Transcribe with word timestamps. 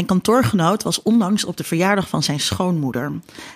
Mijn 0.00 0.12
kantoorgenoot 0.12 0.82
was 0.82 1.02
onlangs 1.02 1.44
op 1.44 1.56
de 1.56 1.64
verjaardag 1.64 2.08
van 2.08 2.22
zijn 2.22 2.40
schoonmoeder. 2.40 3.12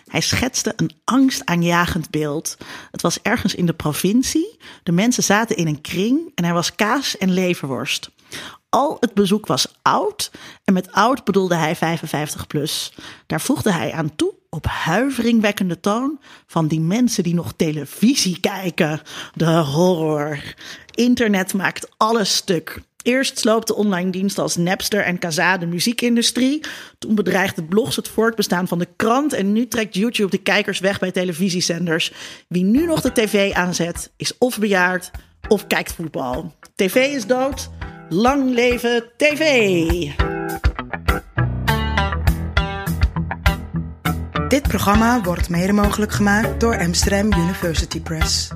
Hij 0.07 0.21
schetste 0.21 0.73
een 0.77 0.91
angstaanjagend 1.05 2.11
beeld. 2.11 2.57
Het 2.91 3.03
was 3.03 3.23
ergens 3.23 3.55
in 3.55 3.67
de 3.67 3.73
provincie. 3.73 4.59
De 4.83 4.93
mensen 4.93 5.23
zaten 5.23 5.57
in 5.57 5.67
een 5.67 5.81
kring 5.81 6.31
en 6.35 6.45
er 6.45 6.53
was 6.53 6.75
kaas 6.75 7.19
en 7.19 7.33
leverworst. 7.33 8.11
Al 8.69 8.97
het 9.01 9.15
bezoek 9.15 9.47
was 9.47 9.75
oud 9.83 10.31
en 10.65 10.73
met 10.73 10.93
oud 10.93 11.25
bedoelde 11.25 11.55
hij 11.55 11.77
55 11.77 12.47
plus. 12.47 12.93
Daar 13.27 13.41
voegde 13.41 13.73
hij 13.73 13.93
aan 13.93 14.17
toe 14.17 14.35
op 14.51 14.67
huiveringwekkende 14.67 15.81
toon 15.81 16.21
van 16.47 16.69
die 16.69 16.81
mensen 16.81 17.23
die 17.23 17.35
nog 17.35 17.53
televisie 17.57 18.41
kijken. 18.41 19.01
De 19.35 19.57
horror. 19.57 20.55
Internet 20.91 21.55
maakt 21.55 21.89
alles 21.97 22.37
stuk. 22.37 22.83
Eerst 23.05 23.39
sloopte 23.39 23.75
online 23.75 24.11
diensten 24.11 24.43
als 24.43 24.57
Napster 24.57 25.01
en 25.01 25.19
Kazaa 25.19 25.59
de 25.59 25.67
muziekindustrie. 25.67 26.61
Toen 26.99 27.15
bedreigde 27.15 27.65
blogs 27.65 27.97
het 27.97 28.09
voortbestaan 28.09 28.69
van 28.69 28.79
de 28.79 28.89
krant. 28.97 29.33
En 29.33 29.53
nu 29.53 29.69
trekt 29.69 29.95
YouTube 29.95 30.31
de 30.31 30.43
kijkers 30.43 30.79
weg 30.79 30.99
bij 30.99 31.11
televisiezenders. 31.11 32.13
Wie 32.49 32.65
nu 32.65 32.87
nog 32.87 33.01
de 33.01 33.13
tv 33.13 33.53
aanzet, 33.53 34.13
is 34.17 34.39
of 34.39 34.59
bejaard 34.59 35.11
of 35.49 35.67
kijkt 35.67 35.93
voetbal. 35.93 36.55
TV 36.75 36.95
is 36.95 37.27
dood. 37.27 37.71
Lang 38.09 38.55
leven 38.55 39.05
tv! 39.17 39.87
Dit 44.49 44.63
programma 44.63 45.23
wordt 45.23 45.49
mede 45.49 45.73
mogelijk 45.73 46.13
gemaakt 46.13 46.61
door 46.61 46.79
Amsterdam 46.79 47.33
University 47.33 48.01
Press. 48.01 48.51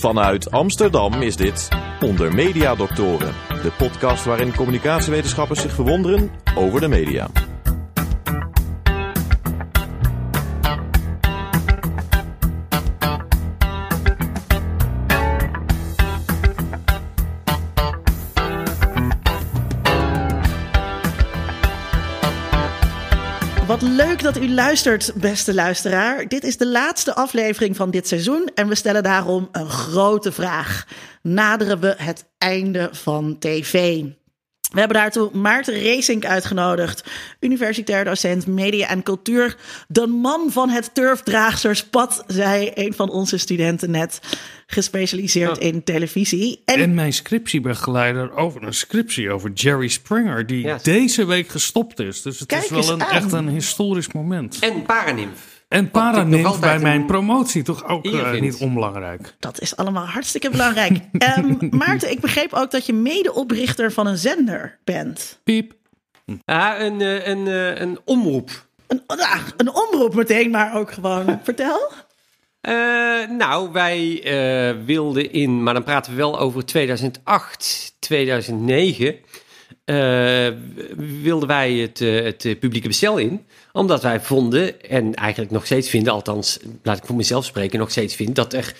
Vanuit 0.00 0.50
Amsterdam 0.50 1.22
is 1.22 1.36
dit 1.36 1.68
Onder 2.00 2.34
Media 2.34 2.74
Doctoren, 2.74 3.34
de 3.62 3.72
podcast 3.78 4.24
waarin 4.24 4.54
communicatiewetenschappers 4.54 5.60
zich 5.60 5.72
verwonderen 5.72 6.30
over 6.54 6.80
de 6.80 6.88
media. 6.88 7.28
Dat 24.22 24.36
u 24.36 24.50
luistert, 24.50 25.12
beste 25.14 25.54
luisteraar. 25.54 26.28
Dit 26.28 26.44
is 26.44 26.56
de 26.56 26.66
laatste 26.66 27.14
aflevering 27.14 27.76
van 27.76 27.90
dit 27.90 28.08
seizoen 28.08 28.50
en 28.54 28.68
we 28.68 28.74
stellen 28.74 29.02
daarom 29.02 29.48
een 29.52 29.68
grote 29.68 30.32
vraag. 30.32 30.86
Naderen 31.22 31.80
we 31.80 31.94
het 31.96 32.24
einde 32.38 32.88
van 32.92 33.38
tv? 33.38 34.04
We 34.70 34.78
hebben 34.78 34.96
daartoe 34.96 35.30
Maarten 35.32 35.82
Racing 35.84 36.24
uitgenodigd, 36.26 37.04
universitair 37.40 38.04
docent 38.04 38.46
media 38.46 38.88
en 38.88 39.02
cultuur. 39.02 39.56
De 39.88 40.06
man 40.06 40.50
van 40.50 40.68
het 40.68 40.94
turfdraagserspad, 40.94 42.24
zei 42.26 42.70
een 42.74 42.94
van 42.94 43.10
onze 43.10 43.38
studenten 43.38 43.90
net, 43.90 44.20
gespecialiseerd 44.66 45.58
Oh. 45.58 45.64
in 45.64 45.84
televisie. 45.84 46.62
En, 46.64 46.80
En, 46.80 46.94
mijn 46.94 47.12
scriptiebegeleider 47.12 48.36
over 48.36 48.62
een 48.62 48.74
scriptie 48.74 49.30
over 49.30 49.50
Jerry 49.52 49.88
Springer, 49.88 50.46
die 50.46 50.74
deze 50.82 51.24
week 51.26 51.48
gestopt 51.48 51.98
is. 51.98 52.22
Dus 52.22 52.38
het 52.38 52.48
Kijk 52.48 52.62
is 52.62 52.68
wel 52.70 52.90
een, 52.90 53.02
aan. 53.04 53.10
echt 53.10 53.32
een 53.32 53.48
historisch 53.48 54.12
moment. 54.12 54.58
En 54.60 54.82
Paranimf. 54.82 55.59
En 55.70 55.90
Paranimf 55.90 56.60
bij 56.60 56.78
mijn 56.78 57.00
een 57.00 57.06
promotie 57.06 57.62
toch 57.62 57.88
ook 57.88 58.04
eh, 58.04 58.40
niet 58.40 58.56
onbelangrijk. 58.56 59.34
dat 59.38 59.60
is 59.60 59.76
allemaal 59.76 60.06
hartstikke 60.06 60.50
belangrijk. 60.50 60.98
Ehm, 61.18 61.54
Maarten, 61.70 62.10
ik 62.10 62.20
begreep 62.20 62.52
ook 62.52 62.70
dat 62.70 62.86
je 62.86 62.92
medeoprichter 62.92 63.92
van 63.92 64.06
een 64.06 64.18
zender 64.18 64.78
bent. 64.84 65.40
Piep. 65.44 65.72
Ja, 66.44 66.80
een, 66.80 67.00
eh, 67.00 67.26
een, 67.26 67.46
eh, 67.46 67.80
een 67.80 67.98
omroep. 68.04 68.66
Een, 68.86 69.02
ah, 69.06 69.40
een 69.56 69.74
omroep 69.74 70.14
meteen, 70.14 70.50
maar 70.50 70.74
ook 70.74 70.92
gewoon. 70.92 71.38
Vertel. 71.42 71.92
Eh, 72.60 73.28
nou, 73.28 73.72
wij 73.72 74.22
eh, 74.22 74.84
wilden 74.84 75.32
in, 75.32 75.62
maar 75.62 75.74
dan 75.74 75.84
praten 75.84 76.12
we 76.12 76.18
wel 76.18 76.38
over 76.38 76.64
2008, 76.66 77.96
2009. 77.98 79.16
Eh, 79.90 80.52
wilden 81.22 81.48
wij 81.48 81.72
het, 81.72 82.00
eh, 82.00 82.22
het 82.24 82.44
eh, 82.44 82.58
publieke 82.58 82.88
bestel 82.88 83.18
in. 83.18 83.46
Omdat 83.72 84.02
wij 84.02 84.20
vonden, 84.20 84.82
en 84.82 85.14
eigenlijk 85.14 85.50
nog 85.50 85.64
steeds 85.64 85.88
vinden, 85.88 86.12
althans, 86.12 86.58
laat 86.82 86.98
ik 86.98 87.04
voor 87.04 87.16
mezelf 87.16 87.44
spreken, 87.44 87.78
nog 87.78 87.90
steeds 87.90 88.14
vind, 88.14 88.36
dat 88.36 88.52
er 88.52 88.74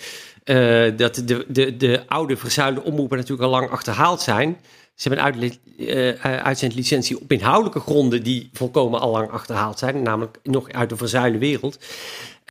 dat 0.97 1.21
de, 1.25 1.45
de, 1.47 1.77
de 1.77 2.03
oude 2.07 2.37
verzuilde 2.37 2.83
omroepen 2.83 3.17
natuurlijk 3.17 3.43
al 3.43 3.59
lang 3.59 3.69
achterhaald 3.69 4.21
zijn. 4.21 4.57
Ze 5.01 5.07
hebben 5.07 5.43
een 5.43 5.59
eh, 5.87 6.35
uitzendlicentie 6.35 7.21
op 7.21 7.31
inhoudelijke 7.31 7.79
gronden 7.79 8.23
die 8.23 8.49
volkomen 8.53 8.99
al 8.99 9.11
lang 9.11 9.29
achterhaald 9.29 9.79
zijn, 9.79 10.01
namelijk 10.01 10.37
nog 10.43 10.71
uit 10.71 10.89
de 10.89 10.97
verzuilde 10.97 11.37
wereld. 11.37 11.79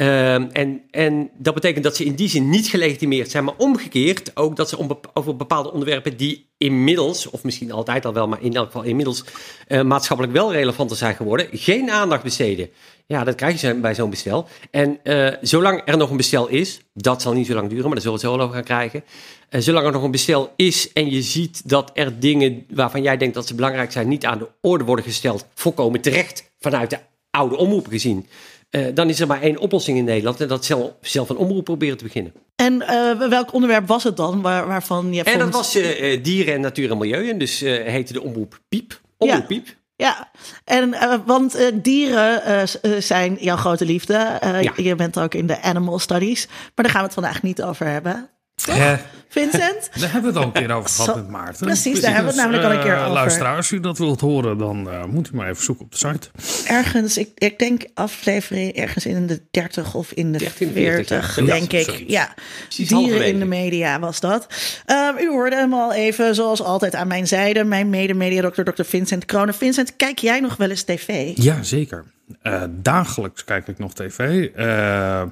Ehm, 0.00 0.46
en, 0.52 0.82
en 0.90 1.30
dat 1.38 1.54
betekent 1.54 1.84
dat 1.84 1.96
ze 1.96 2.04
in 2.04 2.14
die 2.14 2.28
zin 2.28 2.48
niet 2.48 2.68
gelegitimeerd 2.68 3.30
zijn, 3.30 3.44
maar 3.44 3.54
omgekeerd 3.56 4.36
ook 4.36 4.56
dat 4.56 4.68
ze 4.68 5.00
over 5.12 5.36
bepaalde 5.36 5.72
onderwerpen 5.72 6.16
die 6.16 6.48
inmiddels, 6.56 7.30
of 7.30 7.44
misschien 7.44 7.72
altijd 7.72 8.04
al 8.04 8.12
wel, 8.12 8.28
maar 8.28 8.42
in 8.42 8.54
elk 8.54 8.66
geval 8.66 8.82
inmiddels 8.82 9.24
eh, 9.66 9.82
maatschappelijk 9.82 10.36
wel 10.36 10.52
relevanter 10.52 10.96
zijn 10.96 11.14
geworden, 11.14 11.46
geen 11.52 11.90
aandacht 11.90 12.22
besteden. 12.22 12.68
Ja, 13.06 13.24
dat 13.24 13.34
krijg 13.34 13.60
je 13.60 13.74
bij 13.74 13.94
zo'n 13.94 14.10
bestel. 14.10 14.48
En 14.70 14.98
eh, 15.02 15.34
zolang 15.40 15.82
er 15.84 15.96
nog 15.96 16.10
een 16.10 16.16
bestel 16.16 16.48
is, 16.48 16.80
dat 16.94 17.22
zal 17.22 17.32
niet 17.32 17.46
zo 17.46 17.54
lang 17.54 17.68
duren, 17.68 17.84
maar 17.84 17.94
daar 17.94 18.02
zullen 18.02 18.20
we 18.20 18.26
het 18.26 18.36
zo 18.36 18.42
over 18.42 18.54
gaan 18.54 18.64
krijgen. 18.64 19.04
Eh, 19.48 19.60
zolang 19.60 19.86
er 19.86 19.92
nog 19.92 20.02
een 20.02 20.10
bestel 20.10 20.52
is 20.56 20.92
en 20.92 21.10
je 21.10 21.22
ziet 21.22 21.68
dat 21.68 21.90
er 21.94 22.20
dingen 22.20 22.64
waarvan 22.70 23.02
jij 23.02 23.16
denkt 23.16 23.34
dat 23.34 23.46
ze 23.46 23.54
belangrijk 23.54 23.92
zijn, 23.92 24.08
niet 24.08 24.24
aan 24.24 24.38
de 24.38 24.48
orde 24.60 24.84
worden 24.84 25.04
gesteld, 25.04 25.46
volkomen 25.54 26.00
terecht 26.00 26.52
vanuit 26.58 26.90
de 26.90 26.98
oude 27.30 27.56
omroep 27.56 27.86
gezien. 27.86 28.26
Eh, 28.70 28.86
dan 28.94 29.08
is 29.08 29.20
er 29.20 29.26
maar 29.26 29.42
één 29.42 29.58
oplossing 29.58 29.98
in 29.98 30.04
Nederland 30.04 30.40
en 30.40 30.48
dat 30.48 30.60
is 30.60 30.66
zelf, 30.66 30.92
zelf 31.00 31.28
een 31.28 31.36
omroep 31.36 31.64
proberen 31.64 31.96
te 31.96 32.04
beginnen. 32.04 32.32
En 32.56 32.82
eh, 32.82 33.28
welk 33.28 33.52
onderwerp 33.52 33.86
was 33.86 34.04
het 34.04 34.16
dan 34.16 34.42
waar, 34.42 34.66
waarvan 34.66 35.12
je 35.12 35.22
En 35.22 35.30
vond... 35.32 35.44
dat 35.44 35.52
was 35.52 35.74
eh, 35.74 36.22
dieren 36.22 36.54
en 36.54 36.60
natuur 36.60 36.90
en 36.90 36.98
milieu 36.98 37.30
en 37.30 37.38
dus 37.38 37.60
heette 37.60 38.12
de 38.12 38.22
omroep 38.22 38.60
Piep. 38.68 39.00
Omroep 39.18 39.40
Ja. 39.40 39.46
Piep. 39.46 39.78
Ja, 39.96 40.30
en, 40.64 40.94
want 41.26 41.70
dieren 41.82 42.68
zijn 43.02 43.36
jouw 43.40 43.56
grote 43.56 43.84
liefde. 43.84 44.38
Ja. 44.60 44.72
Je 44.76 44.94
bent 44.94 45.18
ook 45.18 45.34
in 45.34 45.46
de 45.46 45.62
animal 45.62 45.98
studies. 45.98 46.46
Maar 46.46 46.84
daar 46.84 46.90
gaan 46.90 47.00
we 47.00 47.06
het 47.06 47.14
vandaag 47.14 47.42
niet 47.42 47.62
over 47.62 47.86
hebben. 47.86 48.30
Hè, 48.66 48.96
Vincent? 49.28 49.90
daar 50.00 50.12
hebben 50.12 50.32
we 50.32 50.38
het 50.38 50.46
al 50.46 50.52
een 50.54 50.66
keer 50.66 50.74
over 50.76 50.90
gehad 50.90 51.06
Zo- 51.06 51.14
met 51.16 51.28
Maarten. 51.28 51.66
Precies, 51.66 52.00
daar 52.00 52.14
hebben 52.14 52.34
we 52.34 52.40
het 52.40 52.50
namelijk 52.50 52.64
al 52.72 52.78
een 52.78 52.84
keer 52.84 52.94
eh, 52.94 53.00
over. 53.00 53.12
Luisteraar, 53.12 53.56
als 53.56 53.70
u 53.70 53.80
dat 53.80 53.98
wilt 53.98 54.20
horen, 54.20 54.58
dan 54.58 54.90
eh, 54.90 55.04
moet 55.04 55.30
u 55.32 55.36
maar 55.36 55.48
even 55.48 55.62
zoeken 55.64 55.84
op 55.84 55.90
de 55.92 55.96
site. 55.98 56.28
Ergens, 56.66 57.16
ik, 57.18 57.30
ik 57.34 57.58
denk 57.58 57.82
aflevering 57.94 58.72
ergens 58.76 59.06
in 59.06 59.26
de 59.26 59.42
30 59.50 59.94
of 59.94 60.12
in 60.12 60.32
de 60.32 60.38
13, 60.38 60.72
40, 60.72 61.32
40, 61.32 61.36
ja. 61.36 61.44
denk 61.58 61.72
Ja, 61.72 61.78
ik. 61.78 62.04
Ja, 62.08 62.34
Precies 62.64 62.88
dieren 62.88 63.26
in 63.26 63.38
de 63.38 63.44
media 63.44 63.98
was 63.98 64.20
dat. 64.20 64.46
Ehm, 64.86 65.16
u 65.18 65.28
hoorde 65.28 65.56
hem 65.56 65.74
al 65.74 65.92
even, 65.92 66.34
zoals 66.34 66.62
altijd 66.62 66.94
aan 66.94 67.08
mijn 67.08 67.26
zijde, 67.26 67.64
mijn 67.64 67.90
mede-mediadokter, 67.90 68.64
Dr. 68.74 68.82
Vincent 68.84 69.24
Kronen. 69.24 69.54
Vincent, 69.54 69.96
kijk 69.96 70.18
jij 70.18 70.40
nog 70.40 70.56
wel 70.56 70.70
eens 70.70 70.82
tv? 70.82 71.32
Ja, 71.34 71.62
zeker. 71.62 72.04
Eh, 72.42 72.62
dagelijks 72.70 73.44
kijk 73.44 73.68
ik 73.68 73.78
nog 73.78 73.92
tv. 73.94 74.48
Eh, 74.54 75.22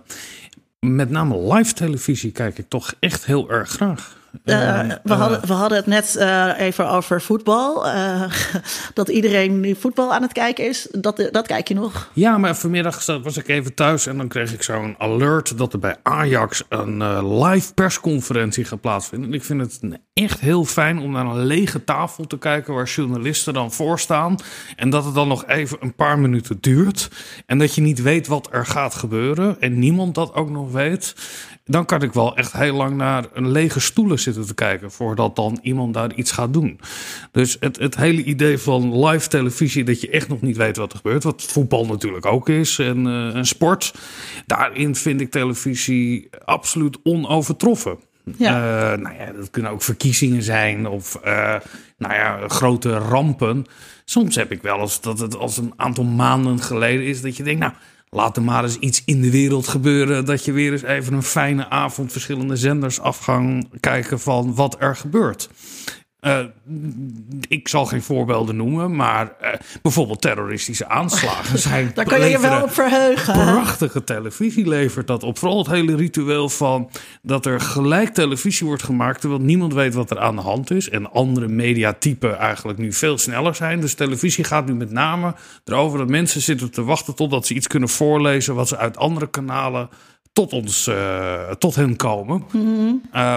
met 0.86 1.10
name 1.10 1.54
live 1.54 1.72
televisie 1.72 2.32
kijk 2.32 2.58
ik 2.58 2.68
toch 2.68 2.94
echt 2.98 3.26
heel 3.26 3.50
erg 3.50 3.68
graag. 3.68 4.17
Eh, 4.44 4.80
Eh, 4.80 4.96
we, 5.02 5.12
hadden, 5.14 5.46
we 5.46 5.52
hadden 5.52 5.78
het 5.78 5.86
net 5.86 6.16
eh, 6.16 6.50
even 6.58 6.90
over 6.90 7.22
voetbal. 7.22 7.86
eh, 7.88 8.22
dat 8.94 9.08
iedereen 9.08 9.60
nu 9.60 9.74
voetbal 9.74 10.14
aan 10.14 10.22
het 10.22 10.32
kijken 10.32 10.68
is. 10.68 10.88
Dat, 10.90 11.28
dat 11.30 11.46
kijk 11.46 11.68
je 11.68 11.74
nog. 11.74 12.10
Ja, 12.12 12.38
maar 12.38 12.56
vanmiddag 12.56 13.06
was 13.06 13.36
ik 13.36 13.48
even 13.48 13.74
thuis 13.74 14.06
en 14.06 14.16
dan 14.16 14.28
kreeg 14.28 14.52
ik 14.52 14.62
zo'n 14.62 14.94
alert 14.98 15.58
dat 15.58 15.72
er 15.72 15.78
bij 15.78 15.96
Ajax 16.02 16.64
een 16.68 17.02
eh, 17.02 17.40
live 17.42 17.74
persconferentie 17.74 18.64
gaat 18.64 18.80
plaatsvinden. 18.80 19.28
En 19.28 19.34
ik 19.34 19.44
vind 19.44 19.60
het 19.60 19.80
echt 20.12 20.40
heel 20.40 20.64
fijn 20.64 20.98
om 20.98 21.12
naar 21.12 21.26
een 21.26 21.44
lege 21.46 21.84
tafel 21.84 22.26
te 22.26 22.38
kijken 22.38 22.74
waar 22.74 22.84
journalisten 22.86 23.54
dan 23.54 23.72
voor 23.72 23.98
staan. 23.98 24.36
En 24.76 24.90
dat 24.90 25.04
het 25.04 25.14
dan 25.14 25.28
nog 25.28 25.46
even 25.46 25.78
een 25.80 25.94
paar 25.94 26.18
minuten 26.18 26.58
duurt. 26.60 27.08
En 27.46 27.58
dat 27.58 27.74
je 27.74 27.80
niet 27.80 28.02
weet 28.02 28.26
wat 28.26 28.48
er 28.52 28.66
gaat 28.66 28.94
gebeuren 28.94 29.56
en 29.60 29.78
niemand 29.78 30.14
dat 30.14 30.34
ook 30.34 30.50
nog 30.50 30.72
weet. 30.72 31.14
Dan 31.70 31.84
kan 31.84 32.02
ik 32.02 32.12
wel 32.12 32.36
echt 32.36 32.52
heel 32.52 32.74
lang 32.74 32.96
naar 32.96 33.24
een 33.32 33.50
lege 33.50 33.80
stoelen 33.80 34.18
zitten 34.18 34.46
te 34.46 34.54
kijken 34.54 34.90
voordat 34.90 35.36
dan 35.36 35.58
iemand 35.62 35.94
daar 35.94 36.14
iets 36.14 36.30
gaat 36.30 36.52
doen. 36.52 36.80
Dus 37.32 37.56
het, 37.60 37.78
het 37.78 37.96
hele 37.96 38.24
idee 38.24 38.58
van 38.58 39.04
live 39.06 39.28
televisie, 39.28 39.84
dat 39.84 40.00
je 40.00 40.10
echt 40.10 40.28
nog 40.28 40.40
niet 40.40 40.56
weet 40.56 40.76
wat 40.76 40.92
er 40.92 40.96
gebeurt, 40.96 41.22
wat 41.22 41.42
voetbal 41.42 41.86
natuurlijk 41.86 42.26
ook 42.26 42.48
is 42.48 42.78
en, 42.78 43.06
en 43.34 43.46
sport, 43.46 43.94
daarin 44.46 44.94
vind 44.94 45.20
ik 45.20 45.30
televisie 45.30 46.28
absoluut 46.44 46.98
onovertroffen. 47.02 47.98
Ja. 48.36 48.92
Eh, 48.92 48.98
nou 48.98 49.14
ja, 49.14 49.32
dat 49.32 49.50
kunnen 49.50 49.70
ook 49.70 49.82
verkiezingen 49.82 50.42
zijn 50.42 50.86
of 50.86 51.14
eh, 51.14 51.54
nou 51.98 52.14
ja, 52.14 52.38
grote 52.48 52.98
rampen. 52.98 53.66
Soms 54.04 54.34
heb 54.34 54.52
ik 54.52 54.62
wel 54.62 54.80
eens 54.80 55.00
dat 55.00 55.18
het 55.18 55.36
als 55.36 55.56
een 55.56 55.72
aantal 55.76 56.04
maanden 56.04 56.60
geleden 56.60 57.04
is 57.04 57.20
dat 57.20 57.36
je 57.36 57.42
denkt, 57.42 57.60
nou, 57.60 57.72
laat 58.10 58.36
er 58.36 58.42
maar 58.42 58.64
eens 58.64 58.78
iets 58.78 59.02
in 59.04 59.20
de 59.20 59.30
wereld 59.30 59.68
gebeuren. 59.68 60.24
Dat 60.24 60.44
je 60.44 60.52
weer 60.52 60.72
eens 60.72 60.82
even 60.82 61.12
een 61.12 61.22
fijne 61.22 61.68
avond 61.68 62.12
verschillende 62.12 62.56
zenders 62.56 63.00
af 63.00 63.18
gaan 63.18 63.68
kijken 63.80 64.20
van 64.20 64.54
wat 64.54 64.76
er 64.78 64.96
gebeurt. 64.96 65.48
Eh, 66.20 66.38
ik 67.48 67.68
zal 67.68 67.86
geen 67.86 68.02
voorbeelden 68.02 68.56
noemen, 68.56 68.96
maar 68.96 69.32
eh, 69.40 69.52
bijvoorbeeld 69.82 70.20
terroristische 70.20 70.88
aanslagen 70.88 71.58
zijn. 71.68 71.90
Daar 71.94 72.04
kan 72.04 72.20
je 72.20 72.28
je 72.28 72.40
wel 72.40 72.62
op 72.62 72.72
verheugen. 72.72 73.32
Prachtige 73.32 74.04
televisie 74.04 74.68
levert 74.68 75.06
dat 75.06 75.22
op. 75.22 75.38
Vooral 75.38 75.58
het 75.58 75.66
hele 75.66 75.96
ritueel 75.96 76.48
van 76.48 76.90
dat 77.22 77.46
er 77.46 77.60
gelijk 77.60 78.14
televisie 78.14 78.66
wordt 78.66 78.82
gemaakt 78.82 79.20
terwijl 79.20 79.42
niemand 79.42 79.74
weet 79.74 79.94
wat 79.94 80.10
er 80.10 80.18
aan 80.18 80.36
de 80.36 80.42
hand 80.42 80.70
is. 80.70 80.90
En 80.90 81.12
andere 81.12 81.48
mediatypen 81.48 82.38
eigenlijk 82.38 82.78
nu 82.78 82.92
veel 82.92 83.18
sneller 83.18 83.54
zijn. 83.54 83.80
Dus 83.80 83.94
televisie 83.94 84.44
gaat 84.44 84.66
nu 84.66 84.74
met 84.74 84.90
name 84.90 85.34
erover 85.64 85.98
dat 85.98 86.08
mensen 86.08 86.40
zitten 86.40 86.70
te 86.70 86.84
wachten 86.84 87.14
totdat 87.14 87.46
ze 87.46 87.54
iets 87.54 87.66
kunnen 87.66 87.88
voorlezen 87.88 88.54
wat 88.54 88.68
ze 88.68 88.76
uit 88.76 88.96
andere 88.96 89.30
kanalen 89.30 89.88
tot 90.32 90.52
ons, 90.52 90.86
eh, 90.86 91.50
tot 91.50 91.74
hen 91.74 91.96
komen. 91.96 92.44
Eh, 93.12 93.36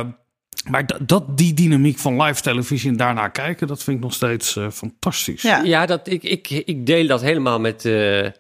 maar 0.70 0.86
dat, 0.86 1.08
dat, 1.08 1.38
die 1.38 1.54
dynamiek 1.54 1.98
van 1.98 2.22
live 2.22 2.42
televisie 2.42 2.90
en 2.90 2.98
daarna 2.98 3.28
kijken, 3.28 3.68
dat 3.68 3.84
vind 3.84 3.98
ik 3.98 4.04
nog 4.04 4.14
steeds 4.14 4.56
eh, 4.56 4.70
fantastisch. 4.70 5.42
Ja. 5.42 5.64
Ja, 5.64 5.86
dat, 5.86 6.08
ik, 6.08 6.24
ik, 6.24 6.50
ik 6.50 6.86
deel 6.86 7.08
dat 7.08 7.22
helemaal 7.22 7.60
met, 7.60 7.86
eh, 7.86 8.26
eh, 8.26 8.32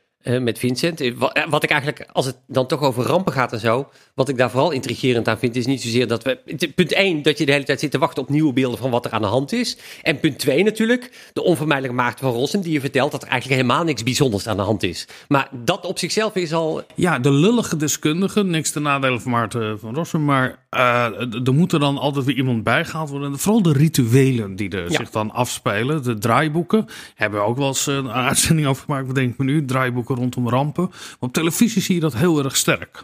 met 0.41 0.59
Vincent. 0.59 1.13
Wat, 1.15 1.45
wat 1.50 1.63
ik 1.63 1.69
eigenlijk, 1.69 2.09
als 2.12 2.25
het 2.25 2.38
dan 2.47 2.68
toch 2.68 2.81
over 2.81 3.03
rampen 3.03 3.33
gaat 3.33 3.53
en 3.53 3.59
zo, 3.59 3.89
wat 4.15 4.29
ik 4.29 4.38
daar 4.38 4.50
vooral 4.50 4.71
intrigerend 4.71 5.27
aan 5.27 5.39
vind, 5.39 5.56
is 5.56 5.65
niet 5.65 5.81
zozeer 5.81 6.07
dat 6.07 6.23
we. 6.23 6.39
Punt 6.75 6.94
1, 6.94 7.21
dat 7.21 7.38
je 7.38 7.45
de 7.45 7.51
hele 7.51 7.63
tijd 7.63 7.79
zit 7.79 7.91
te 7.91 7.97
wachten 7.97 8.24
op 8.24 8.29
nieuwe 8.29 8.53
beelden 8.53 8.79
van 8.79 8.91
wat 8.91 9.06
er 9.06 9.12
aan 9.12 9.21
de 9.21 9.27
hand 9.27 9.51
is. 9.51 9.77
En 10.01 10.19
punt 10.19 10.39
2 10.39 10.63
natuurlijk, 10.63 11.29
de 11.33 11.44
onvermijdelijke 11.44 11.97
Maarten 11.97 12.25
van 12.25 12.33
Rossum, 12.33 12.62
die 12.62 12.74
je 12.74 12.79
vertelt 12.79 13.12
dat 13.12 13.21
er 13.21 13.29
eigenlijk 13.29 13.62
helemaal 13.62 13.83
niks 13.83 14.03
bijzonders 14.03 14.47
aan 14.47 14.57
de 14.57 14.63
hand 14.63 14.83
is. 14.83 15.07
Maar 15.27 15.50
dat 15.51 15.85
op 15.85 16.00
zichzelf 16.00 16.35
is 16.35 16.53
al. 16.53 16.81
Ja, 16.95 17.19
de 17.19 17.31
lullige 17.31 17.75
deskundige, 17.75 18.44
niks 18.44 18.71
ten 18.71 18.81
nadele 18.81 19.19
van 19.19 19.31
Maarten 19.31 19.79
van 19.79 19.95
Rossum, 19.95 20.25
maar 20.25 20.60
eh, 20.71 21.47
er 21.47 21.53
moet 21.53 21.71
er 21.73 21.79
dan 21.79 21.97
altijd 21.97 22.25
weer 22.25 22.35
iemand 22.35 22.63
bijgehaald 22.63 23.09
worden. 23.09 23.31
En 23.31 23.39
vooral 23.39 23.62
de 23.62 23.73
rituelen 23.73 24.56
die 24.56 24.69
er 24.69 24.91
Ja. 24.91 24.97
zich 24.97 25.09
dan 25.09 25.31
afspelen, 25.31 26.03
de 26.03 26.18
draaiboeken, 26.18 26.85
hebben 27.15 27.39
we 27.39 27.45
ook 27.45 27.57
wel 27.57 27.68
eens 27.68 27.85
een 27.88 28.09
uitzending 28.12 28.68
over 28.68 28.83
gemaakt, 28.83 29.07
bedenk 29.07 29.31
ik 29.31 29.38
me 29.38 29.45
nu, 29.45 29.65
draaiboeken 29.65 30.15
rondom 30.15 30.50
rampen. 30.50 30.88
Maar 30.89 31.15
op 31.19 31.33
televisie 31.33 31.81
zie 31.81 31.95
je 31.95 32.01
dat 32.01 32.13
heel 32.13 32.44
erg 32.44 32.56
sterk. 32.57 33.03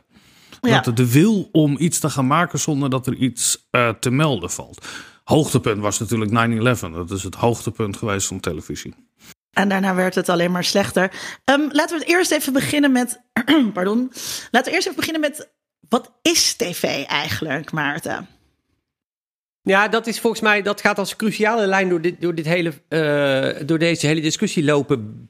Ja. 0.61 0.79
Dat 0.81 0.97
de 0.97 1.11
wil 1.11 1.49
om 1.51 1.75
iets 1.79 1.99
te 1.99 2.09
gaan 2.09 2.27
maken 2.27 2.59
zonder 2.59 2.89
dat 2.89 3.07
er 3.07 3.15
iets 3.15 3.67
eh, 3.71 3.89
te 3.89 4.09
melden 4.11 4.49
valt. 4.51 4.85
Hoogtepunt 5.23 5.81
was 5.81 5.99
natuurlijk 5.99 6.31
9-11. 6.31 6.93
Dat 6.93 7.11
is 7.11 7.23
het 7.23 7.35
hoogtepunt 7.35 7.97
geweest 7.97 8.27
van 8.27 8.39
televisie. 8.39 8.93
En 9.51 9.69
daarna 9.69 9.95
werd 9.95 10.15
het 10.15 10.29
alleen 10.29 10.51
maar 10.51 10.63
slechter. 10.63 11.11
Ehm, 11.43 11.61
laten 11.71 11.97
we 11.97 12.03
het 12.03 12.13
eerst 12.13 12.31
even 12.31 12.53
beginnen 12.53 12.91
met. 12.91 13.21
pardon. 13.73 14.11
Laten 14.51 14.69
we 14.69 14.75
eerst 14.75 14.87
even 14.87 14.95
beginnen 14.99 15.21
met. 15.21 15.49
Wat 15.89 16.11
is 16.21 16.53
tv 16.53 17.05
eigenlijk, 17.05 17.71
Maarten? 17.71 18.27
Ja, 19.67 19.87
dat 19.87 20.07
is 20.07 20.19
volgens 20.19 20.41
mij, 20.41 20.61
dat 20.61 20.81
gaat 20.81 20.99
als 20.99 21.15
cruciale 21.15 21.67
lijn 21.67 21.89
door, 21.89 22.01
dit, 22.01 22.21
door, 22.21 22.35
dit 22.35 22.45
hele, 22.45 22.73
eh, 22.87 23.67
door 23.67 23.79
deze 23.79 24.07
hele 24.07 24.21
discussie 24.21 24.63
lopen. 24.63 25.29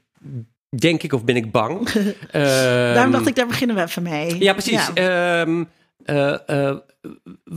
Denk 0.76 1.02
ik, 1.02 1.12
of 1.12 1.24
ben 1.24 1.36
ik 1.36 1.50
bang? 1.50 1.92
Daarom 2.32 3.02
Ehm, 3.02 3.10
dacht 3.10 3.26
ik, 3.26 3.34
daar 3.34 3.46
beginnen 3.46 3.76
we 3.76 3.82
even 3.82 4.02
mee. 4.02 4.38
Ja, 4.38 4.52
precies. 4.52 4.90
Ja. 4.94 5.40
Ehm, 5.40 5.64
eh, 6.04 6.48
eh, 6.70 6.76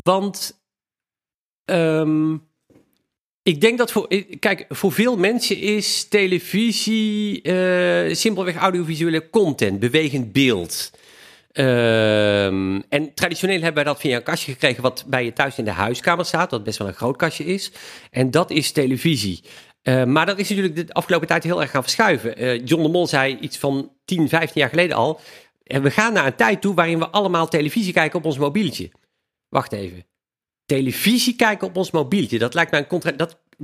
want 0.03 0.61
ehm, 1.65 2.33
ik 3.43 3.61
denk 3.61 3.77
dat 3.77 3.91
voor, 3.91 4.07
kijk, 4.39 4.65
voor 4.69 4.91
veel 4.91 5.17
mensen 5.17 5.57
is 5.57 6.07
televisie 6.07 7.41
simpelweg 8.15 8.55
audiovisuele 8.55 9.29
content, 9.29 9.79
bewegend 9.79 10.31
beeld. 10.31 10.91
Ehm, 11.51 12.81
en 12.89 13.13
traditioneel 13.13 13.62
hebben 13.62 13.83
wij 13.83 13.94
dat 13.94 14.00
via 14.00 14.15
een 14.15 14.24
kastje 14.24 14.51
gekregen 14.51 14.81
wat 14.81 15.03
bij 15.07 15.25
je 15.25 15.33
thuis 15.33 15.57
in 15.57 15.65
de 15.65 15.71
huiskamer 15.71 16.25
staat, 16.25 16.51
wat 16.51 16.63
best 16.63 16.77
wel 16.77 16.88
een 16.88 16.94
groot 16.94 17.18
kastje 17.18 17.45
is. 17.45 17.71
En 18.09 18.31
dat 18.31 18.51
is 18.51 18.71
televisie. 18.71 19.44
Eh, 19.81 20.03
maar 20.03 20.25
dat 20.25 20.39
is 20.39 20.50
natuurlijk 20.50 20.75
de 20.75 20.94
afgelopen 20.94 21.27
tijd 21.27 21.44
heel 21.44 21.62
erg 21.62 21.71
gaan 21.71 21.81
verschuiven. 21.81 22.38
Eh, 22.38 22.65
John 22.65 22.83
de 22.83 22.89
Mol 22.89 23.07
zei 23.07 23.38
iets 23.38 23.57
van 23.57 23.92
10, 24.06 24.30
15 24.30 24.62
jaar 24.62 24.69
geleden 24.69 24.95
al. 24.95 25.19
En 25.63 25.81
we 25.81 25.92
gaan 25.92 26.13
naar 26.13 26.25
een 26.25 26.36
tijd 26.36 26.62
toe 26.62 26.74
waarin 26.74 27.00
we 27.00 27.09
allemaal 27.09 27.48
televisie 27.48 27.94
kijken 27.94 28.19
op 28.19 28.25
ons 28.25 28.38
mobieltje. 28.38 28.92
Wacht 29.50 29.71
even. 29.71 30.06
Televisie 30.65 31.36
kijken 31.36 31.68
op 31.68 31.77
ons 31.77 31.92
mobieltje. 31.92 32.39
Dat 32.39 32.53
lijkt 32.53 32.71
mij 32.71 32.80
een 32.80 32.88
contra. 32.88 33.12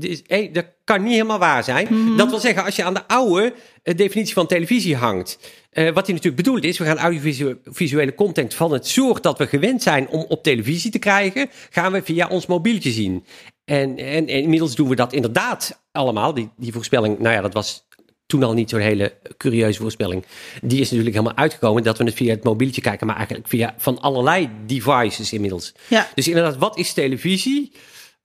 Is, 0.04 0.22
eh, 0.22 0.54
dat 0.54 0.66
kan 0.84 1.04
niet 1.04 1.12
helemaal 1.12 1.40
waar 1.40 1.64
zijn. 1.64 1.88
Dat 2.18 2.30
wil 2.30 2.40
zeggen, 2.40 2.64
als 2.64 2.76
je 2.76 2.84
aan 2.84 2.94
de 2.94 3.08
oude 3.08 3.54
eh, 3.84 3.96
definitie 3.96 4.34
van 4.34 4.48
televisie 4.48 4.96
hangt. 4.96 5.40
eh, 5.70 5.84
wat 5.86 6.06
hij 6.06 6.16
natuurlijk 6.16 6.44
bedoelt 6.44 6.64
is, 6.64 6.78
we 6.78 6.86
gaan 6.86 6.98
audiovisuele 6.98 8.16
content 8.16 8.54
van 8.54 8.72
het 8.72 8.88
soort 8.88 9.24
dat 9.24 9.38
we 9.38 9.48
gewend 9.48 9.82
zijn 9.82 10.08
om 10.10 10.26
op 10.28 10.44
televisie 10.44 10.92
te 10.92 11.00
krijgen, 11.00 11.50
gaan 11.70 11.92
we 11.92 12.02
via 12.04 12.28
ons 12.28 12.46
mobieltje 12.46 12.92
zien. 12.92 13.26
En, 13.66 13.98
en, 13.98 14.28
en 14.28 14.28
inmiddels 14.28 14.76
doen 14.76 14.90
we 14.90 14.96
dat 14.96 15.14
inderdaad 15.14 15.84
allemaal. 15.92 16.34
Die, 16.34 16.50
die 16.58 16.74
voorspelling, 16.74 17.20
nou 17.20 17.36
ja, 17.36 17.42
dat 17.42 17.54
was 17.54 17.88
toen 18.26 18.44
al 18.44 18.54
niet 18.54 18.70
zo'n 18.70 18.80
hele 18.80 19.14
curieuze 19.38 19.82
voorspelling. 19.82 20.26
Die 20.62 20.80
is 20.80 20.90
natuurlijk 20.90 21.16
helemaal 21.16 21.38
uitgekomen 21.38 21.84
dat 21.84 21.98
we 21.98 22.04
het 22.04 22.14
via 22.14 22.34
het 22.34 22.44
mobieltje 22.44 22.82
kijken, 22.82 23.08
maar 23.08 23.16
eigenlijk 23.16 23.48
via 23.48 23.76
van 23.78 24.00
allerlei 24.00 24.50
devices 24.66 25.34
inmiddels. 25.34 25.74
Ja. 25.88 26.08
Dus 26.16 26.28
inderdaad, 26.28 26.58
wat 26.58 26.78
is 26.78 26.94
televisie? 26.94 27.72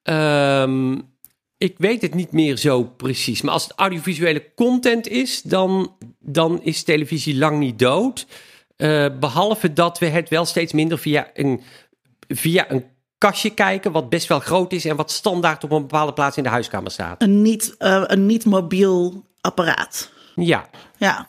Ehm, 0.03 0.99
ik 1.63 1.75
weet 1.79 2.03
het 2.03 2.15
niet 2.15 2.33
meer 2.33 2.57
zo 2.57 2.85
precies. 2.85 3.43
Maar 3.43 3.53
als 3.53 3.63
het 3.63 3.73
audiovisuele 3.77 4.55
content 4.55 5.09
is, 5.09 5.43
dan, 5.43 5.97
dan 6.19 6.63
is 6.63 6.83
televisie 6.83 7.37
lang 7.37 7.59
niet 7.59 7.79
dood. 7.79 8.27
Eh, 8.77 9.07
behalve 9.21 9.73
dat 9.73 9.99
we 9.99 10.07
het 10.07 10.29
wel 10.29 10.45
steeds 10.45 10.73
minder 10.73 10.99
via 10.99 11.31
een, 11.35 11.61
via 12.29 12.71
een 12.71 12.85
kastje 13.19 13.51
kijken, 13.51 13.93
wat 13.93 14.09
best 14.09 14.29
wel 14.29 14.41
groot 14.41 14.73
is 14.73 14.85
en 14.85 14.97
wat 14.97 15.11
standaard 15.11 15.65
op 15.65 15.71
een 15.71 15.81
bepaalde 15.81 16.13
plaats 16.13 16.37
in 16.37 16.43
de 16.43 16.49
huiskamer 16.49 16.91
staat. 16.91 17.23
Een 17.23 17.43
niet, 17.43 17.75
eh, 17.79 18.03
een 18.07 18.27
niet 18.27 18.45
mobiel 18.45 19.25
apparaat. 19.41 20.11
Ja, 20.35 20.69
Ja. 20.99 21.29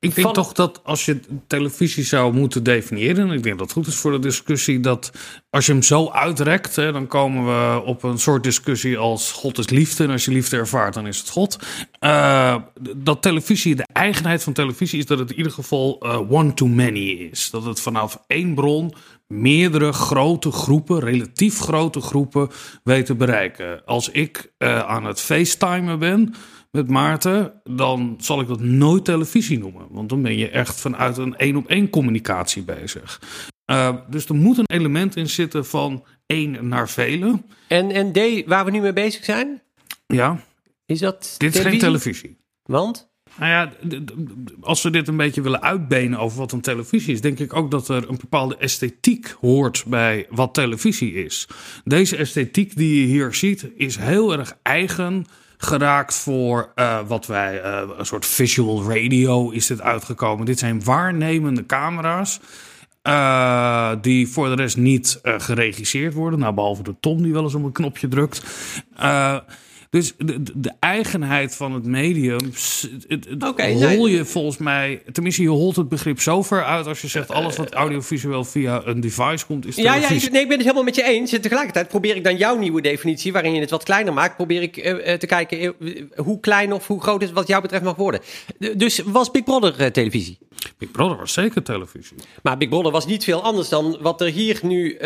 Ik 0.00 0.14
denk 0.14 0.26
Van- 0.26 0.34
toch 0.34 0.52
dat 0.52 0.80
als 0.84 1.04
je 1.04 1.20
televisie 1.46 2.04
zou 2.04 2.32
moeten 2.32 2.62
definiëren, 2.62 3.28
en 3.28 3.34
ik 3.34 3.42
denk 3.42 3.58
dat 3.58 3.66
het 3.66 3.76
goed 3.76 3.86
is 3.86 3.96
voor 3.96 4.12
de 4.12 4.18
discussie, 4.18 4.80
dat 4.80 5.12
als 5.50 5.66
je 5.66 5.72
hem 5.72 5.82
zo 5.82 6.10
uitrekt, 6.10 6.76
hè, 6.76 6.92
dan 6.92 7.06
komen 7.06 7.44
we 7.44 7.82
op 7.84 8.02
een 8.02 8.18
soort 8.18 8.42
discussie 8.42 8.98
als 8.98 9.32
God 9.32 9.58
is 9.58 9.68
liefde. 9.68 10.04
En 10.04 10.10
als 10.10 10.24
je 10.24 10.30
liefde 10.30 10.56
ervaart, 10.56 10.94
dan 10.94 11.06
is 11.06 11.18
het 11.18 11.28
God. 11.28 11.58
Eh, 11.98 12.56
dat 12.96 13.22
televisie, 13.22 13.74
de 13.74 13.86
eigenheid 13.92 14.42
van 14.42 14.52
televisie 14.52 14.98
is 14.98 15.06
dat 15.06 15.18
het 15.18 15.30
in 15.30 15.36
ieder 15.36 15.52
geval 15.52 15.98
eh, 16.00 16.30
one 16.30 16.54
to 16.54 16.66
many 16.66 17.08
is. 17.30 17.50
Dat 17.50 17.64
het 17.64 17.80
vanaf 17.80 18.22
één 18.26 18.54
bron 18.54 18.94
meerdere 19.26 19.92
grote 19.92 20.50
groepen, 20.50 21.00
relatief 21.00 21.58
grote 21.58 22.00
groepen, 22.00 22.48
weet 22.84 23.06
te 23.06 23.14
bereiken. 23.14 23.84
Als 23.84 24.08
ik 24.08 24.52
eh, 24.58 24.78
aan 24.78 25.04
het 25.04 25.20
facetimen 25.20 25.98
ben 25.98 26.34
met 26.70 26.88
Maarten, 26.88 27.60
dan 27.64 28.16
zal 28.20 28.40
ik 28.40 28.46
dat 28.46 28.60
nooit 28.60 29.04
televisie 29.04 29.58
noemen. 29.58 29.86
Want 29.90 30.08
dan 30.08 30.22
ben 30.22 30.36
je 30.36 30.48
echt 30.48 30.80
vanuit 30.80 31.16
een 31.16 31.36
één-op-één 31.36 31.90
communicatie 31.90 32.62
bezig. 32.62 33.20
Uh, 33.70 33.96
dus 34.08 34.26
er 34.26 34.34
moet 34.34 34.58
een 34.58 34.66
element 34.66 35.16
in 35.16 35.28
zitten 35.28 35.66
van 35.66 36.04
één 36.26 36.68
naar 36.68 36.88
vele. 36.88 37.42
en, 37.68 37.90
en 37.90 38.12
D, 38.12 38.46
waar 38.46 38.64
we 38.64 38.70
nu 38.70 38.80
mee 38.80 38.92
bezig 38.92 39.24
zijn, 39.24 39.62
Ja, 40.06 40.40
is 40.86 40.98
dat 40.98 41.34
dit 41.38 41.54
is 41.54 41.60
geen 41.60 41.78
televisie. 41.78 42.36
Want? 42.62 43.08
Nou 43.38 43.50
ja, 43.50 43.72
als 44.60 44.82
we 44.82 44.90
dit 44.90 45.08
een 45.08 45.16
beetje 45.16 45.40
willen 45.40 45.62
uitbenen 45.62 46.18
over 46.18 46.38
wat 46.38 46.52
een 46.52 46.60
televisie 46.60 47.14
is, 47.14 47.20
denk 47.20 47.38
ik 47.38 47.56
ook 47.56 47.70
dat 47.70 47.88
er 47.88 48.08
een 48.08 48.18
bepaalde 48.20 48.56
esthetiek 48.56 49.36
hoort 49.40 49.84
bij 49.86 50.26
wat 50.30 50.54
televisie 50.54 51.12
is. 51.12 51.48
Deze 51.84 52.16
esthetiek 52.16 52.76
die 52.76 53.00
je 53.00 53.06
hier 53.06 53.34
ziet, 53.34 53.70
is 53.76 53.96
heel 53.96 54.32
erg 54.32 54.58
eigen 54.62 55.26
geraakt 55.58 56.14
voor 56.14 56.72
uh, 56.76 56.98
wat 57.06 57.26
wij, 57.26 57.64
uh, 57.64 57.82
een 57.98 58.06
soort 58.06 58.26
visual 58.26 58.92
radio 58.92 59.50
is 59.50 59.66
dit 59.66 59.80
uitgekomen. 59.80 60.46
Dit 60.46 60.58
zijn 60.58 60.84
waarnemende 60.84 61.66
camera's. 61.66 62.40
Uh, 63.02 63.92
die 64.00 64.28
voor 64.28 64.48
de 64.48 64.54
rest 64.54 64.76
niet 64.76 65.20
geregisseerd 65.22 66.14
worden. 66.14 66.38
Nou, 66.38 66.54
behalve 66.54 66.82
de 66.82 66.94
Tom 67.00 67.22
die 67.22 67.32
wel 67.32 67.42
eens 67.42 67.54
op 67.54 67.64
een 67.64 67.72
knopje 67.72 68.08
drukt. 68.08 68.42
Dus 69.90 70.14
de, 70.18 70.42
de, 70.54 70.72
eigenheid 70.80 71.54
van 71.54 71.72
het 71.72 71.84
medium 71.84 72.52
okay, 73.38 73.72
hol 73.72 74.06
je 74.06 74.24
volgens 74.24 74.56
mij... 74.56 75.02
Tenminste, 75.12 75.42
je 75.42 75.48
holt 75.48 75.76
het 75.76 75.88
begrip 75.88 76.20
zo 76.20 76.42
ver 76.42 76.64
uit 76.64 76.86
als 76.86 77.00
je 77.00 77.08
zegt... 77.08 77.30
alles 77.30 77.56
wat 77.56 77.72
audiovisueel 77.72 78.44
via 78.44 78.82
een 78.84 79.00
device 79.00 79.46
komt 79.46 79.66
is 79.66 79.76
ja, 79.76 79.94
ja, 79.94 80.08
ik, 80.08 80.30
nee, 80.30 80.42
ik 80.42 80.48
ben 80.48 80.56
het 80.56 80.60
helemaal 80.60 80.82
met 80.82 80.94
je 80.94 81.02
eens. 81.02 81.32
En 81.32 81.40
tegelijkertijd 81.40 81.88
probeer 81.88 82.16
ik 82.16 82.24
dan 82.24 82.36
jouw 82.36 82.56
nieuwe 82.56 82.80
definitie... 82.80 83.32
waarin 83.32 83.54
je 83.54 83.60
het 83.60 83.70
wat 83.70 83.82
kleiner 83.82 84.12
maakt... 84.12 84.36
probeer 84.36 84.62
ik 84.62 84.76
uh, 84.76 85.14
te 85.14 85.26
kijken 85.26 85.74
uh, 85.78 86.02
hoe 86.16 86.40
klein 86.40 86.72
of 86.72 86.86
hoe 86.86 87.00
groot 87.00 87.22
het 87.22 87.32
wat 87.32 87.46
jou 87.46 87.62
betreft 87.62 87.84
mag 87.84 87.96
worden. 87.96 88.20
Dus 88.76 89.02
was 89.04 89.30
Big 89.30 89.44
Brother 89.44 89.80
uh, 89.80 89.86
televisie? 89.86 90.38
Big 90.78 90.90
Brother 90.90 91.16
was 91.16 91.32
zeker 91.32 91.62
televisie. 91.62 92.16
Maar 92.42 92.56
Big 92.56 92.68
Brother 92.68 92.92
was 92.92 93.06
niet 93.06 93.24
veel 93.24 93.42
anders 93.42 93.68
dan 93.68 93.98
wat 94.00 94.20
er 94.20 94.28
hier 94.28 94.58
nu 94.62 94.96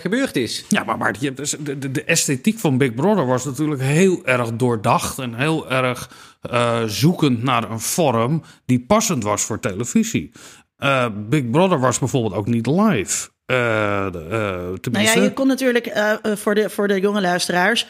gebeurd 0.00 0.36
is. 0.36 0.64
Ja, 0.68 0.84
maar, 0.84 0.98
maar 0.98 1.18
de, 1.18 1.34
de, 1.60 1.90
de, 1.90 2.04
esthetiek 2.04 2.58
van 2.58 2.78
Big 2.78 2.94
Brother 2.94 3.26
was 3.26 3.44
natuurlijk 3.44 3.80
heel 3.80 4.21
erg 4.24 4.52
doordacht 4.52 5.18
en 5.18 5.34
heel 5.34 5.70
erg 5.70 6.10
uh, 6.50 6.82
zoekend 6.86 7.42
naar 7.42 7.70
een 7.70 7.80
vorm 7.80 8.42
die 8.66 8.84
passend 8.86 9.24
was 9.24 9.42
voor 9.42 9.60
televisie. 9.60 10.32
Uh, 10.78 11.06
Big 11.28 11.50
Brother 11.50 11.80
was 11.80 11.98
bijvoorbeeld 11.98 12.34
ook 12.34 12.46
niet 12.46 12.66
live. 12.66 13.28
Uh, 13.46 13.56
nou 13.56 14.80
ja, 14.90 15.12
je 15.12 15.32
kon 15.34 15.46
natuurlijk 15.46 15.92
voor, 16.22 16.54
de, 16.54 16.70
voor 16.70 16.88
de 16.88 17.00
jonge 17.00 17.20
luisteraars, 17.20 17.86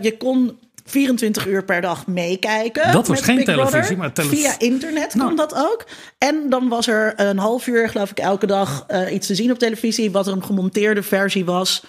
je 0.00 0.16
kon 0.16 0.58
24 0.90 1.46
uur 1.46 1.64
per 1.64 1.80
dag 1.80 2.06
meekijken. 2.06 2.92
Dat 2.92 3.08
was 3.08 3.20
geen 3.20 3.44
televisie, 3.44 3.96
maar 3.96 4.12
televisie. 4.12 4.44
Via 4.44 4.58
internet 4.58 5.10
kon 5.12 5.20
nou. 5.20 5.36
dat 5.36 5.54
ook. 5.54 5.86
En 6.18 6.50
dan 6.50 6.68
was 6.68 6.86
er 6.86 7.12
een 7.16 7.38
half 7.38 7.66
uur, 7.66 7.88
geloof 7.88 8.10
ik, 8.10 8.18
elke 8.18 8.46
dag 8.46 8.86
uh, 8.90 9.12
iets 9.12 9.26
te 9.26 9.34
zien 9.34 9.50
op 9.50 9.58
televisie. 9.58 10.10
Wat 10.10 10.26
er 10.26 10.32
een 10.32 10.44
gemonteerde 10.44 11.02
versie 11.02 11.44
was 11.44 11.84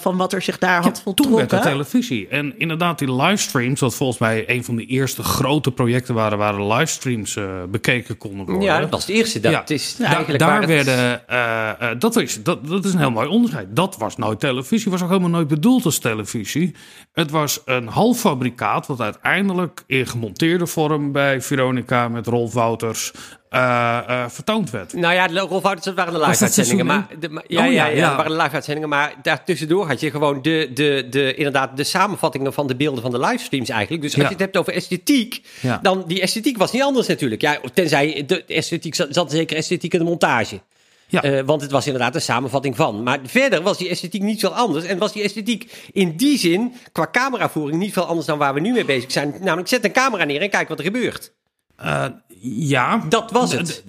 van 0.00 0.16
wat 0.16 0.32
er 0.32 0.42
zich 0.42 0.58
daar 0.58 0.82
had 0.82 1.02
voltrokken. 1.02 1.48
Toen 1.48 1.48
werd 1.50 1.64
de 1.64 1.70
televisie. 1.70 2.28
En 2.28 2.58
inderdaad, 2.58 2.98
die 2.98 3.14
livestreams, 3.14 3.80
wat 3.80 3.94
volgens 3.94 4.18
mij 4.18 4.44
een 4.46 4.64
van 4.64 4.76
de 4.76 4.86
eerste 4.86 5.22
grote 5.22 5.70
projecten 5.70 6.14
waren 6.14 6.38
waar 6.38 6.56
de 6.56 6.64
livestreams 6.64 7.36
uh, 7.36 7.44
bekeken 7.68 8.18
konden 8.18 8.46
worden. 8.46 8.62
Ja, 8.62 8.80
dat 8.80 8.90
was 8.90 9.06
het 9.06 9.16
eerste. 9.16 9.40
Dat 9.40 9.52
ja, 9.52 9.62
is 9.66 9.94
ja, 9.98 10.04
eigenlijk 10.04 10.38
daar 10.38 10.66
werden. 10.66 11.22
Het... 11.26 12.00
dat, 12.00 12.16
is, 12.16 12.42
dat, 12.42 12.68
dat 12.68 12.84
is 12.84 12.92
een 12.92 12.98
heel 12.98 13.10
mooi 13.10 13.28
onderscheid. 13.28 13.66
Dat 13.70 13.96
was 13.96 14.16
nooit 14.16 14.40
televisie, 14.40 14.90
was 14.90 15.02
ook 15.02 15.08
helemaal 15.08 15.30
nooit 15.30 15.48
bedoeld 15.48 15.84
als 15.84 15.98
televisie. 15.98 16.74
Het 17.12 17.30
was 17.30 17.60
een 17.64 17.88
halffabrikaat, 17.88 18.86
wat 18.86 19.00
uiteindelijk 19.00 19.82
in 19.86 20.06
gemonteerde 20.06 20.66
vorm 20.66 21.12
bij 21.12 21.40
Veronica 21.40 22.08
met 22.08 22.26
Rolf 22.26 22.52
Wouters 22.52 23.12
uh, 23.54 24.00
uh, 24.08 24.24
vertoond 24.28 24.70
werd. 24.70 24.92
Nou 24.92 25.14
ja, 25.14 25.26
de 25.26 25.38
Rolf 25.38 25.62
waren 25.62 26.12
de 26.12 26.26
live-uitzendingen. 26.26 26.86
Maar, 26.86 27.06
de, 27.20 27.28
maar, 27.28 27.44
ja, 27.46 27.66
oh, 27.66 27.72
ja, 27.72 27.86
ja, 27.86 27.96
ja, 27.96 28.16
waren 28.16 28.30
de 28.36 28.42
live-uitzendingen. 28.42 28.88
Maar 28.88 29.14
daartussendoor 29.22 29.86
had 29.86 30.00
je 30.00 30.10
gewoon 30.10 30.42
de, 30.42 30.70
de, 30.74 31.06
de, 31.10 31.34
inderdaad 31.34 31.76
de 31.76 31.84
samenvattingen 31.84 32.52
van 32.52 32.66
de 32.66 32.76
beelden 32.76 33.02
van 33.02 33.10
de 33.10 33.18
livestreams 33.18 33.68
eigenlijk. 33.68 34.02
Dus 34.02 34.14
als 34.14 34.22
je 34.22 34.28
het 34.28 34.40
hebt 34.40 34.56
over 34.56 34.72
esthetiek, 34.72 35.46
dan 35.82 36.04
die 36.06 36.20
esthetiek 36.20 36.56
was 36.56 36.72
niet 36.72 36.82
anders 36.82 37.06
natuurlijk. 37.06 37.40
Ja, 37.40 37.58
tenzij 37.74 38.24
de 38.26 38.44
esthetiek 38.44 38.94
zat, 38.94 39.08
zat 39.10 39.30
zeker 39.30 39.56
esthetiek 39.56 39.92
in 39.92 39.98
de 39.98 40.04
montage. 40.04 40.60
Ja. 41.06 41.24
Uh, 41.24 41.40
want 41.46 41.62
het 41.62 41.70
was 41.70 41.86
inderdaad 41.86 42.14
een 42.14 42.20
samenvatting 42.20 42.76
van. 42.76 43.02
Maar 43.02 43.18
verder 43.24 43.62
was 43.62 43.78
die 43.78 43.88
esthetiek 43.88 44.22
niet 44.22 44.40
veel 44.40 44.54
anders. 44.54 44.84
En 44.84 44.98
was 44.98 45.12
die 45.12 45.22
esthetiek 45.22 45.88
in 45.92 46.16
die 46.16 46.38
zin, 46.38 46.74
qua 46.92 47.08
cameravoering, 47.12 47.78
niet 47.78 47.92
veel 47.92 48.04
anders 48.04 48.26
dan 48.26 48.38
waar 48.38 48.54
we 48.54 48.60
nu 48.60 48.72
mee 48.72 48.84
bezig 48.84 49.12
zijn. 49.12 49.34
Namelijk, 49.40 49.68
zet 49.68 49.84
een 49.84 49.92
camera 49.92 50.24
neer 50.24 50.40
en 50.40 50.50
kijk 50.50 50.68
wat 50.68 50.78
er 50.78 50.84
gebeurt. 50.84 51.32
Uh, 51.84 52.04
ja. 52.44 53.04
Dat 53.08 53.30
was 53.30 53.52
het. 53.52 53.84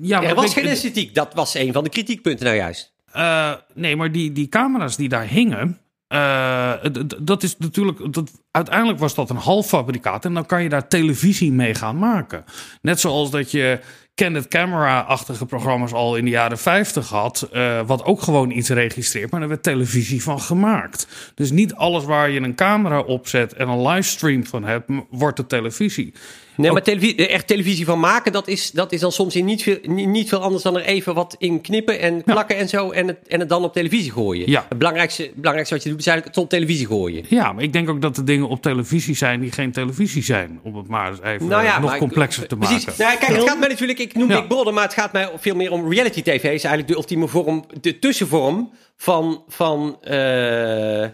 ja, 0.00 0.22
er 0.22 0.34
was 0.34 0.52
geen 0.52 0.66
esthetiek. 0.66 1.14
Dat 1.14 1.34
was 1.34 1.54
een 1.54 1.72
van 1.72 1.84
de 1.84 1.90
kritiekpunten 1.90 2.44
nou 2.44 2.56
juist. 2.56 2.92
Uh, 3.16 3.52
nee, 3.74 3.96
maar 3.96 4.12
die, 4.12 4.32
die 4.32 4.48
camera's 4.48 4.96
die 4.96 5.08
daar 5.08 5.26
hingen... 5.26 5.78
Uh, 6.08 6.72
dat 7.18 7.42
is 7.42 7.56
natuurlijk. 7.58 8.12
Dat, 8.12 8.30
uiteindelijk 8.50 8.98
was 8.98 9.14
dat 9.14 9.30
een 9.30 9.36
halffabrikaat. 9.36 10.24
En 10.24 10.34
dan 10.34 10.46
kan 10.46 10.62
je 10.62 10.68
daar 10.68 10.88
televisie 10.88 11.52
mee 11.52 11.74
gaan 11.74 11.98
maken. 11.98 12.44
Net 12.82 13.00
zoals 13.00 13.30
dat 13.30 13.50
je 13.50 13.80
Candid 14.14 14.48
Camera-achtige 14.48 15.46
programma's 15.46 15.92
al 15.92 16.16
in 16.16 16.24
de 16.24 16.30
jaren 16.30 16.58
50 16.58 17.08
had. 17.08 17.48
Uh, 17.52 17.80
wat 17.86 18.04
ook 18.04 18.22
gewoon 18.22 18.50
iets 18.50 18.68
registreert. 18.68 19.30
Maar 19.30 19.42
er 19.42 19.48
werd 19.48 19.62
televisie 19.62 20.22
van 20.22 20.40
gemaakt. 20.40 21.32
Dus 21.34 21.50
niet 21.50 21.74
alles 21.74 22.04
waar 22.04 22.30
je 22.30 22.40
een 22.40 22.54
camera 22.54 23.00
op 23.00 23.28
zet 23.28 23.52
en 23.52 23.68
een 23.68 23.86
livestream 23.86 24.46
van 24.46 24.64
hebt, 24.64 24.90
wordt 25.10 25.36
de 25.36 25.46
televisie. 25.46 26.14
Nee, 26.58 26.72
maar 26.72 26.82
televisie, 26.82 27.26
echt 27.26 27.46
televisie 27.46 27.84
van 27.84 28.00
maken, 28.00 28.32
dat 28.32 28.48
is, 28.48 28.70
dat 28.70 28.92
is 28.92 29.00
dan 29.00 29.12
soms 29.12 29.36
in 29.36 29.44
niet, 29.44 29.62
veel, 29.62 29.78
niet, 29.86 30.28
veel 30.28 30.38
anders 30.38 30.62
dan 30.62 30.76
er 30.76 30.84
even 30.84 31.14
wat 31.14 31.36
in 31.38 31.60
knippen 31.60 32.00
en 32.00 32.22
plakken 32.24 32.56
en 32.56 32.68
zo. 32.68 32.90
En 32.90 33.06
het, 33.06 33.18
en 33.28 33.40
het 33.40 33.48
dan 33.48 33.64
op 33.64 33.72
televisie 33.72 34.12
gooien. 34.12 34.50
Ja. 34.50 34.66
Het 34.68 34.78
belangrijkste, 34.78 35.30
belangrijkste 35.34 35.74
wat 35.74 35.84
je 35.84 35.90
doet 35.90 35.98
is 35.98 36.06
eigenlijk 36.06 36.36
het 36.36 36.44
op 36.44 36.50
televisie 36.50 36.86
gooien. 36.86 37.24
Ja, 37.28 37.52
maar 37.52 37.62
ik 37.62 37.72
denk 37.72 37.88
ook 37.88 38.02
dat 38.02 38.16
er 38.16 38.24
dingen 38.24 38.48
op 38.48 38.62
televisie 38.62 39.16
zijn 39.16 39.40
die 39.40 39.52
geen 39.52 39.72
televisie 39.72 40.22
zijn. 40.22 40.60
Om 40.62 40.76
het 40.76 40.88
maar 40.88 41.10
eens 41.10 41.20
even 41.22 41.46
nou 41.46 41.64
ja, 41.64 41.78
nog 41.78 41.98
complexer 41.98 42.46
te 42.46 42.56
maken. 42.56 42.80
Precies. 42.80 42.98
Nou, 42.98 43.18
kijk, 43.18 43.32
het 43.32 43.48
gaat 43.48 43.58
mij 43.58 43.68
natuurlijk, 43.68 43.98
ik 43.98 44.14
noem 44.14 44.30
ja. 44.30 44.38
Big 44.38 44.46
Brother, 44.46 44.74
maar 44.74 44.84
het 44.84 44.94
gaat 44.94 45.12
mij 45.12 45.30
veel 45.36 45.54
meer 45.54 45.72
om 45.72 45.92
reality 45.92 46.22
tv. 46.22 46.42
is 46.42 46.64
eigenlijk 46.64 46.88
de 46.88 46.94
ultieme 46.94 47.28
vorm, 47.28 47.64
de 47.80 47.98
tussenvorm 47.98 48.70
van. 48.96 49.44
van 49.48 49.98
uh, 50.10 51.06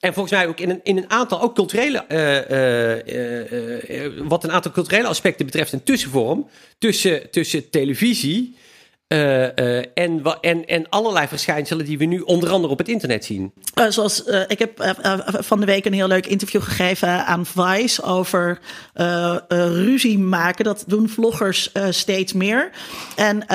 en 0.00 0.14
volgens 0.14 0.34
mij 0.34 0.48
ook 0.48 0.60
in 0.60 0.70
een, 0.70 0.80
in 0.82 0.96
een 0.96 1.10
aantal 1.10 1.42
ook 1.42 1.54
culturele, 1.54 2.04
uh, 2.08 2.18
wat 4.28 4.44
een 4.44 4.52
aantal 4.52 4.72
culturele 4.72 5.08
aspecten 5.08 5.46
betreft, 5.46 5.72
een 5.72 5.82
tussenvorm 5.82 6.48
tussen, 6.78 7.30
tussen 7.30 7.70
televisie 7.70 8.56
uh, 9.08 9.42
uh, 9.42 9.84
en, 9.94 10.22
en, 10.40 10.66
en 10.66 10.88
allerlei 10.88 11.28
verschijnselen 11.28 11.84
die 11.84 11.98
we 11.98 12.04
nu 12.04 12.20
onder 12.20 12.50
andere 12.50 12.72
op 12.72 12.78
het 12.78 12.88
internet 12.88 13.24
zien. 13.24 13.52
Uh, 13.74 13.84
zoals 13.88 14.24
ik 14.46 14.58
heb 14.58 14.94
van 15.24 15.60
de 15.60 15.66
week 15.66 15.84
een 15.84 15.92
heel 15.92 16.08
leuk 16.08 16.26
interview 16.26 16.62
gegeven 16.62 17.26
aan 17.26 17.46
Vice 17.46 18.02
over 18.02 18.58
ruzie 19.48 20.18
maken. 20.18 20.64
Dat 20.64 20.84
doen 20.86 21.08
vloggers 21.08 21.72
steeds 21.90 22.32
meer. 22.32 22.70
En 23.16 23.46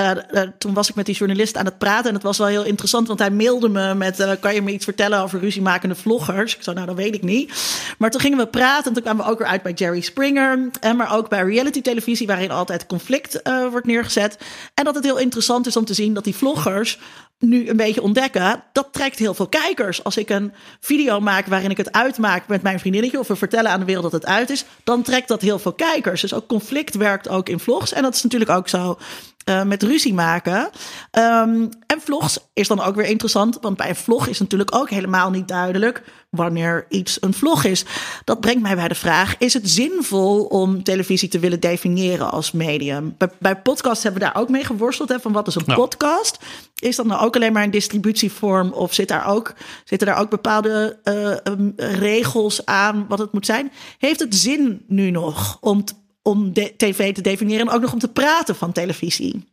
toen 0.57 0.74
was 0.74 0.89
ik 0.89 0.95
met 0.95 1.05
die 1.05 1.15
journalist 1.15 1.57
aan 1.57 1.65
het 1.65 1.77
praten 1.77 2.07
en 2.07 2.13
het 2.13 2.24
was 2.24 2.38
wel 2.38 2.48
heel 2.48 2.63
interessant, 2.63 3.07
want 3.07 3.19
hij 3.19 3.31
mailde 3.31 3.69
me 3.69 3.95
met: 3.95 4.38
Kan 4.39 4.53
je 4.53 4.62
me 4.62 4.72
iets 4.72 4.86
vertellen 4.86 5.19
over 5.19 5.39
ruziemakende 5.39 5.95
vloggers? 5.95 6.55
Ik 6.55 6.63
zei: 6.63 6.75
Nou, 6.75 6.88
dat 6.88 6.98
weet 6.98 7.15
ik 7.15 7.24
niet. 7.24 7.53
Maar 7.98 8.12
toen 8.12 8.22
gingen 8.22 8.38
we 8.38 8.48
praten 8.48 8.88
en 8.88 8.93
toen 8.93 9.03
kwamen 9.03 9.25
we 9.25 9.31
ook 9.31 9.39
weer 9.39 9.48
uit 9.48 9.63
bij 9.63 9.74
Jerry 9.74 10.01
Springer, 10.01 10.69
en 10.79 10.95
maar 10.95 11.15
ook 11.15 11.29
bij 11.29 11.43
reality 11.43 11.81
televisie, 11.81 12.27
waarin 12.27 12.51
altijd 12.51 12.86
conflict 12.86 13.41
wordt 13.72 13.88
neergezet. 13.88 14.38
En 14.74 14.83
dat 14.83 14.95
het 14.95 15.03
heel 15.03 15.17
interessant 15.17 15.42
interessant 15.43 15.67
is 15.67 15.75
om 15.75 15.85
te 15.85 16.03
zien 16.03 16.13
dat 16.13 16.23
die 16.23 16.35
vloggers 16.35 17.00
nu 17.39 17.69
een 17.69 17.77
beetje 17.77 18.01
ontdekken, 18.01 18.63
dat 18.71 18.88
trekt 18.91 19.19
heel 19.19 19.33
veel 19.33 19.47
kijkers. 19.47 20.03
Als 20.03 20.17
ik 20.17 20.29
een 20.29 20.53
video 20.79 21.19
maak 21.19 21.45
waarin 21.45 21.69
ik 21.69 21.77
het 21.77 21.91
uitmaak 21.91 22.47
met 22.47 22.62
mijn 22.62 22.79
vriendinnetje 22.79 23.19
of 23.19 23.27
we 23.27 23.35
vertellen 23.35 23.71
aan 23.71 23.79
de 23.79 23.85
wereld 23.85 24.03
dat 24.03 24.21
het 24.21 24.25
uit 24.25 24.50
is, 24.50 24.65
dan 24.83 25.01
trekt 25.01 25.27
dat 25.27 25.41
heel 25.41 25.59
veel 25.59 25.73
kijkers. 25.73 26.21
Dus 26.21 26.33
ook 26.33 26.47
conflict 26.47 26.95
werkt 26.95 27.29
ook 27.29 27.50
in 27.50 27.59
vlogs. 27.59 27.93
En 27.93 28.01
dat 28.01 28.15
is 28.15 28.23
natuurlijk 28.23 28.51
ook 28.51 28.69
zo 28.69 28.97
uh, 29.45 29.63
met 29.63 29.83
ruzie 29.83 30.13
maken. 30.13 30.69
Um, 31.12 31.69
en 31.88 32.01
vlogs 32.01 32.38
is 32.53 32.67
dan 32.67 32.81
ook 32.81 32.95
weer 32.95 33.05
interessant, 33.05 33.57
want 33.62 33.77
bij 33.77 33.89
een 33.89 33.95
vlog 33.95 34.27
is 34.27 34.39
natuurlijk 34.39 34.75
ook 34.75 34.89
helemaal 34.89 35.29
niet 35.29 35.47
duidelijk 35.47 36.03
wanneer 36.29 36.85
iets 36.89 37.17
een 37.21 37.33
vlog 37.33 37.63
is. 37.63 37.85
Dat 38.23 38.39
brengt 38.39 38.62
mij 38.62 38.75
bij 38.75 38.88
de 38.88 38.95
vraag: 38.95 39.38
is 39.38 39.53
het 39.53 39.69
zinvol 39.69 40.43
om 40.43 40.83
televisie 40.83 41.29
te 41.29 41.39
willen 41.39 41.59
definiëren 41.59 42.31
als 42.31 42.51
medium? 42.51 43.15
Bij, 43.17 43.29
bij 43.39 43.62
podcasts 43.62 44.03
hebben 44.03 44.21
we 44.21 44.27
daar 44.27 44.41
ook 44.41 44.50
mee 44.50 44.63
geworsteld. 44.63 45.09
Hè, 45.09 45.19
van 45.19 45.31
wat 45.31 45.47
is 45.47 45.55
een 45.55 45.75
podcast? 45.75 46.38
Is 46.79 46.95
dat 46.95 47.05
nou 47.05 47.25
ook 47.25 47.35
alleen 47.35 47.53
maar 47.53 47.63
een 47.63 47.71
distributievorm? 47.71 48.71
Of 48.71 48.93
zit 48.93 49.07
daar 49.07 49.27
ook, 49.27 49.53
zitten 49.83 50.07
daar 50.07 50.19
ook 50.19 50.29
bepaalde 50.29 51.00
uh, 51.03 51.53
um, 51.53 51.73
regels 51.75 52.65
aan 52.65 53.05
wat 53.07 53.19
het 53.19 53.33
moet 53.33 53.45
zijn? 53.45 53.71
Heeft 53.97 54.19
het 54.19 54.35
zin 54.35 54.83
nu 54.88 55.12
nog 55.12 55.57
om 55.62 55.83
om 56.24 56.53
de 56.53 56.74
tv 56.77 57.13
te 57.13 57.22
definiëren 57.22 57.68
en 57.68 57.74
ook 57.74 57.82
nog 57.82 57.94
om 57.94 58.00
te 58.00 58.12
praten 58.12 58.56
van 58.56 58.72
televisie. 58.72 59.51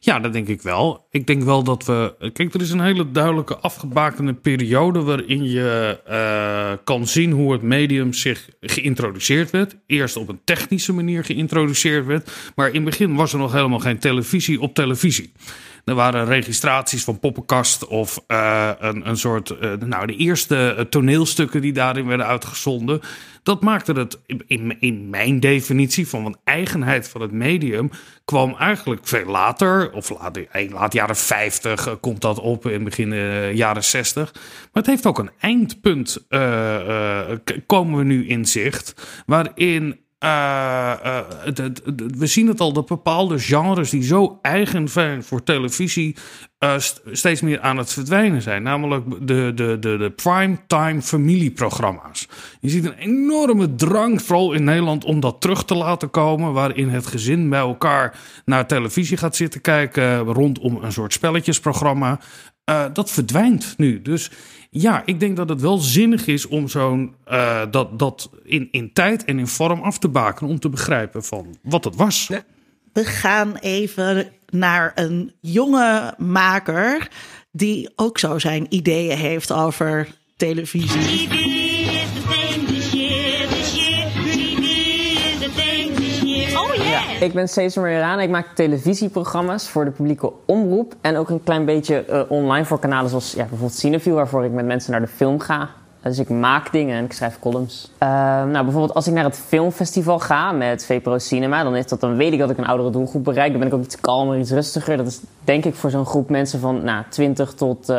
Ja, 0.00 0.18
dat 0.18 0.32
denk 0.32 0.48
ik 0.48 0.62
wel. 0.62 1.06
Ik 1.10 1.26
denk 1.26 1.42
wel 1.42 1.62
dat 1.62 1.84
we. 1.84 2.30
Kijk, 2.32 2.54
er 2.54 2.60
is 2.60 2.70
een 2.70 2.80
hele 2.80 3.10
duidelijke 3.10 3.56
afgebakende 3.56 4.34
periode 4.34 5.02
waarin 5.02 5.44
je 5.44 6.00
uh, 6.08 6.72
kan 6.84 7.06
zien 7.06 7.30
hoe 7.30 7.52
het 7.52 7.62
medium 7.62 8.12
zich 8.12 8.48
geïntroduceerd 8.60 9.50
werd. 9.50 9.76
Eerst 9.86 10.16
op 10.16 10.28
een 10.28 10.40
technische 10.44 10.92
manier 10.92 11.24
geïntroduceerd 11.24 12.06
werd. 12.06 12.30
Maar 12.54 12.68
in 12.68 12.74
het 12.74 12.84
begin 12.84 13.14
was 13.14 13.32
er 13.32 13.38
nog 13.38 13.52
helemaal 13.52 13.78
geen 13.78 13.98
televisie 13.98 14.60
op 14.60 14.74
televisie. 14.74 15.32
Er 15.90 15.96
waren 15.96 16.26
registraties 16.26 17.04
van 17.04 17.18
poppenkast 17.18 17.86
of 17.86 18.24
uh, 18.28 18.70
een, 18.78 19.08
een 19.08 19.16
soort. 19.16 19.50
Uh, 19.50 19.72
nou, 19.72 20.06
de 20.06 20.16
eerste 20.16 20.86
toneelstukken 20.90 21.60
die 21.60 21.72
daarin 21.72 22.06
werden 22.06 22.26
uitgezonden. 22.26 23.00
Dat 23.42 23.62
maakte 23.62 23.92
het 23.92 24.20
in, 24.46 24.76
in 24.80 25.10
mijn 25.10 25.40
definitie 25.40 26.08
van 26.08 26.26
een 26.26 26.36
eigenheid 26.44 27.08
van 27.08 27.20
het 27.20 27.32
medium. 27.32 27.90
kwam 28.24 28.54
eigenlijk 28.58 29.06
veel 29.06 29.26
later, 29.26 29.92
of 29.92 30.10
laat, 30.10 30.38
laat 30.70 30.92
jaren 30.92 31.16
50 31.16 31.86
uh, 31.88 31.94
komt 32.00 32.20
dat 32.20 32.38
op 32.38 32.66
in 32.66 32.84
begin 32.84 33.14
jaren 33.54 33.84
60. 33.84 34.32
Maar 34.32 34.42
het 34.72 34.86
heeft 34.86 35.06
ook 35.06 35.18
een 35.18 35.30
eindpunt, 35.40 36.26
komen 37.66 37.98
we 37.98 38.04
nu 38.04 38.26
in 38.26 38.46
zicht. 38.46 38.94
waarin 39.26 40.00
uh, 40.24 40.92
uh, 41.04 41.18
we 42.18 42.26
zien 42.26 42.46
het 42.46 42.60
al 42.60 42.72
dat 42.72 42.86
bepaalde 42.86 43.38
genres 43.38 43.90
die 43.90 44.02
zo 44.02 44.38
eigen 44.42 44.88
zijn 44.88 45.22
voor 45.22 45.42
televisie 45.42 46.16
uh, 46.58 46.74
steeds 47.12 47.40
meer 47.40 47.60
aan 47.60 47.76
het 47.76 47.92
verdwijnen 47.92 48.42
zijn. 48.42 48.62
Namelijk 48.62 49.04
de, 49.26 49.52
de, 49.54 49.76
de, 49.80 49.96
de 49.96 50.10
primetime 50.10 51.02
familieprogramma's. 51.02 52.28
Je 52.60 52.68
ziet 52.68 52.84
een 52.84 52.98
enorme 52.98 53.74
drang, 53.74 54.22
vooral 54.22 54.52
in 54.52 54.64
Nederland, 54.64 55.04
om 55.04 55.20
dat 55.20 55.40
terug 55.40 55.64
te 55.64 55.74
laten 55.74 56.10
komen. 56.10 56.52
Waarin 56.52 56.88
het 56.88 57.06
gezin 57.06 57.48
bij 57.48 57.58
elkaar 57.58 58.18
naar 58.44 58.66
televisie 58.66 59.16
gaat 59.16 59.36
zitten 59.36 59.60
kijken 59.60 60.18
rondom 60.18 60.78
een 60.82 60.92
soort 60.92 61.12
spelletjesprogramma. 61.12 62.20
dat 62.92 63.10
verdwijnt 63.10 63.74
nu. 63.76 64.02
Dus 64.02 64.30
ja, 64.70 65.02
ik 65.04 65.20
denk 65.20 65.36
dat 65.36 65.48
het 65.48 65.60
wel 65.60 65.78
zinnig 65.78 66.26
is 66.26 66.46
om 66.46 66.68
zo'n 66.68 67.14
uh, 67.30 67.62
dat, 67.70 67.98
dat 67.98 68.30
in, 68.44 68.68
in 68.70 68.92
tijd 68.92 69.24
en 69.24 69.38
in 69.38 69.46
vorm 69.46 69.80
af 69.80 69.98
te 69.98 70.08
baken. 70.08 70.46
Om 70.46 70.58
te 70.58 70.68
begrijpen 70.68 71.24
van 71.24 71.56
wat 71.62 71.84
het 71.84 71.96
was. 71.96 72.30
We 72.92 73.04
gaan 73.04 73.56
even 73.56 74.32
naar 74.50 74.92
een 74.94 75.32
jonge 75.40 76.14
maker 76.18 77.10
die 77.52 77.90
ook 77.96 78.18
zo 78.18 78.38
zijn 78.38 78.66
ideeën 78.68 79.16
heeft 79.16 79.52
over 79.52 80.08
televisie. 80.36 81.69
Ik 87.20 87.32
ben 87.32 87.48
Cesar 87.48 87.82
Marjana. 87.82 88.22
Ik 88.22 88.30
maak 88.30 88.46
televisieprogramma's 88.54 89.68
voor 89.68 89.84
de 89.84 89.90
publieke 89.90 90.32
omroep. 90.46 90.94
En 91.00 91.16
ook 91.16 91.28
een 91.28 91.42
klein 91.42 91.64
beetje 91.64 92.04
eh, 92.04 92.20
online 92.28 92.64
voor 92.64 92.78
kanalen 92.78 93.08
zoals 93.08 93.32
ja, 93.32 93.38
bijvoorbeeld 93.38 93.74
Cineview, 93.74 94.14
waarvoor 94.14 94.44
ik 94.44 94.52
met 94.52 94.64
mensen 94.64 94.90
naar 94.90 95.00
de 95.00 95.06
film 95.06 95.40
ga. 95.40 95.68
Dus 96.02 96.18
ik 96.18 96.28
maak 96.28 96.72
dingen 96.72 96.96
en 96.96 97.04
ik 97.04 97.12
schrijf 97.12 97.38
columns. 97.38 97.90
Uh, 98.02 98.08
nou, 98.44 98.64
bijvoorbeeld 98.64 98.94
als 98.94 99.06
ik 99.06 99.12
naar 99.12 99.24
het 99.24 99.38
filmfestival 99.38 100.18
ga 100.18 100.52
met 100.52 100.84
VPRO 100.84 101.18
Cinema, 101.18 101.62
dan, 101.62 101.76
is 101.76 101.86
dat, 101.86 102.00
dan 102.00 102.16
weet 102.16 102.32
ik 102.32 102.38
dat 102.38 102.50
ik 102.50 102.58
een 102.58 102.66
oudere 102.66 102.90
doelgroep 102.90 103.24
bereik. 103.24 103.50
Dan 103.50 103.58
ben 103.58 103.68
ik 103.68 103.74
ook 103.74 103.84
iets 103.84 104.00
kalmer, 104.00 104.38
iets 104.38 104.50
rustiger. 104.50 104.96
Dat 104.96 105.06
is 105.06 105.20
denk 105.44 105.64
ik 105.64 105.74
voor 105.74 105.90
zo'n 105.90 106.06
groep 106.06 106.30
mensen 106.30 106.60
van 106.60 106.84
nou, 106.84 107.04
20 107.08 107.52
tot, 107.52 107.88
uh, 107.90 107.96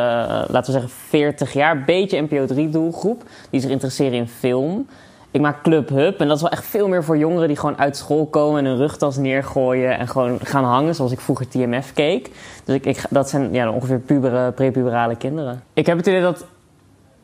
laten 0.47 0.65
we 0.65 0.71
zeggen, 0.71 0.89
40 0.89 1.53
jaar. 1.53 1.83
Beetje 1.83 2.21
NPO 2.21 2.45
3 2.45 2.69
doelgroep, 2.69 3.23
die 3.49 3.61
zich 3.61 3.69
interesseren 3.69 4.17
in 4.17 4.27
film. 4.27 4.87
Ik 5.31 5.41
maak 5.41 5.63
Club 5.63 5.89
Hub 5.89 6.19
en 6.19 6.27
dat 6.27 6.35
is 6.35 6.41
wel 6.41 6.51
echt 6.51 6.65
veel 6.65 6.87
meer 6.87 7.03
voor 7.03 7.17
jongeren 7.17 7.47
die 7.47 7.57
gewoon 7.57 7.77
uit 7.77 7.97
school 7.97 8.25
komen 8.25 8.59
en 8.59 8.65
hun 8.65 8.77
rugtas 8.77 9.17
neergooien 9.17 9.97
en 9.97 10.07
gewoon 10.07 10.39
gaan 10.43 10.63
hangen, 10.63 10.95
zoals 10.95 11.11
ik 11.11 11.19
vroeger 11.19 11.47
TMF 11.47 11.93
keek. 11.93 12.29
Dus 12.63 12.75
ik, 12.75 12.85
ik 12.85 13.03
dat 13.09 13.29
zijn 13.29 13.53
ja, 13.53 13.71
ongeveer 13.71 13.99
pubere, 13.99 14.51
prepuberale 14.51 15.15
kinderen. 15.15 15.63
Ik 15.73 15.85
heb 15.85 15.97
het 15.97 16.07
idee 16.07 16.21
dat 16.21 16.45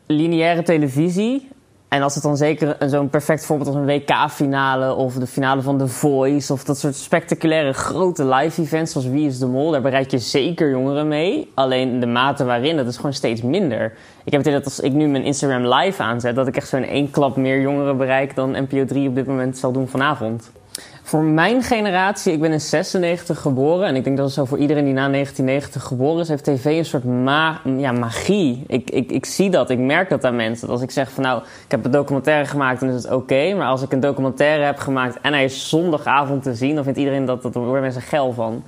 lineaire 0.06 0.62
televisie. 0.62 1.48
En 1.88 2.02
als 2.02 2.14
het 2.14 2.22
dan 2.22 2.36
zeker 2.36 2.76
zo'n 2.86 3.08
perfect 3.08 3.46
voorbeeld 3.46 3.68
als 3.68 3.76
een 3.76 3.86
WK-finale 3.86 4.94
of 4.94 5.14
de 5.14 5.26
finale 5.26 5.62
van 5.62 5.78
The 5.78 5.88
Voice 5.88 6.52
of 6.52 6.64
dat 6.64 6.78
soort 6.78 6.94
spectaculaire 6.94 7.72
grote 7.72 8.24
live-events 8.24 8.92
zoals 8.92 9.06
Wie 9.06 9.26
is 9.26 9.38
de 9.38 9.46
Mol, 9.46 9.70
daar 9.70 9.80
bereik 9.80 10.10
je 10.10 10.18
zeker 10.18 10.70
jongeren 10.70 11.08
mee. 11.08 11.50
Alleen 11.54 12.00
de 12.00 12.06
mate 12.06 12.44
waarin, 12.44 12.76
dat 12.76 12.86
is 12.86 12.96
gewoon 12.96 13.12
steeds 13.12 13.42
minder. 13.42 13.92
Ik 14.24 14.32
heb 14.32 14.40
het 14.40 14.46
idee 14.46 14.52
dat 14.52 14.64
als 14.64 14.80
ik 14.80 14.92
nu 14.92 15.06
mijn 15.06 15.24
Instagram 15.24 15.74
live 15.74 16.02
aanzet, 16.02 16.34
dat 16.34 16.46
ik 16.46 16.56
echt 16.56 16.68
zo'n 16.68 16.84
één 16.84 17.10
klap 17.10 17.36
meer 17.36 17.60
jongeren 17.60 17.96
bereik 17.96 18.34
dan 18.34 18.50
NPO 18.50 18.84
3 18.84 19.08
op 19.08 19.14
dit 19.14 19.26
moment 19.26 19.58
zal 19.58 19.72
doen 19.72 19.88
vanavond. 19.88 20.50
Voor 21.08 21.22
mijn 21.22 21.62
generatie, 21.62 22.32
ik 22.32 22.40
ben 22.40 22.52
in 22.52 22.60
96 22.60 23.40
geboren 23.40 23.86
en 23.86 23.96
ik 23.96 24.04
denk 24.04 24.16
dat 24.16 24.26
het 24.26 24.34
zo 24.34 24.44
voor 24.44 24.58
iedereen 24.58 24.84
die 24.84 24.92
na 24.92 25.08
1990 25.08 25.82
geboren 25.82 26.20
is, 26.20 26.28
heeft 26.28 26.44
tv 26.44 26.64
een 26.64 26.84
soort 26.84 27.02
ja, 27.78 27.92
magie. 27.92 28.64
Ik, 28.66 28.90
ik, 28.90 29.10
ik 29.10 29.26
zie 29.26 29.50
dat, 29.50 29.70
ik 29.70 29.78
merk 29.78 30.08
dat 30.08 30.24
aan 30.24 30.36
mensen. 30.36 30.68
Als 30.68 30.82
ik 30.82 30.90
zeg 30.90 31.10
van 31.10 31.22
nou, 31.22 31.42
ik 31.64 31.70
heb 31.70 31.84
een 31.84 31.90
documentaire 31.90 32.46
gemaakt, 32.46 32.80
dan 32.80 32.88
is 32.88 33.02
het 33.02 33.12
oké. 33.12 33.54
maar 33.54 33.66
als 33.66 33.82
ik 33.82 33.92
een 33.92 34.00
documentaire 34.00 34.64
heb 34.64 34.78
gemaakt 34.78 35.20
en 35.20 35.32
hij 35.32 35.44
is 35.44 35.68
zondagavond 35.68 36.42
te 36.42 36.54
zien, 36.54 36.74
dan 36.74 36.84
vindt 36.84 36.98
iedereen 36.98 37.24
dat, 37.24 37.42
dat 37.42 37.54
worden 37.54 37.82
mensen 37.82 38.02
geil 38.02 38.32
van. 38.32 38.62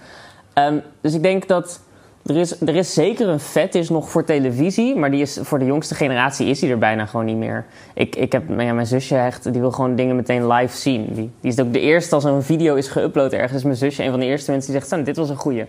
Um, 0.54 0.82
dus 1.00 1.14
ik 1.14 1.22
denk 1.22 1.48
dat 1.48 1.80
er 2.26 2.36
is, 2.36 2.60
er 2.60 2.76
is 2.76 2.94
zeker 2.94 3.28
een 3.28 3.40
fetish 3.40 3.88
nog 3.88 4.10
voor 4.10 4.24
televisie, 4.24 4.96
maar 4.96 5.10
die 5.10 5.20
is, 5.20 5.38
voor 5.42 5.58
de 5.58 5.64
jongste 5.64 5.94
generatie 5.94 6.46
is 6.46 6.60
die 6.60 6.70
er 6.70 6.78
bijna 6.78 7.06
gewoon 7.06 7.26
niet 7.26 7.36
meer. 7.36 7.64
Ik, 7.94 8.16
ik 8.16 8.32
heb 8.32 8.42
ja, 8.48 8.72
mijn 8.72 8.86
zusje 8.86 9.16
echt, 9.16 9.52
die 9.52 9.60
wil 9.60 9.70
gewoon 9.70 9.94
dingen 9.94 10.16
meteen 10.16 10.46
live 10.46 10.76
zien. 10.76 11.06
Die, 11.14 11.30
die 11.40 11.52
is 11.52 11.60
ook 11.60 11.72
de 11.72 11.80
eerste 11.80 12.14
als 12.14 12.24
een 12.24 12.42
video 12.42 12.74
is 12.74 12.88
geüpload 12.88 13.32
ergens. 13.32 13.52
Is 13.52 13.62
mijn 13.62 13.76
zusje 13.76 14.04
een 14.04 14.10
van 14.10 14.20
de 14.20 14.26
eerste 14.26 14.50
mensen 14.50 14.72
die 14.72 14.80
zegt, 14.80 15.04
dit 15.04 15.16
was 15.16 15.28
een 15.28 15.36
goeie. 15.36 15.64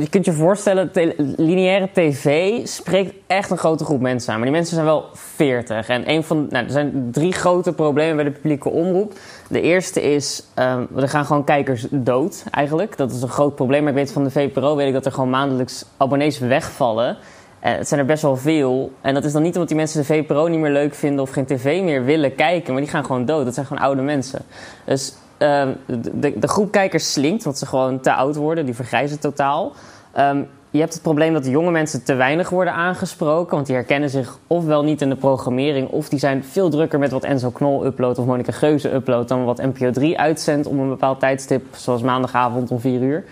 Je 0.00 0.08
kunt 0.08 0.24
je 0.24 0.32
voorstellen, 0.32 0.90
lineaire 1.36 1.88
tv 1.92 2.56
spreekt 2.66 3.14
echt 3.26 3.50
een 3.50 3.58
grote 3.58 3.84
groep 3.84 4.00
mensen 4.00 4.32
aan. 4.32 4.38
Maar 4.38 4.48
die 4.48 4.56
mensen 4.56 4.74
zijn 4.74 4.86
wel 4.86 5.04
40. 5.12 5.88
En 5.88 6.10
een 6.10 6.24
van, 6.24 6.46
nou, 6.50 6.64
er 6.64 6.70
zijn 6.70 7.08
drie 7.12 7.32
grote 7.32 7.72
problemen 7.72 8.16
bij 8.16 8.24
de 8.24 8.30
publieke 8.30 8.68
omroep. 8.68 9.12
De 9.48 9.60
eerste 9.60 10.02
is, 10.02 10.46
um, 10.58 10.88
er 10.96 11.08
gaan 11.08 11.24
gewoon 11.24 11.44
kijkers 11.44 11.86
dood 11.90 12.44
eigenlijk. 12.50 12.96
Dat 12.96 13.12
is 13.12 13.22
een 13.22 13.28
groot 13.28 13.54
probleem. 13.54 13.88
Ik 13.88 13.94
weet 13.94 14.12
van 14.12 14.24
de 14.24 14.30
VPRO 14.30 14.76
weet 14.76 14.86
ik 14.86 14.92
dat 14.92 15.06
er 15.06 15.12
gewoon 15.12 15.30
maandelijks 15.30 15.84
abonnees 15.96 16.38
wegvallen. 16.38 17.16
Uh, 17.64 17.72
het 17.76 17.88
zijn 17.88 18.00
er 18.00 18.06
best 18.06 18.22
wel 18.22 18.36
veel. 18.36 18.92
En 19.00 19.14
dat 19.14 19.24
is 19.24 19.32
dan 19.32 19.42
niet 19.42 19.52
omdat 19.52 19.68
die 19.68 19.76
mensen 19.76 20.00
de 20.00 20.06
VPRO 20.06 20.46
niet 20.46 20.60
meer 20.60 20.72
leuk 20.72 20.94
vinden 20.94 21.20
of 21.20 21.30
geen 21.30 21.46
tv 21.46 21.82
meer 21.82 22.04
willen 22.04 22.34
kijken. 22.34 22.72
Maar 22.72 22.82
die 22.82 22.90
gaan 22.90 23.04
gewoon 23.04 23.24
dood. 23.24 23.44
Dat 23.44 23.54
zijn 23.54 23.66
gewoon 23.66 23.82
oude 23.82 24.02
mensen. 24.02 24.40
Dus 24.84 25.14
um, 25.38 25.76
de, 25.86 26.38
de, 26.38 26.48
groep 26.48 26.70
kijkers 26.70 27.12
slinkt, 27.12 27.44
want 27.44 27.58
ze 27.58 27.66
gewoon 27.66 28.00
te 28.00 28.12
oud 28.14 28.36
worden. 28.36 28.64
Die 28.64 28.74
vergrijzen 28.74 29.20
totaal. 29.20 29.72
Um, 30.18 30.48
je 30.70 30.78
hebt 30.78 30.92
het 30.92 31.02
probleem 31.02 31.32
dat 31.32 31.46
jonge 31.46 31.70
mensen 31.70 32.04
te 32.04 32.14
weinig 32.14 32.50
worden 32.50 32.72
aangesproken. 32.72 33.54
Want 33.54 33.66
die 33.66 33.74
herkennen 33.74 34.10
zich 34.10 34.38
ofwel 34.46 34.84
niet 34.84 35.00
in 35.00 35.08
de 35.08 35.16
programmering... 35.16 35.88
of 35.88 36.08
die 36.08 36.18
zijn 36.18 36.44
veel 36.44 36.70
drukker 36.70 36.98
met 36.98 37.10
wat 37.10 37.24
Enzo 37.24 37.50
Knol 37.50 37.84
uploadt... 37.84 38.18
of 38.18 38.26
Monica 38.26 38.52
Geuze 38.52 38.92
uploadt 38.92 39.28
dan 39.28 39.44
wat 39.44 39.62
NPO 39.62 39.90
3 39.90 40.18
uitzendt... 40.18 40.66
om 40.66 40.78
een 40.78 40.88
bepaald 40.88 41.20
tijdstip, 41.20 41.64
zoals 41.76 42.02
maandagavond 42.02 42.70
om 42.70 42.80
4 42.80 43.00
uur. 43.00 43.24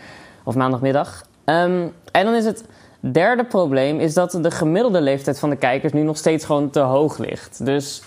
Of 0.43 0.55
maandagmiddag. 0.55 1.23
Um, 1.45 1.93
en 2.13 2.25
dan 2.25 2.35
is 2.35 2.45
het 2.45 2.65
derde 3.01 3.45
probleem... 3.45 4.01
is 4.01 4.15
dat 4.15 4.39
de 4.41 4.51
gemiddelde 4.51 5.01
leeftijd 5.01 5.39
van 5.39 5.51
de 5.51 5.57
kijkers... 5.57 5.93
nu 5.93 6.03
nog 6.03 6.17
steeds 6.17 6.45
gewoon 6.45 6.71
te 6.71 6.81
hoog 6.81 7.19
ligt. 7.19 7.65
Dus... 7.65 8.03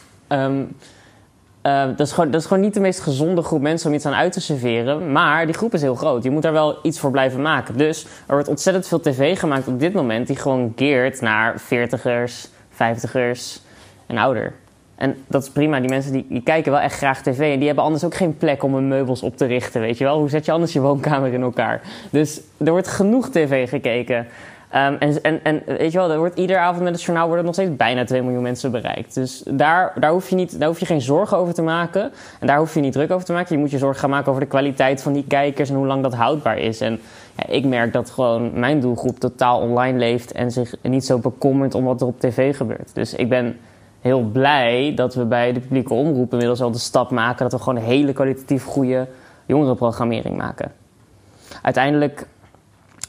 uh, 1.63 1.86
dat, 1.86 2.00
is 2.00 2.12
gewoon, 2.12 2.32
dat 2.32 2.41
is 2.41 2.48
gewoon 2.48 2.63
niet 2.63 2.74
de 2.74 2.80
meest 2.80 3.00
gezonde 3.00 3.41
groep 3.41 3.62
mensen 3.62 3.89
om 3.89 3.95
iets 3.95 4.06
aan 4.06 4.13
uit 4.13 4.32
te 4.32 4.41
serveren. 4.41 5.12
Maar 5.12 5.45
die 5.45 5.56
groep 5.56 5.74
is 5.74 5.82
heel 5.82 5.95
groot. 5.95 6.24
Je 6.24 6.30
moet 6.30 6.41
daar 6.41 6.52
wel 6.52 6.78
iets 6.84 7.00
voor 7.00 7.12
blijven 7.12 7.41
maken. 7.41 7.78
Dus 7.78 8.04
er 8.04 8.34
wordt 8.34 8.48
ontzettend 8.48 8.88
veel 8.88 9.00
tv 9.00 9.39
gemaakt 9.39 9.67
op 9.67 9.80
dit 9.80 9.93
moment... 9.93 10.28
die 10.28 10.36
gewoon 10.36 10.74
geert 10.76 11.22
naar 11.22 11.62
40ers, 11.62 12.50
50ers 12.74 13.62
en 14.06 14.17
ouder. 14.17 14.54
En 14.95 15.15
dat 15.28 15.43
is 15.43 15.50
prima. 15.50 15.80
Die 15.80 15.89
mensen 15.89 16.12
die, 16.12 16.26
die, 16.30 16.43
kijken 16.43 16.72
wel 16.72 16.82
echt 16.82 16.98
graag 16.98 17.22
tv. 17.22 17.54
En 17.54 17.58
die 17.58 17.67
hebben 17.67 17.84
anders 17.84 18.04
ook 18.04 18.15
geen 18.15 18.38
plek 18.38 18.63
om 18.63 18.74
hun 18.74 18.88
meubels 18.88 19.22
op 19.22 19.38
te 19.38 19.45
richten. 19.45 19.82
Weet 19.82 19.98
je 19.98 20.04
wel? 20.04 20.17
Hoe 20.17 20.30
zet 20.30 20.45
je 20.45 20.52
anders 20.52 20.74
je 20.74 20.80
woonkamer 20.80 21.34
in 21.34 21.41
elkaar? 21.41 21.82
Dus 22.10 22.41
er 22.58 22.72
wordt 22.72 22.88
genoeg 22.88 23.30
tv 23.30 23.69
gekeken. 23.69 24.28
Um, 24.76 24.96
en, 25.00 25.22
en, 25.22 25.44
en 25.44 25.62
weet 25.66 25.92
je 25.92 25.98
wel, 25.98 26.12
er 26.12 26.18
wordt 26.18 26.38
iedere 26.38 26.60
avond 26.60 26.84
met 26.84 26.94
het 26.94 27.04
journaal 27.04 27.28
worden 27.28 27.46
nog 27.46 27.54
steeds 27.54 27.76
bijna 27.76 28.04
2 28.04 28.22
miljoen 28.22 28.42
mensen 28.42 28.72
bereikt. 28.72 29.14
Dus 29.14 29.44
daar, 29.46 29.94
daar, 30.00 30.12
hoef 30.12 30.30
je 30.30 30.36
niet, 30.36 30.60
daar 30.60 30.68
hoef 30.68 30.80
je 30.80 30.86
geen 30.86 31.02
zorgen 31.02 31.38
over 31.38 31.54
te 31.54 31.62
maken. 31.62 32.12
En 32.40 32.48
daar 32.48 32.58
hoef 32.58 32.74
je 32.74 32.80
niet 32.80 32.94
druk 32.94 33.12
over 33.12 33.26
te 33.26 33.34
maken. 33.34 33.56
Je 33.56 33.62
moet 33.62 33.72
je 33.72 33.78
zorgen 33.78 34.00
gaan 34.00 34.10
maken 34.10 34.30
over 34.30 34.42
de 34.44 34.48
kwaliteit 34.48 35.02
van 35.02 35.14
die 35.14 35.26
kijkers 35.28 35.70
en 35.70 35.76
hoe 35.76 35.86
lang 35.86 36.04
dat 36.04 36.14
houdbaar 36.14 36.58
is. 36.58 36.82
En 36.82 37.00
ik 37.48 37.66
merk 37.66 37.94
dat 37.94 38.10
gewoon 38.10 38.60
mijn 38.60 38.80
doelgroep 38.80 39.20
totaal 39.20 39.60
online 39.60 39.98
leeft 39.98 40.32
en 40.32 40.52
zich 40.52 40.76
niet 40.82 41.06
zo 41.06 41.18
bekommert 41.18 41.76
om 41.76 41.84
wat 41.84 42.02
er 42.02 42.08
op 42.08 42.20
tv 42.20 42.56
gebeurt. 42.56 42.90
Dus 42.94 43.14
ik 43.14 43.30
ben 43.30 43.58
heel 44.02 44.22
blij 44.22 44.94
dat 44.96 45.16
we 45.16 45.26
bij 45.26 45.54
de 45.54 45.60
publieke 45.60 45.94
omroep 45.94 46.32
inmiddels 46.32 46.62
al 46.62 46.72
de 46.72 46.78
stap 46.78 47.12
maken 47.12 47.44
dat 47.44 47.52
we 47.52 47.60
gewoon 47.60 47.76
een 47.76 47.90
hele 47.90 48.14
kwalitatief 48.14 48.64
goede 48.64 49.08
jongerenprogrammering 49.46 50.38
maken. 50.38 50.72
Uiteindelijk 51.62 52.28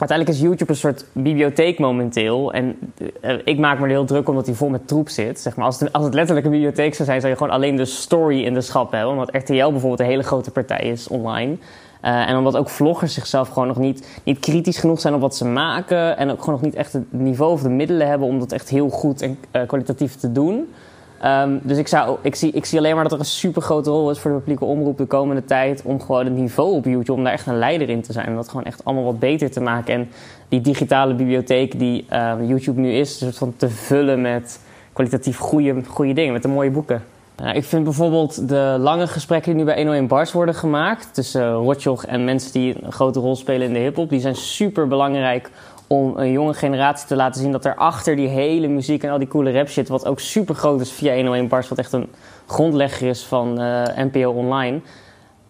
uiteindelijk 0.01 0.39
is 0.39 0.45
YouTube 0.45 0.73
een 0.73 0.79
soort 0.79 1.05
bibliotheek 1.13 1.79
momenteel. 1.79 2.53
En 2.53 2.77
uh, 3.23 3.35
ik 3.45 3.59
maak 3.59 3.79
me 3.79 3.85
er 3.85 3.91
heel 3.91 4.05
druk 4.05 4.29
omdat 4.29 4.47
hij 4.47 4.55
vol 4.55 4.69
met 4.69 4.89
troep 4.89 5.09
zit. 5.09 5.41
Zeg 5.41 5.57
maar, 5.57 5.65
als, 5.65 5.81
het, 5.81 5.93
als 5.93 6.05
het 6.05 6.15
letterlijk 6.15 6.47
een 6.47 6.53
bibliotheek 6.53 6.95
zou 6.95 7.09
zijn, 7.09 7.21
zou 7.21 7.33
je 7.33 7.39
gewoon 7.39 7.53
alleen 7.53 7.77
de 7.77 7.85
story 7.85 8.45
in 8.45 8.55
de 8.55 8.61
schap 8.61 8.93
hebben. 8.93 9.11
Omdat 9.11 9.35
RTL 9.35 9.53
bijvoorbeeld 9.71 10.01
een 10.01 10.07
hele 10.07 10.23
grote 10.23 10.51
partij 10.51 10.81
is 10.81 11.09
online. 11.09 11.57
Uh, 12.05 12.29
en 12.29 12.37
omdat 12.37 12.57
ook 12.57 12.69
vloggers 12.69 13.15
zichzelf 13.15 13.49
gewoon 13.49 13.69
nog 13.69 13.79
niet, 13.79 14.21
niet 14.25 14.39
kritisch 14.39 14.79
genoeg 14.79 15.01
zijn 15.01 15.15
op 15.15 15.21
wat 15.21 15.37
ze 15.37 15.45
maken. 15.45 16.17
En 16.17 16.31
ook 16.31 16.41
gewoon 16.41 16.55
nog 16.55 16.65
niet 16.65 16.75
echt 16.75 16.93
het 16.93 17.13
niveau 17.13 17.53
of 17.53 17.63
de 17.63 17.69
middelen 17.69 18.09
hebben 18.09 18.29
om 18.29 18.39
dat 18.39 18.53
echt 18.53 18.69
heel 18.69 18.89
goed 18.89 19.23
en 19.23 19.39
uh, 19.53 19.63
kwalitatief 19.67 20.15
te 20.17 20.33
doen. 20.33 20.69
Um, 21.25 21.61
dus 21.63 21.79
ik, 21.79 21.89
zou, 21.89 22.19
ik, 22.23 22.35
zie, 22.35 22.53
ik 22.53 22.65
zie 22.65 22.79
alleen 22.79 22.95
maar 22.95 23.03
dat 23.03 23.13
er 23.13 23.19
een 23.19 23.25
super 23.25 23.63
grote 23.63 23.91
rol 23.91 24.11
is 24.11 24.19
voor 24.19 24.31
de 24.31 24.37
publieke 24.37 24.65
omroep 24.65 24.99
de 24.99 25.07
komende 25.07 25.45
tijd. 25.45 25.83
Om 25.85 26.01
gewoon 26.01 26.25
het 26.25 26.35
niveau 26.35 26.75
op 26.75 26.85
YouTube, 26.85 27.13
om 27.13 27.25
daar 27.25 27.33
echt 27.33 27.47
een 27.47 27.59
leider 27.59 27.89
in 27.89 28.03
te 28.03 28.13
zijn. 28.13 28.27
En 28.27 28.35
dat 28.35 28.49
gewoon 28.49 28.65
echt 28.65 28.85
allemaal 28.85 29.05
wat 29.05 29.19
beter 29.19 29.51
te 29.51 29.61
maken. 29.61 29.95
En 29.95 30.11
die 30.49 30.61
digitale 30.61 31.15
bibliotheek 31.15 31.79
die 31.79 32.07
uh, 32.13 32.33
YouTube 32.47 32.81
nu 32.81 32.93
is, 32.93 33.11
een 33.11 33.27
soort 33.27 33.39
van 33.39 33.55
te 33.57 33.69
vullen 33.69 34.21
met 34.21 34.61
kwalitatief 34.93 35.39
goede, 35.39 35.83
goede 35.87 36.13
dingen, 36.13 36.33
met 36.33 36.43
de 36.43 36.49
mooie 36.49 36.71
boeken. 36.71 37.03
Ik 37.53 37.65
vind 37.65 37.85
bijvoorbeeld 37.85 38.49
de 38.49 38.77
lange 38.79 39.07
gesprekken 39.07 39.51
die 39.51 39.61
nu 39.61 39.67
bij 39.67 39.77
101 39.77 40.07
Bars 40.07 40.33
worden 40.33 40.55
gemaakt. 40.55 41.15
Tussen 41.15 41.43
uh, 41.43 41.53
Rotjoch 41.53 42.05
en 42.05 42.25
mensen 42.25 42.53
die 42.53 42.85
een 42.85 42.93
grote 42.93 43.21
rol 43.21 43.37
spelen 43.37 43.67
in 43.67 43.73
de 43.73 43.79
hip-hop. 43.79 44.09
Die 44.09 44.21
zijn 44.21 44.37
super 44.37 44.89
belangrijk 44.89 45.51
om 45.93 46.17
een 46.17 46.31
jonge 46.31 46.55
generatie 46.55 47.07
te 47.07 47.17
laten 47.17 47.41
zien 47.41 47.53
dat 47.53 47.65
er 47.65 47.75
achter 47.75 48.17
die 48.17 48.29
hele 48.29 48.69
muziek 48.69 49.03
en 49.03 49.11
al 49.11 49.19
die 49.19 49.29
coole 49.29 49.53
rap 49.53 49.69
shit, 49.69 49.89
wat 49.89 50.07
ook 50.07 50.21
super 50.21 50.55
groot 50.55 50.81
is 50.81 50.93
via 50.93 51.15
101 51.15 51.49
Bars, 51.49 51.69
wat 51.69 51.79
echt 51.79 51.93
een 51.93 52.09
grondlegger 52.47 53.09
is 53.09 53.25
van 53.25 53.61
uh, 53.61 53.83
NPO 53.97 54.31
Online. 54.31 54.81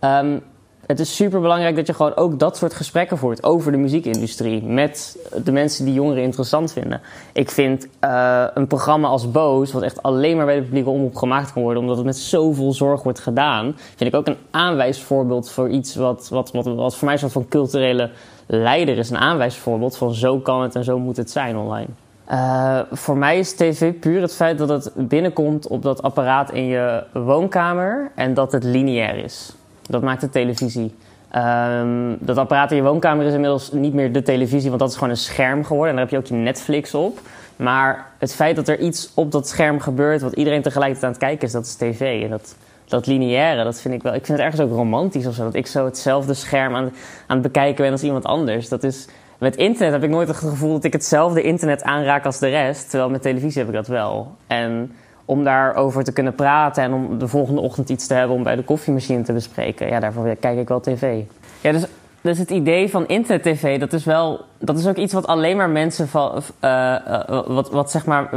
Um, 0.00 0.42
het 0.86 1.00
is 1.00 1.16
super 1.16 1.40
belangrijk 1.40 1.76
dat 1.76 1.86
je 1.86 1.94
gewoon 1.94 2.16
ook 2.16 2.38
dat 2.38 2.56
soort 2.56 2.74
gesprekken 2.74 3.18
voert 3.18 3.42
over 3.42 3.72
de 3.72 3.78
muziekindustrie. 3.78 4.62
Met 4.62 5.18
de 5.44 5.52
mensen 5.52 5.84
die 5.84 5.94
jongeren 5.94 6.22
interessant 6.22 6.72
vinden. 6.72 7.00
Ik 7.32 7.50
vind 7.50 7.88
uh, 8.04 8.44
een 8.54 8.66
programma 8.66 9.08
als 9.08 9.30
Boos, 9.30 9.72
wat 9.72 9.82
echt 9.82 10.02
alleen 10.02 10.36
maar 10.36 10.46
bij 10.46 10.56
de 10.56 10.62
publieke 10.62 10.90
omroep 10.90 11.16
gemaakt 11.16 11.52
kan 11.52 11.62
worden, 11.62 11.82
omdat 11.82 11.96
het 11.96 12.06
met 12.06 12.16
zoveel 12.16 12.72
zorg 12.72 13.02
wordt 13.02 13.18
gedaan, 13.18 13.76
vind 13.96 14.12
ik 14.12 14.14
ook 14.14 14.26
een 14.26 14.36
aanwijsvoorbeeld 14.50 15.50
voor 15.50 15.68
iets 15.68 15.94
wat, 15.94 16.28
wat, 16.28 16.52
wat, 16.52 16.64
wat 16.64 16.96
voor 16.96 17.04
mij 17.04 17.12
een 17.12 17.20
soort 17.20 17.32
van 17.32 17.48
culturele 17.48 18.10
leider 18.50 18.98
is. 18.98 19.10
Een 19.10 19.18
aanwijsvoorbeeld 19.18 19.96
van 19.96 20.14
zo 20.14 20.38
kan 20.38 20.62
het 20.62 20.74
en 20.74 20.84
zo 20.84 20.98
moet 20.98 21.16
het 21.16 21.30
zijn 21.30 21.56
online. 21.56 21.88
Uh, 22.32 22.78
voor 22.92 23.16
mij 23.16 23.38
is 23.38 23.54
tv 23.54 23.92
puur 23.92 24.22
het 24.22 24.34
feit 24.34 24.58
dat 24.58 24.68
het 24.68 24.92
binnenkomt 24.94 25.66
op 25.66 25.82
dat 25.82 26.02
apparaat 26.02 26.52
in 26.52 26.66
je 26.66 27.04
woonkamer 27.12 28.10
en 28.14 28.34
dat 28.34 28.52
het 28.52 28.64
lineair 28.64 29.24
is. 29.24 29.54
Dat 29.82 30.02
maakt 30.02 30.20
de 30.20 30.30
televisie. 30.30 30.94
Um, 31.36 32.16
dat 32.20 32.36
apparaat 32.36 32.70
in 32.70 32.76
je 32.76 32.82
woonkamer 32.82 33.26
is 33.26 33.32
inmiddels 33.32 33.72
niet 33.72 33.94
meer 33.94 34.12
de 34.12 34.22
televisie, 34.22 34.68
want 34.68 34.80
dat 34.80 34.90
is 34.90 34.94
gewoon 34.94 35.10
een 35.10 35.16
scherm 35.16 35.64
geworden. 35.64 35.88
En 35.88 35.94
daar 35.94 36.04
heb 36.04 36.12
je 36.12 36.18
ook 36.18 36.38
je 36.38 36.44
Netflix 36.44 36.94
op. 36.94 37.20
Maar 37.56 38.06
het 38.18 38.34
feit 38.34 38.56
dat 38.56 38.68
er 38.68 38.78
iets 38.78 39.10
op 39.14 39.32
dat 39.32 39.48
scherm 39.48 39.80
gebeurt 39.80 40.20
wat 40.20 40.32
iedereen 40.32 40.62
tegelijkertijd 40.62 41.04
aan 41.04 41.18
het 41.18 41.20
kijken 41.20 41.46
is, 41.46 41.52
dat 41.52 41.64
is 41.64 41.74
tv. 41.74 42.22
En 42.22 42.30
dat 42.30 42.56
dat 42.90 43.06
lineaire, 43.06 43.64
dat 43.64 43.80
vind 43.80 43.94
ik 43.94 44.02
wel. 44.02 44.14
Ik 44.14 44.26
vind 44.26 44.38
het 44.38 44.46
ergens 44.46 44.62
ook 44.62 44.76
romantisch 44.76 45.26
of 45.26 45.34
zo. 45.34 45.44
Dat 45.44 45.54
ik 45.54 45.66
zo 45.66 45.84
hetzelfde 45.84 46.34
scherm 46.34 46.74
aan, 46.74 46.92
aan 47.26 47.36
het 47.36 47.42
bekijken 47.42 47.82
ben 47.82 47.92
als 47.92 48.02
iemand 48.02 48.24
anders. 48.24 48.68
Dat 48.68 48.82
is. 48.82 49.08
Met 49.38 49.56
internet 49.56 49.92
heb 49.92 50.02
ik 50.02 50.10
nooit 50.10 50.28
het 50.28 50.36
gevoel 50.36 50.72
dat 50.72 50.84
ik 50.84 50.92
hetzelfde 50.92 51.42
internet 51.42 51.82
aanraak 51.82 52.24
als 52.24 52.38
de 52.38 52.48
rest. 52.48 52.90
Terwijl 52.90 53.10
met 53.10 53.22
televisie 53.22 53.58
heb 53.58 53.68
ik 53.68 53.74
dat 53.74 53.86
wel. 53.86 54.36
En 54.46 54.92
om 55.24 55.44
daarover 55.44 56.04
te 56.04 56.12
kunnen 56.12 56.34
praten 56.34 56.82
en 56.82 56.92
om 56.92 57.18
de 57.18 57.28
volgende 57.28 57.60
ochtend 57.60 57.88
iets 57.88 58.06
te 58.06 58.14
hebben 58.14 58.36
om 58.36 58.42
bij 58.42 58.56
de 58.56 58.62
koffiemachine 58.62 59.22
te 59.22 59.32
bespreken. 59.32 59.88
Ja, 59.88 60.00
daarvoor 60.00 60.36
kijk 60.36 60.58
ik 60.58 60.68
wel 60.68 60.80
tv. 60.80 61.22
Ja, 61.60 61.72
dus, 61.72 61.84
dus 62.20 62.38
het 62.38 62.50
idee 62.50 62.90
van 62.90 63.06
internet-tv, 63.06 63.80
dat 63.80 63.92
is 63.92 64.04
wel, 64.04 64.44
dat 64.58 64.78
is 64.78 64.86
ook 64.86 64.96
iets 64.96 65.12
wat 65.12 65.26
alleen 65.26 65.56
maar 65.56 65.70
mensen 65.70 66.08
van, 66.08 66.42
uh, 66.64 66.96
uh, 67.08 67.46
wat, 67.46 67.70
wat 67.70 67.90
zeg 67.90 68.06
maar. 68.06 68.32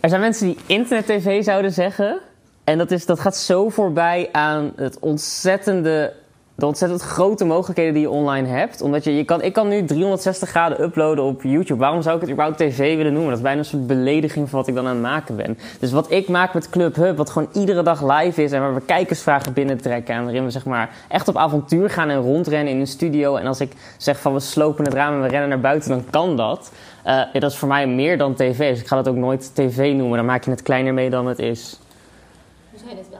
er 0.00 0.08
zijn 0.08 0.20
mensen 0.20 0.46
die 0.46 0.58
internet-tv 0.66 1.44
zouden 1.44 1.72
zeggen. 1.72 2.20
En 2.64 2.78
dat, 2.78 2.90
is, 2.90 3.06
dat 3.06 3.20
gaat 3.20 3.36
zo 3.36 3.68
voorbij 3.68 4.28
aan 4.32 4.72
het 4.76 4.98
ontzettende 4.98 6.12
de 6.54 6.66
ontzettend 6.66 7.02
grote 7.02 7.44
mogelijkheden 7.44 7.94
die 7.94 8.02
je 8.02 8.10
online 8.10 8.48
hebt. 8.48 8.80
Omdat 8.80 9.04
je, 9.04 9.16
je 9.16 9.24
kan, 9.24 9.42
ik 9.42 9.52
kan 9.52 9.68
nu 9.68 9.84
360 9.84 10.48
graden 10.48 10.82
uploaden 10.82 11.24
op 11.24 11.42
YouTube. 11.42 11.80
Waarom 11.80 12.02
zou 12.02 12.14
ik 12.14 12.20
het 12.20 12.30
überhaupt 12.30 12.58
tv 12.58 12.96
willen 12.96 13.12
noemen? 13.12 13.28
Dat 13.28 13.38
is 13.38 13.44
bijna 13.44 13.58
een 13.58 13.64
soort 13.64 13.86
belediging 13.86 14.48
van 14.48 14.58
wat 14.58 14.68
ik 14.68 14.74
dan 14.74 14.86
aan 14.86 14.92
het 14.92 15.02
maken 15.02 15.36
ben. 15.36 15.58
Dus 15.80 15.92
wat 15.92 16.10
ik 16.10 16.28
maak 16.28 16.54
met 16.54 16.70
Club 16.70 16.96
Hub, 16.96 17.16
wat 17.16 17.30
gewoon 17.30 17.48
iedere 17.52 17.82
dag 17.82 18.02
live 18.02 18.42
is... 18.42 18.52
en 18.52 18.60
waar 18.60 18.74
we 18.74 18.80
kijkersvragen 18.80 19.52
binnentrekken... 19.52 20.14
en 20.14 20.22
waarin 20.24 20.44
we 20.44 20.50
zeg 20.50 20.64
maar 20.64 20.90
echt 21.08 21.28
op 21.28 21.36
avontuur 21.36 21.90
gaan 21.90 22.08
en 22.08 22.20
rondrennen 22.20 22.72
in 22.72 22.80
een 22.80 22.86
studio... 22.86 23.36
en 23.36 23.46
als 23.46 23.60
ik 23.60 23.72
zeg 23.96 24.20
van 24.20 24.32
we 24.32 24.40
slopen 24.40 24.84
het 24.84 24.94
raam 24.94 25.14
en 25.14 25.22
we 25.22 25.28
rennen 25.28 25.48
naar 25.48 25.60
buiten, 25.60 25.90
dan 25.90 26.04
kan 26.10 26.36
dat. 26.36 26.72
Ja, 27.04 27.28
dat 27.32 27.50
is 27.50 27.56
voor 27.56 27.68
mij 27.68 27.86
meer 27.86 28.18
dan 28.18 28.34
tv. 28.34 28.70
Dus 28.70 28.80
ik 28.80 28.86
ga 28.86 28.96
dat 28.96 29.08
ook 29.08 29.16
nooit 29.16 29.54
tv 29.54 29.94
noemen. 29.94 30.16
Dan 30.16 30.26
maak 30.26 30.44
je 30.44 30.50
het 30.50 30.62
kleiner 30.62 30.94
mee 30.94 31.10
dan 31.10 31.26
het 31.26 31.38
is. 31.38 31.80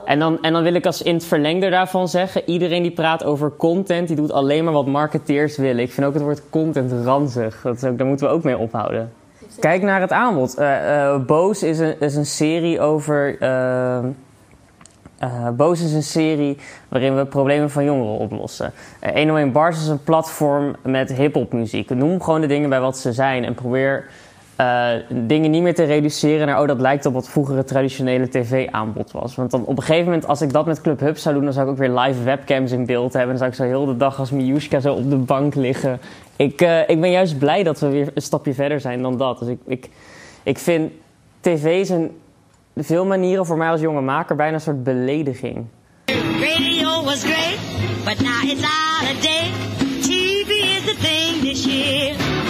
En 0.05 0.19
dan, 0.19 0.41
en 0.41 0.53
dan 0.53 0.63
wil 0.63 0.73
ik 0.73 0.85
als 0.85 1.01
in 1.01 1.13
het 1.13 1.25
verlengde 1.25 1.69
daarvan 1.69 2.07
zeggen: 2.07 2.41
iedereen 2.45 2.81
die 2.81 2.91
praat 2.91 3.23
over 3.23 3.51
content, 3.57 4.07
die 4.07 4.15
doet 4.15 4.31
alleen 4.31 4.63
maar 4.63 4.73
wat 4.73 4.85
marketeers 4.85 5.57
willen. 5.57 5.83
Ik 5.83 5.91
vind 5.91 6.07
ook 6.07 6.13
het 6.13 6.23
woord 6.23 6.41
content 6.49 7.05
ranzig. 7.05 7.61
Dat 7.61 7.75
is 7.75 7.83
ook, 7.83 7.97
daar 7.97 8.07
moeten 8.07 8.27
we 8.27 8.33
ook 8.33 8.43
mee 8.43 8.57
ophouden. 8.57 9.11
Kijk 9.59 9.81
naar 9.81 10.01
het 10.01 10.11
aanbod. 10.11 10.59
Uh, 10.59 10.87
uh, 10.87 11.19
Boos 11.25 11.63
is 11.63 11.79
een, 11.79 11.99
is 11.99 12.15
een 12.15 12.25
serie 12.25 12.79
over. 12.79 13.41
Uh, 13.41 13.99
Boos 15.55 15.81
is 15.81 15.93
een 15.93 16.03
serie 16.03 16.57
waarin 16.87 17.15
we 17.15 17.25
problemen 17.25 17.69
van 17.69 17.83
jongeren 17.83 18.17
oplossen. 18.17 18.73
101 19.13 19.51
Bars 19.51 19.81
is 19.81 19.87
een 19.87 20.03
platform 20.03 20.75
met 20.81 21.13
hip-hop 21.13 21.53
muziek. 21.53 21.89
Noem 21.89 22.21
gewoon 22.21 22.41
de 22.41 22.47
dingen 22.47 22.69
bij 22.69 22.79
wat 22.79 22.97
ze 22.97 23.13
zijn 23.13 23.45
en 23.45 23.53
probeer 23.53 24.05
uh, 24.59 24.89
dingen 25.09 25.51
niet 25.51 25.61
meer 25.61 25.75
te 25.75 25.83
reduceren 25.83 26.47
naar, 26.47 26.61
oh, 26.61 26.67
dat 26.67 26.79
lijkt 26.79 27.05
op 27.05 27.13
wat 27.13 27.29
vroeger 27.29 27.57
het 27.57 27.67
traditionele 27.67 28.29
tv-aanbod 28.29 29.11
was. 29.11 29.35
Want 29.35 29.51
dan 29.51 29.65
op 29.65 29.77
een 29.77 29.83
gegeven 29.83 30.05
moment, 30.05 30.27
als 30.27 30.41
ik 30.41 30.53
dat 30.53 30.65
met 30.65 30.81
Club 30.81 30.99
Hub 30.99 31.17
zou 31.17 31.35
doen, 31.35 31.43
dan 31.43 31.53
zou 31.53 31.65
ik 31.65 31.71
ook 31.71 31.77
weer 31.77 31.99
live 31.99 32.23
webcams 32.23 32.71
in 32.71 32.85
beeld 32.85 33.13
hebben. 33.13 33.29
Dan 33.29 33.37
zou 33.37 33.49
ik 33.49 33.55
zo 33.55 33.63
heel 33.63 33.85
de 33.85 33.97
dag 33.97 34.19
als 34.19 34.31
Miushka 34.31 34.79
zo 34.79 34.93
op 34.93 35.09
de 35.09 35.15
bank 35.15 35.55
liggen. 35.55 35.99
Ik, 36.35 36.61
uh, 36.61 36.89
ik 36.89 37.01
ben 37.01 37.11
juist 37.11 37.37
blij 37.37 37.63
dat 37.63 37.79
we 37.79 37.87
weer 37.87 38.11
een 38.13 38.21
stapje 38.21 38.53
verder 38.53 38.79
zijn 38.79 39.01
dan 39.01 39.17
dat. 39.17 39.39
Dus 39.39 39.47
ik, 39.47 39.59
ik, 39.65 39.89
ik 40.43 40.57
vind 40.57 40.91
tv 41.39 41.85
zijn 41.85 42.11
veel 42.75 43.05
manieren 43.05 43.45
voor 43.45 43.57
mij 43.57 43.69
als 43.69 43.81
jonge 43.81 44.01
maker 44.01 44.35
bijna 44.35 44.53
een 44.53 44.61
soort 44.61 44.83
belediging. 44.83 45.65
Radio 46.05 47.03
was 47.03 47.23
great, 47.23 47.59
but 48.05 48.19
now 48.19 48.43
it's 48.43 48.63
out. 48.63 48.83
TV 50.01 50.49
is 50.49 50.83
the 50.85 50.95
thing 51.01 51.41
this 51.41 51.65
year. 51.65 52.42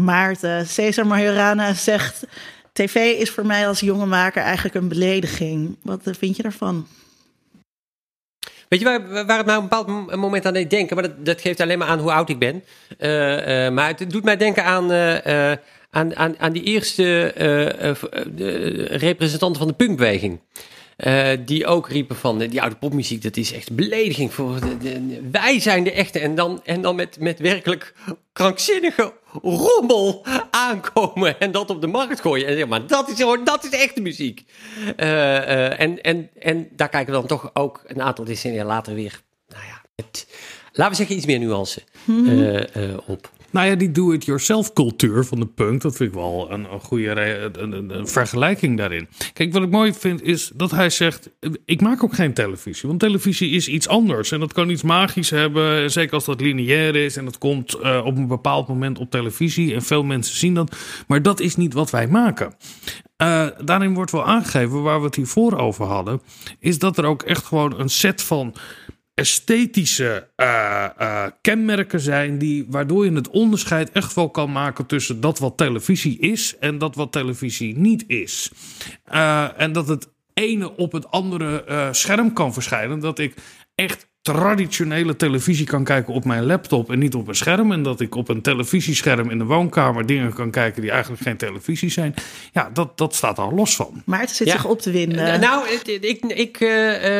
Maarten, 0.00 0.66
Cesar 0.66 1.06
Majorana 1.06 1.74
zegt... 1.74 2.26
tv 2.72 2.94
is 2.94 3.30
voor 3.30 3.46
mij 3.46 3.68
als 3.68 3.80
jonge 3.80 4.06
maker 4.06 4.42
eigenlijk 4.42 4.74
een 4.74 4.88
belediging. 4.88 5.76
Wat 5.82 6.00
vind 6.02 6.36
je 6.36 6.42
daarvan? 6.42 6.86
Weet 8.68 8.80
je 8.80 8.84
waar, 8.84 9.26
waar 9.26 9.36
het 9.36 9.46
mij 9.46 9.56
op 9.56 9.62
een 9.62 9.68
bepaald 9.68 10.16
moment 10.16 10.46
aan 10.46 10.52
deed 10.52 10.70
denken? 10.70 10.96
Maar 10.96 11.04
dat, 11.08 11.24
dat 11.26 11.40
geeft 11.40 11.60
alleen 11.60 11.78
maar 11.78 11.88
aan 11.88 11.98
hoe 11.98 12.12
oud 12.12 12.28
ik 12.28 12.38
ben. 12.38 12.64
Uh, 12.98 13.64
uh, 13.66 13.72
maar 13.72 13.88
het 13.88 14.10
doet 14.10 14.24
mij 14.24 14.36
denken 14.36 14.64
aan, 14.64 14.92
uh, 14.92 15.52
aan, 15.90 16.16
aan, 16.16 16.38
aan 16.38 16.52
die 16.52 16.62
eerste 16.62 17.24
representanten 18.90 19.58
van 19.58 19.68
de 19.68 19.74
punkbeweging. 19.74 20.40
Uh, 20.96 21.28
die 21.44 21.66
ook 21.66 21.88
riepen 21.88 22.16
van 22.16 22.38
die 22.38 22.60
oude 22.60 22.76
popmuziek, 22.76 23.22
dat 23.22 23.36
is 23.36 23.52
echt 23.52 23.72
belediging 23.72 24.32
voor 24.32 24.60
de, 24.60 24.78
de, 24.78 25.20
wij 25.30 25.60
zijn 25.60 25.84
de 25.84 25.92
echte. 25.92 26.18
En 26.18 26.34
dan, 26.34 26.60
en 26.64 26.80
dan 26.80 26.96
met, 26.96 27.20
met 27.20 27.38
werkelijk 27.38 27.94
krankzinnige 28.32 29.12
rommel 29.42 30.26
aankomen 30.50 31.40
en 31.40 31.52
dat 31.52 31.70
op 31.70 31.80
de 31.80 31.86
markt 31.86 32.20
gooien. 32.20 32.46
En 32.46 32.56
zeg 32.56 32.66
maar, 32.66 32.86
dat 32.86 33.08
is, 33.08 33.16
dat 33.44 33.64
is 33.64 33.70
echte 33.70 34.00
muziek. 34.00 34.44
Uh, 34.86 35.06
uh, 35.06 35.80
en, 35.80 36.00
en, 36.02 36.30
en 36.38 36.68
daar 36.70 36.88
kijken 36.88 37.12
we 37.12 37.18
dan 37.18 37.28
toch 37.28 37.50
ook 37.52 37.82
een 37.86 38.02
aantal 38.02 38.24
decennia 38.24 38.64
later 38.64 38.94
weer, 38.94 39.20
nou 39.48 39.64
ja, 39.64 40.04
laten 40.72 40.90
we 40.90 40.96
zeggen 40.96 41.16
iets 41.16 41.26
meer 41.26 41.38
nuance 41.38 41.82
mm-hmm. 42.04 42.66
op. 43.06 43.30
Nou 43.56 43.68
ja, 43.68 43.74
die 43.74 43.90
do-it-yourself 43.90 44.72
cultuur 44.72 45.24
van 45.24 45.40
de 45.40 45.46
punk, 45.46 45.82
dat 45.82 45.96
vind 45.96 46.08
ik 46.08 46.14
wel 46.14 46.46
een, 46.50 46.72
een 46.72 46.80
goede 46.80 47.20
een, 47.58 48.08
vergelijking 48.08 48.76
daarin. 48.76 49.08
Kijk, 49.32 49.52
wat 49.52 49.62
ik 49.62 49.70
mooi 49.70 49.92
vind 49.94 50.22
is 50.22 50.50
dat 50.54 50.70
hij 50.70 50.90
zegt, 50.90 51.30
ik 51.64 51.80
maak 51.80 52.04
ook 52.04 52.14
geen 52.14 52.32
televisie. 52.32 52.88
Want 52.88 53.00
televisie 53.00 53.50
is 53.50 53.68
iets 53.68 53.88
anders 53.88 54.32
en 54.32 54.40
dat 54.40 54.52
kan 54.52 54.70
iets 54.70 54.82
magisch 54.82 55.30
hebben, 55.30 55.90
zeker 55.90 56.14
als 56.14 56.24
dat 56.24 56.40
lineair 56.40 56.96
is 56.96 57.16
en 57.16 57.24
dat 57.24 57.38
komt 57.38 57.76
uh, 57.82 58.02
op 58.04 58.16
een 58.16 58.26
bepaald 58.26 58.68
moment 58.68 58.98
op 58.98 59.10
televisie 59.10 59.74
en 59.74 59.82
veel 59.82 60.02
mensen 60.02 60.36
zien 60.36 60.54
dat. 60.54 60.76
Maar 61.06 61.22
dat 61.22 61.40
is 61.40 61.56
niet 61.56 61.72
wat 61.72 61.90
wij 61.90 62.06
maken. 62.06 62.54
Uh, 63.22 63.46
daarin 63.64 63.94
wordt 63.94 64.10
wel 64.10 64.26
aangegeven, 64.26 64.82
waar 64.82 64.98
we 64.98 65.06
het 65.06 65.14
hiervoor 65.14 65.58
over 65.58 65.84
hadden, 65.84 66.20
is 66.58 66.78
dat 66.78 66.98
er 66.98 67.04
ook 67.04 67.22
echt 67.22 67.44
gewoon 67.44 67.80
een 67.80 67.88
set 67.88 68.22
van 68.22 68.54
esthetische 69.16 70.28
uh, 70.36 70.86
uh, 71.00 71.26
kenmerken 71.40 72.00
zijn 72.00 72.38
die 72.38 72.66
waardoor 72.68 73.04
je 73.04 73.12
het 73.12 73.28
onderscheid 73.28 73.92
echt 73.92 74.14
wel 74.14 74.30
kan 74.30 74.52
maken 74.52 74.86
tussen 74.86 75.20
dat 75.20 75.38
wat 75.38 75.56
televisie 75.56 76.18
is 76.18 76.58
en 76.58 76.78
dat 76.78 76.94
wat 76.94 77.12
televisie 77.12 77.78
niet 77.78 78.04
is. 78.06 78.50
Uh, 79.12 79.60
en 79.60 79.72
dat 79.72 79.88
het 79.88 80.08
ene 80.34 80.76
op 80.76 80.92
het 80.92 81.10
andere 81.10 81.88
scherm 81.90 82.32
kan 82.32 82.52
verschijnen. 82.52 83.00
Dat 83.00 83.18
ik 83.18 83.34
echt 83.74 84.08
traditionele 84.32 85.16
televisie 85.16 85.66
kan 85.66 85.84
kijken 85.84 86.14
op 86.14 86.24
mijn 86.24 86.46
laptop 86.46 86.90
en 86.90 86.98
niet 86.98 87.14
op 87.14 87.28
een 87.28 87.34
scherm. 87.34 87.72
En 87.72 87.82
dat 87.82 88.00
ik 88.00 88.14
op 88.14 88.28
een 88.28 88.42
televisiescherm 88.42 89.30
in 89.30 89.38
de 89.38 89.44
woonkamer 89.44 90.06
dingen 90.06 90.32
kan 90.32 90.50
kijken 90.50 90.82
die 90.82 90.90
eigenlijk 90.90 91.22
geen 91.22 91.36
televisie 91.36 91.90
zijn. 91.90 92.14
Ja, 92.52 92.70
dat, 92.72 92.98
dat 92.98 93.14
staat 93.14 93.38
al 93.38 93.52
los 93.52 93.76
van. 93.76 94.02
Maar 94.04 94.20
het 94.20 94.30
zit 94.30 94.46
ja. 94.46 94.52
zich 94.52 94.64
op 94.64 94.80
te 94.80 94.90
winnen. 94.90 95.40
Nou, 95.40 95.68
ik, 95.68 95.86
ik, 95.86 96.24
ik, 96.24 96.60
uh, 96.60 97.10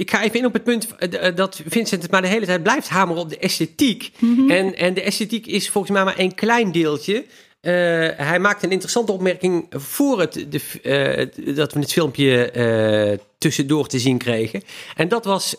ik 0.00 0.10
ga 0.10 0.22
even 0.22 0.38
in 0.38 0.46
op 0.46 0.52
het 0.52 0.64
punt 0.64 0.88
dat 1.34 1.62
Vincent 1.66 2.02
het 2.02 2.10
maar 2.10 2.22
de 2.22 2.28
hele 2.28 2.46
tijd 2.46 2.62
blijft 2.62 2.88
hameren 2.88 3.22
op 3.22 3.28
de 3.28 3.38
esthetiek. 3.38 4.10
Mm-hmm. 4.18 4.50
en, 4.50 4.76
en 4.76 4.94
de 4.94 5.02
esthetiek 5.02 5.46
is 5.46 5.70
volgens 5.70 5.92
mij 5.92 6.04
maar 6.04 6.18
een 6.18 6.34
klein 6.34 6.72
deeltje. 6.72 7.24
Uh, 7.62 7.72
hij 8.16 8.38
maakt 8.38 8.62
een 8.62 8.70
interessante 8.70 9.12
opmerking 9.12 9.66
voor 9.70 10.20
het, 10.20 10.46
de, 10.48 10.60
uh, 11.46 11.56
dat 11.56 11.72
we 11.72 11.80
het 11.80 11.92
filmpje 11.92 12.52
uh, 13.12 13.18
tussendoor 13.38 13.86
te 13.86 13.98
zien 13.98 14.18
kregen. 14.18 14.62
En 14.96 15.08
dat 15.08 15.24
was 15.24 15.56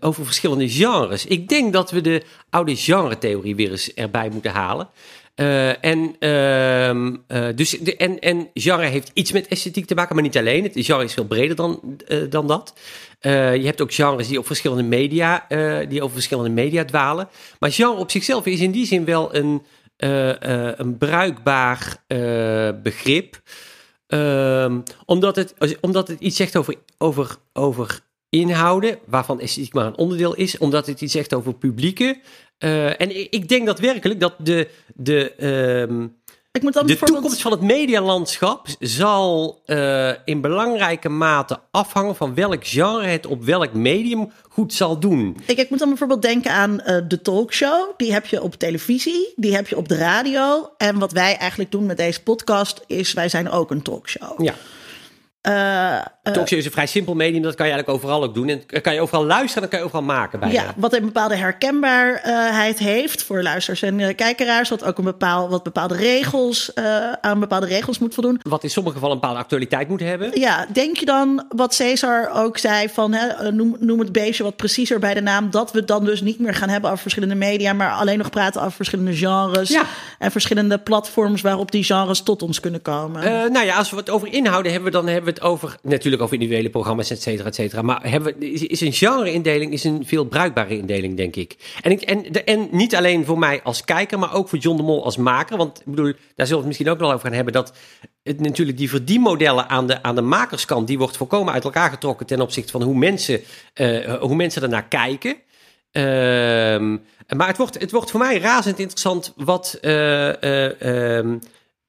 over 0.00 0.24
verschillende 0.24 0.68
genres. 0.68 1.26
Ik 1.26 1.48
denk 1.48 1.72
dat 1.72 1.90
we 1.90 2.00
de 2.00 2.22
oude 2.50 2.76
genre-theorie 2.76 3.56
weer 3.56 3.70
eens 3.70 3.94
erbij 3.94 4.28
moeten 4.28 4.50
halen. 4.50 4.88
en, 5.80 6.16
ehm, 6.18 7.14
dus 7.54 7.82
en, 7.82 8.18
en 8.18 8.48
genre 8.54 8.86
heeft 8.86 9.10
iets 9.14 9.32
met 9.32 9.48
esthetiek 9.48 9.86
te 9.86 9.94
maken, 9.94 10.14
maar 10.14 10.24
niet 10.24 10.38
alleen. 10.38 10.62
Het 10.62 10.72
genre 10.74 11.04
is 11.04 11.14
veel 11.14 11.26
breder 11.26 11.56
dan, 11.56 11.98
dan 12.28 12.46
dat. 12.46 12.74
je 13.20 13.62
hebt 13.64 13.80
ook 13.80 13.94
genres 13.94 14.28
die 14.28 14.38
op 14.38 14.46
verschillende 14.46 14.82
media, 14.82 15.46
die 15.88 16.02
over 16.02 16.14
verschillende 16.14 16.50
media 16.50 16.84
dwalen. 16.84 17.28
Maar 17.58 17.72
genre 17.72 17.98
op 17.98 18.10
zichzelf 18.10 18.46
is 18.46 18.60
in 18.60 18.70
die 18.70 18.86
zin 18.86 19.04
wel 19.04 19.34
een 19.34 19.62
een 20.02 20.98
bruikbaar 20.98 22.04
uh, 22.08 22.70
begrip. 22.82 23.40
Um, 24.06 24.82
omdat, 25.04 25.36
het, 25.36 25.54
omdat 25.80 26.08
het 26.08 26.20
iets 26.20 26.36
zegt 26.36 26.56
over, 26.56 26.74
over, 26.98 27.36
over 27.52 28.00
inhouden, 28.28 28.98
waarvan 29.06 29.40
esthetiek 29.40 29.74
maar 29.74 29.86
een 29.86 29.96
onderdeel 29.96 30.34
is. 30.34 30.58
Omdat 30.58 30.86
het 30.86 31.00
iets 31.00 31.12
zegt 31.12 31.34
over 31.34 31.54
publieken. 31.54 32.20
en 32.58 33.16
ik, 33.16 33.26
ik, 33.30 33.48
denk 33.48 33.66
dat 33.66 33.78
werkelijk 33.78 34.20
dat 34.20 34.34
de, 34.38 34.68
de, 34.94 35.46
um, 35.88 36.21
ik 36.52 36.62
moet 36.62 36.72
dan 36.72 36.86
de 36.86 36.96
toekomst 36.96 37.42
van 37.42 37.50
het 37.50 37.60
medialandschap 37.60 38.66
zal 38.78 39.60
uh, 39.66 40.10
in 40.24 40.40
belangrijke 40.40 41.08
mate 41.08 41.60
afhangen 41.70 42.16
van 42.16 42.34
welk 42.34 42.66
genre 42.66 43.06
het 43.06 43.26
op 43.26 43.44
welk 43.44 43.72
medium 43.72 44.32
goed 44.48 44.72
zal 44.72 44.98
doen. 44.98 45.36
Ik, 45.46 45.58
ik 45.58 45.70
moet 45.70 45.78
dan 45.78 45.88
bijvoorbeeld 45.88 46.22
denken 46.22 46.50
aan 46.50 46.80
uh, 46.86 46.98
de 47.08 47.22
talkshow. 47.22 47.90
Die 47.96 48.12
heb 48.12 48.26
je 48.26 48.42
op 48.42 48.54
televisie, 48.54 49.32
die 49.36 49.54
heb 49.54 49.68
je 49.68 49.76
op 49.76 49.88
de 49.88 49.96
radio. 49.96 50.70
En 50.76 50.98
wat 50.98 51.12
wij 51.12 51.36
eigenlijk 51.36 51.70
doen 51.70 51.86
met 51.86 51.96
deze 51.96 52.22
podcast 52.22 52.80
is, 52.86 53.12
wij 53.12 53.28
zijn 53.28 53.50
ook 53.50 53.70
een 53.70 53.82
talkshow. 53.82 54.42
Ja. 54.42 54.54
eh, 55.40 55.96
eh, 55.98 56.04
Talkshow 56.22 56.58
is 56.58 56.64
een 56.64 56.72
vrij 56.72 56.86
simpel 56.86 57.14
medium, 57.14 57.42
dat 57.42 57.54
kan 57.54 57.66
je 57.66 57.72
eigenlijk 57.72 58.04
overal 58.04 58.22
ook 58.22 58.34
doen. 58.34 58.48
En 58.48 58.80
kan 58.82 58.94
je 58.94 59.00
overal 59.00 59.24
luisteren, 59.24 59.62
dat 59.62 59.70
kan 59.70 59.78
je 59.78 59.84
overal 59.84 60.02
maken 60.02 60.40
bijna. 60.40 60.54
Ja, 60.54 60.74
wat 60.76 60.94
een 60.94 61.04
bepaalde 61.04 61.36
herkenbaarheid 61.36 62.78
heeft 62.78 63.22
voor 63.22 63.42
luisteraars 63.42 63.82
en 63.82 63.98
uh, 63.98 64.14
kijkeraars. 64.14 64.68
Wat 64.68 64.84
ook 64.84 64.98
een 64.98 65.04
bepaal, 65.04 65.48
wat 65.48 65.62
bepaalde 65.62 65.96
regels, 65.96 66.70
uh, 66.74 67.12
aan 67.12 67.40
bepaalde 67.40 67.66
regels 67.66 67.98
moet 67.98 68.14
voldoen. 68.14 68.40
Wat 68.42 68.62
in 68.62 68.70
sommige 68.70 68.94
gevallen 68.94 69.14
een 69.14 69.20
bepaalde 69.20 69.42
actualiteit 69.42 69.88
moet 69.88 70.00
hebben. 70.00 70.40
Ja, 70.40 70.66
denk 70.72 70.96
je 70.96 71.04
dan 71.04 71.44
wat 71.48 71.74
Cesar 71.74 72.30
ook 72.34 72.58
zei 72.58 72.88
van 72.88 73.12
hè, 73.12 73.52
noem, 73.52 73.76
noem 73.80 73.98
het 73.98 74.12
beestje 74.12 74.42
wat 74.42 74.56
preciezer 74.56 74.98
bij 74.98 75.14
de 75.14 75.20
naam. 75.20 75.50
Dat 75.50 75.72
we 75.72 75.84
dan 75.84 76.04
dus 76.04 76.20
niet 76.20 76.38
meer 76.38 76.54
gaan 76.54 76.68
hebben 76.68 76.90
over 76.90 77.02
verschillende 77.02 77.34
media, 77.34 77.72
maar 77.72 77.90
alleen 77.90 78.18
nog 78.18 78.30
praten 78.30 78.60
over 78.60 78.72
verschillende 78.72 79.16
genres. 79.16 79.68
Ja. 79.68 79.84
En 80.18 80.30
verschillende 80.30 80.78
platforms 80.78 81.40
waarop 81.40 81.70
die 81.70 81.84
genres 81.84 82.20
tot 82.20 82.42
ons 82.42 82.60
kunnen 82.60 82.82
komen. 82.82 83.22
Uh, 83.22 83.28
nou 83.28 83.66
ja, 83.66 83.76
als 83.76 83.90
we 83.90 83.96
het 83.96 84.10
over 84.10 84.32
inhouden 84.32 84.72
hebben, 84.72 84.92
dan 84.92 85.06
hebben 85.06 85.24
we 85.24 85.40
het 85.40 85.48
over 85.48 85.76
natuurlijk 85.82 86.10
over 86.20 86.34
individuele 86.34 86.70
programma's, 86.70 87.10
et 87.10 87.22
cetera, 87.22 87.48
et 87.48 87.54
cetera. 87.54 87.82
Maar 87.82 88.10
hebben 88.10 88.38
we, 88.38 88.50
is, 88.50 88.62
is 88.62 88.80
een 88.80 88.92
genre-indeling 88.92 89.72
is 89.72 89.84
een 89.84 90.06
veel 90.06 90.24
bruikbare 90.24 90.76
indeling, 90.76 91.16
denk 91.16 91.36
ik. 91.36 91.56
En, 91.82 91.90
ik 91.90 92.00
en, 92.00 92.32
de, 92.32 92.44
en 92.44 92.68
niet 92.70 92.96
alleen 92.96 93.24
voor 93.24 93.38
mij 93.38 93.60
als 93.62 93.84
kijker, 93.84 94.18
maar 94.18 94.34
ook 94.34 94.48
voor 94.48 94.58
John 94.58 94.76
de 94.76 94.82
Mol 94.82 95.04
als 95.04 95.16
maker. 95.16 95.56
Want 95.56 95.78
ik 95.78 95.86
bedoel, 95.86 96.12
daar 96.12 96.46
zullen 96.46 96.48
we 96.48 96.56
het 96.56 96.66
misschien 96.66 96.88
ook 96.88 96.98
nog 96.98 97.12
over 97.12 97.26
gaan 97.26 97.36
hebben. 97.36 97.52
Dat 97.52 97.72
het 98.22 98.40
natuurlijk 98.40 98.78
die 98.78 98.88
verdienmodellen 98.88 99.68
aan 99.68 99.86
de, 99.86 100.02
aan 100.02 100.14
de 100.14 100.20
makerskant, 100.20 100.86
die 100.86 100.98
wordt 100.98 101.16
volkomen 101.16 101.52
uit 101.52 101.64
elkaar 101.64 101.90
getrokken 101.90 102.26
ten 102.26 102.40
opzichte 102.40 102.72
van 102.72 102.82
hoe 102.82 102.96
mensen, 102.96 103.40
uh, 103.74 104.14
hoe 104.14 104.34
mensen 104.34 104.62
ernaar 104.62 104.88
kijken. 104.88 105.36
Uh, 105.92 106.02
maar 107.36 107.46
het 107.46 107.56
wordt, 107.56 107.80
het 107.80 107.90
wordt 107.90 108.10
voor 108.10 108.20
mij 108.20 108.38
razend 108.38 108.78
interessant 108.78 109.32
wat. 109.36 109.78
Uh, 109.82 111.20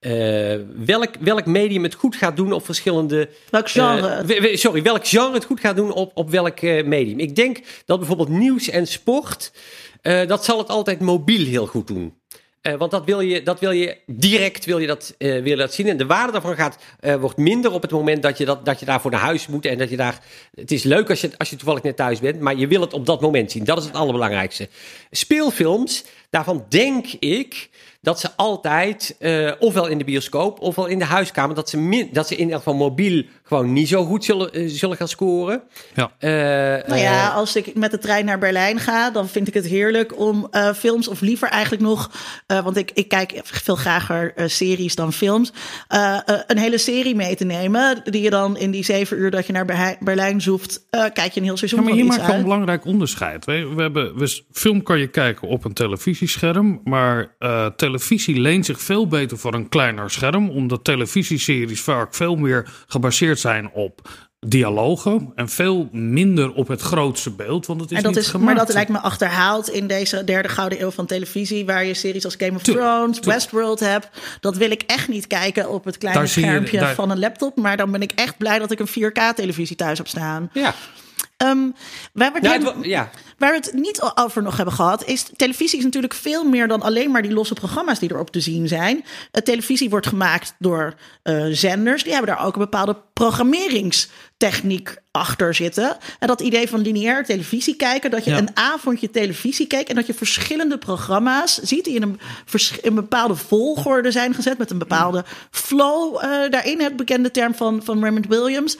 uh, 0.06 0.56
welk, 0.86 1.10
welk 1.20 1.46
medium 1.46 1.84
het 1.84 1.94
goed 1.94 2.16
gaat 2.16 2.36
doen 2.36 2.52
op 2.52 2.66
verschillende. 2.66 3.30
Welk 3.50 3.70
genre? 3.70 4.24
Uh, 4.40 4.56
sorry, 4.56 4.82
welk 4.82 5.08
genre 5.08 5.34
het 5.34 5.46
goed 5.46 5.60
gaat 5.60 5.76
doen 5.76 5.92
op, 5.92 6.12
op 6.14 6.30
welk 6.30 6.62
uh, 6.62 6.86
medium. 6.86 7.20
Ik 7.20 7.36
denk 7.36 7.60
dat 7.86 7.98
bijvoorbeeld 7.98 8.30
nieuws 8.30 8.70
en 8.70 8.88
sport. 8.88 9.52
dat 10.02 10.46
zal 10.46 10.58
het 10.58 10.70
altijd 10.70 11.00
mobiel 11.00 11.46
heel 11.46 11.66
goed 11.66 11.88
doen. 11.88 12.14
want 12.78 12.92
dat 12.92 13.06
wil, 13.06 13.20
je, 13.20 13.44
dat 13.44 13.60
wil 13.60 13.72
je 13.72 13.98
direct 14.06 14.66
wil 14.66 14.78
je 14.78 14.88
dat, 14.88 15.16
wil 15.18 15.46
je 15.46 15.56
dat 15.56 15.74
zien. 15.74 15.88
En 15.88 15.98
de 15.98 16.06
waarde 16.06 16.32
daarvan 16.32 16.56
gaat, 16.56 16.78
wordt 17.20 17.38
minder 17.38 17.72
op 17.72 17.82
het 17.82 17.92
moment 17.92 18.24
dat 18.24 18.38
je, 18.38 18.46
dat, 18.46 18.66
dat 18.66 18.80
je 18.80 18.86
daarvoor 18.86 19.12
naar 19.12 19.20
huis 19.20 19.48
moet. 19.48 19.66
En 19.66 19.78
dat 19.78 19.90
je 19.90 19.98
daar. 19.98 20.20
Het 20.56 20.72
is 20.72 20.84
leuk 20.84 21.10
als 21.10 21.22
je, 21.22 21.30
als 21.38 21.50
je 21.50 21.56
toevallig 21.56 21.84
net 21.84 21.96
thuis 21.96 22.20
bent. 22.20 22.40
Maar 22.40 22.56
je 22.56 22.68
wil 22.68 22.82
het 22.82 22.94
op 22.94 23.06
dat 23.06 23.22
moment 23.22 23.52
zien. 23.52 23.64
Dat 23.64 23.78
is 23.78 23.86
het 23.86 23.96
allerbelangrijkste. 23.96 24.70
Speelfilms, 25.12 26.04
daarvan 26.30 26.66
denk 26.70 27.06
ik 27.20 27.70
dat 28.04 28.20
ze 28.20 28.30
altijd, 28.36 29.16
uh, 29.20 29.52
ofwel 29.60 29.88
in 29.88 29.98
de 29.98 30.04
bioscoop, 30.04 30.62
ofwel 30.62 30.86
in 30.86 31.00
de 31.00 31.06
huiskamer, 31.06 31.56
dat 31.56 31.70
ze, 31.70 31.78
min, 31.78 32.10
dat 32.12 32.28
ze 32.28 32.34
in 32.34 32.42
ieder 32.42 32.58
geval 32.58 32.74
mobiel 32.74 33.24
gewoon 33.44 33.74
niet 33.74 33.88
zo 33.88 34.06
goed 34.06 34.26
zullen, 34.26 34.62
uh, 34.62 34.70
zullen 34.70 34.98
gaan 34.98 35.08
scoren. 35.08 35.62
Ja. 35.94 36.12
Uh, 36.20 36.88
nou 36.88 37.02
ja, 37.02 37.28
als 37.28 37.56
ik 37.56 37.76
met 37.76 37.92
de 37.92 37.98
trein 37.98 38.26
naar 38.26 38.40
Berlijn 38.40 38.80
ga, 38.80 39.12
dan 39.12 39.28
vind 39.28 39.48
ik 39.48 39.54
het 39.54 39.66
heerlijk 39.66 40.20
om 40.20 40.50
films, 40.76 41.08
of 41.08 41.22
liever 41.22 41.48
eigenlijk 41.48 41.84
nog, 41.84 42.12
want 42.48 42.78
ik, 42.78 42.92
ik 42.94 43.08
kijk 43.08 43.40
veel 43.44 43.76
grager 43.76 44.34
series 44.36 44.96
dan 44.96 45.14
films, 45.14 45.54
een 46.48 46.58
hele 46.58 46.78
serie 46.78 47.16
mee 47.16 47.36
te 47.36 47.46
nemen, 47.46 48.02
die 48.04 48.22
je 48.22 48.30
dan 48.30 48.58
in 48.58 48.72
die 48.72 48.84
zeven 48.84 49.18
uur 49.18 49.32
dat 49.32 49.48
je 49.48 49.54
naar 49.54 49.98
Berlijn 50.00 50.42
zoeft, 50.42 50.86
kijk 50.90 51.32
je 51.32 51.40
een 51.40 51.46
heel 51.46 51.58
seizoen 51.58 51.80
ja, 51.80 51.86
maar 51.86 51.96
hier 51.96 52.06
maak 52.06 52.18
je 52.18 52.24
gewoon 52.24 52.38
een 52.38 52.44
belangrijk 52.44 52.86
onderscheid. 52.86 53.46
We, 53.46 53.68
we 53.76 53.82
hebben, 53.82 54.18
we, 54.18 54.42
film 54.52 54.84
kan 54.84 55.00
je 55.00 55.08
kijken 55.08 55.48
op 55.48 55.66
een 55.66 55.74
televisiescherm, 55.74 56.82
maar 56.84 57.36
televisie 57.76 58.40
leent 58.40 58.66
zich 58.66 58.82
veel 58.82 59.08
beter 59.08 59.38
voor 59.38 59.54
een 59.54 59.70
kleiner 59.70 60.10
scherm, 60.10 60.50
omdat 60.50 60.84
televisieseries 60.84 61.82
vaak 61.82 62.16
veel 62.16 62.36
meer 62.36 62.84
gebaseerd 62.88 63.40
zijn 63.44 63.70
op 63.74 64.02
dialogen 64.48 65.32
en 65.36 65.50
veel 65.50 65.90
minder 65.92 66.54
op 66.54 66.68
het 66.68 66.82
grootste 66.82 67.32
beeld. 67.32 67.66
Want 67.66 67.82
het 67.82 67.92
is 67.92 67.98
en 67.98 68.04
dat 68.04 68.14
niet 68.14 68.22
is, 68.24 68.30
gemaakt. 68.30 68.46
maar 68.56 68.66
dat 68.66 68.74
lijkt 68.74 68.90
me 68.90 68.98
achterhaald 69.00 69.70
in 69.70 69.88
deze 69.88 70.24
derde 70.24 70.50
gouden 70.50 70.82
eeuw 70.82 70.92
van 70.92 71.06
televisie, 71.06 71.66
waar 71.66 71.86
je 71.86 71.94
series 71.94 72.26
als 72.26 72.36
Game 72.38 72.56
of 72.56 72.62
Thrones, 72.62 73.20
Westworld 73.20 73.80
hebt. 73.80 74.10
Dat 74.40 74.58
wil 74.58 74.72
ik 74.72 74.82
echt 74.82 75.08
niet 75.08 75.28
kijken 75.28 75.70
op 75.70 75.86
het 75.86 75.98
kleine 75.98 76.20
Daar 76.22 76.30
zie 76.30 76.42
je- 76.44 76.48
schermpje 76.50 76.80
daar- 76.80 76.96
van 76.96 77.10
een 77.10 77.20
laptop, 77.20 77.58
maar 77.58 77.78
dan 77.78 77.92
ben 77.92 78.02
ik 78.02 78.12
echt 78.16 78.38
blij 78.38 78.60
dat 78.60 78.72
ik 78.72 78.80
een 78.80 78.88
4K-televisie 78.88 79.76
thuis 79.76 79.98
heb 79.98 80.08
staan. 80.08 80.50
Ja. 80.54 80.74
Ehm, 81.38 81.58
we 82.14 82.24
het 82.54 82.64
wa- 82.64 82.76
ja. 82.82 83.10
Waar 83.44 83.52
we 83.52 83.58
het 83.58 83.74
niet 83.74 84.12
over 84.16 84.44
nog 84.44 84.56
hebben 84.56 84.74
gehad, 84.74 85.06
is 85.06 85.26
televisie 85.36 85.78
is 85.78 85.84
natuurlijk 85.84 86.14
veel 86.14 86.44
meer 86.44 86.68
dan 86.68 86.82
alleen 86.82 87.12
maar 87.12 87.22
die 87.22 87.34
losse 87.34 87.54
programma's 87.54 88.00
die 88.00 88.12
erop 88.12 88.32
te 88.32 88.40
zien 88.40 88.68
zijn. 88.68 88.98
Uh, 88.98 89.04
televisie 89.44 89.90
wordt 89.90 90.08
gemaakt 90.08 90.56
door 90.60 90.94
eh, 91.24 91.46
zenders, 91.52 92.04
die 92.04 92.14
hebben 92.14 92.36
daar 92.36 92.46
ook 92.46 92.54
een 92.54 92.62
bepaalde 92.62 92.98
programmeringstechniek 93.14 94.96
achter 95.12 95.54
zitten. 95.54 95.98
En 96.20 96.28
dat 96.28 96.42
idee 96.42 96.70
van 96.70 96.82
lineair 96.82 97.26
televisie 97.26 97.76
kijken, 97.76 98.12
dat 98.12 98.24
je 98.24 98.32
Ja. 98.32 98.38
een 98.38 98.58
avondje 98.58 99.10
televisie 99.10 99.68
kijkt 99.68 99.90
en 99.90 99.96
dat 99.96 100.08
je 100.08 100.14
verschillende 100.14 100.78
programma's 100.78 101.58
ziet 101.58 101.84
die 101.86 101.96
in 101.96 102.02
een, 102.02 102.20
vers- 102.46 102.72
in 102.72 102.90
een 102.90 102.96
bepaalde 102.96 103.36
volgorde 103.36 104.12
zijn 104.12 104.34
gezet 104.34 104.58
met 104.58 104.72
een 104.72 104.78
bepaalde 104.78 105.26
flow 105.52 106.16
eh, 106.16 106.50
daarin, 106.50 106.82
het 106.82 106.96
bekende 106.96 107.32
term 107.32 107.56
van, 107.56 107.84
van 107.84 108.02
Raymond 108.02 108.28
Williams. 108.28 108.78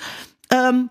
Ehm, 0.48 0.82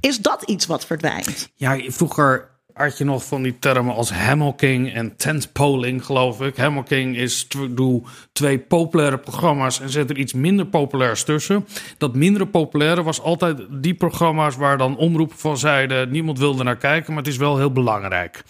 is 0.00 0.18
dat 0.18 0.42
iets 0.42 0.66
wat 0.66 0.86
verdwijnt? 0.86 1.48
Ja, 1.54 1.80
vroeger 1.86 2.49
had 2.74 2.98
je 2.98 3.04
nog 3.04 3.24
van 3.24 3.42
die 3.42 3.58
termen 3.58 3.94
als 3.94 4.12
hammoking 4.12 4.92
en 4.92 5.16
tentpoling, 5.16 6.04
geloof 6.04 6.40
ik. 6.40 6.56
Hammoking 6.56 7.16
is 7.16 7.48
doe 7.70 8.02
twee 8.32 8.58
populaire 8.58 9.18
programma's 9.18 9.80
en 9.80 9.90
zet 9.90 10.10
er 10.10 10.16
iets 10.16 10.32
minder 10.32 10.66
populairs 10.66 11.24
tussen. 11.24 11.66
Dat 11.98 12.14
mindere 12.14 12.46
populaire 12.46 13.02
was 13.02 13.20
altijd 13.20 13.66
die 13.70 13.94
programma's 13.94 14.56
waar 14.56 14.78
dan 14.78 14.96
omroepen 14.96 15.38
van 15.38 15.58
zeiden... 15.58 16.10
niemand 16.10 16.38
wilde 16.38 16.62
naar 16.62 16.76
kijken, 16.76 17.12
maar 17.12 17.22
het 17.22 17.32
is 17.32 17.38
wel 17.38 17.58
heel 17.58 17.72
belangrijk. 17.72 18.42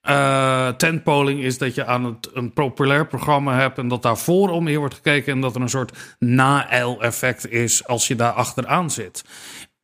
Eh 0.00 0.68
tentpoling 0.68 1.40
is 1.42 1.58
dat 1.58 1.74
je 1.74 1.86
aan 1.86 2.04
het, 2.04 2.30
een 2.32 2.52
populair 2.52 3.06
programma 3.06 3.54
hebt... 3.54 3.78
en 3.78 3.88
dat 3.88 4.02
daarvoor 4.02 4.48
om 4.48 4.64
meer 4.64 4.78
wordt 4.78 4.94
gekeken... 4.94 5.32
en 5.32 5.40
dat 5.40 5.54
er 5.54 5.60
een 5.60 5.68
soort 5.68 6.16
na-eil-effect 6.18 7.50
is 7.50 7.86
als 7.86 8.08
je 8.08 8.16
daar 8.16 8.32
achteraan 8.32 8.90
zit. 8.90 9.24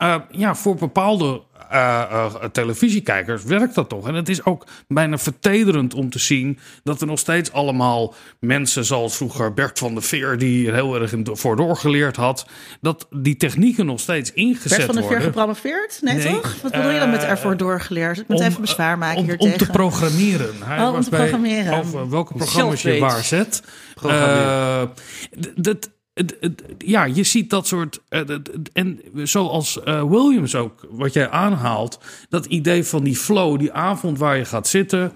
Uh, 0.03 0.15
ja, 0.31 0.55
voor 0.55 0.75
bepaalde 0.75 1.43
uh, 1.73 2.05
uh, 2.13 2.35
televisiekijkers 2.53 3.45
werkt 3.45 3.75
dat 3.75 3.89
toch. 3.89 4.09
En 4.09 4.15
het 4.15 4.29
is 4.29 4.45
ook 4.45 4.67
bijna 4.89 5.19
vertederend 5.19 5.95
om 5.95 6.11
te 6.11 6.19
zien 6.19 6.59
dat 6.85 7.01
er 7.01 7.07
nog 7.07 7.19
steeds 7.19 7.53
allemaal 7.53 8.15
mensen, 8.41 8.85
zoals 8.85 9.17
vroeger 9.17 9.55
Bert 9.55 9.79
van 9.79 9.95
der 9.95 10.03
Veer, 10.03 10.39
die 10.39 10.69
er 10.69 10.75
heel 10.75 11.01
erg 11.01 11.13
voor 11.25 11.57
doorgeleerd 11.57 12.17
had, 12.17 12.47
dat 12.81 13.07
die 13.11 13.37
technieken 13.37 13.87
nog 13.87 14.01
steeds 14.01 14.33
ingezet 14.33 14.71
Bert 14.77 14.83
van 14.85 14.95
der 14.95 15.03
Veer 15.05 15.13
worden. 15.13 15.27
gepromoveerd? 15.33 15.99
Nee, 16.01 16.15
Nee, 16.15 16.33
toch? 16.35 16.55
Wat 16.63 16.73
bedoel 16.73 16.91
je 16.91 16.99
dan 16.99 17.11
met 17.11 17.23
eh, 17.23 17.31
ervoor 17.31 17.57
doorgeleerd? 17.57 18.19
Ik 18.19 18.29
moet 18.29 18.39
Om, 18.41 18.47
even 18.47 18.61
bezwaar 18.61 18.99
maken 18.99 19.19
om, 19.19 19.25
hier 19.25 19.37
om 19.39 19.51
tegen. 19.51 19.59
te 19.67 19.73
programmeren. 19.73 20.55
Hij 20.65 20.87
Oh, 20.87 20.95
om 20.95 21.01
te 21.01 21.11
bij- 21.11 21.19
programmeren. 21.19 21.79
Over 21.79 22.11
welke 22.11 22.35
programma's 22.35 22.83
je 22.83 22.99
waar 22.99 23.25
zet. 23.25 23.63
D- 25.41 25.53
dat, 25.65 25.91
ja, 26.79 27.05
je 27.05 27.23
ziet 27.23 27.51
dat 27.51 27.67
soort. 27.67 28.01
eh, 28.09 28.21
en 28.73 29.01
zoals 29.15 29.83
eh, 29.83 30.03
Williams 30.11 30.55
ook, 30.55 30.87
wat 30.91 31.13
jij 31.13 31.31
aanhaalt, 31.31 32.01
dat 32.29 32.47
idee 32.47 32.85
van 32.85 33.05
die 33.05 33.17
flow, 33.17 33.59
die 33.59 33.73
avond 33.73 34.19
waar 34.19 34.37
je 34.37 34.45
gaat 34.45 34.69
zitten. 34.69 35.13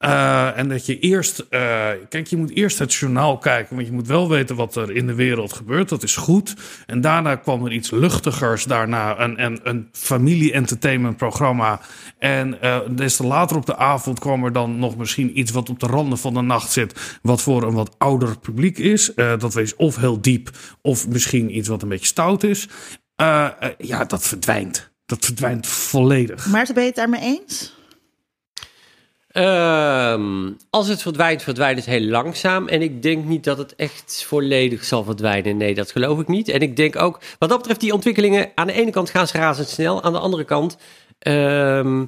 Eh, 0.00 0.58
en 0.58 0.68
dat 0.68 0.86
je 0.86 0.98
eerst, 0.98 1.38
eh, 1.38 1.88
kijk, 2.08 2.26
je 2.26 2.36
moet 2.36 2.54
eerst 2.56 2.78
het 2.78 2.94
journaal 2.94 3.38
kijken, 3.38 3.74
want 3.74 3.86
je 3.86 3.92
moet 3.92 4.06
wel 4.06 4.28
weten 4.28 4.56
wat 4.56 4.76
er 4.76 4.96
in 4.96 5.06
de 5.06 5.14
wereld 5.14 5.52
gebeurt. 5.52 5.88
Dat 5.88 6.02
is 6.02 6.16
goed. 6.16 6.54
En 6.86 7.00
daarna 7.00 7.36
kwam 7.36 7.64
er 7.64 7.72
iets 7.72 7.90
luchtigers, 7.90 8.64
daarna 8.64 9.20
een, 9.20 9.44
een, 9.44 9.60
een 9.62 9.88
familie-entertainment 9.92 11.16
programma. 11.16 11.80
En 12.18 12.60
eh, 12.60 12.78
des 12.90 13.16
te 13.16 13.26
later 13.26 13.56
op 13.56 13.66
de 13.66 13.76
avond 13.76 14.18
kwam 14.18 14.44
er 14.44 14.52
dan 14.52 14.78
nog 14.78 14.96
misschien 14.96 15.38
iets 15.38 15.50
wat 15.50 15.68
op 15.68 15.80
de 15.80 15.86
randen 15.86 16.18
van 16.18 16.34
de 16.34 16.42
nacht 16.42 16.70
zit, 16.70 17.18
wat 17.22 17.42
voor 17.42 17.62
een 17.62 17.74
wat 17.74 17.94
ouder 17.98 18.38
publiek 18.38 18.78
is. 18.78 19.12
Dat 19.14 19.54
wees 19.54 19.76
of 19.76 19.96
heel 19.96 20.20
diep, 20.20 20.50
of 20.82 21.08
misschien 21.08 21.56
iets 21.56 21.68
wat 21.68 21.82
een 21.82 21.88
beetje 21.88 22.06
stout 22.06 22.42
is. 22.42 22.68
Ja, 23.78 24.04
dat 24.06 24.26
verdwijnt. 24.26 24.90
Dat 25.06 25.24
verdwijnt 25.24 25.66
volledig. 25.66 26.46
Maarten, 26.46 26.74
ben 26.74 26.82
je 26.82 26.88
het 26.88 26.98
daarmee 26.98 27.20
eens? 27.20 27.78
Ehm, 29.30 30.52
als 30.70 30.88
het 30.88 31.02
verdwijnt, 31.02 31.42
verdwijnt 31.42 31.76
het 31.76 31.86
heel 31.86 32.00
langzaam. 32.00 32.68
En 32.68 32.82
ik 32.82 33.02
denk 33.02 33.24
niet 33.24 33.44
dat 33.44 33.58
het 33.58 33.74
echt 33.74 34.24
volledig 34.26 34.84
zal 34.84 35.04
verdwijnen. 35.04 35.56
Nee, 35.56 35.74
dat 35.74 35.90
geloof 35.90 36.20
ik 36.20 36.28
niet. 36.28 36.48
En 36.48 36.60
ik 36.60 36.76
denk 36.76 36.96
ook, 36.96 37.20
wat 37.38 37.48
dat 37.48 37.58
betreft, 37.58 37.80
die 37.80 37.92
ontwikkelingen... 37.92 38.50
aan 38.54 38.66
de 38.66 38.72
ene 38.72 38.90
kant 38.90 39.10
gaan 39.10 39.26
ze 39.26 39.38
razendsnel. 39.38 40.02
Aan 40.02 40.12
de 40.12 40.18
andere 40.18 40.44
kant... 40.44 40.76
ehm, 41.18 42.04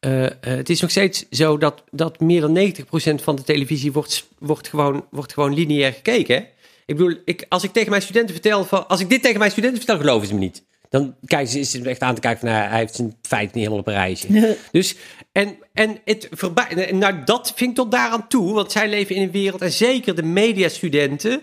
eh, 0.00 0.24
eh, 0.24 0.32
het 0.40 0.70
is 0.70 0.80
nog 0.80 0.90
steeds 0.90 1.28
zo 1.30 1.58
dat, 1.58 1.82
dat 1.90 2.20
meer 2.20 2.40
dan 2.40 2.72
90% 2.72 3.22
van 3.22 3.36
de 3.36 3.42
televisie 3.42 3.92
wordt, 3.92 4.28
wordt, 4.38 4.68
gewoon, 4.68 5.04
wordt 5.10 5.32
gewoon 5.32 5.54
lineair 5.54 5.92
gekeken. 5.92 6.46
Ik 6.86 6.96
bedoel, 6.96 7.16
ik, 7.24 7.46
als 7.48 7.64
ik 7.64 7.72
tegen 7.72 7.90
mijn 7.90 8.02
studenten 8.02 8.34
vertel... 8.34 8.64
Van, 8.64 8.88
als 8.88 9.00
ik 9.00 9.08
dit 9.08 9.22
tegen 9.22 9.38
mijn 9.38 9.50
studenten 9.50 9.78
vertel, 9.78 9.98
geloven 9.98 10.28
ze 10.28 10.34
me 10.34 10.40
niet. 10.40 10.64
Dan 10.92 11.14
kijken 11.24 11.48
ze, 11.48 11.58
is 11.58 11.70
ze 11.70 11.82
echt 11.82 12.00
aan 12.00 12.14
te 12.14 12.20
kijken 12.20 12.40
van... 12.40 12.48
Nou, 12.48 12.68
hij 12.68 12.78
heeft 12.78 12.94
zijn 12.94 13.16
feit 13.22 13.54
niet 13.54 13.64
helemaal 13.64 13.78
op 13.78 13.86
een 13.86 13.92
rijtje. 13.92 14.56
Dus, 14.72 14.96
en, 15.32 15.56
en 15.72 15.98
het 16.04 16.28
voorbij, 16.30 16.92
nou, 16.92 17.24
dat 17.24 17.52
vind 17.56 17.70
ik 17.70 17.76
tot 17.76 17.90
daaraan 17.90 18.28
toe, 18.28 18.52
want 18.52 18.72
zij 18.72 18.88
leven 18.88 19.14
in 19.14 19.22
een 19.22 19.30
wereld, 19.30 19.60
en 19.60 19.72
zeker 19.72 20.14
de 20.14 20.22
mediastudenten, 20.22 21.42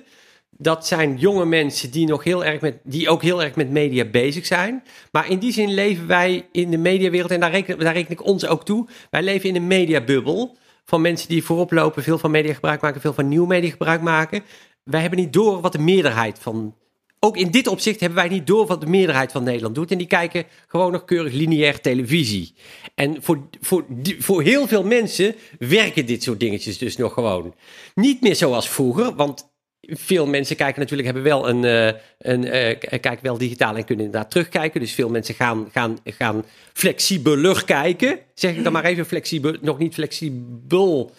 Dat 0.50 0.88
zijn 0.88 1.18
jonge 1.18 1.46
mensen 1.46 1.92
die, 1.92 2.08
nog 2.08 2.24
heel 2.24 2.46
erg 2.46 2.62
met, 2.62 2.78
die 2.84 3.10
ook 3.10 3.22
heel 3.22 3.44
erg 3.44 3.56
met 3.56 3.70
media 3.70 4.06
bezig 4.06 4.46
zijn. 4.46 4.84
Maar 5.12 5.30
in 5.30 5.40
die 5.40 5.52
zin 5.52 5.74
leven 5.74 6.08
wij 6.08 6.48
in 6.52 6.72
de 6.72 6.78
mediawereld, 6.78 7.32
en 7.32 7.40
daar 7.40 7.52
reken, 7.52 7.80
daar 7.80 7.94
reken 7.94 8.12
ik 8.12 8.26
ons 8.26 8.46
ook 8.46 8.66
toe. 8.66 8.88
Wij 9.10 9.24
leven 9.24 9.50
in 9.50 9.56
een 9.56 9.68
mediabubbel 9.68 10.58
van 10.86 11.02
mensen 11.02 11.30
die 11.30 11.44
voorop 11.44 11.72
lopen, 11.72 12.04
veel 12.04 12.18
van 12.18 12.32
media 12.32 12.54
gebruik 12.54 12.82
maken, 12.82 13.02
veel 13.02 13.14
van 13.14 13.28
nieuw 13.28 13.46
media 13.46 13.70
gebruik 13.70 14.02
maken. 14.02 14.44
Wij 14.84 15.02
hebben 15.02 15.20
niet 15.20 15.34
door 15.34 15.62
wat 15.62 15.72
de 15.72 15.80
meerderheid 15.80 16.40
van. 16.40 16.76
Ook 17.20 17.38
in 17.38 17.52
dit 17.52 17.68
opzicht 17.68 18.00
hebben 18.00 18.18
wij 18.20 18.28
niet 18.30 18.48
door 18.48 18.66
wat 18.68 18.82
de 18.82 18.88
meerderheid 18.88 19.32
van 19.32 19.44
Nederland 19.44 19.76
doet. 19.76 19.92
En 19.92 19.98
die 19.98 20.08
kijken 20.08 20.44
gewoon 20.68 20.92
nog 20.92 21.06
keurig 21.06 21.34
lineair 21.34 21.82
televisie. 21.82 22.54
En 22.96 23.18
voor, 23.22 23.48
voor, 23.62 23.86
voor 24.20 24.42
heel 24.42 24.68
veel 24.68 24.84
mensen 24.84 25.36
werken 25.60 26.06
dit 26.06 26.24
soort 26.24 26.40
dingetjes 26.40 26.78
dus 26.78 26.98
nog 26.98 27.14
gewoon. 27.14 27.56
Niet 27.96 28.22
meer 28.22 28.36
zoals 28.36 28.70
vroeger, 28.70 29.16
want 29.16 29.48
veel 29.82 30.26
mensen 30.28 30.56
kijken 30.56 30.80
natuurlijk, 30.80 31.08
hebben 31.08 31.24
wel 31.28 31.50
een, 31.50 31.64
eh, 31.66 32.00
een 32.20 32.46
eh, 32.46 32.78
k- 32.78 33.02
kijken 33.02 33.20
wel 33.24 33.38
digitaal 33.38 33.76
en 33.76 33.86
kunnen 33.86 34.06
inderdaad 34.06 34.32
terugkijken. 34.32 34.80
Dus 34.80 34.92
veel 34.94 35.10
mensen 35.10 35.36
gaan, 35.36 35.70
gaan, 35.72 35.98
gaan 36.04 36.46
flexibeler 36.74 37.66
kijken. 37.66 38.20
Zeg 38.34 38.56
ik 38.56 38.64
dan 38.64 38.74
maar 38.74 38.86
even 38.86 39.06
flexibel, 39.06 39.56
nog 39.62 39.78
niet 39.78 39.94
flexibel 39.94 41.12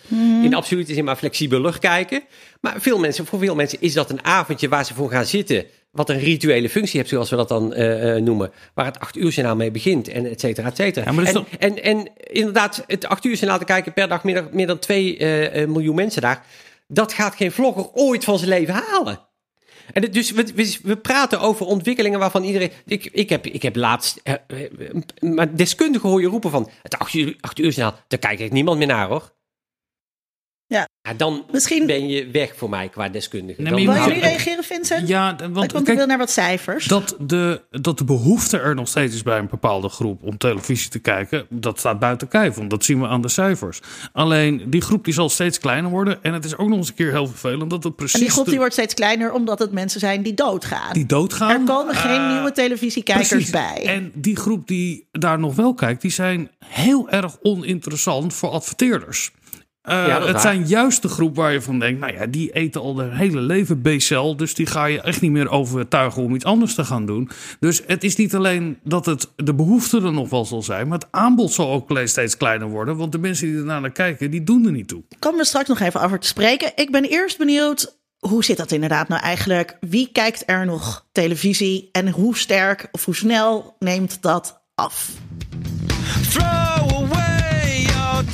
in 0.42 0.54
absolute 0.54 0.94
zin, 0.94 1.04
maar 1.04 1.16
flexibeler 1.16 1.78
kijken. 1.78 2.22
Maar 2.60 2.80
veel 2.80 2.98
mensen, 2.98 3.26
voor 3.26 3.38
veel 3.38 3.54
mensen 3.54 3.80
is 3.80 3.92
dat 3.92 4.10
een 4.10 4.24
avondje 4.24 4.68
waar 4.68 4.84
ze 4.84 4.94
voor 4.94 5.10
gaan 5.10 5.26
zitten. 5.26 5.64
Wat 5.90 6.11
een 6.11 6.18
rituele 6.18 6.68
functie 6.68 6.98
heeft, 6.98 7.11
zoals 7.11 7.31
we 7.31 7.37
dat 7.37 7.48
dan 7.48 7.72
eh, 7.74 8.16
eh, 8.16 8.22
noemen. 8.22 8.53
Waar 8.74 8.85
het 8.85 8.98
acht 9.00 9.16
uur 9.16 9.31
journaal 9.31 9.57
mee 9.57 9.70
begint, 9.70 10.09
en 10.09 10.26
et 10.31 10.40
cetera, 10.40 10.68
et 10.68 10.76
cetera. 10.76 11.12
Ja, 11.12 11.22
en, 11.24 11.33
toch- 11.33 11.46
en, 11.59 11.83
en 11.83 12.09
inderdaad, 12.22 12.85
het 12.87 13.07
acht 13.07 13.24
uur 13.24 13.35
journaal 13.35 13.59
te 13.59 13.64
kijken 13.64 13.92
per 13.92 14.09
dag 14.09 14.24
meer 14.24 14.35
dan, 14.35 14.48
meer 14.53 14.66
dan 14.66 14.79
2 14.79 15.66
miljoen 15.66 15.94
mensen 15.94 16.22
daar. 16.22 16.44
Dat 16.88 17.12
gaat 17.12 17.35
geen 17.35 17.53
vlogger 17.53 17.90
ooit 17.92 18.24
van 18.24 18.38
zijn 18.38 18.50
leven 18.50 18.74
halen. 18.74 19.20
En 19.92 20.03
het- 20.03 20.12
dus 20.12 20.31
we, 20.31 20.44
we, 20.55 20.79
we 20.83 20.96
praten 20.96 21.40
over 21.40 21.66
ontwikkelingen 21.66 22.18
waarvan 22.18 22.44
iedereen. 22.44 22.70
Ik, 22.87 23.05
ik, 23.12 23.29
heb, 23.29 23.46
ik 23.46 23.62
heb 23.62 23.76
laatst. 23.76 24.20
eh, 24.22 24.35
eh, 24.46 24.68
maar 25.20 25.57
deskundigen 25.57 26.09
hoor 26.09 26.20
je 26.20 26.26
roepen 26.26 26.50
van. 26.50 26.70
Het 26.83 26.98
acht 26.98 27.14
uur, 27.14 27.37
acht 27.40 27.59
uur 27.59 27.70
journaal, 27.70 27.98
daar 28.09 28.18
kijkt 28.18 28.53
niemand 28.53 28.79
meer 28.79 28.87
naar 28.87 29.09
hoor. 29.09 29.33
Ja. 30.70 30.87
dan 31.16 31.44
Misschien- 31.52 31.87
ben 31.87 32.09
je 32.09 32.30
weg 32.30 32.52
voor 32.56 32.68
mij 32.70 32.88
qua 32.88 33.09
deskundige. 33.09 33.62
Nee, 33.62 33.87
Dan 33.87 33.94
Wil 33.94 34.04
reageren, 34.12 34.64
Vincent? 34.64 35.09
Ja, 35.09 35.37
Want, 35.52 35.74
ik 35.88 35.94
wil 35.96 36.06
naar 36.06 36.18
wat 36.18 36.30
cijfers. 36.30 36.85
dat 36.87 37.16
de, 37.18 37.62
dat 37.70 37.98
de 37.98 38.04
behoefte 38.04 38.59
er 38.59 38.74
nog 38.74 38.88
steeds 38.88 39.14
is 39.14 39.22
bij 39.22 39.38
een 39.38 39.48
bepaalde 39.50 39.88
groep 39.88 40.22
om 40.22 40.38
televisie 40.38 40.90
te 40.90 40.98
kijken, 40.98 41.46
dat 41.48 41.78
staat 41.78 41.98
buiten 41.98 42.28
kijf. 42.28 42.54
Want 42.54 42.70
dat 42.70 42.85
zien 42.85 43.00
we 43.00 43.06
aan 43.06 43.20
de 43.22 43.28
cijfers. 43.28 43.80
Alleen 44.12 44.62
die 44.66 44.80
groep 44.80 45.04
die 45.04 45.14
zal 45.14 45.28
steeds 45.28 45.59
kleiner 45.59 45.90
worden. 45.90 46.18
En 46.22 46.33
het 46.33 46.44
is 46.44 46.56
ook 46.56 46.68
nog 46.68 46.78
eens 46.78 46.88
een 46.88 46.94
keer 46.94 47.11
heel 47.11 47.26
vervelend 47.26 47.70
dat 47.70 47.85
het 47.85 47.96
precies 47.96 48.14
en 48.14 48.20
die 48.20 48.30
groep 48.30 48.44
de- 48.44 48.50
die 48.50 48.59
wordt 48.59 48.74
steeds 48.74 48.94
kleiner 48.94 49.33
omdat 49.33 49.59
het 49.59 49.72
mensen 49.72 50.00
zijn 50.00 50.22
die 50.22 50.35
doodgaan. 50.35 50.92
die 50.92 51.06
doodgaan. 51.06 51.50
er 51.50 51.74
komen 51.74 51.94
geen 51.94 52.20
Eh, 52.20 52.33
nieuwe 52.33 52.52
televisiekijkers 52.52 53.28
Precies. 53.28 53.50
bij. 53.50 53.83
En 53.87 54.12
die 54.14 54.37
groep 54.37 54.66
die 54.68 55.09
daar 55.12 55.38
nog 55.38 55.54
wel 55.54 55.74
kijkt, 55.74 56.02
die 56.02 56.11
zijn 56.11 56.50
heel 56.64 57.09
erg 57.09 57.37
oninteressant 57.42 58.35
voor 58.35 58.48
adverteerders. 58.50 59.30
Eh, 59.82 60.06
Ja, 60.06 60.20
het 60.20 60.30
waar. 60.32 60.40
zijn 60.40 60.66
juist 60.66 61.02
de 61.02 61.08
groep 61.08 61.36
waar 61.36 61.52
je 61.52 61.60
van 61.62 61.78
denkt, 61.78 62.00
nou 62.00 62.12
ja, 62.12 62.26
die 62.26 62.52
eten 62.52 62.80
al 62.80 62.98
hun 62.98 63.12
hele 63.12 63.40
leven 63.40 63.82
BCL, 63.82 64.36
dus 64.36 64.54
die 64.54 64.66
ga 64.66 64.84
je 64.84 65.00
echt 65.00 65.20
niet 65.20 65.30
meer 65.30 65.48
overtuigen 65.50 66.22
om 66.22 66.34
iets 66.34 66.44
anders 66.44 66.74
te 66.74 66.84
gaan 66.84 67.06
doen. 67.06 67.30
Dus 67.60 67.82
het 67.86 68.04
is 68.04 68.16
niet 68.16 68.34
alleen 68.34 68.78
dat 68.84 69.06
het 69.06 69.28
de 69.36 69.54
behoefte 69.54 69.96
er 69.96 70.12
nog 70.12 70.30
wel 70.30 70.44
zal 70.44 70.62
zijn, 70.62 70.88
maar 70.88 70.98
het 70.98 71.08
aanbod 71.10 71.52
zal 71.52 71.70
ook 71.72 71.98
steeds 72.04 72.36
kleiner 72.36 72.68
worden, 72.68 72.96
want 72.96 73.12
de 73.12 73.18
mensen 73.18 73.46
die 73.46 73.56
ernaar 73.56 73.80
naar 73.80 73.92
kijken, 73.92 74.30
die 74.30 74.44
doen 74.44 74.66
er 74.66 74.72
niet 74.72 74.88
toe. 74.88 75.02
komen 75.18 75.38
we 75.38 75.44
straks 75.46 75.68
nog 75.68 75.80
even 75.80 76.02
over 76.02 76.18
te 76.18 76.26
spreken. 76.26 76.72
Ik 76.74 76.90
ben 76.90 77.04
eerst 77.04 77.38
benieuwd, 77.38 77.98
hoe 78.18 78.44
zit 78.44 78.56
dat 78.56 78.72
inderdaad 78.72 79.08
nou 79.08 79.22
eigenlijk? 79.22 79.76
Wie 79.80 80.08
kijkt 80.12 80.42
er 80.46 80.66
nog 80.66 81.06
televisie 81.12 81.88
en 81.92 82.08
hoe 82.08 82.36
sterk 82.36 82.88
of 82.92 83.04
hoe 83.04 83.14
snel 83.14 83.76
neemt 83.78 84.22
dat 84.22 84.62
af? 84.74 85.10
Throw 86.30 86.92
away 86.92 87.82
your 87.82 88.24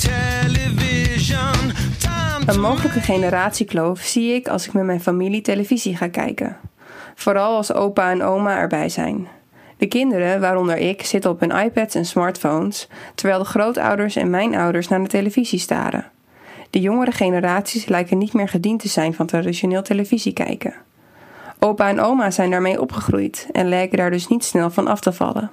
Een 2.46 2.60
mogelijke 2.60 3.00
generatiekloof 3.00 4.00
zie 4.00 4.34
ik 4.34 4.48
als 4.48 4.66
ik 4.66 4.72
met 4.72 4.84
mijn 4.84 5.00
familie 5.00 5.40
televisie 5.40 5.96
ga 5.96 6.08
kijken. 6.08 6.56
Vooral 7.14 7.56
als 7.56 7.72
opa 7.72 8.10
en 8.10 8.22
oma 8.22 8.58
erbij 8.58 8.88
zijn. 8.88 9.28
De 9.76 9.86
kinderen, 9.86 10.40
waaronder 10.40 10.76
ik, 10.76 11.02
zitten 11.02 11.30
op 11.30 11.40
hun 11.40 11.50
iPads 11.50 11.94
en 11.94 12.04
smartphones, 12.04 12.88
terwijl 13.14 13.38
de 13.38 13.44
grootouders 13.44 14.16
en 14.16 14.30
mijn 14.30 14.54
ouders 14.54 14.88
naar 14.88 15.02
de 15.02 15.08
televisie 15.08 15.58
staren. 15.58 16.10
De 16.70 16.80
jongere 16.80 17.12
generaties 17.12 17.86
lijken 17.86 18.18
niet 18.18 18.32
meer 18.32 18.48
gediend 18.48 18.80
te 18.80 18.88
zijn 18.88 19.14
van 19.14 19.26
traditioneel 19.26 19.82
televisie 19.82 20.32
kijken. 20.32 20.74
Opa 21.58 21.88
en 21.88 22.00
oma 22.00 22.30
zijn 22.30 22.50
daarmee 22.50 22.80
opgegroeid 22.80 23.48
en 23.52 23.68
lijken 23.68 23.98
daar 23.98 24.10
dus 24.10 24.28
niet 24.28 24.44
snel 24.44 24.70
van 24.70 24.86
af 24.86 25.00
te 25.00 25.12
vallen. 25.12 25.50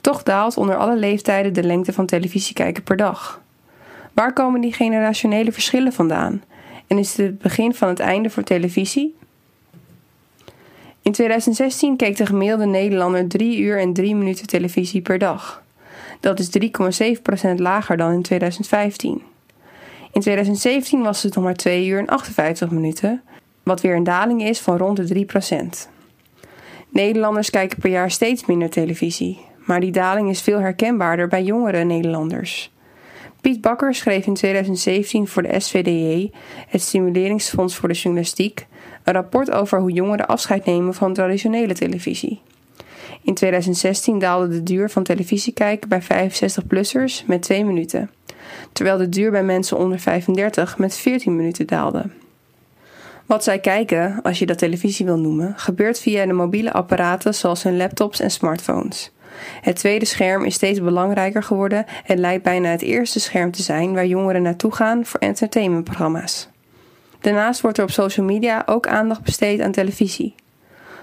Toch 0.00 0.22
daalt 0.22 0.56
onder 0.56 0.76
alle 0.76 0.96
leeftijden 0.96 1.52
de 1.52 1.62
lengte 1.62 1.92
van 1.92 2.06
televisie 2.06 2.54
kijken 2.54 2.82
per 2.82 2.96
dag. 2.96 3.40
Waar 4.18 4.32
komen 4.32 4.60
die 4.60 4.72
generationele 4.72 5.52
verschillen 5.52 5.92
vandaan? 5.92 6.42
En 6.86 6.98
is 6.98 7.14
dit 7.14 7.26
het 7.26 7.38
begin 7.38 7.74
van 7.74 7.88
het 7.88 8.00
einde 8.00 8.30
voor 8.30 8.42
televisie? 8.42 9.16
In 11.02 11.12
2016 11.12 11.96
keek 11.96 12.16
de 12.16 12.26
gemiddelde 12.26 12.66
Nederlander 12.66 13.28
3 13.28 13.58
uur 13.58 13.78
en 13.78 13.92
3 13.92 14.14
minuten 14.14 14.46
televisie 14.46 15.00
per 15.00 15.18
dag. 15.18 15.62
Dat 16.20 16.38
is 16.38 16.50
3,7% 16.58 17.54
lager 17.56 17.96
dan 17.96 18.12
in 18.12 18.22
2015. 18.22 19.22
In 20.12 20.20
2017 20.20 21.02
was 21.02 21.22
het 21.22 21.34
nog 21.34 21.44
maar 21.44 21.56
2 21.56 21.86
uur 21.86 21.98
en 21.98 22.06
58 22.06 22.70
minuten, 22.70 23.22
wat 23.62 23.80
weer 23.80 23.96
een 23.96 24.04
daling 24.04 24.42
is 24.42 24.60
van 24.60 24.76
rond 24.76 25.08
de 25.08 25.26
3%. 25.26 25.90
Nederlanders 26.88 27.50
kijken 27.50 27.78
per 27.78 27.90
jaar 27.90 28.10
steeds 28.10 28.46
minder 28.46 28.70
televisie, 28.70 29.38
maar 29.66 29.80
die 29.80 29.92
daling 29.92 30.30
is 30.30 30.42
veel 30.42 30.58
herkenbaarder 30.58 31.28
bij 31.28 31.42
jongere 31.42 31.84
Nederlanders. 31.84 32.70
Piet 33.48 33.60
Bakker 33.60 33.94
schreef 33.94 34.26
in 34.26 34.34
2017 34.34 35.26
voor 35.26 35.42
de 35.42 35.60
SVDJ, 35.60 36.30
het 36.68 36.82
Stimuleringsfonds 36.82 37.76
voor 37.76 37.88
de 37.88 37.94
Journalistiek, 37.94 38.66
een 39.04 39.12
rapport 39.12 39.50
over 39.50 39.80
hoe 39.80 39.92
jongeren 39.92 40.26
afscheid 40.26 40.64
nemen 40.64 40.94
van 40.94 41.14
traditionele 41.14 41.74
televisie. 41.74 42.40
In 43.22 43.34
2016 43.34 44.18
daalde 44.18 44.48
de 44.48 44.62
duur 44.62 44.90
van 44.90 45.02
televisiekijken 45.02 45.88
bij 45.88 46.02
65-plussers 46.02 47.26
met 47.26 47.42
2 47.42 47.64
minuten, 47.64 48.10
terwijl 48.72 48.98
de 48.98 49.08
duur 49.08 49.30
bij 49.30 49.44
mensen 49.44 49.78
onder 49.78 49.98
35 49.98 50.78
met 50.78 50.96
14 50.96 51.36
minuten 51.36 51.66
daalde. 51.66 52.04
Wat 53.26 53.44
zij 53.44 53.58
kijken, 53.58 54.22
als 54.22 54.38
je 54.38 54.46
dat 54.46 54.58
televisie 54.58 55.06
wil 55.06 55.18
noemen, 55.18 55.52
gebeurt 55.56 56.00
via 56.00 56.26
de 56.26 56.32
mobiele 56.32 56.72
apparaten 56.72 57.34
zoals 57.34 57.62
hun 57.62 57.76
laptops 57.76 58.20
en 58.20 58.30
smartphones. 58.30 59.12
Het 59.60 59.76
tweede 59.76 60.04
scherm 60.04 60.44
is 60.44 60.54
steeds 60.54 60.80
belangrijker 60.80 61.42
geworden 61.42 61.84
en 62.06 62.18
lijkt 62.18 62.42
bijna 62.42 62.68
het 62.68 62.82
eerste 62.82 63.20
scherm 63.20 63.50
te 63.50 63.62
zijn 63.62 63.94
waar 63.94 64.06
jongeren 64.06 64.42
naartoe 64.42 64.74
gaan 64.74 65.04
voor 65.04 65.20
entertainmentprogramma's. 65.20 66.48
Daarnaast 67.20 67.60
wordt 67.60 67.78
er 67.78 67.84
op 67.84 67.90
social 67.90 68.26
media 68.26 68.62
ook 68.66 68.86
aandacht 68.86 69.22
besteed 69.22 69.60
aan 69.60 69.72
televisie. 69.72 70.34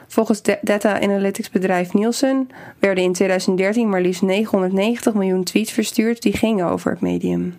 Volgens 0.07 0.41
data 0.61 1.01
analytics 1.01 1.49
bedrijf 1.49 1.93
Nielsen 1.93 2.49
werden 2.79 3.03
in 3.03 3.13
2013 3.13 3.89
maar 3.89 4.01
liefst 4.01 4.21
990 4.21 5.13
miljoen 5.13 5.43
tweets 5.43 5.71
verstuurd 5.71 6.21
die 6.21 6.37
gingen 6.37 6.65
over 6.65 6.91
het 6.91 7.01
medium. 7.01 7.55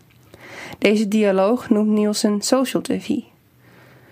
Deze 0.78 1.08
dialoog 1.08 1.70
noemt 1.70 1.88
Nielsen 1.88 2.40
social 2.40 2.82
TV. 2.82 3.08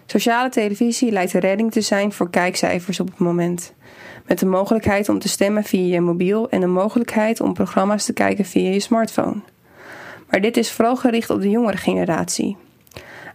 Sociale 0.07 0.48
televisie 0.48 1.12
lijkt 1.12 1.33
de 1.33 1.40
redding 1.40 1.72
te 1.72 1.81
zijn 1.81 2.12
voor 2.12 2.31
kijkcijfers 2.31 3.00
op 3.00 3.07
het 3.07 3.18
moment. 3.18 3.72
Met 4.27 4.39
de 4.39 4.47
mogelijkheid 4.47 5.09
om 5.09 5.19
te 5.19 5.29
stemmen 5.29 5.65
via 5.65 5.95
je 5.95 6.01
mobiel 6.01 6.51
en 6.51 6.61
de 6.61 6.67
mogelijkheid 6.67 7.41
om 7.41 7.55
programma's 7.55 8.05
te 8.05 8.13
kijken 8.13 8.45
via 8.45 8.71
je 8.71 8.81
smartphone. 8.81 9.41
Maar 10.31 10.41
dit 10.41 10.57
is 10.57 10.73
vooral 10.73 10.97
gericht 10.97 11.31
op 11.31 11.41
de 11.41 11.51
jongere 11.51 11.77
generatie. 11.77 12.57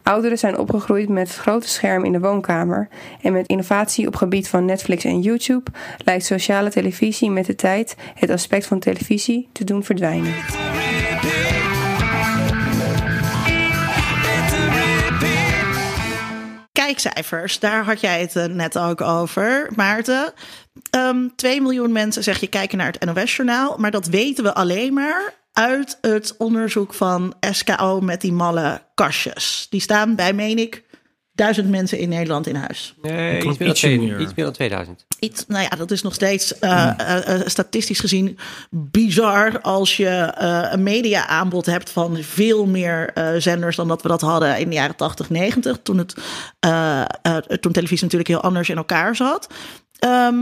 Ouderen 0.03 0.37
zijn 0.37 0.57
opgegroeid 0.57 1.09
met 1.09 1.35
grote 1.35 1.67
scherm 1.67 2.05
in 2.05 2.11
de 2.11 2.19
woonkamer 2.19 2.87
en 3.21 3.33
met 3.33 3.47
innovatie 3.47 4.07
op 4.07 4.15
gebied 4.15 4.47
van 4.47 4.65
Netflix 4.65 5.03
en 5.03 5.21
YouTube 5.21 5.71
lijkt 6.05 6.25
sociale 6.25 6.69
televisie 6.69 7.29
met 7.29 7.45
de 7.45 7.55
tijd 7.55 7.95
het 8.15 8.29
aspect 8.29 8.65
van 8.65 8.79
televisie 8.79 9.49
te 9.51 9.63
doen 9.63 9.83
verdwijnen. 9.83 10.33
Kijkcijfers, 16.89 17.59
daar 17.59 17.85
had 17.85 18.01
jij 18.01 18.21
het 18.21 18.35
eh, 18.35 18.45
net 18.45 18.77
ook 18.77 19.01
over, 19.01 19.69
Maarten. 19.75 20.33
Ehm 20.89 21.27
2 21.35 21.61
miljoen 21.61 21.91
mensen, 21.91 22.23
zeg 22.23 22.39
je, 22.39 22.47
kijken 22.47 22.77
naar 22.77 22.95
het 22.99 23.15
NOS-journaal. 23.15 23.77
Maar 23.77 23.91
dat 23.91 24.05
weten 24.05 24.43
we 24.43 24.53
alleen 24.53 24.93
maar 24.93 25.33
uit 25.53 25.97
het 26.01 26.35
onderzoek 26.37 26.93
van 26.93 27.33
SKO 27.51 28.01
met 28.01 28.21
die 28.21 28.33
malle 28.33 28.81
kastjes. 28.93 29.67
Die 29.69 29.81
staan 29.81 30.15
bij, 30.15 30.33
meen 30.33 30.57
ik, 30.57 30.83
duizend 31.39 31.69
mensen 31.69 31.97
in 31.97 32.09
Nederland 32.09 32.47
in 32.47 32.55
huis. 32.55 32.93
Nee, 33.01 33.35
iets 33.35 33.57
meer, 33.57 33.67
dan 33.67 33.73
twee- 33.75 34.17
iets 34.17 34.33
meer 34.35 34.45
dan 34.45 34.53
2000. 34.53 35.05
Iets, 35.19 35.45
nou 35.47 35.63
ja, 35.63 35.69
dat 35.69 35.91
is 35.91 36.01
nog 36.01 36.13
steeds 36.13 36.59
eh, 36.59 36.87
eh, 36.99 37.35
eh, 37.35 37.47
statistisch 37.47 37.99
gezien 37.99 38.37
bizar 38.69 39.61
als 39.61 39.97
je 39.97 40.07
eh, 40.07 40.67
een 40.71 40.83
media-aanbod 40.83 41.65
hebt 41.65 41.89
van 41.89 42.17
veel 42.21 42.65
meer 42.65 43.11
eh, 43.13 43.29
zenders 43.37 43.75
dan 43.75 43.87
dat 43.87 44.01
we 44.01 44.07
dat 44.07 44.21
hadden 44.21 44.59
in 44.59 44.69
de 44.69 44.75
jaren 44.75 44.95
80, 44.95 45.29
90. 45.29 45.79
Toen, 45.83 45.97
het, 45.97 46.13
eh, 46.59 47.01
eh, 47.21 47.37
toen 47.37 47.71
televisie 47.71 48.03
natuurlijk 48.03 48.29
heel 48.29 48.41
anders 48.41 48.69
in 48.69 48.77
elkaar 48.77 49.15
zat. 49.15 49.47
Ehm, 49.99 50.35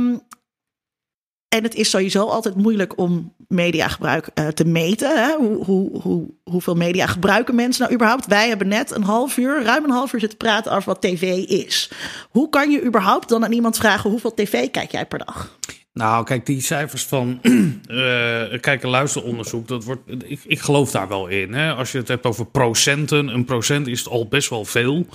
en 1.49 1.63
het 1.63 1.75
is 1.75 1.89
sowieso 1.89 2.25
altijd 2.25 2.55
moeilijk 2.55 2.97
om 2.97 3.33
mediagebruik 3.47 4.29
eh, 4.33 4.47
te 4.47 4.65
meten. 4.65 5.23
Hè? 5.23 5.35
Hoe, 5.35 5.63
hoe, 5.65 6.01
hoe, 6.01 6.27
hoeveel 6.43 6.75
media 6.75 7.05
gebruiken 7.05 7.55
mensen 7.55 7.81
nou 7.81 7.93
überhaupt? 7.93 8.25
Wij 8.25 8.47
hebben 8.47 8.67
net 8.67 8.91
een 8.91 9.03
half 9.03 9.37
uur, 9.37 9.63
ruim 9.63 9.83
een 9.83 9.89
half 9.89 10.13
uur 10.13 10.19
zitten 10.19 10.37
praten 10.37 10.71
over 10.71 10.89
wat 10.89 11.01
tv 11.01 11.45
is. 11.47 11.91
Hoe 12.29 12.49
kan 12.49 12.71
je 12.71 12.83
überhaupt 12.83 13.29
dan 13.29 13.43
aan 13.43 13.51
iemand 13.51 13.77
vragen 13.77 14.09
hoeveel 14.09 14.33
tv 14.33 14.71
kijk 14.71 14.91
jij 14.91 15.05
per 15.05 15.25
dag? 15.25 15.57
Nou, 15.97 16.23
kijk, 16.23 16.45
die 16.45 16.61
cijfers 16.61 17.05
van 17.05 17.39
eh 17.41 18.59
kijk- 18.61 18.83
en 18.83 18.89
luisteronderzoek, 18.89 19.67
dat 19.67 19.83
wordt, 19.83 20.01
ik, 20.25 20.39
ik 20.45 20.59
geloof 20.59 20.91
daar 20.91 21.07
wel 21.07 21.27
in. 21.27 21.53
Hè? 21.53 21.73
Als 21.73 21.91
je 21.91 21.97
het 21.97 22.07
hebt 22.07 22.25
over 22.25 22.45
procenten, 22.45 23.27
een 23.27 23.45
procent 23.45 23.87
is 23.87 24.09
al 24.09 24.27
best 24.27 24.49
wel 24.49 24.65
veel. 24.65 25.07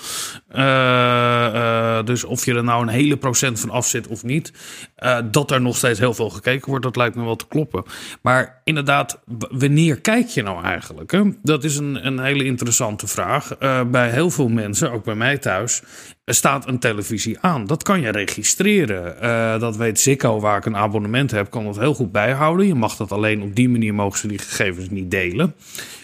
Eh, 0.48 1.98
eh, 1.98 2.06
dus 2.06 2.24
of 2.24 2.44
je 2.44 2.54
er 2.54 2.64
nou 2.64 2.82
een 2.82 2.88
hele 2.88 3.16
procent 3.16 3.60
van 3.60 3.70
af 3.70 3.86
zit 3.86 4.06
of 4.06 4.22
niet, 4.22 4.52
dat 5.30 5.50
er 5.50 5.60
nog 5.60 5.76
steeds 5.76 5.98
heel 5.98 6.14
veel 6.14 6.30
gekeken 6.30 6.68
wordt, 6.68 6.84
dat 6.84 6.96
lijkt 6.96 7.16
me 7.16 7.24
wel 7.24 7.36
te 7.36 7.46
kloppen. 7.48 7.84
Maar 8.20 8.60
inderdaad, 8.64 9.20
wanneer 9.50 10.00
kijk 10.00 10.28
je 10.28 10.42
nou 10.42 10.64
eigenlijk? 10.64 11.10
Hè? 11.10 11.22
Dat 11.42 11.64
is 11.64 11.76
een, 11.76 12.06
een 12.06 12.20
hele 12.20 12.44
interessante 12.44 13.06
vraag. 13.06 13.58
Bij 13.86 14.10
heel 14.10 14.30
veel 14.30 14.48
mensen, 14.48 14.92
ook 14.92 15.04
bij 15.04 15.14
mij 15.14 15.38
thuis, 15.38 15.82
er 16.24 16.34
staat 16.34 16.68
een 16.68 16.78
televisie 16.78 17.38
aan. 17.40 17.66
Dat 17.66 17.82
kan 17.82 18.00
je 18.00 18.10
registreren. 18.10 19.20
Eh, 19.20 19.60
dat 19.60 19.76
weet 19.76 20.00
Ziggo, 20.00 20.40
waar 20.40 20.58
ik 20.58 20.64
een 20.64 20.76
abonnement 20.76 21.30
heb, 21.30 21.50
kan 21.50 21.64
dat 21.64 21.78
heel 21.78 21.94
goed 21.94 22.12
bijhouden. 22.12 22.66
Je 22.66 22.74
mag 22.74 22.96
dat 22.96 23.12
alleen 23.12 23.42
op 23.42 23.54
die 23.54 23.68
manier 23.68 23.94
mogen 23.94 24.18
ze 24.18 24.26
die 24.26 24.38
gegevens 24.38 24.90
niet 24.90 25.10
delen. 25.10 25.54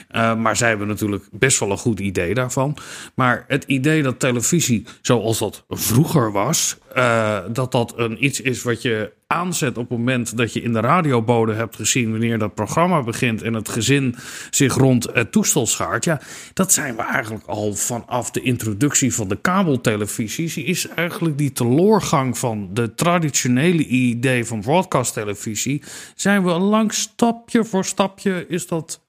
Eh, 0.08 0.34
maar 0.34 0.56
zij 0.56 0.68
hebben 0.68 0.86
natuurlijk 0.86 1.24
best 1.32 1.58
wel 1.58 1.70
een 1.70 1.78
goed 1.78 2.00
idee 2.00 2.34
daarvan. 2.34 2.76
Maar 3.14 3.44
het 3.48 3.64
idee 3.64 4.02
dat 4.02 4.18
televisie, 4.18 4.86
zoals 5.02 5.38
dat 5.38 5.64
vroeger 5.68 6.32
was, 6.32 6.78
eh, 6.94 7.38
dat 7.52 7.72
dat 7.72 7.92
een 7.96 8.24
iets 8.24 8.40
is 8.40 8.62
wat 8.62 8.82
je 8.82 9.12
aanzet 9.26 9.78
op 9.78 9.88
het 9.88 9.98
moment 9.98 10.36
dat 10.36 10.52
je 10.52 10.62
in 10.62 10.72
de 10.72 10.80
radiobode 10.80 11.52
hebt 11.52 11.76
gezien 11.76 12.10
wanneer 12.10 12.38
dat 12.38 12.54
programma 12.54 13.02
begint 13.02 13.42
en 13.42 13.54
het 13.54 13.68
gezin 13.68 14.14
zich 14.50 14.74
rond 14.74 15.08
het 15.12 15.32
toestel 15.32 15.66
schaart. 15.66 16.04
Ja, 16.04 16.20
dat 16.52 16.72
zijn 16.72 16.96
we 16.96 17.02
eigenlijk 17.02 17.46
al 17.46 17.74
vanaf 17.74 18.30
de 18.30 18.40
introductie 18.40 19.14
van 19.14 19.28
de 19.28 19.36
kabeltelevisies. 19.36 20.56
Is 20.56 20.88
eigenlijk 20.88 21.38
die 21.38 21.52
teloorgang 21.52 22.38
van 22.38 22.68
de 22.72 22.94
traditionele 22.94 23.86
idee 23.86 24.44
van 24.44 24.60
broadcasttelevisie. 24.60 25.82
Zijn 26.14 26.44
we 26.44 26.50
lang 26.50 26.94
stapje 26.94 27.64
voor 27.64 27.84
stapje 27.84 28.46
is 28.48 28.66
dat 28.66 29.06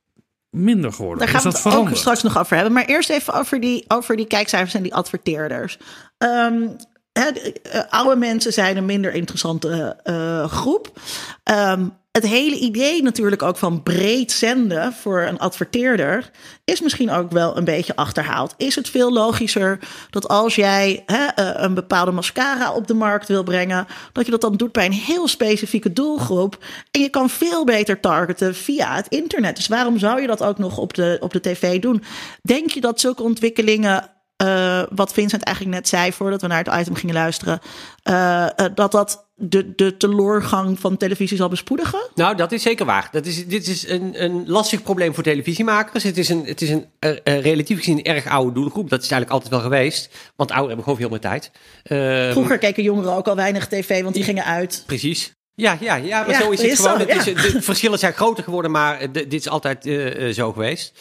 minder 0.50 0.94
geworden. 0.94 1.20
Daar 1.20 1.28
gaan 1.28 1.52
we 1.52 1.58
het 1.58 1.76
ook 1.78 1.96
straks 1.96 2.24
nog 2.24 2.38
over 2.40 2.56
hebben. 2.56 2.74
Maar 2.74 2.86
eerst 2.86 3.10
even 3.10 3.34
over 3.34 3.60
die, 3.60 3.86
over 3.88 4.16
die 4.16 4.28
kijkcijfers 4.28 4.74
en 4.74 4.84
die 4.84 4.96
adverteerders. 4.96 5.78
De- 6.18 7.60
eh, 7.64 7.82
oude 7.90 8.16
mensen 8.16 8.54
zijn 8.54 8.78
een 8.78 8.86
minder 8.86 9.14
interessante 9.14 10.00
eh, 10.04 10.48
groep. 10.50 11.00
Ehm, 11.44 11.88
het 12.22 12.32
hele 12.32 12.56
idee 12.56 13.04
natuurlijk 13.04 13.42
ook 13.42 13.58
van 13.58 13.84
breed 13.84 14.32
zenden 14.32 14.94
voor 14.94 15.22
een 15.22 15.40
adverteerder 15.40 16.32
is 16.64 16.82
misschien 16.82 17.12
ook 17.12 17.32
wel 17.32 17.58
een 17.58 17.64
beetje 17.64 17.96
achterhaald. 17.96 18.54
Is 18.58 18.76
het 18.76 18.90
veel 18.90 19.14
logischer 19.14 19.80
dat 20.10 20.28
als 20.28 20.56
jij 20.56 21.04
hè, 21.06 21.26
eh, 21.26 21.52
een 21.54 21.74
bepaalde 21.74 22.12
mascara 22.12 22.74
op 22.74 22.88
de 22.88 22.94
markt 22.94 23.28
wil 23.28 23.44
brengen, 23.44 23.88
dat 24.12 24.26
je 24.26 24.32
dat 24.32 24.42
dan 24.42 24.56
doet 24.56 24.72
bij 24.72 24.86
een 24.86 24.92
heel 24.92 25.28
specifieke 25.28 25.94
doelgroep 25.94 26.64
en 26.92 27.02
je 27.02 27.10
kan 27.10 27.30
veel 27.30 27.66
beter 27.66 28.00
targeten 28.00 28.56
via 28.56 28.96
het 28.96 29.08
internet. 29.08 29.56
Dus 29.56 29.68
waarom 29.68 29.98
zou 29.98 30.22
je 30.22 30.28
dat 30.28 30.44
ook 30.44 30.58
nog 30.58 30.78
op 30.78 30.94
de, 30.94 31.18
op 31.20 31.34
de 31.34 31.42
tv 31.42 31.80
doen? 31.80 32.04
Denk 32.42 32.70
je 32.70 32.82
dat 32.82 33.00
zulke 33.00 33.24
ontwikkelingen 33.24 34.10
eh, 34.36 34.82
wat 34.90 35.14
Vincent 35.14 35.44
eigenlijk 35.44 35.76
net 35.76 35.88
zei 35.88 36.14
voordat 36.14 36.42
we 36.42 36.48
naar 36.48 36.64
het 36.64 36.80
item 36.80 36.96
gingen 36.96 37.16
luisteren, 37.16 37.60
eh, 38.04 38.46
dat 38.76 38.92
dat 38.92 39.29
de, 39.40 39.76
de 39.76 39.98
teloorgang 39.98 40.80
van 40.80 40.98
televisie 40.98 41.38
zal 41.38 41.50
bespoedigen? 41.50 42.00
Nou, 42.16 42.36
dat 42.36 42.52
is 42.52 42.62
zeker 42.62 42.86
waar. 42.86 43.08
Dat 43.12 43.26
is, 43.26 43.48
dit 43.48 43.68
is 43.68 43.88
een, 43.88 44.24
een 44.24 44.44
lastig 44.50 44.84
probleem 44.84 45.14
voor 45.14 45.24
televisiemakers. 45.24 46.04
Het 46.04 46.18
is 46.18 46.30
een, 46.30 46.46
het 46.46 46.62
is 46.62 46.70
een 46.70 46.86
eh, 47.00 47.10
eh, 47.24 47.42
relatief 47.42 47.78
gezien 47.78 48.04
erg 48.04 48.28
oude 48.28 48.52
doelgroep. 48.54 48.90
Dat 48.90 49.04
is 49.04 49.12
eigenlijk 49.12 49.32
altijd 49.32 49.52
wel 49.52 49.72
geweest. 49.72 50.10
Want 50.36 50.50
ouderen 50.52 50.68
hebben 50.68 50.84
gewoon 50.84 51.00
veel 51.00 51.10
meer 51.10 51.20
tijd. 51.20 51.52
Ehm, 51.84 52.32
Vroeger 52.32 52.58
keken 52.58 52.84
jongeren 52.84 53.14
ook 53.14 53.28
al 53.28 53.36
weinig 53.36 53.68
tv, 53.68 54.02
want 54.04 54.16
die 54.16 54.24
gingen 54.24 54.46
uit. 54.46 54.84
Precies. 54.86 55.32
Ja, 55.56 55.78
ja, 55.80 55.96
ja 55.96 56.20
maar 56.22 56.30
Ja, 56.30 56.42
zo 56.42 56.50
is 56.50 56.62
het 56.62 56.72
is 56.72 56.80
gewoon. 56.80 57.00
zo, 57.00 57.06
het 57.08 57.16
is, 57.18 57.24
ja. 57.24 57.34
de 57.52 57.62
verschillen 57.62 58.00
zijn 58.00 58.14
groter 58.14 58.44
geworden, 58.44 58.72
maar 58.72 59.00
de- 59.12 59.28
dit 59.28 59.34
is 59.40 59.50
altijd 59.50 59.86
eh, 59.86 60.28
eh, 60.28 60.34
zo 60.34 60.52
geweest. 60.52 60.94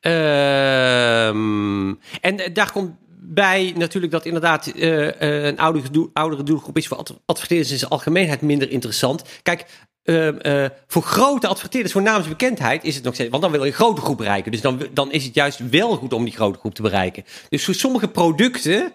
Ehm, 0.00 1.88
en 2.20 2.38
eh, 2.38 2.54
daar 2.54 2.72
komt 2.72 2.90
bij 3.30 3.72
natuurlijk 3.76 4.12
dat 4.12 4.24
inderdaad 4.24 4.66
eh, 4.66 5.08
eh, 5.08 5.44
een 5.44 5.58
oudere, 5.58 6.10
oudere 6.12 6.42
doelgroep 6.42 6.76
is 6.76 6.86
voor 6.86 6.96
ad- 6.96 7.20
adverteerders 7.26 7.70
in 7.70 7.78
zijn 7.78 7.90
algemeenheid 7.90 8.40
minder 8.40 8.70
interessant. 8.70 9.22
Kijk, 9.42 9.66
eh, 10.02 10.64
voor 10.86 11.02
grote 11.02 11.46
adverteerders, 11.46 11.92
voor 11.92 12.02
naamsbekendheid, 12.02 12.84
is 12.84 12.94
het 12.94 13.04
nog 13.04 13.14
steeds. 13.14 13.30
Want 13.30 13.42
dan 13.42 13.52
wil 13.52 13.64
je 13.64 13.66
een 13.66 13.76
grote 13.76 14.00
groep 14.00 14.16
bereiken. 14.16 14.52
Dus 14.52 14.60
dan, 14.60 14.82
dan 14.92 15.12
is 15.12 15.24
het 15.24 15.34
juist 15.34 15.70
wel 15.70 15.96
goed 15.96 16.12
om 16.12 16.24
die 16.24 16.34
grote 16.34 16.58
groep 16.58 16.74
te 16.74 16.82
bereiken. 16.82 17.24
Dus 17.48 17.64
voor 17.64 17.74
sommige 17.74 18.08
producten 18.08 18.92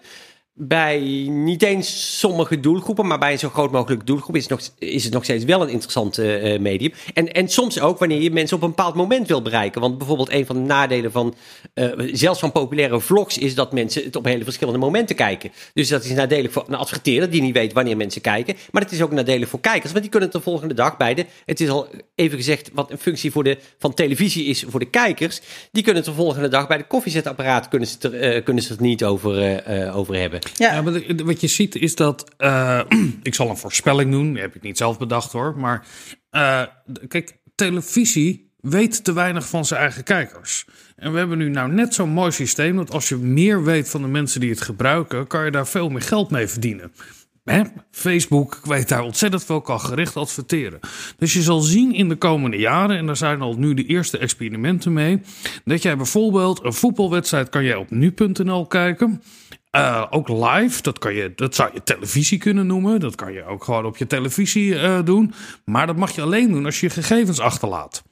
bij 0.56 0.98
niet 1.28 1.62
eens 1.62 2.18
sommige 2.18 2.60
doelgroepen, 2.60 3.06
maar 3.06 3.18
bij 3.18 3.32
een 3.32 3.38
zo 3.38 3.48
groot 3.48 3.70
mogelijke 3.70 4.04
doelgroep 4.04 4.36
is 4.36 4.42
het 4.42 4.50
nog, 4.50 4.60
is 4.78 5.04
het 5.04 5.12
nog 5.12 5.24
steeds 5.24 5.44
wel 5.44 5.62
een 5.62 5.68
interessant 5.68 6.18
eh, 6.18 6.54
eh, 6.54 6.60
medium. 6.60 6.92
En, 7.14 7.32
en 7.32 7.48
soms 7.48 7.80
ook 7.80 7.98
wanneer 7.98 8.20
je 8.20 8.30
mensen 8.30 8.56
op 8.56 8.62
een 8.62 8.68
bepaald 8.68 8.94
moment 8.94 9.28
wil 9.28 9.42
bereiken. 9.42 9.80
Want 9.80 9.98
bijvoorbeeld 9.98 10.32
een 10.32 10.46
van 10.46 10.56
de 10.56 10.62
nadelen 10.62 11.12
van 11.12 11.34
eh, 11.74 11.90
zelfs 12.12 12.40
van 12.40 12.52
populaire 12.52 13.00
vlogs 13.00 13.38
is 13.38 13.54
dat 13.54 13.72
mensen 13.72 14.04
het 14.04 14.16
op 14.16 14.24
hele 14.24 14.44
verschillende 14.44 14.78
momenten 14.78 15.16
kijken. 15.16 15.52
Dus 15.72 15.88
dat 15.88 16.04
is 16.04 16.10
nadelig 16.10 16.52
voor 16.52 16.64
een 16.66 16.74
adverteerder 16.74 17.30
die 17.30 17.42
niet 17.42 17.54
weet 17.54 17.72
wanneer 17.72 17.96
mensen 17.96 18.20
kijken. 18.20 18.56
Maar 18.70 18.82
het 18.82 18.92
is 18.92 19.02
ook 19.02 19.12
nadelig 19.12 19.48
voor 19.48 19.60
kijkers, 19.60 19.90
want 19.90 20.02
die 20.02 20.10
kunnen 20.10 20.28
het 20.28 20.38
de 20.38 20.44
volgende 20.44 20.74
dag 20.74 20.96
bij 20.96 21.14
de. 21.14 21.26
Het 21.46 21.60
is 21.60 21.68
al 21.68 21.88
even 22.14 22.36
gezegd 22.38 22.70
wat 22.72 22.90
een 22.90 22.98
functie 22.98 23.30
voor 23.30 23.44
de, 23.44 23.58
van 23.78 23.94
televisie 23.94 24.44
is 24.44 24.64
voor 24.68 24.80
de 24.80 24.90
kijkers. 24.90 25.40
Die 25.72 25.82
kunnen 25.82 26.02
het 26.02 26.10
de 26.10 26.16
volgende 26.16 26.48
dag 26.48 26.66
bij 26.66 26.76
de 26.76 26.86
koffiezetapparaat 26.86 27.68
kunnen 27.68 27.88
ze 27.88 28.42
kunnen 28.44 28.62
ze 28.62 28.72
het 28.72 28.80
niet 28.80 29.04
over, 29.04 29.62
over 29.94 30.14
hebben. 30.14 30.40
Ja, 30.54 30.82
maar 30.82 31.24
wat 31.24 31.40
je 31.40 31.46
ziet 31.46 31.74
is 31.74 31.94
dat. 31.94 32.34
eh, 32.36 32.80
ik 33.22 33.34
zal 33.34 33.48
een 33.50 33.56
voorspelling 33.56 34.10
doen. 34.10 34.32
Die 34.32 34.42
heb 34.42 34.54
ik 34.54 34.62
niet 34.62 34.78
zelf 34.78 34.98
bedacht 34.98 35.32
hoor. 35.32 35.54
Maar 35.58 35.86
eh, 36.30 36.62
kijk, 37.08 37.36
televisie 37.54 38.52
weet 38.60 39.04
te 39.04 39.12
weinig 39.12 39.48
van 39.48 39.64
zijn 39.64 39.80
eigen 39.80 40.02
kijkers. 40.04 40.64
En 40.96 41.12
we 41.12 41.18
hebben 41.18 41.38
nu 41.38 41.48
nou 41.48 41.72
net 41.72 41.94
zo'n 41.94 42.08
mooi 42.08 42.32
systeem 42.32 42.76
dat 42.76 42.90
als 42.90 43.08
je 43.08 43.16
meer 43.16 43.64
weet 43.64 43.88
van 43.88 44.02
de 44.02 44.08
mensen 44.08 44.40
die 44.40 44.50
het 44.50 44.60
gebruiken, 44.60 45.26
kan 45.26 45.44
je 45.44 45.50
daar 45.50 45.66
veel 45.66 45.88
meer 45.88 46.02
geld 46.02 46.30
mee 46.30 46.46
verdienen. 46.46 46.92
Hè? 47.44 47.62
Facebook 47.90 48.60
weet 48.64 48.88
daar 48.88 49.02
ontzettend 49.02 49.44
veel, 49.44 49.60
kan 49.60 49.80
gericht 49.80 50.16
adverteren. 50.16 50.80
Dus 51.18 51.32
je 51.32 51.42
zal 51.42 51.60
zien 51.60 51.94
in 51.94 52.08
de 52.08 52.16
komende 52.16 52.56
jaren, 52.56 52.96
en 52.96 53.06
daar 53.06 53.16
zijn 53.16 53.40
al 53.40 53.54
nu 53.54 53.74
de 53.74 53.86
eerste 53.86 54.18
experimenten 54.18 54.92
mee, 54.92 55.20
dat 55.64 55.82
jij 55.82 55.96
bijvoorbeeld 55.96 56.64
een 56.64 56.72
voetbalwedstrijd 56.72 57.48
kan 57.48 57.64
jij 57.64 57.74
op 57.74 57.90
nu.nl 57.90 58.66
kijken. 58.66 59.22
Eh, 59.74 60.06
ook 60.10 60.28
live, 60.28 60.82
dat, 60.82 60.98
kan 60.98 61.14
je, 61.14 61.32
dat 61.34 61.54
zou 61.54 61.70
je 61.72 61.82
televisie 61.82 62.38
kunnen 62.38 62.66
noemen. 62.66 63.00
Dat 63.00 63.14
kan 63.14 63.32
je 63.32 63.44
ook 63.44 63.64
gewoon 63.64 63.84
op 63.84 63.96
je 63.96 64.06
televisie 64.06 64.78
eh, 64.78 64.98
doen. 65.04 65.32
Maar 65.64 65.86
dat 65.86 65.96
mag 65.96 66.14
je 66.14 66.22
alleen 66.22 66.52
doen 66.52 66.64
als 66.64 66.80
je 66.80 66.90
gegevens 66.90 67.40
achterlaat. 67.40 68.02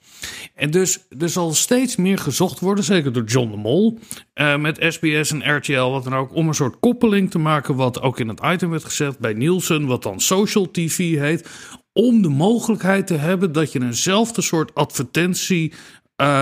En 0.54 0.70
dus 0.70 1.06
er 1.18 1.28
zal 1.28 1.54
steeds 1.54 1.96
meer 1.96 2.18
gezocht 2.18 2.60
worden, 2.60 2.84
zeker 2.84 3.12
door 3.12 3.24
John 3.24 3.50
de 3.50 3.56
Mol, 3.56 3.98
eh, 4.34 4.56
met 4.56 4.86
SBS 4.88 5.30
en 5.30 5.56
RTL, 5.56 5.90
wat 5.90 6.04
dan 6.04 6.14
ook, 6.14 6.34
om 6.34 6.48
een 6.48 6.54
soort 6.54 6.78
koppeling 6.80 7.30
te 7.30 7.38
maken, 7.38 7.76
wat 7.76 8.00
ook 8.00 8.20
in 8.20 8.28
het 8.28 8.40
item 8.44 8.70
werd 8.70 8.84
gezegd 8.84 9.18
bij 9.18 9.32
Nielsen, 9.32 9.86
wat 9.86 10.02
dan 10.02 10.20
social 10.20 10.70
TV 10.70 11.18
heet, 11.18 11.48
om 11.92 12.22
de 12.22 12.28
mogelijkheid 12.28 13.06
te 13.06 13.14
hebben 13.14 13.52
dat 13.52 13.72
je 13.72 13.82
eenzelfde 13.82 14.42
soort 14.42 14.74
advertentie, 14.74 15.72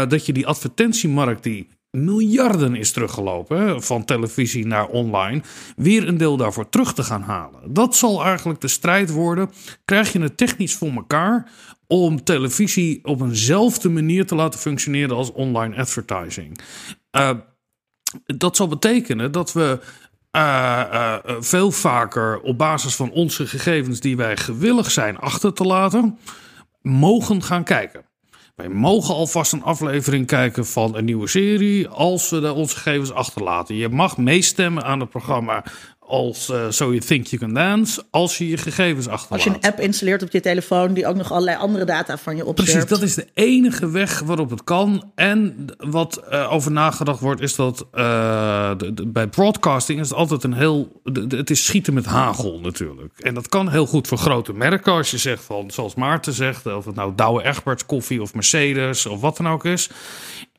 dat 0.09 0.27
je 0.27 0.33
die 0.33 0.47
advertentiemarkt 0.47 1.43
die 1.43 1.69
miljarden 1.91 2.75
is 2.75 2.93
teruggelopen 2.93 3.83
van 3.83 4.05
televisie 4.05 4.67
naar 4.67 4.87
online, 4.87 5.43
weer 5.77 6.09
een 6.09 6.17
deel 6.17 6.37
daarvoor 6.37 6.69
terug 6.69 6.95
te 6.95 7.03
gaan 7.03 7.23
halen. 7.23 7.75
Dat 7.75 7.97
zal 7.97 8.25
eigenlijk 8.25 8.61
de 8.61 8.69
strijd 8.69 9.11
worden. 9.11 9.51
Krijg 9.85 10.13
je 10.13 10.21
het 10.21 10.37
technisch 10.37 10.75
voor 10.75 10.91
elkaar 10.91 11.51
om 11.87 12.25
televisie 12.25 13.05
op 13.05 13.21
eenzelfde 13.21 13.89
manier 13.89 14.27
te 14.27 14.35
laten 14.35 14.61
functioneren 14.61 15.17
als 15.17 15.33
online 15.33 15.77
advertising? 15.77 16.59
Eh, 17.11 17.31
dat 18.27 18.57
zal 18.57 18.69
betekenen 18.69 19.33
dat 19.33 19.53
we 19.53 19.81
eh, 20.31 20.81
eh, 20.81 21.19
veel 21.41 21.71
vaker 21.71 22.41
op 22.41 22.59
basis 22.59 22.95
van 22.95 23.11
onze 23.11 23.47
gegevens 23.47 24.01
die 24.01 24.17
wij 24.17 24.37
gewillig 24.37 24.91
zijn 24.91 25.19
achter 25.19 25.53
te 25.53 25.65
laten, 25.65 26.19
mogen 26.83 27.43
gaan 27.43 27.65
kijken. 27.65 28.10
Wij 28.61 28.69
mogen 28.69 29.15
alvast 29.15 29.53
een 29.53 29.63
aflevering 29.63 30.27
kijken 30.27 30.67
van 30.67 30.97
een 30.97 31.05
nieuwe 31.05 31.29
serie 31.29 31.89
als 31.89 32.31
we 32.31 32.41
daar 32.41 32.55
onze 32.55 32.77
gegevens 32.77 33.13
achterlaten. 33.13 33.75
Je 33.75 33.89
mag 33.89 34.17
meestemmen 34.17 34.85
aan 34.85 35.01
het 35.01 35.11
programma 35.11 35.65
als 36.11 36.49
eh, 36.49 36.67
So 36.69 36.85
You 36.85 36.99
Think 36.99 37.27
You 37.27 37.43
Can 37.43 37.55
Dance 37.55 38.03
als 38.11 38.39
je 38.39 38.49
je 38.49 38.57
gegevens 38.57 39.09
achterlaat. 39.09 39.45
Als 39.47 39.55
je 39.55 39.59
een 39.61 39.71
app 39.71 39.81
installeert 39.81 40.23
op 40.23 40.31
je 40.31 40.41
telefoon 40.41 40.95
die 40.95 41.07
ook 41.07 41.17
nog 41.17 41.31
allerlei 41.33 41.57
andere 41.57 41.85
data 41.85 42.19
van 42.19 42.37
je 42.37 42.45
opzet. 42.47 42.67
Precies, 42.67 42.89
dat 42.89 43.03
is 43.03 43.15
de 43.15 43.27
enige 43.35 43.91
weg 43.91 44.21
waarop 44.21 44.51
het 44.51 44.65
kan. 44.65 45.11
En 45.15 45.65
wat 45.79 46.17
eh, 46.17 46.53
over 46.53 46.73
nagedacht 46.73 47.21
wordt, 47.21 47.41
is 47.41 47.55
dat 47.55 47.87
eh, 47.93 48.71
de- 48.77 48.95
de- 48.95 49.07
bij 49.07 49.27
broadcasting 49.27 50.01
is 50.01 50.09
het 50.09 50.19
altijd 50.19 50.45
een 50.45 50.53
heel. 50.55 51.01
de- 51.05 51.27
de- 51.27 51.37
het 51.37 51.51
is 51.51 51.65
schieten 51.65 51.95
met 51.95 52.05
hagel 52.07 52.61
natuurlijk. 52.61 53.19
En 53.19 53.35
dat 53.35 53.49
kan 53.49 53.69
heel 53.71 53.87
goed 53.87 54.09
voor 54.09 54.19
grote 54.19 54.53
merken. 54.53 54.93
Als 54.93 55.11
je 55.11 55.19
zegt 55.19 55.45
van, 55.45 55.71
zoals 55.71 55.95
Maarten 55.95 56.33
zegt, 56.33 56.67
of 56.67 56.85
het 56.85 56.95
nou 56.95 57.13
Douwe 57.17 57.43
Egberts 57.45 57.87
koffie 57.87 58.23
of 58.23 58.35
Mercedes 58.35 59.07
of 59.07 59.21
wat 59.21 59.37
dan 59.37 59.49
ook 59.49 59.65
is. 59.65 59.91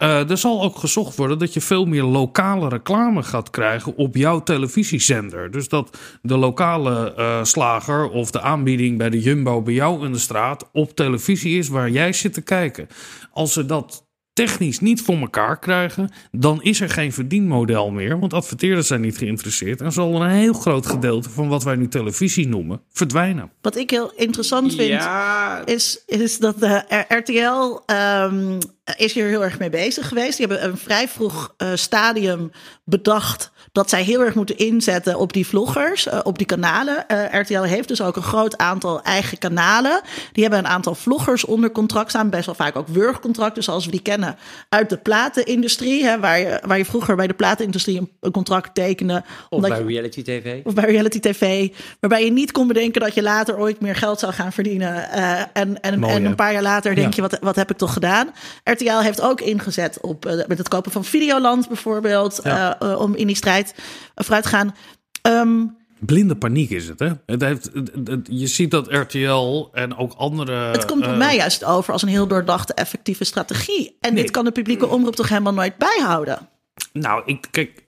Eh, 0.01 0.29
er 0.29 0.37
zal 0.37 0.61
ook 0.61 0.77
gezocht 0.77 1.15
worden 1.15 1.39
dat 1.39 1.53
je 1.53 1.61
veel 1.61 1.85
meer 1.85 2.03
lokale 2.03 2.69
reclame 2.69 3.23
gaat 3.23 3.49
krijgen 3.49 3.95
op 3.95 4.15
jouw 4.15 4.43
televisiezender. 4.43 5.51
Dus 5.51 5.67
dat 5.67 5.97
de 6.21 6.37
lokale 6.37 7.13
eh, 7.13 7.43
slager 7.43 8.09
of 8.09 8.31
de 8.31 8.41
aanbieding 8.41 8.97
bij 8.97 9.09
de 9.09 9.19
Jumbo 9.19 9.61
bij 9.61 9.73
jou 9.73 10.05
in 10.05 10.11
de 10.11 10.19
straat 10.19 10.69
op 10.73 10.95
televisie 10.95 11.57
is 11.57 11.67
waar 11.67 11.89
jij 11.89 12.13
zit 12.13 12.33
te 12.33 12.41
kijken. 12.41 12.87
Als 13.31 13.53
ze 13.53 13.65
dat 13.65 14.05
technisch 14.33 14.79
niet 14.79 15.01
voor 15.01 15.17
elkaar 15.17 15.59
krijgen, 15.59 16.11
dan 16.31 16.63
is 16.63 16.81
er 16.81 16.89
geen 16.89 17.13
verdienmodel 17.13 17.91
meer. 17.91 18.19
Want 18.19 18.33
adverteerders 18.33 18.87
zijn 18.87 19.01
niet 19.01 19.17
geïnteresseerd 19.17 19.81
en 19.81 19.91
zal 19.91 20.21
een 20.21 20.29
heel 20.29 20.53
groot 20.53 20.85
gedeelte 20.85 21.29
van 21.29 21.47
wat 21.47 21.63
wij 21.63 21.75
nu 21.75 21.87
televisie 21.87 22.47
noemen 22.47 22.81
verdwijnen. 22.91 23.51
Wat 23.61 23.75
ik 23.75 23.89
heel 23.89 24.11
interessant 24.15 24.75
vind, 24.75 24.87
Ja, 24.87 25.65
is, 25.65 26.03
is 26.05 26.37
dat 26.37 26.59
de 26.59 27.03
RTL 27.07 27.79
ehm, 27.85 28.59
is 28.97 29.13
hier 29.13 29.27
heel 29.27 29.43
erg 29.43 29.59
mee 29.59 29.69
bezig 29.69 30.07
geweest. 30.07 30.37
Die 30.37 30.47
hebben 30.47 30.65
een 30.65 30.77
vrij 30.77 31.07
vroeg 31.07 31.53
eh, 31.57 31.71
stadium 31.73 32.51
bedacht 32.83 33.51
dat 33.71 33.89
zij 33.89 34.03
heel 34.03 34.21
erg 34.21 34.35
moeten 34.35 34.57
inzetten 34.57 35.19
op 35.19 35.33
die 35.33 35.47
vloggers, 35.47 36.07
eh, 36.07 36.19
op 36.23 36.37
die 36.37 36.47
kanalen. 36.47 37.07
Eh, 37.07 37.39
RTL 37.41 37.61
heeft 37.61 37.87
dus 37.87 38.01
ook 38.01 38.15
een 38.15 38.21
groot 38.21 38.57
aantal 38.57 39.01
eigen 39.01 39.37
kanalen. 39.37 40.01
Die 40.31 40.43
hebben 40.43 40.59
een 40.59 40.67
aantal 40.71 40.95
vloggers 40.95 41.45
onder 41.45 41.71
contract 41.71 42.09
staan, 42.09 42.29
best 42.29 42.45
wel 42.45 42.55
vaak 42.55 42.75
ook 42.75 42.87
wurgcontracten, 42.87 43.63
zoals 43.63 43.85
we 43.85 43.91
die 43.91 44.01
kennen 44.01 44.35
uit 44.69 44.89
de 44.89 44.97
platenindustrie, 44.97 46.03
hè, 46.05 46.19
waar, 46.19 46.39
je, 46.39 46.59
waar 46.65 46.77
je 46.77 46.85
vroeger 46.85 47.15
bij 47.15 47.27
de 47.27 47.33
platenindustrie 47.33 47.97
een, 47.99 48.09
een 48.19 48.31
contract 48.31 48.75
tekende. 48.75 49.23
of 49.49 49.61
bij 49.61 49.77
je- 49.79 49.85
reality 49.85 50.21
tv. 50.23 50.63
of 50.65 50.73
bij 50.73 50.85
reality 50.85 51.19
tv, 51.19 51.67
waarbij 51.99 52.25
je 52.25 52.31
niet 52.31 52.51
kon 52.51 52.67
bedenken 52.67 53.01
dat 53.01 53.13
je 53.13 53.21
later 53.21 53.57
ooit 53.57 53.81
meer 53.81 53.95
geld 53.95 54.19
zou 54.19 54.33
gaan 54.33 54.51
verdienen. 54.53 55.09
Eh, 55.11 55.39
en, 55.53 55.81
en, 55.81 55.99
Mooi, 55.99 56.13
en 56.13 56.25
een 56.25 56.35
paar 56.35 56.53
jaar 56.53 56.61
later 56.61 56.95
denk 56.95 57.13
Ja. 57.13 57.23
je, 57.23 57.29
wat, 57.29 57.39
wat 57.41 57.55
heb 57.55 57.71
ik 57.71 57.77
toch 57.77 57.93
gedaan? 57.93 58.29
RTL 58.63 58.97
heeft 58.99 59.21
ook 59.21 59.41
ingezet 59.41 59.97
op 60.01 60.23
met 60.47 60.57
het 60.57 60.67
kopen 60.67 60.91
van 60.91 61.05
Videoland 61.05 61.67
bijvoorbeeld, 61.67 62.39
Ja. 62.43 62.77
om 62.97 63.15
in 63.15 63.27
die 63.27 63.35
strijd 63.35 63.59
vooruit 64.15 64.45
gaan. 64.45 64.75
Ehm, 65.21 65.65
Blinde 65.99 66.35
paniek 66.35 66.69
is 66.69 66.87
het, 66.87 66.99
hè? 66.99 67.09
Het 67.25 67.41
heeft, 67.41 67.69
het- 67.73 67.91
het- 68.07 68.27
je 68.31 68.47
ziet 68.47 68.71
dat 68.71 68.87
RTL 68.93 69.67
en 69.71 69.97
ook 69.97 70.13
andere... 70.13 70.53
het 70.53 70.85
komt 70.85 71.03
voor 71.03 71.13
eh, 71.13 71.19
mij 71.19 71.35
juist 71.35 71.63
over 71.63 71.93
als 71.93 72.01
een 72.01 72.07
heel 72.07 72.27
doordachte, 72.27 72.73
effectieve 72.73 73.23
strategie. 73.23 73.97
En 73.99 74.15
dit 74.15 74.31
kan 74.31 74.45
de 74.45 74.51
publieke 74.51 74.87
omroep 74.87 75.15
toch 75.15 75.29
helemaal 75.29 75.53
nooit 75.53 75.77
bijhouden? 75.77 76.49
Nou, 76.93 77.21
ik, 77.25 77.47
kijk, 77.51 77.80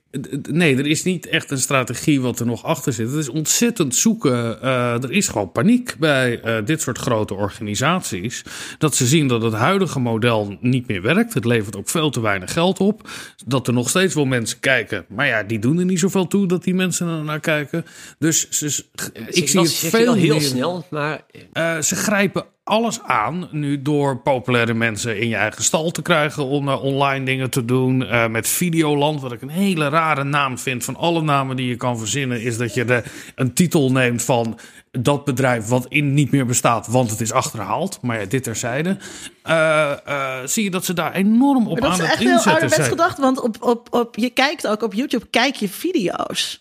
nee, 0.50 0.76
er 0.76 0.86
is 0.86 1.02
niet 1.02 1.26
echt 1.26 1.50
een 1.50 1.58
strategie 1.58 2.20
wat 2.20 2.40
er 2.40 2.46
nog 2.46 2.64
achter 2.64 2.92
zit. 2.92 3.08
Het 3.08 3.18
is 3.18 3.28
ontzettend 3.28 3.94
zoeken. 3.94 4.62
Eh, 4.62 5.02
er 5.02 5.12
is 5.12 5.28
gewoon 5.28 5.52
paniek 5.52 5.96
bij 5.98 6.40
eh, 6.40 6.64
dit 6.64 6.80
soort 6.80 6.98
grote 6.98 7.34
organisaties. 7.34 8.42
Dat 8.78 8.96
ze 8.96 9.06
zien 9.06 9.28
dat 9.28 9.42
het 9.42 9.52
huidige 9.52 10.00
model 10.00 10.56
niet 10.60 10.86
meer 10.86 11.02
werkt. 11.02 11.34
Het 11.34 11.44
levert 11.44 11.76
ook 11.76 11.88
veel 11.88 12.10
te 12.10 12.20
weinig 12.20 12.52
geld 12.52 12.80
op. 12.80 13.08
Dat 13.46 13.66
er 13.66 13.72
nog 13.72 13.88
steeds 13.88 14.14
wel 14.14 14.24
mensen 14.24 14.60
kijken. 14.60 15.04
Maar 15.08 15.26
ja, 15.26 15.42
die 15.42 15.58
doen 15.58 15.78
er 15.78 15.84
niet 15.84 15.98
zoveel 15.98 16.26
toe 16.26 16.46
dat 16.46 16.64
die 16.64 16.74
mensen 16.74 17.08
er 17.08 17.24
naar 17.24 17.40
kijken. 17.40 17.84
Dus 18.18 18.48
ze, 18.48 18.84
ik 19.28 19.48
zie 19.48 19.60
het 19.60 19.72
veel 19.74 20.14
heel 20.14 20.36
meer- 20.36 20.40
snel, 20.40 20.86
maar 20.90 21.20
eh, 21.52 21.80
ze 21.80 21.96
grijpen 21.96 22.44
alles 22.64 23.02
aan 23.02 23.48
nu 23.50 23.82
door 23.82 24.16
populaire 24.16 24.74
mensen 24.74 25.20
in 25.20 25.28
je 25.28 25.36
eigen 25.36 25.64
stal 25.64 25.90
te 25.90 26.02
krijgen 26.02 26.44
om 26.44 26.68
online 26.68 27.24
dingen 27.24 27.50
te 27.50 27.64
doen. 27.64 28.06
Eh, 28.06 28.26
met 28.26 28.48
Videoland, 28.48 29.20
wat 29.20 29.32
ik 29.32 29.42
een 29.42 29.48
hele 29.48 29.88
rare 29.88 30.24
naam 30.24 30.58
vind 30.58 30.84
van 30.84 30.96
alle 30.96 31.22
namen 31.22 31.56
die 31.56 31.68
je 31.68 31.76
kan 31.76 31.98
verzinnen, 31.98 32.42
is 32.42 32.56
dat 32.56 32.74
je 32.74 32.84
de, 32.84 33.02
een 33.34 33.52
titel 33.52 33.92
neemt 33.92 34.22
van 34.22 34.58
dat 34.90 35.24
bedrijf 35.24 35.68
wat 35.68 35.86
in 35.88 36.14
niet 36.14 36.30
meer 36.30 36.46
bestaat, 36.46 36.86
want 36.86 37.10
het 37.10 37.20
is 37.20 37.32
achterhaald. 37.32 37.98
Maar 38.02 38.20
ja, 38.20 38.26
dit 38.26 38.42
terzijde. 38.42 38.96
Eh, 39.42 39.92
eh, 40.06 40.46
zie 40.46 40.64
je 40.64 40.70
dat 40.70 40.84
ze 40.84 40.92
daar 40.92 41.12
enorm 41.12 41.66
op 41.66 41.80
Maar 41.80 41.90
dat 41.90 41.90
aan 41.90 41.96
is 41.96 42.02
het 42.02 42.10
echt 42.10 42.18
heel 42.18 42.28
inzetten 42.28 42.52
ouderwets 42.52 42.76
zijn. 42.76 42.98
gedacht, 42.98 43.18
want 43.18 43.40
op, 43.40 43.62
op, 43.62 43.88
op, 43.90 44.16
je 44.16 44.30
kijkt 44.30 44.66
ook 44.66 44.82
op 44.82 44.94
YouTube, 44.94 45.26
kijk 45.30 45.54
je 45.54 45.68
video's. 45.68 46.60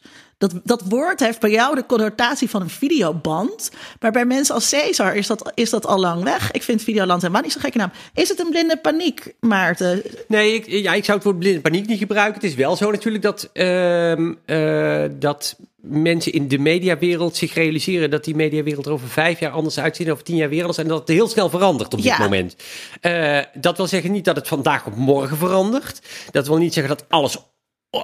Dat, 0.49 0.53
dat 0.63 0.81
woord 0.89 1.19
heeft 1.19 1.39
bij 1.39 1.51
jou 1.51 1.75
de 1.75 1.85
connotatie 1.85 2.49
van 2.49 2.61
een 2.61 2.69
videoband. 2.69 3.71
Maar 3.99 4.11
bij 4.11 4.25
mensen 4.25 4.55
als 4.55 4.69
Caesar 4.69 5.15
is 5.15 5.27
dat, 5.27 5.51
is 5.55 5.69
dat 5.69 5.85
al 5.85 5.99
lang 5.99 6.23
weg. 6.23 6.51
Ik 6.51 6.63
vind 6.63 6.83
Videoland 6.83 7.21
helemaal 7.21 7.41
niet 7.41 7.51
zo'n 7.51 7.61
gekke 7.61 7.77
naam. 7.77 7.91
Is 8.13 8.29
het 8.29 8.39
een 8.39 8.49
blinde 8.49 8.77
paniek, 8.77 9.33
Maarten? 9.39 10.01
Nee, 10.27 10.53
ik, 10.53 10.67
ja, 10.67 10.93
ik 10.93 11.03
zou 11.05 11.17
het 11.17 11.25
woord 11.25 11.39
blinde 11.39 11.61
paniek 11.61 11.87
niet 11.87 11.97
gebruiken. 11.97 12.33
Het 12.41 12.49
is 12.49 12.55
wel 12.55 12.75
zo 12.75 12.91
natuurlijk 12.91 13.23
dat, 13.23 13.49
ehm, 13.53 14.33
eh, 14.45 15.03
dat 15.19 15.55
mensen 15.81 16.31
in 16.33 16.47
de 16.47 16.57
mediawereld 16.57 17.35
zich 17.35 17.53
realiseren 17.53 18.09
dat 18.09 18.23
die 18.23 18.35
mediawereld 18.35 18.85
er 18.85 18.91
over 18.91 19.07
vijf 19.07 19.39
jaar 19.39 19.51
anders 19.51 19.79
uitziet, 19.79 20.09
over 20.09 20.23
tien 20.23 20.35
jaar 20.35 20.49
weer 20.49 20.59
anders, 20.59 20.77
en 20.77 20.87
dat 20.87 20.99
het 20.99 21.07
heel 21.07 21.27
snel 21.27 21.49
verandert 21.49 21.93
op 21.93 22.01
dit 22.01 22.11
Ja. 22.11 22.17
moment. 22.17 22.55
Eh, 23.01 23.39
dat 23.53 23.77
wil 23.77 23.87
zeggen 23.87 24.11
niet 24.11 24.25
dat 24.25 24.35
het 24.35 24.47
vandaag 24.47 24.85
op 24.85 24.95
morgen 24.95 25.37
verandert. 25.37 26.01
Dat 26.31 26.47
wil 26.47 26.57
niet 26.57 26.73
zeggen 26.73 26.97
dat 26.97 27.05
alles 27.09 27.37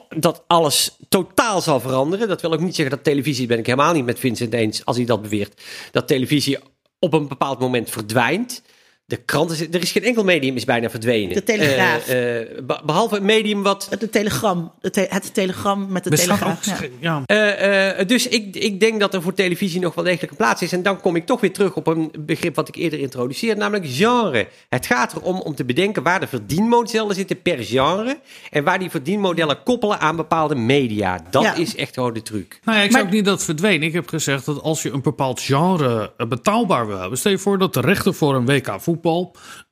dat 0.09 0.43
alles 0.47 0.95
totaal 1.09 1.61
zal 1.61 1.79
veranderen. 1.79 2.27
Dat 2.27 2.41
wil 2.41 2.53
ook 2.53 2.59
niet 2.59 2.75
zeggen 2.75 2.95
dat 2.95 3.03
televisie, 3.03 3.47
ben 3.47 3.57
ik 3.57 3.65
helemaal 3.65 3.93
niet 3.93 4.05
met 4.05 4.19
Vincent 4.19 4.53
eens 4.53 4.85
als 4.85 4.97
hij 4.97 5.05
dat 5.05 5.21
beweert, 5.21 5.61
dat 5.91 6.07
televisie 6.07 6.57
op 6.99 7.13
een 7.13 7.27
bepaald 7.27 7.59
moment 7.59 7.89
verdwijnt. 7.89 8.61
De 9.09 9.17
krant 9.17 9.51
is, 9.51 9.61
er 9.61 9.81
is 9.81 9.91
geen 9.91 10.03
enkel 10.03 10.23
medium 10.23 10.55
is 10.55 10.65
bijna 10.65 10.89
verdwenen. 10.89 11.33
De 11.35 11.43
Telegraaf. 11.43 12.07
Eh, 12.07 12.41
eh, 12.41 12.47
be- 12.65 12.81
behalve 12.85 13.17
een 13.17 13.25
medium 13.25 13.63
wat. 13.63 13.87
De 13.99 14.09
telegram. 14.09 14.71
De 14.81 14.89
te- 14.89 15.05
het 15.09 15.33
telegram 15.33 15.87
met 15.91 16.03
de 16.03 16.09
Bestaat 16.09 16.37
telegraaf. 16.39 16.81
ook- 16.83 16.89
Ja. 16.99 17.21
ja. 17.25 17.55
eh, 17.55 17.99
eh, 17.99 18.07
dus 18.07 18.27
ik, 18.27 18.55
ik 18.55 18.79
denk 18.79 18.99
dat 18.99 19.13
er 19.13 19.21
voor 19.21 19.33
televisie 19.33 19.79
nog 19.81 19.95
wel 19.95 20.03
degelijk 20.03 20.31
een 20.31 20.37
plaats 20.37 20.61
is. 20.61 20.71
En 20.71 20.83
dan 20.83 21.01
kom 21.01 21.15
ik 21.15 21.25
toch 21.25 21.39
weer 21.41 21.53
terug 21.53 21.75
op 21.75 21.87
een 21.87 22.11
begrip 22.19 22.55
wat 22.55 22.67
ik 22.67 22.75
eerder 22.75 22.99
introduceerde, 22.99 23.59
namelijk 23.61 23.85
genre. 23.91 24.47
Het 24.69 24.85
gaat 24.85 25.15
erom 25.15 25.39
om 25.41 25.55
te 25.55 25.65
bedenken 25.65 26.03
waar 26.03 26.19
de 26.19 26.27
verdienmodellen 26.27 27.15
zitten 27.15 27.41
per 27.41 27.63
genre. 27.63 28.19
En 28.51 28.63
waar 28.63 28.79
die 28.79 28.89
verdienmodellen 28.89 29.63
koppelen 29.63 29.99
aan 29.99 30.15
bepaalde 30.15 30.55
media. 30.55 31.19
Dat 31.29 31.43
Ja. 31.43 31.55
is 31.55 31.75
echt 31.75 31.93
gewoon 31.93 32.13
de 32.13 32.21
truc. 32.21 32.59
Nou 32.63 32.77
ja, 32.77 32.83
ik 32.83 32.89
Maar- 32.91 32.99
zou 32.99 33.05
ook 33.11 33.15
niet 33.15 33.25
dat 33.25 33.35
het 33.35 33.43
verdween. 33.45 33.83
Ik 33.83 33.93
heb 33.93 34.07
gezegd 34.07 34.45
dat 34.45 34.61
als 34.61 34.81
je 34.81 34.91
een 34.91 35.01
bepaald 35.01 35.41
genre 35.41 36.11
betaalbaar 36.27 36.87
wil 36.87 36.99
hebben. 36.99 37.17
Stel 37.17 37.31
je 37.31 37.37
voor 37.37 37.57
dat 37.57 37.73
de 37.73 37.81
rechten 37.81 38.13
voor 38.13 38.35
een 38.35 38.45
WK 38.45 38.67
voetbal 38.77 38.97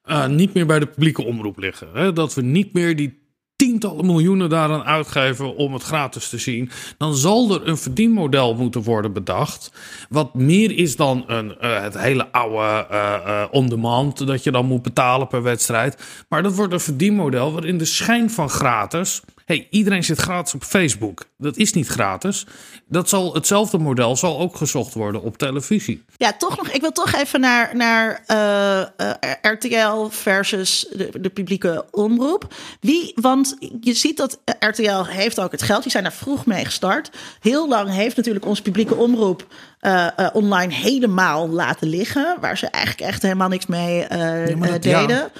eh, 0.02 0.28
niet 0.28 0.54
meer 0.54 0.66
bij 0.66 0.80
de 0.80 0.86
publieke 0.88 1.24
omroep 1.24 1.58
liggen. 1.58 1.88
Hè? 1.94 2.14
Dat 2.14 2.34
we 2.34 2.42
niet 2.42 2.74
meer 2.74 2.96
die 2.96 3.26
tientallen 3.58 4.06
miljoenen 4.06 4.50
daaraan 4.50 4.84
uitgeven 4.84 5.56
om 5.56 5.74
het 5.74 5.84
gratis 5.84 6.30
te 6.30 6.38
zien. 6.38 6.70
Dan 6.98 7.16
zal 7.16 7.54
er 7.54 7.68
een 7.68 7.78
verdienmodel 7.78 8.56
moeten 8.56 8.82
worden 8.82 9.14
bedacht. 9.14 9.72
Wat 10.10 10.34
meer 10.34 10.72
is 10.78 10.96
dan 10.96 11.24
een, 11.28 11.60
eh, 11.60 11.82
het 11.82 11.98
hele 11.98 12.32
oude 12.32 12.88
eh, 12.90 13.14
eh, 13.14 13.48
on-demand 13.52 14.28
dat 14.28 14.44
je 14.44 14.52
dan 14.52 14.66
moet 14.66 14.82
betalen 14.82 15.28
per 15.28 15.44
wedstrijd. 15.44 16.26
Maar 16.30 16.44
dat 16.44 16.56
wordt 16.56 16.74
een 16.74 16.80
verdienmodel 16.80 17.52
waarin 17.52 17.78
de 17.78 17.86
schijn 17.86 18.30
van 18.30 18.50
gratis. 18.50 19.22
Hey, 19.48 19.68
iedereen 19.70 20.04
zit 20.04 20.20
gratis 20.20 20.54
op 20.54 20.64
Facebook. 20.64 21.26
Dat 21.38 21.58
is 21.58 21.74
niet 21.74 21.88
gratis. 21.88 22.46
Dat 22.88 23.10
zal, 23.10 23.34
hetzelfde 23.34 23.78
model 23.78 24.16
zal 24.16 24.40
ook 24.40 24.56
gezocht 24.56 24.94
worden 24.94 25.22
op 25.22 25.38
televisie. 25.38 26.04
Ja, 26.18 26.34
toch 26.34 26.58
nog. 26.58 26.70
Ik 26.70 26.82
wil 26.82 26.92
toch 26.92 27.14
even 27.14 27.40
naar, 27.40 27.76
naar 27.76 28.24
eh, 28.26 28.82
eh, 28.82 29.32
RTL 29.42 30.08
versus 30.10 30.88
de, 30.92 31.10
de 31.22 31.30
publieke 31.30 31.86
omroep. 31.92 32.54
Wie, 32.80 33.12
want 33.16 33.58
je 33.82 33.94
ziet 33.94 34.18
dat 34.18 34.42
RTL 34.60 35.04
heeft 35.04 35.40
ook 35.40 35.52
het 35.52 35.62
geld. 35.62 35.82
Die 35.82 35.92
zijn 35.92 36.04
daar 36.04 36.14
vroeg 36.14 36.46
mee 36.46 36.66
gestart. 36.66 37.10
Heel 37.40 37.68
lang 37.68 37.90
heeft 37.90 38.16
natuurlijk 38.16 38.46
onze 38.46 38.62
publieke 38.62 38.96
omroep 38.96 39.48
eh, 39.80 40.08
online 40.34 40.74
helemaal 40.74 41.50
laten 41.50 41.88
liggen. 41.88 42.38
Waar 42.40 42.58
ze 42.58 42.68
eigenlijk 42.68 43.10
echt 43.12 43.22
helemaal 43.22 43.50
niks 43.50 43.66
mee 43.66 43.96
Ja, 44.10 44.46
ja. 44.46 44.78
deden. 44.78 45.32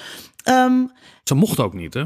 Ehm, 0.42 0.84
Ze 1.24 1.34
mocht 1.34 1.58
ook 1.58 1.74
niet, 1.74 1.94
hè? 1.94 2.04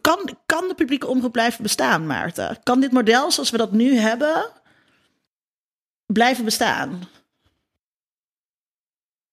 Kan, 0.00 0.36
kan 0.46 0.68
de 0.68 0.74
publieke 0.74 1.06
omroep 1.06 1.32
blijven 1.32 1.62
bestaan, 1.62 2.06
Maarten? 2.06 2.58
Kan 2.62 2.80
dit 2.80 2.92
model 2.92 3.30
zoals 3.30 3.50
we 3.50 3.56
dat 3.56 3.72
nu 3.72 3.96
hebben 3.96 4.50
blijven 6.06 6.44
bestaan? 6.44 7.08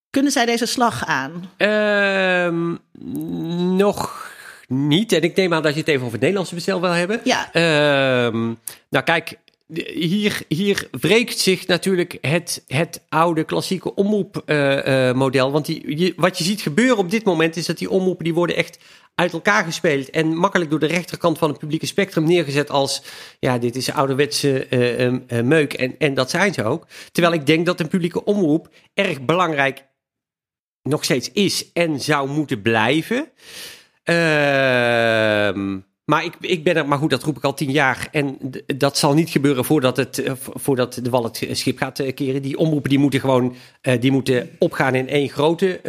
Kunnen 0.09 0.31
zij 0.31 0.45
deze 0.45 0.65
slag 0.65 1.05
aan? 1.05 1.49
Ehm, 1.57 2.75
nog 3.77 4.31
niet. 4.67 5.11
En 5.11 5.21
ik 5.21 5.35
neem 5.35 5.53
aan 5.53 5.61
dat 5.61 5.73
je 5.73 5.79
het 5.79 5.87
even 5.87 6.01
over 6.01 6.11
het 6.11 6.21
Nederlandse 6.21 6.55
bestel 6.55 6.81
wil 6.81 6.89
hebben. 6.89 7.21
Ja. 7.23 7.53
Ehm, 7.53 8.53
nou 8.89 9.03
kijk, 9.03 9.37
hier, 9.93 10.41
hier 10.47 10.87
wreekt 10.91 11.39
zich 11.39 11.67
natuurlijk 11.67 12.17
het, 12.21 12.63
het 12.67 13.01
oude 13.09 13.43
klassieke 13.43 13.95
omroepmodel. 13.95 15.51
Want 15.51 15.65
die, 15.65 15.97
je, 15.97 16.13
wat 16.15 16.37
je 16.37 16.43
ziet 16.43 16.61
gebeuren 16.61 16.97
op 16.97 17.11
dit 17.11 17.23
moment 17.23 17.55
is 17.55 17.65
dat 17.65 17.77
die 17.77 17.89
omroepen 17.89 18.23
die 18.23 18.33
worden 18.33 18.55
echt 18.55 18.79
uit 19.15 19.33
elkaar 19.33 19.63
gespeeld 19.63 20.09
en 20.09 20.35
makkelijk 20.35 20.69
door 20.69 20.79
de 20.79 20.85
rechterkant 20.85 21.37
van 21.37 21.49
het 21.49 21.59
publieke 21.59 21.85
spectrum 21.85 22.23
neergezet 22.23 22.69
als 22.69 23.03
ja, 23.39 23.57
dit 23.57 23.75
is 23.75 23.91
ouderwetse 23.91 24.67
eh, 24.67 25.05
eh, 25.05 25.13
eh, 25.27 25.45
meuk 25.45 25.73
en, 25.73 25.97
en 25.97 26.13
dat 26.13 26.29
zijn 26.29 26.53
ze 26.53 26.63
ook. 26.63 26.87
Terwijl 27.11 27.33
ik 27.33 27.45
denk 27.45 27.65
dat 27.65 27.79
een 27.79 27.87
publieke 27.87 28.23
omroep 28.23 28.69
erg 28.93 29.21
belangrijk 29.21 29.85
nog 30.81 31.03
steeds 31.03 31.31
is 31.31 31.71
en 31.71 31.99
zou 31.99 32.29
moeten 32.29 32.61
blijven. 32.61 33.31
Ehm, 34.03 35.79
maar 36.05 36.23
ik, 36.23 36.33
ik 36.39 36.63
ben 36.63 36.75
er, 36.75 36.87
maar 36.87 36.97
goed, 36.97 37.09
dat 37.09 37.23
roep 37.23 37.37
ik 37.37 37.43
al 37.43 37.53
tien 37.53 37.71
jaar. 37.71 38.07
En 38.11 38.37
dat 38.75 38.97
zal 38.97 39.13
niet 39.13 39.29
gebeuren 39.29 39.65
voordat, 39.65 39.97
het, 39.97 40.17
eh, 40.23 40.33
vo- 40.35 40.51
voordat 40.55 40.99
de 41.03 41.09
wal 41.09 41.23
het 41.23 41.47
schip 41.51 41.77
gaat 41.77 41.99
eh, 41.99 42.13
keren. 42.13 42.41
Die 42.41 42.57
omroepen 42.57 42.89
die 42.89 42.99
moeten 42.99 43.19
gewoon 43.19 43.55
eh, 43.81 44.01
die 44.01 44.11
moeten 44.11 44.49
opgaan 44.59 44.95
in 44.95 45.09
één 45.09 45.29
grote 45.29 45.79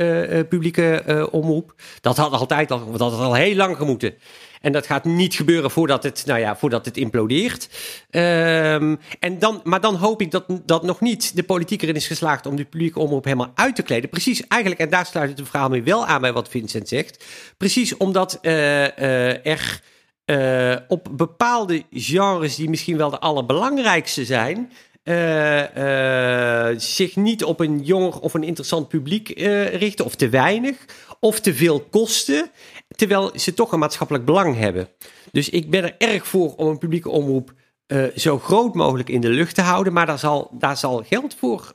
publieke 0.48 1.28
omroep. 1.30 1.74
Dat 2.00 2.16
had 2.16 2.32
altijd 2.32 2.70
al, 2.70 2.90
dat 2.90 3.00
had 3.00 3.20
al 3.20 3.34
heel 3.34 3.54
lang 3.54 3.76
gemoeten. 3.76 4.14
En 4.60 4.72
dat 4.72 4.86
gaat 4.86 5.04
niet 5.04 5.34
gebeuren 5.34 5.70
voordat 5.70 6.02
het, 6.02 6.22
nou 6.26 6.40
ja, 6.40 6.56
voordat 6.56 6.84
het 6.84 6.96
implodeert. 6.96 7.68
Ehm, 8.10 8.96
en 9.20 9.38
dan, 9.38 9.60
maar 9.64 9.80
dan 9.80 9.94
hoop 9.94 10.20
ik 10.20 10.30
dat, 10.30 10.44
dat 10.64 10.82
nog 10.82 11.00
niet 11.00 11.36
de 11.36 11.42
politiek 11.42 11.82
erin 11.82 11.94
is 11.94 12.06
geslaagd 12.06 12.46
om 12.46 12.56
die 12.56 12.64
publieke 12.64 12.98
omroep 12.98 13.24
helemaal 13.24 13.52
uit 13.54 13.76
te 13.76 13.82
kleden. 13.82 14.10
Precies 14.10 14.46
eigenlijk, 14.46 14.80
en 14.80 14.90
daar 14.90 15.06
sluit 15.06 15.38
het 15.38 15.48
verhaal 15.48 15.68
mee 15.68 15.82
wel 15.82 16.06
aan 16.06 16.20
bij 16.20 16.32
wat 16.32 16.48
Vincent 16.48 16.88
zegt. 16.88 17.24
Precies 17.56 17.96
omdat 17.96 18.38
eh, 18.42 19.46
er 19.46 19.82
eh, 20.24 20.76
op 20.88 21.08
bepaalde 21.10 21.82
genres 21.90 22.56
die 22.56 22.68
misschien 22.68 22.96
wel 22.96 23.10
de 23.10 23.18
allerbelangrijkste 23.18 24.24
zijn. 24.24 24.72
eh, 25.02 26.70
eh, 26.70 26.78
zich 26.78 27.16
niet 27.16 27.44
op 27.44 27.60
een 27.60 27.80
jong 27.80 28.14
of 28.14 28.34
een 28.34 28.42
interessant 28.42 28.88
publiek 28.88 29.28
richten, 29.72 30.04
of 30.04 30.14
te 30.14 30.28
weinig, 30.28 30.76
of 31.20 31.40
te 31.40 31.54
veel 31.54 31.80
kosten, 31.80 32.50
terwijl 32.96 33.30
ze 33.34 33.54
toch 33.54 33.72
een 33.72 33.78
maatschappelijk 33.78 34.24
belang 34.24 34.56
hebben. 34.56 34.88
Dus 35.32 35.48
ik 35.48 35.70
ben 35.70 35.82
er 35.82 35.94
erg 35.98 36.26
voor 36.26 36.54
om 36.54 36.66
een 36.68 36.78
publieke 36.78 37.10
omroep 37.10 37.52
eh, 37.94 38.02
zo 38.16 38.38
groot 38.38 38.74
mogelijk 38.74 39.08
in 39.08 39.20
de 39.20 39.28
lucht 39.28 39.54
te 39.54 39.62
houden, 39.62 39.92
maar 39.92 40.06
daar 40.06 40.18
zal, 40.18 40.50
daar 40.52 40.76
zal 40.76 41.02
geld 41.06 41.34
voor 41.34 41.72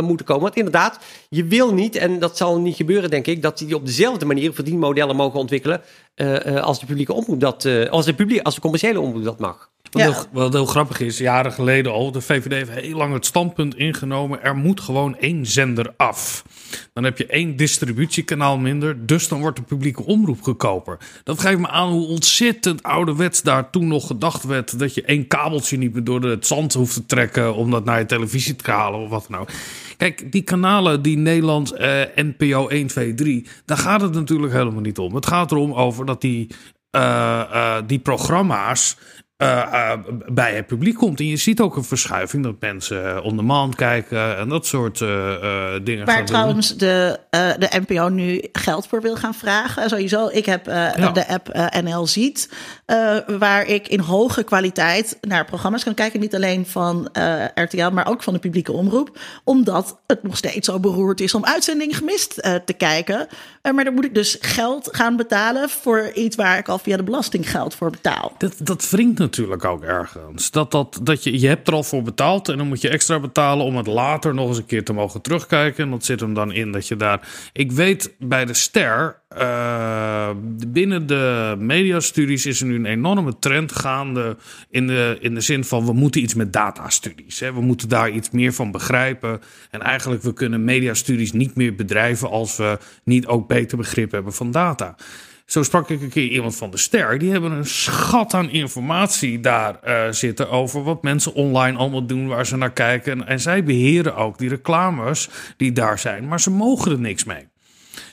moeten 0.00 0.26
komen. 0.26 0.42
Want 0.42 0.56
inderdaad, 0.56 0.98
je 1.28 1.44
wil 1.44 1.74
niet, 1.74 1.96
en 1.96 2.18
dat 2.18 2.36
zal 2.36 2.60
niet 2.60 2.76
gebeuren, 2.76 3.10
denk 3.10 3.26
ik, 3.26 3.42
dat 3.42 3.58
die 3.58 3.74
op 3.74 3.86
dezelfde 3.86 4.26
manier 4.26 4.52
verdienmodellen 4.52 5.16
mogen 5.16 5.38
ontwikkelen 5.40 5.82
eh, 6.14 6.46
eh, 6.46 6.62
als 6.62 6.80
de 6.80 6.86
publieke 6.86 7.12
omroep 7.12 7.40
dat, 7.40 7.68
als, 7.90 8.04
de 8.04 8.14
publiek, 8.14 8.42
als 8.42 8.54
de 8.54 8.60
commerciële 8.60 9.00
omroep 9.00 9.24
dat 9.24 9.38
mag. 9.38 9.70
Wat, 9.94 10.02
Ja. 10.02 10.12
heel, 10.12 10.24
wat 10.32 10.52
heel 10.52 10.66
grappig 10.66 11.00
is, 11.00 11.18
jaren 11.18 11.52
geleden 11.52 11.92
al, 11.92 12.12
de 12.12 12.20
VVD 12.20 12.52
heeft 12.52 12.70
heel 12.70 12.96
lang 12.96 13.12
het 13.12 13.26
standpunt 13.26 13.76
ingenomen, 13.76 14.42
er 14.42 14.56
moet 14.56 14.80
gewoon 14.80 15.18
één 15.18 15.46
zender 15.46 15.92
af. 15.96 16.44
Dan 16.92 17.04
heb 17.04 17.18
je 17.18 17.26
één 17.26 17.56
distributiekanaal 17.56 18.58
minder, 18.58 19.06
dus 19.06 19.28
dan 19.28 19.40
wordt 19.40 19.56
de 19.56 19.62
publieke 19.62 20.04
omroep 20.04 20.42
goedkoper. 20.42 20.98
Dat 21.24 21.40
geeft 21.40 21.58
me 21.58 21.68
aan 21.68 21.88
hoe 21.90 22.06
ontzettend 22.06 22.82
ouderwets 22.82 23.42
daar 23.42 23.70
toen 23.70 23.88
nog 23.88 24.06
gedacht 24.06 24.44
werd, 24.44 24.78
dat 24.78 24.94
je 24.94 25.02
één 25.02 25.26
kabeltje 25.26 25.76
niet 25.78 25.92
meer 25.92 26.04
door 26.04 26.22
het 26.22 26.46
zand 26.46 26.72
hoeft 26.72 26.94
te 26.94 27.06
trekken 27.06 27.54
om 27.54 27.70
dat 27.70 27.84
naar 27.84 27.98
je 27.98 28.06
televisie 28.06 28.56
te 28.56 28.70
halen 28.70 29.00
of 29.00 29.08
wat 29.08 29.26
dan 29.30 29.40
ook. 29.40 29.48
Kijk, 29.96 30.32
die 30.32 30.42
kanalen, 30.42 31.02
die 31.02 31.16
Nederlands 31.16 31.72
eh, 31.72 32.00
NPO 32.14 32.68
1, 32.68 32.86
2, 32.86 33.14
3, 33.14 33.46
daar 33.64 33.78
gaat 33.78 34.00
het 34.00 34.12
natuurlijk 34.14 34.52
helemaal 34.52 34.80
niet 34.80 34.98
om. 34.98 35.14
Het 35.14 35.26
gaat 35.26 35.50
erom 35.52 35.72
over 35.72 36.06
dat 36.06 36.20
die, 36.20 36.50
eh, 36.90 37.40
eh, 37.40 37.82
die 37.86 37.98
programma's 37.98 38.96
eh, 39.36 39.90
eh, 39.90 39.98
bij 40.32 40.54
het 40.54 40.66
publiek 40.66 40.94
komt. 40.94 41.20
En 41.20 41.26
je 41.26 41.36
ziet 41.36 41.60
ook 41.60 41.76
een 41.76 41.84
verschuiving 41.84 42.42
dat 42.44 42.54
mensen 42.60 43.22
on 43.22 43.36
demand 43.36 43.74
kijken 43.74 44.36
en 44.38 44.48
dat 44.48 44.66
soort 44.66 45.00
eh, 45.00 45.34
eh, 45.34 45.80
dingen. 45.84 46.06
Waar 46.06 46.16
doen. 46.16 46.24
trouwens 46.26 46.76
de, 46.76 47.18
eh, 47.30 47.50
de 47.58 47.82
NPO 47.86 48.08
nu 48.08 48.44
geld 48.52 48.86
voor 48.86 49.02
wil 49.02 49.16
gaan 49.16 49.34
vragen. 49.34 49.88
Sowieso, 49.88 50.28
ik 50.32 50.46
heb 50.46 50.66
eh, 50.68 50.74
Ja. 50.96 51.10
de 51.10 51.28
app 51.28 51.48
eh, 51.48 51.82
NL 51.82 52.06
Ziet, 52.06 52.50
eh, 52.86 53.16
waar 53.38 53.66
ik 53.66 53.88
in 53.88 54.00
hoge 54.00 54.42
kwaliteit 54.42 55.18
naar 55.20 55.44
programma's 55.44 55.84
kan 55.84 55.94
kijken. 55.94 56.20
Niet 56.20 56.34
alleen 56.34 56.66
van 56.66 57.08
eh, 57.12 57.44
RTL, 57.54 57.90
maar 57.90 58.06
ook 58.06 58.22
van 58.22 58.32
de 58.32 58.38
publieke 58.38 58.72
omroep. 58.72 59.18
Omdat 59.44 60.00
het 60.06 60.22
nog 60.22 60.36
steeds 60.36 60.68
zo 60.68 60.80
beroerd 60.80 61.20
is 61.20 61.34
om 61.34 61.44
uitzendingen 61.44 61.94
gemist 61.94 62.38
eh, 62.38 62.54
te 62.54 62.72
kijken. 62.72 63.26
Maar 63.74 63.84
dan 63.84 63.94
moet 63.94 64.04
ik 64.04 64.14
dus 64.14 64.36
geld 64.40 64.88
gaan 64.92 65.16
betalen 65.16 65.68
voor 65.68 66.10
iets 66.14 66.36
waar 66.36 66.58
ik 66.58 66.68
al 66.68 66.78
via 66.78 66.96
de 66.96 67.02
belasting 67.02 67.50
geld 67.50 67.74
voor 67.74 67.90
betaal. 67.90 68.32
Dat, 68.38 68.54
dat 68.58 68.90
wringt 68.90 69.18
natuurlijk 69.18 69.64
ook 69.64 69.82
ergens. 69.82 70.50
Dat, 70.50 70.70
dat, 70.70 71.00
dat 71.02 71.24
je, 71.24 71.40
je 71.40 71.48
hebt 71.48 71.68
er 71.68 71.74
al 71.74 71.82
voor 71.82 72.02
betaald 72.02 72.48
en 72.48 72.58
dan 72.58 72.68
moet 72.68 72.80
je 72.80 72.88
extra 72.88 73.20
betalen 73.20 73.66
om 73.66 73.76
het 73.76 73.86
later 73.86 74.34
nog 74.34 74.48
eens 74.48 74.58
een 74.58 74.66
keer 74.66 74.84
te 74.84 74.92
mogen 74.92 75.20
terugkijken. 75.20 75.84
En 75.84 75.90
dat 75.90 76.04
zit 76.04 76.20
hem 76.20 76.34
dan 76.34 76.52
in 76.52 76.72
dat 76.72 76.88
je 76.88 76.96
daar. 76.96 77.28
Ik 77.52 77.72
weet 77.72 78.14
bij 78.18 78.44
de 78.44 78.54
Ster, 78.54 79.22
eh, 79.36 80.30
binnen 80.66 81.06
de 81.06 81.54
mediastudies 81.58 82.46
is 82.46 82.60
er 82.60 82.66
nu 82.66 82.74
een 82.74 82.86
enorme 82.86 83.38
trend 83.38 83.72
gaande 83.72 84.36
in 84.70 84.86
de, 84.86 85.18
in 85.20 85.34
de 85.34 85.40
zin 85.40 85.64
van 85.64 85.86
we 85.86 85.92
moeten 85.92 86.22
iets 86.22 86.34
met 86.34 86.52
datastudies. 86.52 87.40
Hè. 87.40 87.52
We 87.52 87.60
moeten 87.60 87.88
daar 87.88 88.10
iets 88.10 88.30
meer 88.30 88.52
van 88.52 88.70
begrijpen. 88.70 89.40
En 89.70 89.82
eigenlijk 89.82 90.22
we 90.22 90.32
kunnen 90.32 90.64
mediastudies 90.64 91.32
niet 91.32 91.54
meer 91.54 91.74
bedrijven 91.74 92.30
als 92.30 92.56
we 92.56 92.78
niet 93.04 93.26
ook 93.26 93.48
beter 93.48 93.76
begrip 93.78 94.10
hebben 94.10 94.32
van 94.32 94.50
data. 94.50 94.96
Zo 95.44 95.62
sprak 95.62 95.90
ik 95.90 96.02
een 96.02 96.08
keer 96.08 96.28
iemand 96.28 96.56
van 96.56 96.70
de 96.70 96.76
Ster. 96.76 97.18
Die 97.18 97.30
hebben 97.30 97.52
een 97.52 97.66
schat 97.66 98.34
aan 98.34 98.50
informatie 98.50 99.40
daar 99.40 99.80
eh, 99.80 100.10
zitten 100.10 100.50
over 100.50 100.82
wat 100.82 101.02
mensen 101.02 101.34
online 101.34 101.78
allemaal 101.78 102.06
doen, 102.06 102.26
waar 102.26 102.46
ze 102.46 102.56
naar 102.56 102.72
kijken. 102.72 103.12
En, 103.12 103.26
en 103.26 103.40
zij 103.40 103.64
beheren 103.64 104.16
ook 104.16 104.38
die 104.38 104.48
reclames 104.48 105.28
die 105.56 105.72
daar 105.72 105.98
zijn, 105.98 106.28
maar 106.28 106.40
ze 106.40 106.50
mogen 106.50 106.92
er 106.92 107.00
niks 107.00 107.24
mee. 107.24 107.48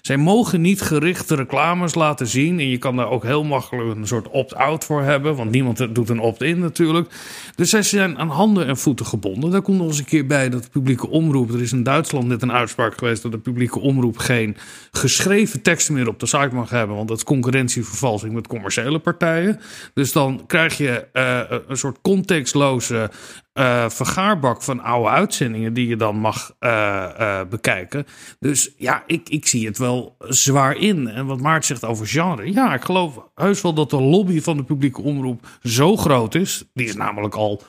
Zij 0.01 0.17
mogen 0.17 0.61
niet 0.61 0.81
gerichte 0.81 1.35
reclames 1.35 1.95
laten 1.95 2.27
zien. 2.27 2.59
En 2.59 2.69
je 2.69 2.77
kan 2.77 2.95
daar 2.95 3.09
ook 3.09 3.23
heel 3.23 3.43
makkelijk 3.43 3.97
een 3.97 4.07
soort 4.07 4.29
opt-out 4.29 4.85
voor 4.85 5.01
hebben. 5.01 5.35
Want 5.35 5.51
niemand 5.51 5.95
doet 5.95 6.09
een 6.09 6.19
opt-in 6.19 6.59
natuurlijk. 6.59 7.09
Dus 7.55 7.69
zij 7.69 7.81
zijn 7.81 8.17
aan 8.17 8.29
handen 8.29 8.67
en 8.67 8.77
voeten 8.77 9.05
gebonden. 9.05 9.51
Daar 9.51 9.61
komt 9.61 9.77
nog 9.77 9.87
eens 9.87 9.97
een 9.97 10.05
keer 10.05 10.25
bij 10.25 10.49
dat 10.49 10.63
de 10.63 10.69
publieke 10.69 11.09
omroep. 11.09 11.53
Er 11.53 11.61
is 11.61 11.71
in 11.71 11.83
Duitsland 11.83 12.27
net 12.27 12.41
een 12.41 12.51
uitspraak 12.51 12.97
geweest 12.97 13.21
dat 13.21 13.31
de 13.31 13.37
publieke 13.37 13.79
omroep 13.79 14.17
geen 14.17 14.57
geschreven 14.91 15.61
teksten 15.61 15.93
meer 15.93 16.07
op 16.07 16.19
de 16.19 16.25
site 16.25 16.49
mag 16.53 16.69
hebben. 16.69 16.95
Want 16.95 17.07
dat 17.07 17.17
is 17.17 17.23
concurrentievervalsing 17.23 18.33
met 18.33 18.47
commerciële 18.47 18.99
partijen. 18.99 19.59
Dus 19.93 20.11
dan 20.11 20.43
krijg 20.47 20.77
je 20.77 21.07
eh, 21.13 21.39
een 21.67 21.77
soort 21.77 21.97
contextloze 22.01 23.09
eh, 23.53 23.89
vergaarbak 23.89 24.61
van 24.61 24.79
oude 24.79 25.09
uitzendingen 25.09 25.73
die 25.73 25.87
je 25.87 25.95
dan 25.95 26.15
mag 26.15 26.55
eh, 26.59 27.39
eh, 27.39 27.47
bekijken. 27.47 28.05
Dus 28.39 28.73
ja, 28.77 29.03
ik, 29.05 29.29
ik 29.29 29.47
zie 29.47 29.67
het 29.67 29.77
wel 29.77 30.15
zwaar 30.19 30.75
in. 30.75 31.07
En 31.07 31.25
wat 31.25 31.39
Maart 31.39 31.65
zegt 31.65 31.85
over 31.85 32.07
genre. 32.07 32.53
Ja, 32.53 32.73
ik 32.73 32.83
geloof 32.83 33.23
heus 33.35 33.61
wel 33.61 33.73
dat 33.73 33.89
de 33.89 34.01
lobby 34.01 34.41
van 34.41 34.57
de 34.57 34.63
publieke 34.63 35.01
omroep 35.01 35.47
zo 35.63 35.97
groot 35.97 36.35
is. 36.35 36.63
Die 36.73 36.87
is 36.87 36.95
namelijk 36.95 37.35
al 37.35 37.61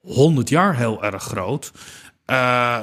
100 0.00 0.48
jaar 0.48 0.76
heel 0.76 1.04
erg 1.04 1.22
groot. 1.22 1.72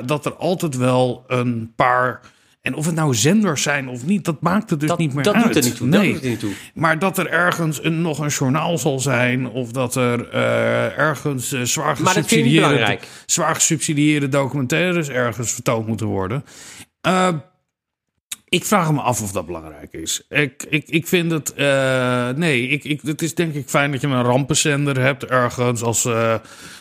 dat 0.06 0.26
er 0.26 0.36
altijd 0.36 0.76
wel 0.76 1.24
een 1.28 1.74
paar. 1.76 2.22
En 2.66 2.74
of 2.74 2.86
het 2.86 2.96
nou 2.96 3.16
zenders 3.16 3.62
zijn 3.62 3.88
of 3.88 4.06
niet, 4.06 4.26
dat 4.26 4.42
maakt 4.42 4.70
het 4.70 4.80
dus 4.80 4.90
Dat- 4.90 4.98
niet 4.98 5.14
meer 5.14 5.24
dat 5.24 5.34
uit. 5.36 5.44
doet 5.44 5.56
er 5.56 5.64
niet 5.64 5.76
toe, 5.76 5.90
dat 5.90 6.04
doet 6.04 6.24
er 6.24 6.30
niet 6.30 6.40
toe. 6.40 6.52
Maar 6.74 7.00
dat 7.00 7.18
er 7.18 7.30
ergens 7.30 7.84
een, 7.84 8.02
nog 8.02 8.20
een 8.20 8.28
journaal 8.28 8.78
zal 8.78 9.00
zijn, 9.00 9.48
of 9.50 9.72
dat 9.72 9.96
er 9.96 10.30
eh, 10.30 10.98
ergens 10.98 11.52
eh, 11.52 11.62
zwaar 11.62 11.96
gesubsidieerde, 11.96 12.68
belangrijk. 12.68 13.08
zwaar 13.26 13.56
gesubsidieerde 13.56 14.30
documentaires 14.30 15.10
ergens 15.10 15.52
vertoond 15.54 15.88
moeten 15.88 16.08
worden. 16.08 16.46
Eh, 17.02 17.28
ik 18.50 18.66
vraag 18.66 18.92
me 18.92 19.02
af 19.02 19.22
of 19.22 19.32
dat 19.32 19.46
belangrijk 19.46 19.94
is. 19.94 20.26
Ik, 20.30 20.66
ik, 20.70 20.84
ik 20.88 21.08
vind 21.08 21.32
het. 21.32 21.54
nee, 22.38 22.68
ik, 22.68 22.84
ik, 22.84 23.02
het 23.02 23.22
is 23.22 23.36
denk 23.36 23.54
ik 23.54 23.70
fijn 23.70 23.92
dat 23.92 24.02
je 24.02 24.08
een 24.08 24.24
rampenzender 24.24 25.00
hebt 25.00 25.26
ergens. 25.26 25.82
Als, 25.82 26.08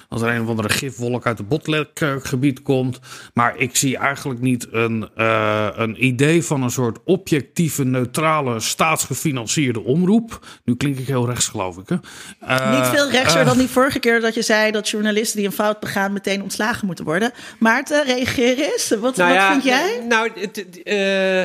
als 0.09 0.23
er 0.23 0.29
een 0.29 0.43
of 0.43 0.49
andere 0.49 0.69
gifwolk 0.69 1.27
uit 1.27 1.39
het 1.39 1.49
botlekgebied 1.49 2.63
komt. 2.63 2.99
Maar 3.35 3.57
ik 3.57 3.77
zie 3.77 3.97
eigenlijk 3.97 4.41
niet 4.41 4.67
een, 4.71 5.09
eh, 5.17 5.69
een 5.75 6.05
idee 6.05 6.45
van 6.45 6.63
een 6.63 6.71
soort 6.71 6.99
objectieve, 7.05 7.85
neutrale, 7.85 8.61
staatsgefinancierde 8.61 9.81
omroep. 9.81 10.47
Nu 10.65 10.77
klink 10.77 10.99
ik 10.99 11.07
heel 11.07 11.27
rechts, 11.27 11.49
geloof 11.49 11.77
ik. 11.77 11.89
Hè? 11.89 11.97
Eh, 12.41 12.79
Niet 12.79 12.89
veel 12.89 13.11
rechtser 13.11 13.41
eh, 13.41 13.47
dan 13.47 13.59
die 13.59 13.69
vorige 13.69 13.99
keer 13.99 14.21
dat 14.21 14.35
je 14.35 14.43
zei 14.43 14.71
dat 14.71 14.89
journalisten 14.89 15.37
die 15.39 15.47
een 15.47 15.53
fout 15.53 15.81
begaan 15.81 16.13
meteen 16.13 16.43
ontslagen 16.43 16.87
moeten 16.87 17.05
worden. 17.05 17.33
Maarten, 17.59 18.05
reageer 18.05 18.59
eens. 18.59 18.89
Wat, 18.89 19.17
Nou 19.17 19.29
wat 19.29 19.39
ja, 19.39 19.51
vind 19.51 19.65
jij? 19.65 20.05
Nou, 20.09 20.31
het, 20.35 20.57
het, 20.57 20.83
eh, 20.83 21.43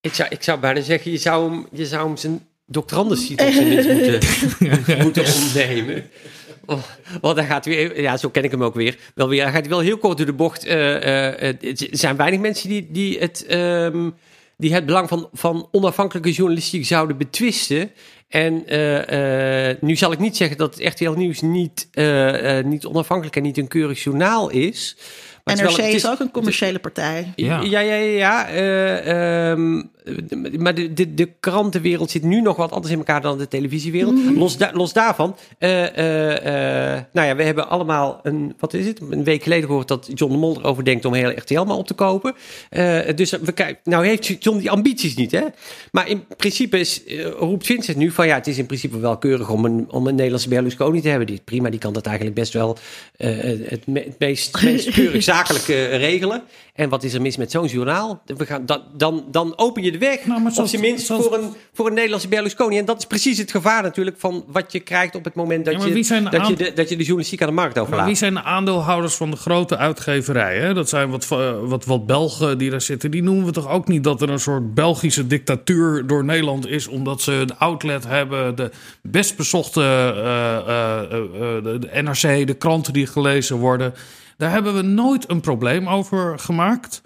ik, 0.00 0.14
zou, 0.14 0.28
ik 0.28 0.42
zou 0.42 0.60
bijna 0.60 0.80
zeggen, 0.80 1.10
je 1.10 1.16
zou 1.16 1.50
hem, 1.50 1.66
je 1.72 1.86
zou 1.86 2.06
hem 2.06 2.16
zijn 2.16 2.46
tenminste 3.36 3.92
moeten, 4.58 5.02
moeten 5.04 5.24
ontnemen. 5.24 6.10
Oh, 6.70 6.78
Want 7.20 7.36
dan 7.36 7.44
gaat 7.44 7.64
hij 7.64 7.74
weer, 7.74 8.00
ja, 8.00 8.16
zo 8.16 8.28
ken 8.28 8.44
ik 8.44 8.50
hem 8.50 8.64
ook 8.64 8.74
weer. 8.74 8.96
Wel 9.14 9.28
weer, 9.28 9.42
hij 9.42 9.52
gaat 9.52 9.66
wel 9.66 9.80
heel 9.80 9.98
kort 9.98 10.16
door 10.16 10.26
de 10.26 10.32
bocht. 10.32 10.64
eh, 10.64 11.26
eh, 11.28 11.34
het- 11.60 11.80
er 11.80 11.88
zijn 11.90 12.16
weinig 12.16 12.40
mensen 12.40 12.68
die, 12.68 12.88
die 12.90 13.18
het, 13.18 13.46
ehm, 13.46 14.10
die 14.56 14.74
het 14.74 14.86
belang 14.86 15.08
van, 15.08 15.28
van 15.32 15.68
onafhankelijke 15.70 16.30
journalistiek 16.32 16.86
zouden 16.86 17.16
betwisten. 17.16 17.90
En 18.28 18.66
eh, 18.66 19.68
eh, 19.70 19.76
nu 19.80 19.96
zal 19.96 20.12
ik 20.12 20.18
niet 20.18 20.36
zeggen 20.36 20.56
dat 20.56 20.74
het 20.74 20.92
RTL 20.92 21.10
Nieuws 21.10 21.40
niet, 21.40 21.88
eh, 21.92 22.58
eh, 22.58 22.64
niet 22.64 22.86
onafhankelijk 22.86 23.36
en 23.36 23.42
niet 23.42 23.58
een 23.58 23.68
keurig 23.68 24.02
journaal 24.02 24.50
is. 24.50 24.96
Maar 25.44 25.54
het 25.56 25.64
NRC 25.64 25.76
wel- 25.76 25.86
het 25.86 25.94
is 25.94 26.08
ook 26.08 26.20
een 26.20 26.30
commerciële 26.30 26.78
partij. 26.78 27.32
Ja. 27.36 27.60
Ja, 27.60 27.80
ja, 27.80 27.94
ja. 27.94 28.04
ja 28.18 28.48
eh, 28.48 29.50
ehm, 29.50 29.82
maar 30.58 30.74
de, 30.74 30.92
de, 30.92 31.14
de 31.14 31.28
krantenwereld 31.40 32.10
zit 32.10 32.22
nu 32.22 32.40
nog 32.40 32.56
wat 32.56 32.70
anders 32.72 32.92
in 32.92 32.98
elkaar 32.98 33.20
dan 33.20 33.38
de 33.38 33.48
televisiewereld. 33.48 34.14
Los, 34.36 34.56
da- 34.56 34.70
los 34.74 34.92
daarvan. 34.92 35.36
eh, 35.58 35.96
eh, 35.98 36.94
eh, 36.96 37.02
nou 37.12 37.26
ja, 37.28 37.36
we 37.36 37.42
hebben 37.42 37.68
allemaal 37.68 38.20
een, 38.22 38.54
wat 38.58 38.74
is 38.74 38.86
het? 38.86 39.00
Een 39.10 39.24
week 39.24 39.42
geleden 39.42 39.66
gehoord 39.66 39.88
dat 39.88 40.10
John 40.14 40.32
de 40.32 40.38
Mol 40.38 40.56
erover 40.58 40.84
denkt 40.84 41.04
om 41.04 41.14
heel 41.14 41.30
RTL 41.30 41.62
maar 41.62 41.76
op 41.76 41.86
te 41.86 41.94
kopen. 41.94 42.34
Eh, 42.70 42.98
dus 43.14 43.30
we 43.30 43.52
kijken, 43.52 43.80
nou 43.84 44.06
heeft 44.06 44.36
John 44.44 44.58
die 44.58 44.70
ambities 44.70 45.14
niet, 45.16 45.30
hè? 45.32 45.42
Maar 45.92 46.08
in 46.08 46.24
principe 46.36 46.78
is, 46.78 47.04
eh, 47.04 47.24
roept 47.38 47.66
Vincent 47.66 47.96
nu 47.96 48.10
van 48.10 48.26
ja, 48.26 48.34
het 48.34 48.46
is 48.46 48.58
in 48.58 48.66
principe 48.66 48.98
wel 48.98 49.18
keurig 49.18 49.50
om 49.50 49.64
een, 49.64 49.86
om 49.90 50.06
een 50.06 50.14
Nederlandse 50.14 50.48
Berlusconi 50.48 51.00
te 51.00 51.08
hebben. 51.08 51.26
Die, 51.26 51.40
prima, 51.44 51.70
die 51.70 51.80
kan 51.80 51.92
dat 51.92 52.06
eigenlijk 52.06 52.36
best 52.36 52.52
wel 52.52 52.76
eh, 53.16 53.36
het, 53.64 53.86
me- 53.86 54.00
het 54.04 54.18
meest, 54.18 54.62
meest 54.62 54.90
keurig 55.00 55.22
zakelijk 55.22 55.68
eh, 55.68 55.96
regelen. 55.96 56.42
En 56.74 56.88
wat 56.88 57.02
is 57.04 57.14
er 57.14 57.20
mis 57.22 57.36
met 57.36 57.50
zo'n 57.50 57.66
journaal? 57.66 58.22
We 58.26 58.46
gaan, 58.46 58.66
dan, 58.66 58.82
dan, 58.96 59.24
dan 59.30 59.52
open 59.58 59.82
je 59.82 59.92
de 59.92 59.97
weg, 59.98 60.26
Nou, 60.26 60.40
maar 60.40 60.52
op 60.56 60.66
zijn 60.66 60.82
minst, 60.82 61.06
zoals- 61.06 61.24
voor, 61.24 61.34
een, 61.38 61.52
voor 61.72 61.86
een 61.86 61.94
Nederlandse 61.94 62.28
Berlusconi. 62.28 62.78
En 62.78 62.84
dat 62.84 62.98
is 62.98 63.04
precies 63.06 63.38
het 63.38 63.50
gevaar 63.50 63.82
natuurlijk 63.82 64.16
van 64.18 64.44
wat 64.46 64.72
je 64.72 64.80
krijgt 64.80 65.14
op 65.14 65.24
het 65.24 65.34
moment 65.34 65.64
dat, 65.64 65.74
Ja, 65.74 65.78
maar 65.78 65.88
je, 65.88 66.30
dat, 66.30 66.46
je, 66.48 66.56
de, 66.56 66.72
dat 66.74 66.88
je 66.88 66.94
de 66.96 67.02
journalistiek 67.02 67.40
aan 67.42 67.48
de 67.48 67.54
markt 67.54 67.74
Maar 67.74 67.84
overlaat. 67.84 68.06
wie 68.06 68.14
zijn 68.14 68.34
de 68.34 68.42
aandeelhouders 68.42 69.14
van 69.14 69.30
de 69.30 69.36
grote 69.36 69.76
uitgeverijen? 69.76 70.74
Dat 70.74 70.88
zijn 70.88 71.10
wat, 71.10 71.26
eh, 71.30 71.52
wat, 71.62 71.84
wat 71.84 72.06
Belgen 72.06 72.58
die 72.58 72.70
daar 72.70 72.80
zitten. 72.80 73.10
Die 73.10 73.22
noemen 73.22 73.44
we 73.44 73.52
toch 73.52 73.68
ook 73.70 73.88
niet 73.88 74.04
dat 74.04 74.22
er 74.22 74.30
een 74.30 74.40
soort 74.40 74.74
Belgische 74.74 75.26
dictatuur 75.26 76.06
door 76.06 76.24
Nederland 76.24 76.66
is. 76.66 76.86
Omdat 76.86 77.22
ze 77.22 77.32
een 77.32 77.58
outlet 77.58 78.06
hebben. 78.06 78.56
De 78.56 78.70
best 79.02 79.36
bezochte 79.36 79.80
eh, 79.80 80.56
eh, 80.56 81.10
de 81.80 81.88
NRC, 82.02 82.46
de 82.46 82.54
kranten 82.54 82.92
die 82.92 83.06
gelezen 83.06 83.56
worden. 83.56 83.94
Daar 84.36 84.50
hebben 84.50 84.74
we 84.74 84.82
nooit 84.82 85.30
een 85.30 85.40
probleem 85.40 85.88
over 85.88 86.38
gemaakt. 86.38 87.02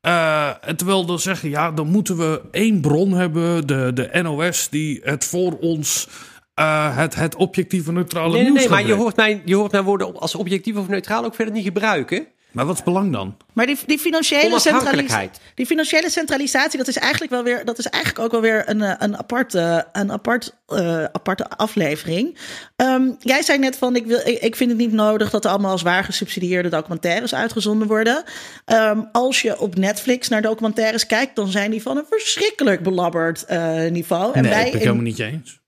Eh, 0.00 0.68
en 0.68 0.76
terwijl 0.76 1.06
dan 1.06 1.18
zeggen, 1.18 1.48
ja, 1.50 1.72
dan 1.72 1.86
moeten 1.86 2.16
we 2.16 2.40
één 2.50 2.80
bron 2.80 3.12
hebben, 3.12 3.66
de, 3.66 3.90
de 3.94 4.22
NOS, 4.22 4.68
die 4.68 5.00
het 5.02 5.24
voor 5.24 5.58
ons 5.58 6.08
eh, 6.54 6.96
het, 6.96 7.14
het 7.14 7.34
objectieve 7.36 7.92
neutrale 7.92 8.32
Nee, 8.32 8.42
nee, 8.42 8.50
nieuws 8.50 8.60
nee, 8.60 8.68
maar 8.68 8.86
je 8.86 8.94
hoort, 8.94 9.16
mijn, 9.16 9.42
je 9.44 9.54
hoort 9.54 9.72
mijn 9.72 9.84
woorden 9.84 10.16
als 10.16 10.34
objectief 10.34 10.76
of 10.76 10.88
neutraal 10.88 11.24
ook 11.24 11.34
verder 11.34 11.54
niet 11.54 11.64
gebruiken. 11.64 12.26
Maar 12.58 12.66
wat 12.66 12.76
is 12.76 12.82
belang 12.82 13.12
dan? 13.12 13.36
Maar 13.52 13.66
die, 13.66 13.78
die, 13.86 13.98
financiële 13.98 14.60
centralisatie, 14.60 15.30
die 15.54 15.66
financiële 15.66 16.10
centralisatie, 16.10 16.78
dat 16.78 16.88
is 16.88 16.96
eigenlijk 16.96 17.32
wel 17.32 17.42
weer, 17.42 17.64
dat 17.64 17.78
is 17.78 17.86
eigenlijk 17.86 18.24
ook 18.24 18.30
wel 18.30 18.40
weer 18.40 18.62
een, 18.66 18.82
eh, 18.82 18.94
een, 18.98 19.18
aparte, 19.18 19.86
een 19.92 20.12
apart, 20.12 20.54
eh, 20.66 21.04
aparte 21.04 21.48
aflevering. 21.50 22.38
Ehm, 22.76 23.10
jij 23.18 23.42
zei 23.42 23.58
net 23.58 23.76
van, 23.76 23.96
ik, 23.96 24.06
wil, 24.06 24.20
ik, 24.24 24.38
ik 24.38 24.56
vind 24.56 24.70
het 24.70 24.78
niet 24.78 24.92
nodig 24.92 25.30
dat 25.30 25.44
er 25.44 25.50
allemaal 25.50 25.78
zwaar 25.78 26.04
gesubsidieerde 26.04 26.68
documentaires 26.68 27.34
uitgezonden 27.34 27.88
worden. 27.88 28.22
Ehm, 28.64 29.00
als 29.12 29.42
je 29.42 29.60
op 29.60 29.76
Netflix 29.76 30.28
naar 30.28 30.42
documentaires 30.42 31.06
kijkt, 31.06 31.36
dan 31.36 31.48
zijn 31.48 31.70
die 31.70 31.82
van 31.82 31.96
een 31.96 32.06
verschrikkelijk 32.10 32.82
belabberd 32.82 33.44
eh, 33.44 33.90
niveau. 33.90 34.34
En 34.34 34.42
nee, 34.42 34.50
wij 34.50 34.60
ik 34.60 34.64
ben 34.64 34.72
het 34.72 34.82
helemaal 34.82 35.02
niet 35.02 35.18
eens. 35.18 35.60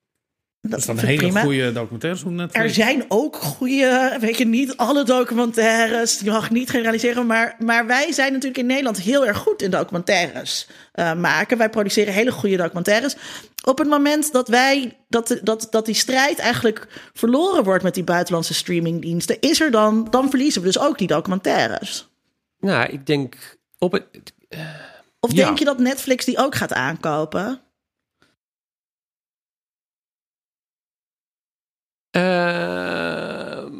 Dat 0.63 0.73
Er 0.73 0.83
staan 0.83 0.99
vind 0.99 1.09
ik 1.11 1.19
hele 1.21 1.33
prima. 1.33 1.45
goede 1.47 1.73
documentaires. 1.73 2.23
Er 2.53 2.71
zijn 2.71 3.05
ook 3.09 3.37
goede, 3.37 4.17
weet 4.21 4.39
je, 4.39 4.47
niet 4.47 4.77
alle 4.77 5.05
documentaires. 5.05 6.21
Je 6.21 6.31
mag 6.31 6.51
niet 6.51 6.71
generaliseren, 6.71 7.27
maar, 7.27 7.57
maar 7.59 7.87
wij 7.87 8.13
zijn 8.13 8.33
natuurlijk 8.33 8.59
in 8.61 8.67
Nederland 8.67 9.01
heel 9.01 9.27
erg 9.27 9.37
goed 9.37 9.63
in 9.63 9.71
documentaires 9.71 10.69
eh, 10.93 11.15
maken. 11.15 11.59
Wij 11.59 11.71
produceren 11.71 12.13
hele 12.13 12.33
goede 12.33 12.57
documentaires. 12.57 13.17
Op 13.65 13.79
het 13.79 13.89
moment 13.89 14.33
dat 14.33 14.49
wij 14.49 14.99
dat, 15.09 15.39
dat, 15.43 15.67
dat 15.71 15.87
die 15.87 15.95
strijd 15.95 16.39
eigenlijk 16.39 16.87
verloren 17.13 17.65
wordt 17.65 17.83
met 17.83 17.95
die 17.95 18.05
buitenlandse 18.05 18.55
streamingdiensten, 18.55 19.37
is 19.41 19.61
er 19.61 19.71
dan, 19.71 20.07
dan 20.11 20.31
verliezen 20.31 20.61
we 20.61 20.67
dus 20.67 20.79
ook 20.79 20.99
die 20.99 21.07
documentaires. 21.09 22.09
Nou, 22.61 22.89
ik 22.91 23.07
denk 23.07 23.59
op 23.79 23.93
het. 23.93 24.05
Of 25.21 25.33
Ja. 25.33 25.45
denk 25.45 25.59
je 25.59 25.65
dat 25.65 25.79
Netflix 25.79 26.25
die 26.25 26.39
ook 26.39 26.55
gaat 26.55 26.73
aankopen? 26.73 27.61
Ehm, 32.11 33.73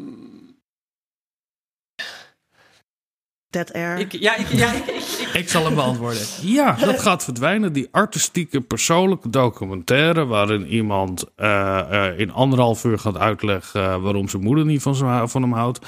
Dead 3.49 3.73
Air. 3.73 3.97
ik, 3.97 4.11
ja, 4.11 4.35
ik, 4.35 4.47
ja, 4.47 4.73
ik, 4.73 4.85
ik, 5.33 5.49
zal 5.49 5.65
hem 5.65 5.75
beantwoorden. 5.75 6.21
Ja, 6.41 6.73
dat 6.73 6.99
gaat 7.01 7.23
verdwijnen. 7.23 7.73
Die 7.73 7.87
artistieke, 7.91 8.61
persoonlijke 8.61 9.29
documentaire... 9.29 10.25
waarin 10.25 10.67
iemand 10.67 11.23
eh, 11.35 12.07
eh, 12.07 12.19
in 12.19 12.31
anderhalf 12.31 12.83
uur 12.83 12.99
gaat 12.99 13.17
uitleggen... 13.17 13.81
eh, 13.81 14.01
waarom 14.01 14.27
zijn 14.27 14.43
moeder 14.43 14.65
niet 14.65 14.81
van, 14.81 15.29
van 15.29 15.41
hem 15.41 15.53
houdt. 15.53 15.79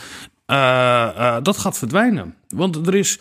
Eh, 0.46 1.08
eh, 1.36 1.44
dat 1.44 1.58
gaat 1.58 1.78
verdwijnen. 1.78 2.36
Want 2.48 2.88
er 2.88 2.96
is... 2.96 3.20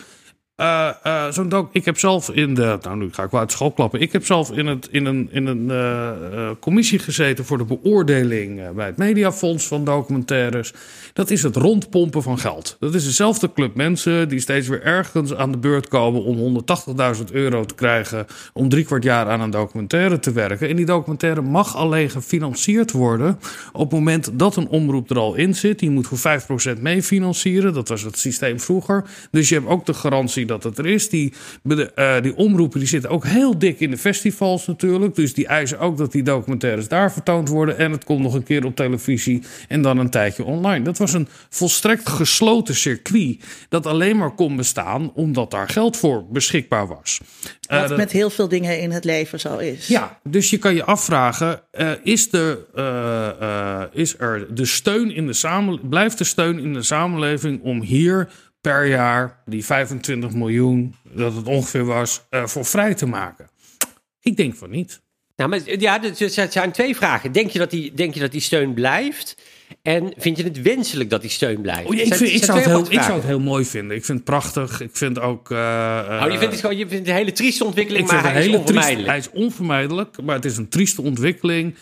eh, 0.62 0.88
eh, 1.02 1.32
zo'n 1.32 1.68
ik 1.72 1.84
heb 1.84 1.98
zelf 1.98 2.30
in 2.30 2.54
de. 2.54 2.78
Nou, 2.82 2.96
nu 2.96 3.08
ga 3.12 3.22
ik 3.22 3.30
wel 3.30 3.40
uit 3.40 3.52
school 3.52 3.70
klappen. 3.70 4.00
Ik 4.00 4.12
heb 4.12 4.26
zelf 4.26 4.50
in, 4.50 4.66
het, 4.66 4.88
in 4.90 5.04
een, 5.04 5.28
in 5.30 5.46
een 5.46 5.70
eh, 5.70 6.50
commissie 6.60 6.98
gezeten 6.98 7.44
voor 7.44 7.58
de 7.58 7.64
beoordeling 7.64 8.72
bij 8.74 8.86
het 8.86 8.96
Mediafonds 8.96 9.66
van 9.66 9.84
documentaires. 9.84 10.72
Dat 11.12 11.30
is 11.30 11.42
het 11.42 11.56
rondpompen 11.56 12.22
van 12.22 12.38
geld. 12.38 12.76
Dat 12.80 12.94
is 12.94 13.04
dezelfde 13.04 13.52
club 13.52 13.74
mensen 13.74 14.28
die 14.28 14.40
steeds 14.40 14.68
weer 14.68 14.82
ergens 14.82 15.34
aan 15.34 15.52
de 15.52 15.58
beurt 15.58 15.88
komen 15.88 16.24
om 16.24 16.64
180.000 17.16 17.24
euro 17.32 17.64
te 17.64 17.74
krijgen. 17.74 18.26
om 18.52 18.68
drie 18.68 18.84
kwart 18.84 19.02
jaar 19.02 19.28
aan 19.28 19.40
een 19.40 19.50
documentaire 19.50 20.18
te 20.18 20.32
werken. 20.32 20.68
En 20.68 20.76
die 20.76 20.86
documentaire 20.86 21.40
mag 21.40 21.76
alleen 21.76 22.10
gefinancierd 22.10 22.92
worden. 22.92 23.38
op 23.72 23.80
het 23.80 23.92
moment 23.92 24.30
dat 24.32 24.56
een 24.56 24.68
omroep 24.68 25.10
er 25.10 25.18
al 25.18 25.34
in 25.34 25.54
zit. 25.54 25.78
Die 25.78 25.90
moet 25.90 26.06
voor 26.06 26.40
5% 26.76 26.80
meefinancieren. 26.80 27.72
Dat 27.72 27.88
was 27.88 28.02
het 28.02 28.18
systeem 28.18 28.60
vroeger. 28.60 29.04
Dus 29.30 29.48
je 29.48 29.54
hebt 29.54 29.68
ook 29.68 29.86
de 29.86 29.94
garantie 29.94 30.50
dat 30.52 30.64
het 30.64 30.78
er 30.78 30.86
is. 30.86 31.08
Die, 31.08 31.32
eh, 31.94 32.20
die 32.22 32.36
omroepen 32.36 32.78
die 32.78 32.88
zitten 32.88 33.10
ook 33.10 33.24
heel 33.26 33.58
dik 33.58 33.80
in 33.80 33.90
de 33.90 33.96
festivals 33.98 34.66
natuurlijk. 34.66 35.14
Dus 35.14 35.34
die 35.34 35.46
eisen 35.46 35.78
ook 35.78 35.96
dat 35.98 36.12
die 36.12 36.22
documentaires 36.22 36.88
daar 36.88 37.12
vertoond 37.12 37.48
worden. 37.48 37.78
En 37.78 37.90
het 37.92 38.04
komt 38.04 38.20
nog 38.22 38.34
een 38.34 38.42
keer 38.42 38.64
op 38.64 38.76
televisie 38.76 39.42
en 39.68 39.82
dan 39.82 39.98
een 39.98 40.10
tijdje 40.10 40.44
online. 40.44 40.84
Dat 40.84 40.98
was 40.98 41.12
een 41.12 41.28
volstrekt 41.50 42.08
gesloten 42.08 42.74
circuit. 42.74 43.44
Dat 43.68 43.86
alleen 43.86 44.16
maar 44.16 44.34
kon 44.34 44.56
bestaan 44.56 45.12
omdat 45.14 45.50
daar 45.50 45.68
geld 45.68 45.96
voor 45.96 46.24
beschikbaar 46.30 46.86
was. 46.86 47.20
Eh, 47.66 47.80
Wat 47.80 47.88
dat- 47.88 47.96
met 47.98 48.12
heel 48.12 48.30
veel 48.30 48.48
dingen 48.48 48.80
in 48.80 48.90
het 48.90 49.04
leven 49.04 49.40
zo 49.40 49.56
is. 49.58 49.86
ja, 49.86 50.18
dus 50.28 50.50
je 50.50 50.58
kan 50.58 50.74
je 50.74 50.84
afvragen: 50.84 51.60
eh, 51.70 51.90
is, 52.02 52.30
de, 52.30 52.66
eh, 52.74 53.28
eh, 53.80 53.82
is 53.92 54.18
er 54.18 54.54
de 54.54 54.64
steun 54.64 55.10
in 55.14 55.26
de 55.26 55.32
samenleving, 55.32 55.88
blijft 55.88 56.18
de 56.18 56.24
steun 56.24 56.58
in 56.58 56.72
de 56.72 56.82
samenleving 56.82 57.62
om 57.62 57.82
hier 57.82 58.28
per 58.62 58.86
jaar 58.86 59.42
die 59.46 59.64
25 59.64 60.32
miljoen, 60.32 60.94
dat 61.02 61.34
het 61.34 61.46
ongeveer 61.46 61.84
was, 61.84 62.22
eh, 62.30 62.46
voor 62.46 62.64
vrij 62.64 62.94
te 62.94 63.06
maken? 63.06 63.48
Ik 64.20 64.36
denk 64.36 64.54
van 64.56 64.70
niet. 64.70 65.00
nou, 65.36 65.50
maar, 65.50 65.60
ja, 65.80 65.98
dus 65.98 66.18
het 66.36 66.52
zijn 66.52 66.72
twee 66.72 66.96
vragen. 66.96 67.32
Denk 67.32 67.50
je, 67.50 67.58
dat 67.58 67.70
die, 67.70 67.94
denk 67.94 68.14
je 68.14 68.20
dat 68.20 68.32
die 68.32 68.40
steun 68.40 68.74
blijft? 68.74 69.36
En 69.82 70.12
vind 70.16 70.36
je 70.36 70.44
het 70.44 70.62
wenselijk 70.62 71.10
dat 71.10 71.20
die 71.20 71.30
steun 71.30 71.60
blijft? 71.60 71.88
Oh, 71.88 71.94
ja, 71.94 72.00
ik, 72.00 72.06
Zijn- 72.06 72.18
vind, 72.18 72.30
ik, 72.32 72.44
zou 72.44 72.58
het 72.58 72.66
heel, 72.66 72.86
ik 72.92 73.00
zou 73.02 73.14
het 73.14 73.24
heel 73.24 73.40
mooi 73.40 73.64
vinden. 73.64 73.96
Ik 73.96 74.04
vind 74.04 74.18
het 74.18 74.26
prachtig. 74.26 74.80
Ik 74.80 74.96
vind 74.96 75.18
ook. 75.20 75.50
eh, 75.50 75.56
Oh, 76.22 76.30
je 76.30 76.38
vindt 76.38 76.52
het 76.52 76.60
gewoon 76.60 76.76
je 76.76 76.88
vindt 76.88 76.98
het 76.98 77.08
een 77.08 77.14
hele 77.14 77.32
trieste 77.32 77.64
ontwikkeling, 77.64 78.04
Ik 78.04 78.10
vind 78.10 78.22
maar 78.22 78.32
hij 78.32 78.40
is 78.40 78.46
hele 78.46 78.58
triest- 78.58 78.70
onvermijdelijk. 78.76 79.08
hij 79.08 79.18
is 79.18 79.30
onvermijdelijk, 79.44 80.22
maar 80.22 80.34
het 80.34 80.44
is 80.44 80.56
een 80.56 80.68
trieste 80.68 81.02
ontwikkeling. 81.02 81.74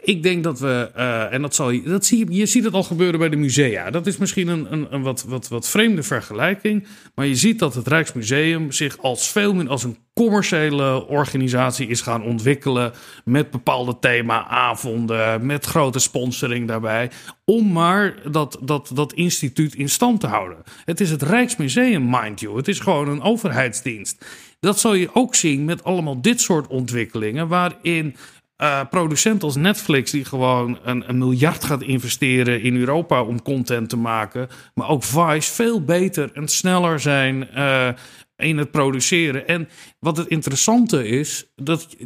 Ik 0.00 0.22
denk 0.22 0.44
dat 0.44 0.60
we, 0.60 0.90
eh, 0.94 1.32
en 1.32 1.42
dat 1.42 1.54
zal 1.54 1.82
dat 1.84 2.04
zie 2.04 2.26
je 2.32 2.46
ziet 2.46 2.64
het 2.64 2.74
al 2.74 2.82
gebeuren 2.82 3.18
bij 3.18 3.28
de 3.28 3.36
musea. 3.36 3.90
Dat 3.90 4.06
is 4.06 4.16
misschien 4.16 4.48
een, 4.48 4.72
een, 4.72 4.86
een 4.90 5.02
wat, 5.02 5.24
wat, 5.28 5.48
wat 5.48 5.68
vreemde 5.68 6.02
vergelijking. 6.02 6.86
Maar 7.14 7.26
je 7.26 7.36
ziet 7.36 7.58
dat 7.58 7.74
het 7.74 7.86
Rijksmuseum 7.86 8.72
zich 8.72 8.98
als 8.98 9.28
veel 9.28 9.54
meer 9.54 9.68
als 9.68 9.84
een 9.84 9.96
commerciële 10.14 11.06
organisatie 11.06 11.86
is 11.86 12.00
gaan 12.00 12.22
ontwikkelen. 12.22 12.92
Met 13.24 13.50
bepaalde 13.50 13.98
themaavonden, 14.00 15.46
met 15.46 15.66
grote 15.66 15.98
sponsoring 15.98 16.68
daarbij. 16.68 17.10
Om 17.44 17.72
maar 17.72 18.14
dat, 18.30 18.58
dat, 18.62 18.90
dat 18.94 19.12
instituut 19.12 19.74
in 19.74 19.88
stand 19.88 20.20
te 20.20 20.26
houden. 20.26 20.58
Het 20.84 21.00
is 21.00 21.10
het 21.10 21.22
Rijksmuseum, 21.22 22.10
mind 22.10 22.40
you. 22.40 22.56
Het 22.56 22.68
is 22.68 22.78
gewoon 22.78 23.08
een 23.08 23.22
overheidsdienst. 23.22 24.24
Dat 24.60 24.80
zal 24.80 24.94
je 24.94 25.14
ook 25.14 25.34
zien 25.34 25.64
met 25.64 25.84
allemaal 25.84 26.20
dit 26.20 26.40
soort 26.40 26.66
ontwikkelingen. 26.66 27.48
Waarin 27.48 28.16
eh 28.62 28.80
producenten 28.90 29.42
als 29.48 29.56
Netflix, 29.56 30.10
die 30.10 30.24
gewoon 30.24 30.78
een, 30.84 31.18
miljard 31.18 31.64
gaat 31.64 31.82
investeren 31.82 32.62
in 32.62 32.76
Europa 32.76 33.22
om 33.22 33.42
content 33.42 33.88
te 33.88 33.96
maken. 33.96 34.48
Maar 34.74 34.88
ook 34.88 35.02
Vice 35.02 35.52
veel 35.52 35.84
beter 35.84 36.30
en 36.32 36.48
sneller 36.48 37.00
zijn 37.00 37.50
eh, 37.50 37.88
in 38.36 38.58
het 38.58 38.70
produceren. 38.70 39.48
En 39.48 39.68
wat 39.98 40.16
het 40.16 40.28
interessante 40.28 41.08
is, 41.08 41.46
dat, 41.56 41.96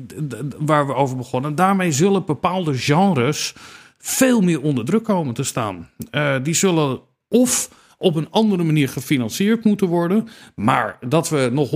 waar 0.59 0.87
we 0.87 0.95
over 0.95 1.17
begonnen, 1.17 1.55
daarmee 1.55 1.93
zullen 1.93 2.25
bepaalde 2.25 2.75
genres 2.75 3.55
veel 3.99 4.41
meer 4.41 4.63
onder 4.63 4.85
druk 4.85 5.05
komen 5.05 5.35
te 5.35 5.45
staan. 5.45 5.91
Eh, 6.11 6.35
die 6.43 6.55
zullen 6.55 7.01
of 7.29 7.71
op 7.99 8.15
een 8.17 8.31
andere 8.31 8.63
manier 8.65 8.89
gefinancierd 8.89 9.65
moeten 9.65 9.87
worden. 9.87 10.29
Maar 10.55 10.99
dat 11.09 11.29
we 11.29 11.49
nog 11.53 11.71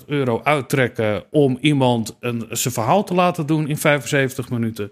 180.000 0.00 0.04
euro 0.06 0.40
uittrekken 0.42 1.24
om 1.30 1.58
iemand 1.60 2.16
een, 2.20 2.46
zijn 2.50 2.74
verhaal 2.74 3.04
te 3.04 3.14
laten 3.14 3.46
doen 3.46 3.68
in 3.68 3.76
75 3.78 4.50
minuten, 4.50 4.90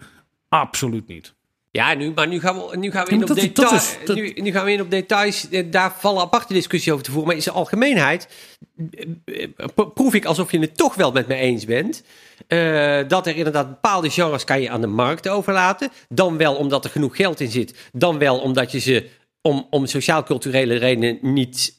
absoluut 0.49 1.07
niet. 1.07 1.35
Ja, 1.71 1.95
nu, 1.95 2.13
maar 2.15 2.29
nu 2.29 2.41
gaan 2.41 2.57
we, 2.57 2.77
nu 2.77 2.91
gaan 2.91 3.05
we 3.05 3.11
in 3.11 3.23
op 3.31 3.35
details. 3.35 3.97
dat 4.05 4.17
Nu, 4.17 4.33
nu 4.37 4.53
gaan 4.53 4.65
we 4.65 4.73
in 4.73 4.81
op 4.81 4.91
details. 4.91 5.49
Eh, 5.49 5.65
Daar 5.71 5.95
vallen 5.99 6.23
aparte 6.23 6.53
discussies 6.53 6.93
over 6.93 7.05
te 7.05 7.11
voeren. 7.11 7.29
Maar 7.29 7.37
in 7.37 7.43
zijn 7.43 7.55
algemeenheid 7.55 8.29
eh, 9.25 9.43
eh, 9.43 9.49
pro- 9.75 9.87
proef 9.87 10.15
ik 10.15 10.25
alsof 10.25 10.51
je 10.53 10.59
het 10.59 10.77
toch 10.77 10.95
wel 10.95 11.13
met 11.13 11.27
me 11.27 11.35
eens 11.35 11.65
bent. 11.65 12.03
dat 13.09 13.27
er 13.27 13.37
inderdaad 13.37 13.69
bepaalde 13.69 14.11
genres 14.11 14.45
kan 14.45 14.61
je 14.61 14.71
aan 14.71 14.81
de 14.81 14.87
markt 14.87 15.29
overlaten. 15.29 15.89
Dan 16.09 16.37
wel 16.37 16.55
omdat 16.55 16.85
er 16.85 16.91
genoeg 16.91 17.17
geld 17.17 17.41
in 17.41 17.51
zit. 17.51 17.75
Dan 17.93 18.19
wel 18.19 18.39
omdat 18.39 18.73
je 18.73 18.79
ze 18.79 19.09
om, 19.47 19.67
om 19.71 19.87
sociaal-culturele 19.87 20.75
redenen 20.75 21.19
niet 21.21 21.77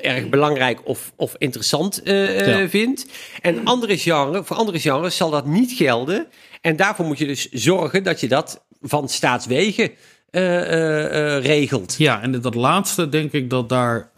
erg 0.00 0.28
belangrijk 0.28 0.80
of, 0.88 1.12
of 1.16 1.34
interessant 1.38 2.00
Ja. 2.04 2.68
vindt. 2.68 3.06
En 3.40 3.64
andere 3.64 3.98
genre, 3.98 4.44
voor 4.44 4.56
andere 4.56 4.78
genres 4.80 5.16
zal 5.16 5.30
dat 5.30 5.46
niet 5.46 5.72
gelden. 5.72 6.26
En 6.60 6.76
daarvoor 6.76 7.06
moet 7.06 7.18
je 7.18 7.26
dus 7.26 7.48
zorgen 7.50 8.02
dat 8.02 8.20
je 8.20 8.28
dat 8.28 8.64
van 8.82 9.08
staatswegen 9.08 9.90
eh, 10.30 11.36
eh, 11.36 11.44
regelt. 11.44 11.94
Ja, 11.98 12.22
en 12.22 12.40
dat 12.40 12.54
laatste 12.54 13.08
denk 13.08 13.32
ik 13.32 13.50
dat 13.50 13.68
daar, 13.68 14.10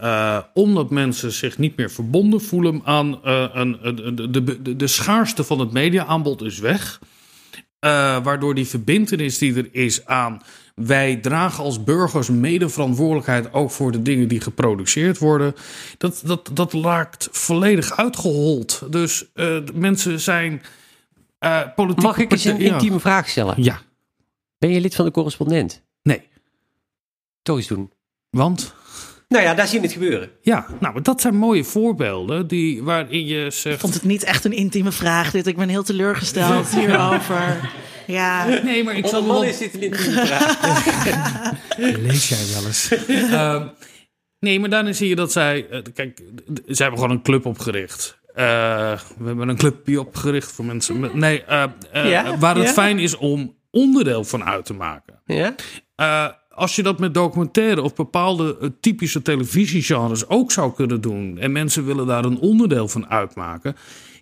omdat 0.54 0.90
mensen 0.90 1.32
zich 1.32 1.58
niet 1.58 1.76
meer 1.76 1.90
verbonden 1.90 2.40
voelen 2.40 2.80
aan 2.84 3.18
een, 3.22 3.78
een- 3.82 4.14
de, 4.32 4.62
de, 4.62 4.76
de, 4.76 4.86
schaarste 4.86 5.44
van 5.44 5.58
het 5.60 5.72
mediaaanbod 5.72 6.42
is 6.42 6.58
weg. 6.58 7.00
Waardoor 8.22 8.54
die 8.54 8.66
verbindenis 8.66 9.38
die 9.38 9.54
er 9.56 9.68
is 9.72 10.06
aan 10.06 10.42
wij 10.74 11.16
dragen 11.16 11.64
als 11.64 11.84
burgers 11.84 12.28
mede 12.28 12.68
verantwoordelijkheid 12.68 13.52
ook 13.52 13.70
voor 13.70 13.92
de 13.92 14.02
dingen 14.02 14.28
die 14.28 14.40
geproduceerd 14.40 15.18
worden. 15.18 15.54
Dat, 15.98 16.22
dat, 16.24 16.50
dat 16.52 16.72
raakt 16.72 17.28
volledig 17.32 17.96
uitgehold. 17.96 18.82
Dus 18.90 19.32
eh, 19.34 19.58
mensen 19.74 20.20
zijn 20.20 20.62
eh 21.38 21.60
politiek. 21.74 22.02
Mag 22.04 22.18
ik 22.18 22.32
eens 22.32 22.44
een 22.44 22.60
intieme 22.60 23.00
vraag 23.00 23.28
stellen? 23.28 23.62
Ja, 23.62 23.80
Ben 24.58 24.70
je 24.70 24.80
lid 24.80 24.94
van 24.94 25.04
de 25.04 25.10
correspondent? 25.10 25.82
nee. 26.02 26.30
Toch 27.42 27.56
eens 27.56 27.66
doen. 27.66 27.90
Want 28.30 28.74
Nou 29.32 29.44
ja, 29.44 29.54
daar 29.54 29.66
zien 29.66 29.80
we 29.80 29.86
het 29.86 29.94
gebeuren. 29.94 30.30
Ja, 30.40 30.66
nou, 30.80 30.92
maar 30.92 31.02
dat 31.02 31.20
zijn 31.20 31.36
mooie 31.36 31.64
voorbeelden 31.64 32.46
die, 32.46 32.82
waarin 32.82 33.26
je 33.26 33.44
Ik 33.44 33.52
zegt... 33.52 33.80
vond 33.80 33.94
het 33.94 34.04
niet 34.04 34.22
echt 34.24 34.44
een 34.44 34.52
intieme 34.52 34.92
vraag 34.92 35.30
dit. 35.30 35.46
Ik 35.46 35.56
ben 35.56 35.68
heel 35.68 35.82
teleurgesteld 35.82 36.68
hierover. 36.74 37.70
Ja, 38.06 38.46
Nee, 38.64 38.84
maar 38.84 38.96
ik 38.96 39.06
zal 39.06 39.22
man 39.22 39.44
is 39.44 39.58
dit 39.58 39.74
een 39.74 39.82
intieme 39.82 40.26
vraag. 40.26 40.60
Lees 42.06 42.28
jij 42.28 42.38
wel 42.54 42.66
eens? 42.66 42.88
Ehm, 43.30 43.66
nee, 44.40 44.60
maar 44.60 44.70
daarin 44.70 44.94
zie 44.94 45.08
je 45.08 45.14
dat 45.16 45.32
zij... 45.32 45.66
eh, 45.70 45.80
kijk, 45.94 46.22
zij 46.66 46.86
hebben 46.86 46.98
gewoon 47.00 47.16
een 47.16 47.22
club 47.22 47.46
opgericht. 47.46 48.20
Eh, 48.34 48.44
we 49.18 49.26
hebben 49.26 49.48
een 49.48 49.56
clubje 49.56 50.00
opgericht 50.00 50.52
voor 50.52 50.64
mensen 50.64 51.00
met... 51.00 51.14
Nee, 51.14 51.44
eh, 51.44 51.64
eh, 51.92 52.10
Ja, 52.10 52.38
waar 52.38 52.56
het 52.56 52.66
ja. 52.66 52.72
fijn 52.72 52.98
is 52.98 53.16
om 53.16 53.56
onderdeel 53.70 54.24
van 54.24 54.44
uit 54.44 54.64
te 54.64 54.74
maken. 54.74 55.20
Ja? 55.26 55.54
Als 56.54 56.76
je 56.76 56.82
dat 56.82 56.98
met 56.98 57.14
documentaire 57.14 57.82
of 57.82 57.94
bepaalde 57.94 58.56
eh, 58.60 58.68
typische 58.80 59.22
televisiegenres 59.22 60.28
ook 60.28 60.52
zou 60.52 60.72
kunnen 60.72 61.00
doen. 61.00 61.38
en 61.38 61.52
mensen 61.52 61.84
willen 61.86 62.06
daar 62.06 62.24
een 62.24 62.38
onderdeel 62.38 62.88
van 62.88 63.08
uitmaken. 63.08 63.76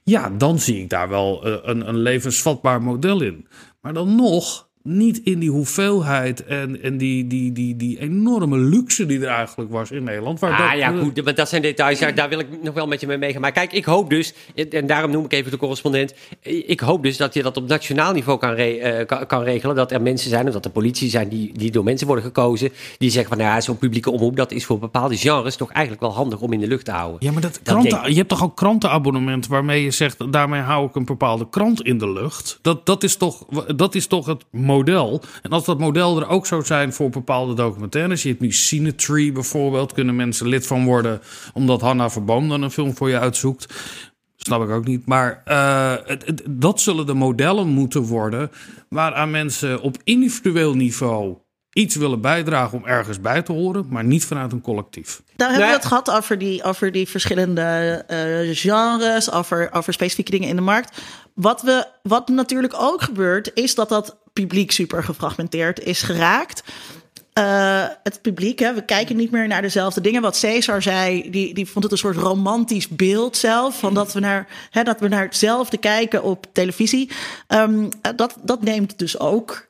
ja, 0.04 0.30
dan 0.30 0.58
zie 0.58 0.80
ik 0.82 0.88
daar 0.88 1.08
wel 1.08 1.44
eh, 1.44 1.56
een, 1.62 1.88
een 1.88 1.98
levensvatbaar 1.98 2.82
model 2.82 3.22
in. 3.22 3.46
Maar 3.80 3.92
dan 3.92 4.14
nog 4.14 4.69
niet 4.82 5.20
in 5.24 5.38
die 5.38 5.50
hoeveelheid 5.50 6.44
en, 6.44 6.82
en 6.82 6.96
die, 6.98 7.26
die, 7.26 7.52
die, 7.52 7.76
die 7.76 8.00
enorme 8.00 8.58
luxe 8.58 9.06
die 9.06 9.20
er 9.20 9.26
eigenlijk 9.28 9.70
was 9.70 9.90
in 9.90 10.02
Nederland. 10.04 10.40
Waar 10.40 10.52
Ah 10.52 10.70
dat- 10.70 10.78
ja, 10.78 10.92
goed, 10.98 11.24
maar 11.24 11.34
dat 11.34 11.48
zijn 11.48 11.62
details. 11.62 11.98
Daar 12.14 12.28
wil 12.28 12.38
ik 12.38 12.46
nog 12.62 12.74
wel 12.74 12.86
met 12.86 13.00
je 13.00 13.06
mee 13.06 13.18
meegaan. 13.18 13.40
Maar 13.40 13.52
kijk, 13.52 13.72
ik 13.72 13.84
hoop 13.84 14.10
dus, 14.10 14.34
en 14.70 14.86
daarom 14.86 15.10
noem 15.10 15.24
ik 15.24 15.32
even 15.32 15.50
de 15.50 15.56
correspondent. 15.56 16.14
Ik 16.42 16.80
hoop 16.80 17.02
dus 17.02 17.16
dat 17.16 17.34
je 17.34 17.42
dat 17.42 17.56
op 17.56 17.68
nationaal 17.68 18.12
niveau 18.12 18.38
kan, 18.38 18.50
re- 18.52 18.76
eh, 18.76 19.06
kan, 19.06 19.26
kan 19.26 19.42
regelen. 19.42 19.76
Dat 19.76 19.92
er 19.92 20.02
mensen 20.02 20.30
zijn, 20.30 20.46
of 20.46 20.52
dat 20.52 20.64
er 20.64 20.70
politie 20.70 21.10
zijn 21.10 21.28
die, 21.28 21.52
die 21.58 21.70
door 21.70 21.84
mensen 21.84 22.06
worden 22.06 22.24
gekozen. 22.24 22.70
Die 22.98 23.10
zeggen 23.10 23.28
van, 23.28 23.38
nou 23.44 23.54
ja, 23.54 23.60
zo'n 23.60 23.78
publieke 23.78 24.10
omroep, 24.10 24.36
dat 24.36 24.52
is 24.52 24.64
voor 24.64 24.78
bepaalde 24.78 25.16
genres 25.16 25.56
toch 25.56 25.70
eigenlijk 25.72 26.02
wel 26.04 26.14
handig 26.14 26.40
om 26.40 26.52
in 26.52 26.60
de 26.60 26.66
lucht 26.66 26.84
te 26.84 26.90
houden. 26.90 27.16
Ja, 27.20 27.32
maar 27.32 27.42
dat 27.42 27.52
Dat 27.52 27.62
kranten, 27.62 28.10
je 28.10 28.16
hebt 28.16 28.28
toch 28.28 28.42
ook 28.42 28.56
krantenabonnement 28.56 29.46
waarmee 29.46 29.82
je 29.84 29.90
zegt, 29.90 30.32
daarmee 30.32 30.60
hou 30.60 30.86
ik 30.88 30.94
een 30.94 31.04
bepaalde 31.04 31.48
krant 31.48 31.82
in 31.82 31.98
de 31.98 32.10
lucht. 32.12 32.58
Dat, 32.62 32.86
dat, 32.86 33.02
is, 33.02 33.16
toch, 33.16 33.46
dat 33.76 33.94
is 33.94 34.06
toch 34.06 34.26
het 34.26 34.44
model. 34.70 35.22
En 35.42 35.50
als 35.50 35.64
dat 35.64 35.78
model 35.78 36.20
er 36.20 36.28
ook 36.28 36.46
zou 36.46 36.64
zijn 36.64 36.92
voor 36.92 37.10
bepaalde 37.10 37.54
documentaires, 37.54 38.22
je 38.22 38.28
hebt 38.28 38.40
nu 38.40 38.52
Cinetree 38.52 39.32
bijvoorbeeld, 39.32 39.92
kunnen 39.92 40.16
mensen 40.16 40.48
lid 40.48 40.66
van 40.66 40.84
worden 40.84 41.20
omdat 41.54 41.80
Hanna 41.80 42.10
Verboom 42.10 42.48
dan 42.48 42.62
een 42.62 42.70
film 42.70 42.96
voor 42.96 43.08
je 43.08 43.18
uitzoekt. 43.18 43.74
Snap 44.36 44.62
ik 44.62 44.70
ook 44.70 44.84
niet. 44.86 45.06
Maar 45.06 45.42
eh, 45.44 45.94
het- 46.04 46.26
het- 46.26 46.42
dat 46.48 46.80
zullen 46.80 47.06
de 47.06 47.14
modellen 47.14 47.66
moeten 47.68 48.02
worden 48.02 48.50
waaraan 48.88 49.30
mensen 49.30 49.80
op 49.80 49.96
individueel 50.04 50.74
niveau 50.74 51.36
iets 51.72 51.96
willen 51.96 52.20
bijdragen 52.20 52.78
om 52.78 52.86
ergens 52.86 53.20
bij 53.20 53.42
te 53.42 53.52
horen, 53.52 53.86
maar 53.90 54.04
niet 54.04 54.24
vanuit 54.24 54.52
een 54.52 54.60
collectief. 54.60 55.22
Nou 55.36 55.50
hebben 55.50 55.68
we 55.70 55.74
het 55.76 55.84
gehad 55.86 56.10
over 56.10 56.38
die, 56.38 56.62
over 56.62 56.92
die 56.92 57.08
verschillende 57.08 57.62
eh, 58.06 58.56
genres, 58.56 59.32
over, 59.32 59.68
over 59.72 59.92
specifieke 59.92 60.30
dingen 60.30 60.48
in 60.48 60.56
de 60.56 60.62
markt. 60.62 61.00
Wat, 61.34 61.62
we, 61.62 61.86
wat 62.02 62.28
natuurlijk 62.28 62.74
ook 62.76 63.02
gebeurt, 63.02 63.50
is 63.54 63.74
dat 63.74 63.88
dat 63.88 64.18
publiek 64.32 64.70
super 64.70 65.04
gefragmenteerd 65.04 65.80
is 65.80 66.02
geraakt. 66.02 66.62
Eh, 67.32 67.84
het 68.02 68.22
publiek, 68.22 68.58
hè, 68.58 68.74
we 68.74 68.84
kijken 68.84 69.16
niet 69.16 69.30
meer 69.30 69.46
naar 69.46 69.62
dezelfde 69.62 70.00
dingen. 70.00 70.22
Wat 70.22 70.36
Cesar 70.36 70.82
zei, 70.82 71.30
die, 71.30 71.54
die 71.54 71.66
vond 71.66 71.84
het 71.84 71.92
een 71.92 71.98
soort 71.98 72.16
romantisch 72.16 72.88
beeld 72.88 73.36
zelf. 73.36 73.78
Van 73.78 73.94
dat, 73.94 74.12
we 74.12 74.20
naar, 74.20 74.46
hè, 74.70 74.82
dat 74.82 75.00
we 75.00 75.08
naar 75.08 75.24
hetzelfde 75.24 75.76
kijken 75.76 76.22
op 76.22 76.46
televisie. 76.52 77.10
Ehm, 77.46 77.88
eh, 78.02 78.12
dat, 78.16 78.36
dat 78.42 78.62
neemt 78.62 78.98
dus 78.98 79.18
ook 79.18 79.66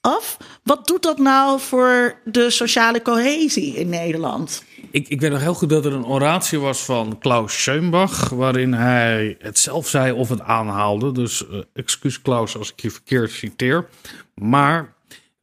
af. 0.00 0.36
Wat 0.62 0.86
doet 0.86 1.02
dat 1.02 1.18
nou 1.18 1.60
voor 1.60 2.20
de 2.24 2.50
sociale 2.50 3.02
cohesie 3.02 3.74
in 3.74 3.88
Nederland? 3.88 4.62
Ik, 4.90 5.08
ik 5.08 5.20
weet 5.20 5.30
nog 5.30 5.40
heel 5.40 5.54
goed 5.54 5.68
dat 5.68 5.84
er 5.84 5.92
een 5.92 6.04
oratie 6.06 6.58
was 6.58 6.84
van 6.84 7.18
Klaus 7.18 7.62
Schönbach, 7.62 8.28
waarin 8.28 8.72
hij 8.72 9.36
het 9.38 9.58
zelf 9.58 9.88
zei 9.88 10.12
of 10.12 10.28
het 10.28 10.40
aanhaalde. 10.40 11.12
Dus 11.12 11.48
eh, 11.48 11.58
excuus 11.74 12.22
Klaus 12.22 12.56
als 12.56 12.72
ik 12.72 12.80
je 12.80 12.90
verkeerd 12.90 13.30
citeer. 13.30 13.88
Maar 14.34 14.94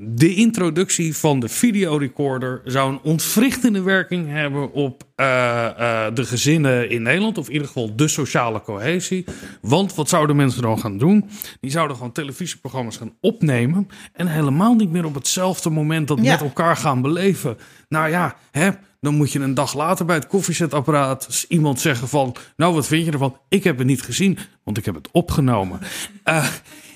de 0.01 0.35
introductie 0.35 1.15
van 1.17 1.39
de 1.39 1.49
videorecorder 1.49 2.61
zou 2.65 2.91
een 2.91 2.99
ontwrichtende 3.03 3.81
werking 3.81 4.27
hebben 4.27 4.71
op 4.73 5.03
eh, 5.15 5.65
eh, 6.05 6.13
de 6.15 6.25
gezinnen 6.25 6.89
in 6.89 7.01
Nederland. 7.01 7.37
Of 7.37 7.47
in 7.47 7.53
ieder 7.53 7.67
geval 7.67 7.95
de 7.95 8.07
sociale 8.07 8.61
cohesie. 8.61 9.25
Want 9.61 9.95
wat 9.95 10.09
zouden 10.09 10.35
mensen 10.35 10.61
dan 10.61 10.79
gaan 10.79 10.97
doen? 10.97 11.29
Die 11.61 11.71
zouden 11.71 11.97
gewoon 11.97 12.11
televisieprogramma's 12.11 12.97
gaan 12.97 13.13
opnemen. 13.21 13.87
En 14.13 14.27
helemaal 14.27 14.73
niet 14.75 14.91
meer 14.91 15.05
op 15.05 15.15
hetzelfde 15.15 15.69
moment 15.69 16.07
dat 16.07 16.19
Ja. 16.21 16.31
met 16.31 16.41
elkaar 16.41 16.77
gaan 16.77 17.01
beleven. 17.01 17.57
Nou 17.89 18.09
ja, 18.09 18.35
hè, 18.51 18.69
dan 18.99 19.15
moet 19.15 19.31
je 19.31 19.39
een 19.39 19.53
dag 19.53 19.73
later 19.73 20.05
bij 20.05 20.15
het 20.15 20.27
koffiezetapparaat 20.27 21.45
iemand 21.47 21.79
zeggen 21.79 22.07
van... 22.07 22.35
Nou, 22.55 22.73
wat 22.73 22.87
vind 22.87 23.05
je 23.05 23.11
ervan? 23.11 23.37
Ik 23.49 23.63
heb 23.63 23.77
het 23.77 23.87
niet 23.87 24.01
gezien, 24.01 24.37
want 24.63 24.77
ik 24.77 24.85
heb 24.85 24.95
het 24.95 25.09
opgenomen. 25.11 25.79
Eh, 26.23 26.47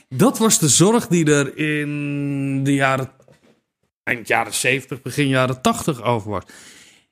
dat 0.10 0.38
was 0.38 0.60
de 0.60 0.68
zorg 0.68 1.08
die 1.08 1.26
er 1.26 1.58
in 1.58 2.64
de 2.64 2.74
jaren... 2.74 3.10
eind 4.04 4.28
jaren 4.28 4.54
70, 4.54 5.02
begin 5.02 5.28
jaren 5.28 5.62
80 5.62 6.04
over 6.04 6.30
was. 6.30 6.44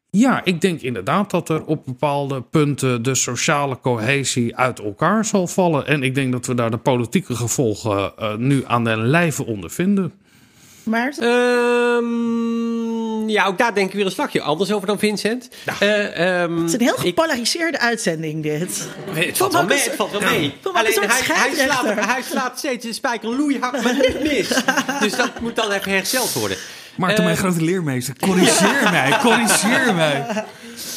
Ja, 0.10 0.46
ik 0.46 0.62
denk 0.62 0.82
inderdaad 0.82 1.32
dat 1.32 1.50
er 1.50 1.66
op 1.66 1.86
bepaalde 1.86 2.42
punten 2.42 3.04
de 3.04 3.16
sociale 3.16 3.80
cohesie 3.80 4.56
uit 4.56 4.80
elkaar 4.80 5.26
zal 5.26 5.48
vallen. 5.48 5.88
En 5.88 6.04
ik 6.04 6.16
denk 6.16 6.32
dat 6.32 6.46
we 6.46 6.54
daar 6.54 6.72
de 6.72 6.78
politieke 6.78 7.36
gevolgen 7.36 8.18
eh, 8.18 8.36
nu 8.36 8.64
aan 8.66 8.84
de 8.84 8.98
lijve 8.98 9.46
ondervinden. 9.46 10.14
Maar 10.84 11.14
ja, 13.30 13.46
ook 13.46 13.58
daar 13.58 13.74
denk 13.76 13.88
ik 13.90 13.96
weer 13.96 14.06
een 14.06 14.12
slagje 14.12 14.42
anders 14.42 14.72
over 14.72 14.88
dan 14.88 15.00
Vincent. 15.00 15.48
Eh, 15.80 16.42
ehm, 16.44 16.58
het 16.58 16.68
is 16.68 16.74
een 16.74 16.82
heel 16.82 16.94
ik- 16.94 17.00
gepolariseerde 17.00 17.80
uitzending, 17.80 18.44
dit. 18.44 18.88
Het 19.12 19.38
valt 19.38 19.54
wel 19.54 19.66
mee, 19.66 19.80
het 19.80 19.96
valt 19.96 20.12
wel 20.12 20.22
mee. 20.22 20.54
Alleen 20.74 20.94
hij, 21.00 21.22
hij, 21.36 21.54
slaat, 21.66 22.06
hij 22.06 22.22
slaat 22.22 22.58
steeds 22.58 22.86
de 22.86 22.94
spijker 22.94 23.30
loeihard, 23.36 23.84
maar 23.84 23.94
niet 23.94 24.22
mis. 24.24 24.48
Dus 25.00 25.16
dat 25.16 25.40
moet 25.40 25.56
dan 25.56 25.72
even 25.72 25.92
hersteld 25.92 26.34
worden. 26.34 26.58
Maarten, 26.98 27.18
Eh, 27.18 27.24
mijn 27.26 27.38
grote 27.38 27.62
leermeester, 27.64 28.16
corrigeer 28.20 28.92
mij, 28.92 29.18
corrigeer 29.24 29.94
mij. 29.96 30.46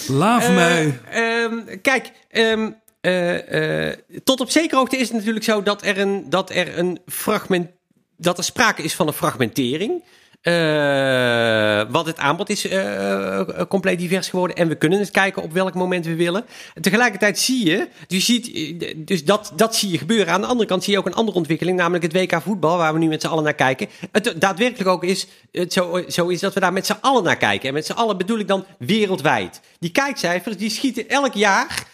Laaf 0.09 0.45
Eh, 0.49 0.55
mij. 0.55 1.01
ehm, 1.11 1.53
kijk, 1.83 2.11
ehm, 2.31 2.70
eh, 3.01 3.89
eh, 3.89 3.97
tot 4.25 4.41
op 4.41 4.51
zekere 4.51 4.77
hoogte 4.77 4.97
is 4.97 5.09
het 5.09 5.16
natuurlijk 5.16 5.45
zo 5.45 5.62
dat 5.62 5.83
er 5.85 5.99
een, 5.99 6.31
dat 6.31 6.51
er 6.51 6.79
een 6.79 6.99
fragment, 7.07 7.68
dat 8.16 8.39
er 8.39 8.45
sprake 8.45 8.83
is 8.83 8.95
van 8.95 9.07
een 9.07 9.12
fragmentering. 9.12 10.05
Eh, 10.45 11.82
want 11.88 12.07
het 12.07 12.18
aanbod 12.18 12.51
is 12.51 12.68
eh, 12.68 13.40
eh, 13.40 13.47
compleet 13.68 13.99
divers 13.99 14.28
geworden. 14.28 14.57
En 14.57 14.68
we 14.68 14.74
kunnen 14.74 14.99
het 14.99 15.11
kijken 15.11 15.42
op 15.42 15.53
welk 15.53 15.74
moment 15.74 16.07
we 16.07 16.14
willen. 16.14 16.45
En 16.74 16.82
tegelijkertijd 16.82 17.38
zie 17.38 17.66
je, 17.66 17.88
je 18.07 18.20
ziet, 18.20 18.74
dus 18.97 19.24
dat, 19.24 19.53
dat 19.57 19.76
zie 19.76 19.90
je 19.90 19.99
gebeuren. 19.99 20.32
Aan 20.32 20.40
de 20.40 20.47
andere 20.47 20.68
kant 20.68 20.84
zie 20.84 20.92
je 20.92 20.99
ook 20.99 21.07
een 21.07 21.14
andere 21.14 21.36
ontwikkeling, 21.36 21.78
namelijk 21.78 22.03
het 22.03 22.12
WK 22.12 22.42
voetbal, 22.42 22.76
waar 22.76 22.92
we 22.92 22.99
nu 22.99 23.09
met 23.09 23.20
z'n 23.20 23.26
allen 23.26 23.45
naar 23.45 23.55
kijken. 23.55 23.88
Het 24.12 24.34
daadwerkelijk 24.36 24.88
ook 24.88 25.05
is, 25.05 25.26
het 25.53 25.72
zo, 25.72 26.03
zo 26.09 26.28
is 26.28 26.40
dat 26.40 26.55
we 26.55 26.61
daar 26.61 26.72
met 26.72 26.86
z'n 26.86 26.99
allen 27.01 27.24
naar 27.24 27.36
kijken. 27.36 27.68
En 27.68 27.74
met 27.74 27.86
z'n 27.86 27.92
allen 27.92 28.18
bedoel 28.18 28.38
ik 28.38 28.49
dan 28.49 28.64
wereldwijd. 28.78 29.61
Die 29.78 29.90
kijkcijfers, 29.90 30.57
die 30.57 30.70
schieten 30.70 31.09
elk 31.09 31.34
jaar 31.34 31.86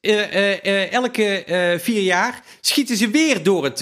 eh, 0.00 0.64
eh, 0.64 0.92
elke 0.92 1.44
vier 1.80 2.02
jaar 2.02 2.42
schieten 2.60 2.96
ze 2.96 3.10
weer 3.10 3.42
door 3.42 3.64
het, 3.64 3.78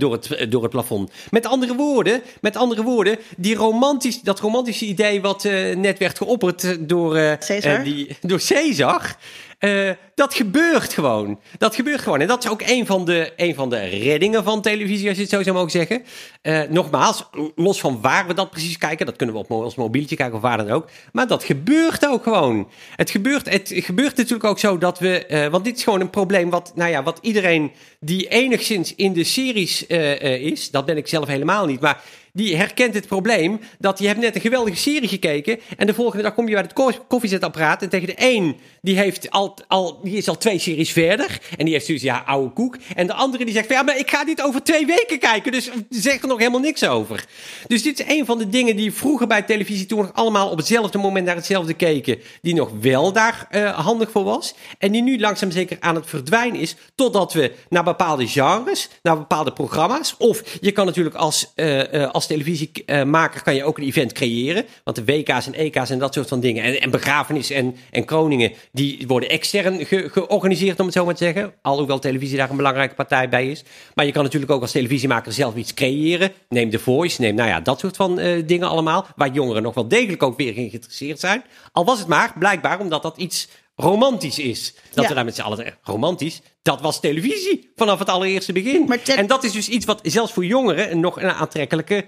door, 0.00 0.12
het, 0.12 0.50
door 0.50 0.62
het 0.62 0.70
plafond. 0.70 1.10
Met 1.30 1.46
andere 1.46 1.74
woorden, 1.74 2.22
met 2.40 2.56
andere 2.56 2.82
woorden 2.82 3.18
die 3.36 3.54
romantisch, 3.54 4.20
dat 4.20 4.40
romantische 4.40 4.86
idee 4.86 5.20
wat 5.20 5.44
net 5.74 5.98
werd 5.98 6.16
geopperd 6.16 6.88
door, 6.88 7.38
Caesar? 7.38 7.84
die, 7.84 8.16
door 8.20 8.40
Caesar. 8.46 9.16
Eh, 9.64 9.90
dat 10.14 10.34
gebeurt 10.34 10.92
gewoon. 10.92 11.40
Dat 11.58 11.74
gebeurt 11.74 12.00
gewoon. 12.00 12.20
En 12.20 12.26
dat 12.26 12.44
is 12.44 12.50
ook 12.50 12.62
een 12.66 12.86
van 12.86 13.04
de, 13.04 13.32
een 13.36 13.54
van 13.54 13.70
de 13.70 13.84
reddingen 13.84 14.44
van 14.44 14.62
televisie, 14.62 15.08
als 15.08 15.16
je 15.16 15.22
het 15.22 15.32
zo 15.32 15.42
zou 15.42 15.56
mogen 15.56 15.70
zeggen. 15.70 16.02
Eh, 16.42 16.62
nogmaals, 16.68 17.28
los 17.54 17.80
van 17.80 18.00
waar 18.00 18.26
we 18.26 18.34
dat 18.34 18.50
precies 18.50 18.78
kijken, 18.78 19.06
dat 19.06 19.16
kunnen 19.16 19.34
we 19.34 19.40
op 19.40 19.50
ons 19.50 19.74
mobieltje 19.74 20.16
kijken 20.16 20.36
of 20.36 20.42
waar 20.42 20.56
dan 20.56 20.70
ook. 20.70 20.88
Maar 21.12 21.26
dat 21.26 21.44
gebeurt 21.44 22.06
ook 22.06 22.22
gewoon. 22.22 22.68
Het 22.96 23.10
gebeurt, 23.10 23.50
het 23.50 23.72
gebeurt 23.74 24.16
natuurlijk 24.16 24.44
ook 24.44 24.58
zo 24.58 24.78
dat 24.78 24.98
we, 24.98 25.26
eh, 25.26 25.48
want 25.48 25.64
dit 25.64 25.76
is 25.76 25.84
gewoon 25.84 26.00
een 26.00 26.10
probleem 26.10 26.50
wat, 26.50 26.72
nou 26.74 26.90
ja, 26.90 27.02
wat 27.02 27.18
iedereen 27.22 27.72
die 28.00 28.28
enigszins 28.28 28.94
in 28.94 29.12
de 29.12 29.24
series 29.24 29.86
is, 29.86 30.70
dat 30.70 30.84
ben 30.84 30.96
ik 30.96 31.08
zelf 31.08 31.26
helemaal 31.26 31.66
niet, 31.66 31.80
maar 31.80 32.02
die 32.34 32.56
herkent 32.56 32.94
het 32.94 33.06
probleem 33.06 33.60
dat 33.78 33.98
je 33.98 34.06
hebt 34.06 34.20
net 34.20 34.34
een 34.34 34.40
geweldige 34.40 34.76
serie 34.76 35.08
gekeken 35.08 35.60
en 35.76 35.86
de 35.86 35.94
volgende 35.94 36.22
dag 36.22 36.34
kom 36.34 36.46
je 36.46 36.52
bij 36.52 36.62
het 36.62 36.72
ko- 36.72 37.04
koffiezetapparaat 37.08 37.82
en 37.82 37.88
tegen 37.88 38.06
de 38.06 38.14
een 38.16 38.56
die 38.82 38.96
heeft 38.96 39.30
al, 39.30 39.54
al 39.66 40.00
die 40.02 40.16
is 40.16 40.28
al 40.28 40.38
twee 40.38 40.58
series 40.58 40.92
verder 40.92 41.38
en 41.56 41.64
die 41.64 41.74
heeft 41.74 41.86
zoiets 41.86 42.04
ja 42.04 42.22
oude 42.26 42.52
koek 42.52 42.76
en 42.94 43.06
de 43.06 43.12
andere 43.12 43.44
die 43.44 43.54
zegt 43.54 43.68
ja 43.68 43.82
maar 43.82 43.98
ik 43.98 44.10
ga 44.10 44.24
dit 44.24 44.42
over 44.42 44.62
twee 44.62 44.86
weken 44.86 45.18
kijken 45.18 45.52
dus 45.52 45.70
zeg 45.88 46.22
er 46.22 46.28
nog 46.28 46.38
helemaal 46.38 46.60
niks 46.60 46.86
over. 46.86 47.24
Dus 47.66 47.82
dit 47.82 48.00
is 48.00 48.06
een 48.08 48.26
van 48.26 48.38
de 48.38 48.48
dingen 48.48 48.76
die 48.76 48.92
vroeger 48.92 49.26
bij 49.26 49.42
televisie 49.42 49.86
toen 49.86 49.98
nog 49.98 50.12
allemaal 50.12 50.50
op 50.50 50.56
hetzelfde 50.56 50.98
moment 50.98 51.26
naar 51.26 51.36
hetzelfde 51.36 51.74
keken 51.74 52.18
die 52.42 52.54
nog 52.54 52.70
wel 52.80 53.12
daar 53.12 53.46
eh, 53.50 53.78
handig 53.78 54.10
voor 54.10 54.24
was 54.24 54.54
en 54.78 54.92
die 54.92 55.02
nu 55.02 55.20
langzaam 55.20 55.50
zeker 55.50 55.76
aan 55.80 55.94
het 55.94 56.06
verdwijnen 56.06 56.60
is 56.60 56.76
totdat 56.94 57.32
we 57.32 57.54
naar 57.68 57.84
bepaalde 57.84 58.28
genres, 58.28 58.88
naar 59.02 59.18
bepaalde 59.18 59.52
programma's 59.52 60.14
of 60.18 60.42
je 60.60 60.72
kan 60.72 60.86
natuurlijk 60.86 61.16
als, 61.16 61.52
eh, 61.54 62.10
als 62.10 62.23
televisiemaker 62.26 63.42
kan 63.42 63.54
je 63.54 63.64
ook 63.64 63.78
een 63.78 63.84
event 63.84 64.12
creëren. 64.12 64.64
Want 64.84 64.96
de 64.96 65.04
WK's 65.04 65.46
en 65.46 65.54
EK's 65.54 65.90
en 65.90 65.98
dat 65.98 66.14
soort 66.14 66.28
van 66.28 66.40
dingen. 66.40 66.64
En, 66.64 66.80
en 66.80 66.90
begrafenissen 66.90 67.56
en, 67.56 67.76
en 67.90 68.04
kroningen, 68.04 68.52
die 68.72 69.04
worden 69.06 69.28
extern 69.28 69.86
ge- 69.86 70.08
georganiseerd, 70.12 70.80
om 70.80 70.86
het 70.86 70.94
zo 70.94 71.04
maar 71.04 71.14
te 71.14 71.24
zeggen. 71.24 71.52
Alhoewel 71.62 71.98
televisie 71.98 72.36
daar 72.36 72.50
een 72.50 72.56
belangrijke 72.56 72.94
partij 72.94 73.28
bij 73.28 73.50
is. 73.50 73.64
Maar 73.94 74.06
je 74.06 74.12
kan 74.12 74.22
natuurlijk 74.22 74.52
ook 74.52 74.60
als 74.62 74.72
televisiemaker 74.72 75.32
zelf 75.32 75.54
iets 75.54 75.74
creëren. 75.74 76.32
Neem 76.48 76.70
The 76.70 76.78
Voice, 76.78 77.20
neem 77.20 77.34
nou 77.34 77.48
ja, 77.48 77.60
dat 77.60 77.80
soort 77.80 77.96
van 77.96 78.18
eh, 78.18 78.42
dingen 78.46 78.68
allemaal. 78.68 79.06
Waar 79.16 79.30
jongeren 79.32 79.62
nog 79.62 79.74
wel 79.74 79.88
degelijk 79.88 80.22
ook 80.22 80.36
weer 80.36 80.56
in 80.56 80.68
geïnteresseerd 80.68 81.20
zijn. 81.20 81.44
Al 81.72 81.84
was 81.84 81.98
het 81.98 82.08
maar, 82.08 82.32
blijkbaar, 82.38 82.80
omdat 82.80 83.02
dat 83.02 83.16
iets 83.16 83.48
romantisch 83.76 84.38
is. 84.38 84.74
Dat 84.92 85.02
Ja. 85.02 85.08
we 85.08 85.14
daar 85.14 85.24
met 85.24 85.34
z'n 85.34 85.40
allen 85.42 85.78
romantisch, 85.82 86.40
dat 86.62 86.80
was 86.80 87.00
televisie 87.00 87.72
vanaf 87.74 87.98
het 87.98 88.08
allereerste 88.08 88.52
begin. 88.52 88.92
En 89.06 89.26
dat 89.26 89.44
is 89.44 89.52
dus 89.52 89.68
iets 89.68 89.86
wat 89.86 90.00
zelfs 90.02 90.32
voor 90.32 90.44
jongeren 90.44 91.00
nog 91.00 91.20
een 91.22 91.30
aantrekkelijke, 91.30 92.06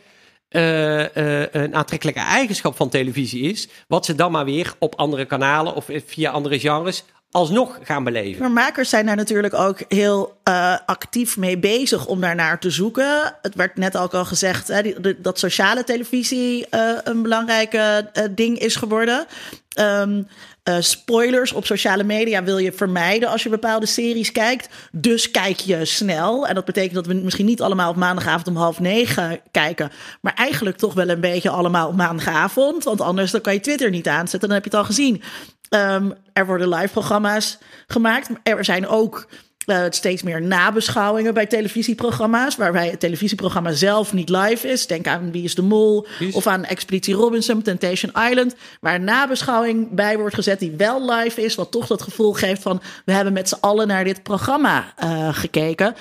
eh, 0.48 1.42
eh, 1.42 1.48
een 1.52 1.74
aantrekkelijke 1.74 2.20
eigenschap 2.20 2.76
van 2.76 2.88
televisie 2.88 3.42
is. 3.50 3.68
Wat 3.88 4.04
ze 4.04 4.14
dan 4.14 4.32
maar 4.32 4.44
weer 4.44 4.74
op 4.78 4.94
andere 4.94 5.24
kanalen 5.24 5.74
of 5.74 5.86
via 6.06 6.30
andere 6.30 6.58
genres 6.60 7.04
alsnog 7.36 7.78
gaan 7.82 8.04
beleven. 8.04 8.40
Maar 8.40 8.64
makers 8.64 8.88
zijn 8.88 9.06
daar 9.06 9.16
natuurlijk 9.16 9.54
ook 9.54 9.78
heel 9.88 10.38
eh, 10.42 10.76
actief 10.86 11.36
mee 11.36 11.58
bezig 11.58 12.06
om 12.06 12.20
daarnaar 12.20 12.60
te 12.60 12.70
zoeken. 12.70 13.36
Het 13.42 13.54
werd 13.54 13.76
net 13.76 13.96
ook 13.96 14.14
al 14.14 14.24
gezegd 14.24 14.68
hè, 14.68 14.92
dat 15.18 15.38
sociale 15.38 15.84
televisie 15.84 16.66
eh, 16.68 16.90
een 17.04 17.22
belangrijke 17.22 18.10
eh, 18.12 18.24
ding 18.30 18.58
is 18.58 18.76
geworden. 18.76 19.26
Ehm, 19.68 20.22
eh, 20.66 20.76
spoilers 20.80 21.52
op 21.52 21.66
sociale 21.66 22.04
media 22.04 22.42
wil 22.42 22.58
je 22.58 22.72
vermijden 22.72 23.28
als 23.28 23.42
je 23.42 23.48
bepaalde 23.48 23.86
series 23.86 24.32
kijkt. 24.32 24.68
Dus 24.92 25.30
kijk 25.30 25.60
je 25.60 25.84
snel. 25.84 26.46
En 26.46 26.54
dat 26.54 26.64
betekent 26.64 26.94
dat 26.94 27.06
we 27.06 27.14
misschien 27.14 27.46
niet 27.46 27.60
allemaal 27.60 27.90
op 27.90 27.96
maandagavond 27.96 28.48
om 28.48 28.56
half 28.56 28.80
negen 28.80 29.40
kijken. 29.50 29.90
Maar 30.20 30.34
eigenlijk 30.34 30.76
toch 30.76 30.94
wel 30.94 31.08
een 31.08 31.20
beetje 31.20 31.50
allemaal 31.50 31.88
op 31.88 31.96
maandagavond. 31.96 32.84
Want 32.84 33.00
anders 33.00 33.30
dan 33.30 33.40
kan 33.40 33.52
je 33.52 33.60
Twitter 33.60 33.90
niet 33.90 34.08
aanzetten. 34.08 34.48
Dan 34.48 34.58
heb 34.58 34.64
je 34.64 34.70
het 34.70 34.78
al 34.78 34.84
gezien. 34.84 35.22
Ehm, 35.68 36.10
er 36.32 36.46
worden 36.46 36.68
live 36.68 36.92
programma's 36.92 37.58
gemaakt. 37.86 38.28
Er 38.42 38.64
zijn 38.64 38.86
ook 38.86 39.26
eh, 39.66 39.84
steeds 39.90 40.22
meer 40.22 40.42
nabeschouwingen 40.42 41.34
bij 41.34 41.46
televisieprogramma's. 41.46 42.56
Waarbij 42.56 42.88
het 42.88 43.00
televisieprogramma 43.00 43.72
zelf 43.72 44.12
niet 44.12 44.28
live 44.28 44.68
is. 44.68 44.86
Denk 44.86 45.06
aan 45.06 45.30
Wie 45.32 45.44
is 45.44 45.54
de 45.54 45.62
Mol. 45.62 46.06
Is- 46.18 46.34
Of 46.34 46.46
aan 46.46 46.64
Expeditie 46.64 47.14
Robinson, 47.14 47.62
Temptation 47.62 48.12
Island. 48.30 48.54
Waar 48.80 48.94
een 48.94 49.04
nabeschouwing 49.04 49.94
bij 49.94 50.18
wordt 50.18 50.34
gezet 50.34 50.58
die 50.58 50.70
wel 50.76 51.10
live 51.10 51.42
is. 51.42 51.54
Wat 51.54 51.70
toch 51.70 51.86
dat 51.86 52.02
gevoel 52.02 52.32
geeft 52.32 52.62
van... 52.62 52.80
we 53.04 53.12
hebben 53.12 53.32
met 53.32 53.48
z'n 53.48 53.58
allen 53.60 53.86
naar 53.86 54.04
dit 54.04 54.22
programma 54.22 54.92
eh, 54.96 55.28
gekeken. 55.34 55.94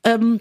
Ehm, 0.00 0.36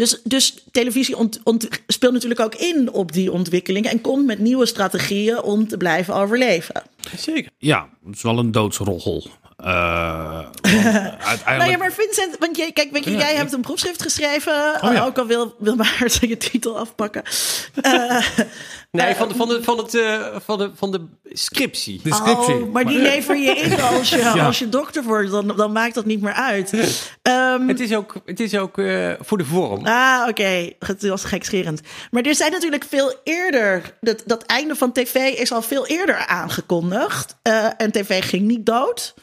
dus, 0.00 0.20
dus 0.24 0.64
televisie 0.70 1.16
ont, 1.16 1.40
speelt 1.86 2.12
natuurlijk 2.12 2.40
ook 2.40 2.54
in 2.54 2.92
op 2.92 3.12
die 3.12 3.32
ontwikkeling 3.32 3.86
en 3.86 4.00
komt 4.00 4.26
met 4.26 4.38
nieuwe 4.38 4.66
strategieën 4.66 5.42
om 5.42 5.68
te 5.68 5.76
blijven 5.76 6.14
overleven. 6.14 6.82
Zeker. 7.16 7.50
Ja, 7.58 7.88
het 8.06 8.16
is 8.16 8.22
wel 8.22 8.38
een 8.38 8.52
doodsroggel. 8.52 9.26
Eh, 9.62 10.38
uiteindelijk... 10.62 11.44
Nou 11.58 11.70
ja, 11.70 11.76
maar 11.76 11.92
Vincent, 11.92 12.36
want 12.38 12.56
jij, 12.56 12.72
kijk, 12.72 12.90
weet 12.92 13.04
je, 13.04 13.10
Ja, 13.10 13.18
jij 13.18 13.30
ik- 13.30 13.36
hebt 13.36 13.52
een 13.52 13.60
proefschrift 13.60 14.02
geschreven. 14.02 14.54
Oh 14.82 14.92
ja. 14.92 15.04
Ook 15.04 15.18
al 15.18 15.26
wil, 15.26 15.54
wil 15.58 15.74
Maarten 15.76 16.28
je 16.28 16.36
titel 16.36 16.78
afpakken. 16.78 17.22
Eh, 17.82 18.16
Nee, 18.92 19.14
van 19.14 19.28
de, 19.28 19.34
van 19.34 19.48
de, 19.48 19.62
van 19.62 19.78
het, 19.78 19.94
eh, 19.94 20.26
van 20.44 20.58
de, 20.58 20.70
van 20.74 20.90
de 20.90 21.06
scriptie. 21.32 22.00
De 22.02 22.14
scriptie. 22.14 22.54
Oh, 22.54 22.72
maar 22.72 22.84
die 22.86 22.98
lever 22.98 23.36
je 23.36 23.50
in 23.50 23.80
als 23.98 24.10
je, 24.10 24.16
Ja. 24.18 24.46
als 24.46 24.58
je 24.58 24.68
dokter 24.68 25.02
wordt. 25.02 25.30
Dan, 25.30 25.46
dan 25.56 25.72
maakt 25.72 25.94
dat 25.94 26.04
niet 26.04 26.20
meer 26.20 26.32
uit. 26.32 26.72
Ehm, 27.22 27.68
Het 27.68 27.80
is 27.80 27.94
ook, 27.94 28.14
het 28.24 28.40
is 28.40 28.56
ook 28.56 28.78
eh, 28.78 29.12
voor 29.20 29.38
de 29.38 29.44
vorm. 29.44 29.86
Ah, 29.86 30.26
oké. 30.28 30.70
Het 30.78 31.08
was 31.08 31.24
gekscherend. 31.24 31.80
Maar 32.10 32.22
er 32.22 32.34
zijn 32.34 32.52
natuurlijk 32.52 32.84
veel 32.88 33.14
eerder... 33.24 33.96
Dat, 34.00 34.22
dat 34.26 34.42
einde 34.42 34.74
van 34.76 34.92
tv 34.92 35.14
is 35.14 35.52
al 35.52 35.62
veel 35.62 35.86
eerder 35.86 36.26
aangekondigd. 36.26 37.36
Eh, 37.42 37.66
en 37.76 37.90
tv 37.92 38.24
ging 38.24 38.42
niet 38.46 38.66
dood. 38.66 39.14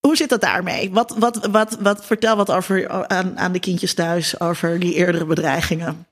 Hoe 0.00 0.16
zit 0.16 0.28
dat 0.28 0.40
daarmee? 0.40 0.90
Wat, 0.90 1.14
wat, 1.18 1.46
wat, 1.50 1.76
wat, 1.80 2.06
vertel 2.06 2.36
wat 2.36 2.50
over, 2.50 2.88
aan, 3.08 3.38
aan 3.38 3.52
de 3.52 3.60
kindjes 3.60 3.94
thuis 3.94 4.40
over 4.40 4.78
die 4.80 4.94
eerdere 4.94 5.24
bedreigingen. 5.24 6.06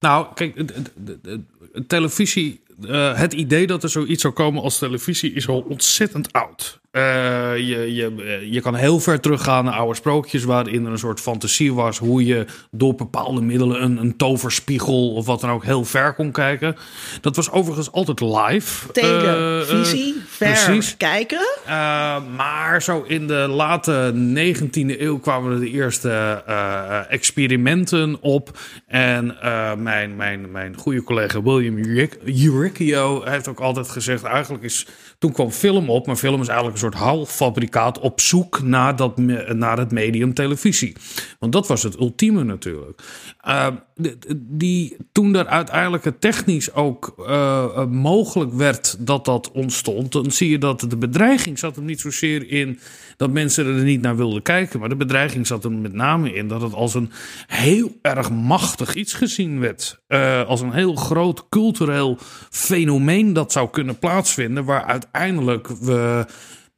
Nou, 0.00 0.26
kijk, 0.34 0.68
de- 0.94 1.40
televisie, 1.86 2.62
eh, 2.88 3.18
het 3.18 3.32
idee 3.32 3.66
dat 3.66 3.82
er 3.82 3.90
zoiets 3.90 4.22
zou 4.22 4.34
komen 4.34 4.62
als 4.62 4.78
televisie 4.78 5.32
is 5.32 5.48
al 5.48 5.60
ontzettend 5.68 6.32
oud. 6.32 6.80
Eh, 6.90 7.56
je, 7.56 7.94
je, 7.94 8.14
eh, 8.18 8.52
je 8.52 8.60
kan 8.60 8.74
heel 8.74 9.00
ver 9.00 9.20
teruggaan 9.20 9.64
naar 9.64 9.74
oude 9.74 9.94
sprookjes 9.94 10.44
waarin 10.44 10.84
er 10.84 10.92
een 10.92 10.98
soort 10.98 11.20
fantasie 11.20 11.74
was 11.74 11.98
hoe 11.98 12.24
je 12.24 12.46
door 12.70 12.94
bepaalde 12.94 13.40
middelen 13.40 13.82
een, 13.82 13.96
een 13.96 14.16
toverspiegel 14.16 15.14
of 15.14 15.26
wat 15.26 15.40
dan 15.40 15.50
ook 15.50 15.64
heel 15.64 15.84
ver 15.84 16.14
kon 16.14 16.32
kijken. 16.32 16.76
Dat 17.20 17.36
was 17.36 17.50
overigens 17.50 17.92
altijd 17.92 18.20
live. 18.20 18.92
Televisie, 18.92 20.14
Eh, 20.14 20.20
eh, 20.20 20.26
ver 20.28 20.64
precies. 20.64 20.96
kijken. 20.96 21.46
Uh, 21.66 22.16
maar 22.36 22.82
zo 22.82 23.04
in 23.06 23.26
de 23.26 23.34
late 23.34 24.12
19e 24.14 25.00
eeuw 25.00 25.18
kwamen 25.18 25.52
er 25.52 25.60
de 25.60 25.70
eerste 25.70 26.42
uh, 26.48 27.12
experimenten 27.12 28.16
op. 28.20 28.58
En 28.86 29.36
uh, 29.44 29.74
mijn, 29.74 30.16
mijn, 30.16 30.50
mijn 30.50 30.76
goede 30.76 31.02
collega 31.02 31.42
William 31.42 31.76
Uricchio 32.24 33.22
heeft 33.24 33.48
ook 33.48 33.60
altijd 33.60 33.88
gezegd... 33.88 34.22
eigenlijk 34.22 34.64
is... 34.64 34.86
Toen 35.18 35.32
kwam 35.32 35.50
film 35.50 35.90
op, 35.90 36.06
maar 36.06 36.16
film 36.16 36.40
is 36.40 36.48
eigenlijk 36.48 36.76
een 36.76 36.82
soort 36.82 37.02
halffabrikaat... 37.02 37.98
op 37.98 38.20
zoek 38.20 38.62
naar, 38.62 38.96
dat, 38.96 39.16
naar 39.52 39.78
het 39.78 39.90
medium 39.90 40.34
televisie. 40.34 40.96
Want 41.38 41.52
dat 41.52 41.66
was 41.66 41.82
het 41.82 42.00
ultieme 42.00 42.44
natuurlijk. 42.44 43.02
Uh, 43.48 43.66
die, 44.36 44.96
toen 45.12 45.34
er 45.34 45.46
uiteindelijk 45.46 46.04
het 46.04 46.20
technisch 46.20 46.74
ook 46.74 47.14
uh, 47.18 47.86
mogelijk 47.86 48.52
werd 48.52 48.96
dat 48.98 49.24
dat 49.24 49.50
ontstond... 49.50 50.12
dan 50.12 50.30
zie 50.30 50.50
je 50.50 50.58
dat 50.58 50.80
de 50.88 50.96
bedreiging 50.96 51.58
zat 51.58 51.76
hem 51.76 51.84
niet 51.84 52.00
zozeer 52.00 52.50
in 52.50 52.78
dat 53.16 53.30
mensen 53.30 53.66
er 53.66 53.82
niet 53.82 54.00
naar 54.00 54.16
wilden 54.16 54.42
kijken. 54.42 54.80
Maar 54.80 54.88
de 54.88 54.96
bedreiging 54.96 55.46
zat 55.46 55.64
er 55.64 55.72
met 55.72 55.92
name 55.92 56.32
in 56.32 56.48
dat 56.48 56.62
het 56.62 56.72
als 56.72 56.94
een 56.94 57.10
heel 57.46 57.98
erg 58.02 58.30
machtig 58.30 58.94
iets 58.94 59.14
gezien 59.14 59.60
werd. 59.60 60.00
Uh, 60.08 60.46
als 60.46 60.60
een 60.60 60.72
heel 60.72 60.94
groot 60.94 61.48
cultureel 61.48 62.18
fenomeen 62.50 63.32
dat 63.32 63.52
zou 63.52 63.70
kunnen 63.70 63.98
plaatsvinden. 63.98 64.64
Waar 64.64 64.84
uiteindelijk 64.84 65.68
we 65.68 66.26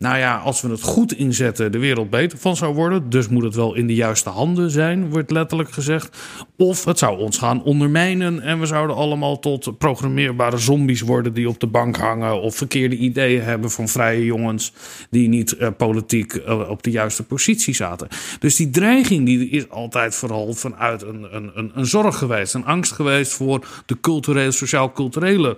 nou 0.05 0.19
ja, 0.19 0.37
als 0.37 0.61
we 0.61 0.69
het 0.69 0.83
goed 0.83 1.13
inzetten, 1.13 1.73
de 1.73 1.79
wereld 1.79 2.11
beter 2.11 2.39
van 2.39 2.57
zou 2.57 2.75
worden. 2.75 3.11
Dus 3.11 3.29
moet 3.29 3.43
het 3.43 3.55
wel 3.55 3.75
in 3.75 3.87
de 3.87 3.95
juiste 3.95 4.29
handen 4.29 4.71
zijn, 4.71 5.11
wordt 5.11 5.31
letterlijk 5.31 5.73
gezegd. 5.73 6.19
Of 6.57 6.85
het 6.85 6.99
zou 6.99 7.19
ons 7.19 7.39
gaan 7.39 7.63
ondermijnen 7.63 8.41
en 8.41 8.61
we 8.61 8.67
zouden 8.67 8.97
allemaal 8.97 9.39
tot 9.39 9.79
programmeerbare 9.79 10.59
zombies 10.59 11.01
worden 11.01 11.35
die 11.35 11.49
op 11.49 11.61
de 11.61 11.67
bank 11.67 11.97
hangen. 11.97 12.41
Of 12.41 12.57
verkeerde 12.57 12.97
ideeën 12.97 13.43
hebben 13.43 13.71
van 13.71 13.89
vrije 13.89 14.25
jongens 14.25 14.73
die 15.11 15.29
niet 15.29 15.57
eh, 15.57 15.69
politiek 15.77 16.35
eh, 16.35 16.69
op 16.69 16.83
de 16.83 16.91
juiste 16.91 17.23
positie 17.23 17.75
zaten. 17.75 18.09
Dus 18.39 18.57
die 18.57 18.71
dreiging 18.71 19.27
die 19.27 19.49
is 19.49 19.69
altijd 19.69 20.15
vooral 20.15 20.53
vanuit 20.53 21.03
een, 21.03 21.37
een, 21.37 21.51
een, 21.55 21.71
een 21.75 21.87
zorg 21.87 22.19
geweest, 22.19 22.55
een 22.55 22.67
angst 22.67 22.93
geweest 22.93 23.33
voor 23.33 23.67
de 23.87 24.01
culturele, 24.01 24.51
sociaal-culturele 24.51 25.57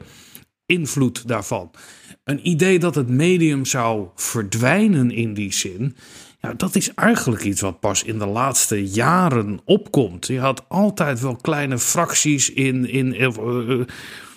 invloed 0.67 1.29
daarvan. 1.29 1.71
Een 2.25 2.49
idee 2.49 2.79
dat 2.79 2.95
het 2.95 3.09
medium 3.09 3.65
zou 3.65 4.07
verdwijnen 4.15 5.11
in 5.11 5.35
die 5.35 5.53
zin. 5.53 5.97
Ja, 6.41 6.55
dat 6.57 6.75
is 6.75 6.95
eigenlijk 6.95 7.45
iets 7.45 7.61
wat 7.61 7.81
pas 7.81 8.03
in 8.03 8.19
de 8.19 8.27
laatste 8.27 8.89
jaren 8.89 9.61
opkomt. 9.65 10.27
Je 10.27 10.39
had 10.39 10.65
altijd 10.69 11.21
wel 11.21 11.37
kleine 11.37 11.79
fracties 11.79 12.53
in, 12.53 12.89
in 12.89 13.15
eh, 13.15 13.27
eh, 13.27 13.81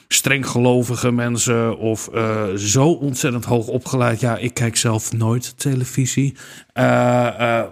strenggelovige 0.08 1.12
mensen 1.12 1.78
of 1.78 2.08
eh, 2.08 2.54
zo 2.54 2.88
ontzettend 2.88 3.46
hoog 3.46 3.68
opgeleid. 3.68 4.20
Ja, 4.20 4.38
ik 4.38 4.54
kijk 4.54 4.76
zelf 4.76 5.14
nooit 5.14 5.60
televisie. 5.60 6.36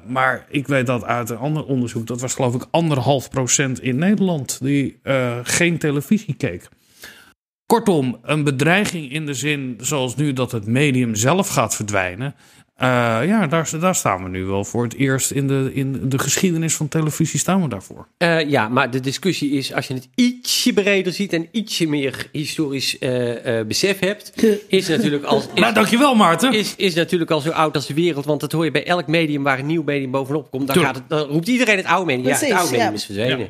Maar 0.07 0.45
ik 0.49 0.68
weet 0.68 0.86
dat 0.86 1.03
uit 1.03 1.30
een 1.30 1.38
ander 1.38 1.66
onderzoek, 1.66 2.07
dat 2.07 2.22
was 2.22 2.34
geloof 2.34 2.55
ik 2.55 2.68
anderhalf 2.72 3.30
procent 3.30 3.82
in 3.82 3.95
Nederland 3.95 4.57
die 4.61 4.99
geen 5.43 5.78
televisie 5.78 6.34
keek. 6.34 6.70
Kortom, 7.66 8.20
een 8.22 8.43
bedreiging 8.43 9.11
in 9.11 9.26
de 9.26 9.34
zin 9.34 9.78
zoals 9.82 10.16
nu 10.16 10.34
dat 10.34 10.51
het 10.51 10.66
medium 10.66 11.16
zelf 11.16 11.47
gaat 11.47 11.76
verdwijnen. 11.76 12.36
Eh, 12.76 12.88
ja, 13.26 13.47
daar, 13.47 13.70
daar 13.80 13.95
staan 13.95 14.24
we 14.24 14.30
nu 14.30 14.43
wel 14.43 14.66
voor 14.66 14.84
het 14.84 14.95
eerst 14.95 15.32
in 15.32 15.47
de, 15.47 15.72
in 15.74 16.09
de 16.09 16.20
geschiedenis 16.20 16.76
van 16.76 16.88
televisie 16.88 17.39
staan 17.39 17.61
we 17.61 17.68
daarvoor. 17.68 18.07
Eh, 18.18 18.49
ja, 18.49 18.70
maar 18.70 18.91
de 18.91 18.99
discussie 18.99 19.51
is, 19.51 19.74
als 19.74 19.88
je 19.88 19.93
het 19.93 20.07
ietsje 20.16 20.74
breder 20.74 21.14
ziet 21.14 21.34
en 21.34 21.47
ietsje 21.51 21.88
meer 21.88 22.30
historisch 22.32 22.99
eh, 22.99 23.59
eh, 23.59 23.68
besef 23.68 23.99
hebt, 23.99 24.34
is 24.68 24.88
natuurlijk 24.88 25.24
al. 25.24 25.38
Is, 25.38 25.47
Nou, 25.55 25.74
dankjewel 25.74 26.16
Maarten. 26.16 26.53
is, 26.53 26.76
is 26.76 26.93
natuurlijk 26.93 27.32
al 27.32 27.39
zo 27.39 27.49
oud 27.49 27.76
als 27.76 27.88
de 27.88 27.93
wereld, 27.93 28.26
want 28.26 28.39
dat 28.39 28.51
hoor 28.51 28.66
je 28.66 28.72
bij 28.72 28.86
elk 28.86 29.07
medium 29.07 29.43
waar 29.43 29.59
een 29.59 29.66
nieuw 29.66 29.84
medium 29.84 30.11
bovenop 30.11 30.51
komt. 30.51 30.68
Dan, 30.68 30.84
gaat 30.84 30.95
het, 30.95 31.09
dan 31.09 31.28
roept 31.28 31.47
iedereen 31.47 31.78
het 31.78 31.86
oude 31.86 32.05
medium. 32.05 32.28
ja, 32.28 32.39
het 32.39 32.51
oude 32.51 32.72
medium 32.72 32.89
ja. 32.89 32.93
is 32.93 33.05
verdwenen. 33.05 33.39
Ja. 33.39 33.49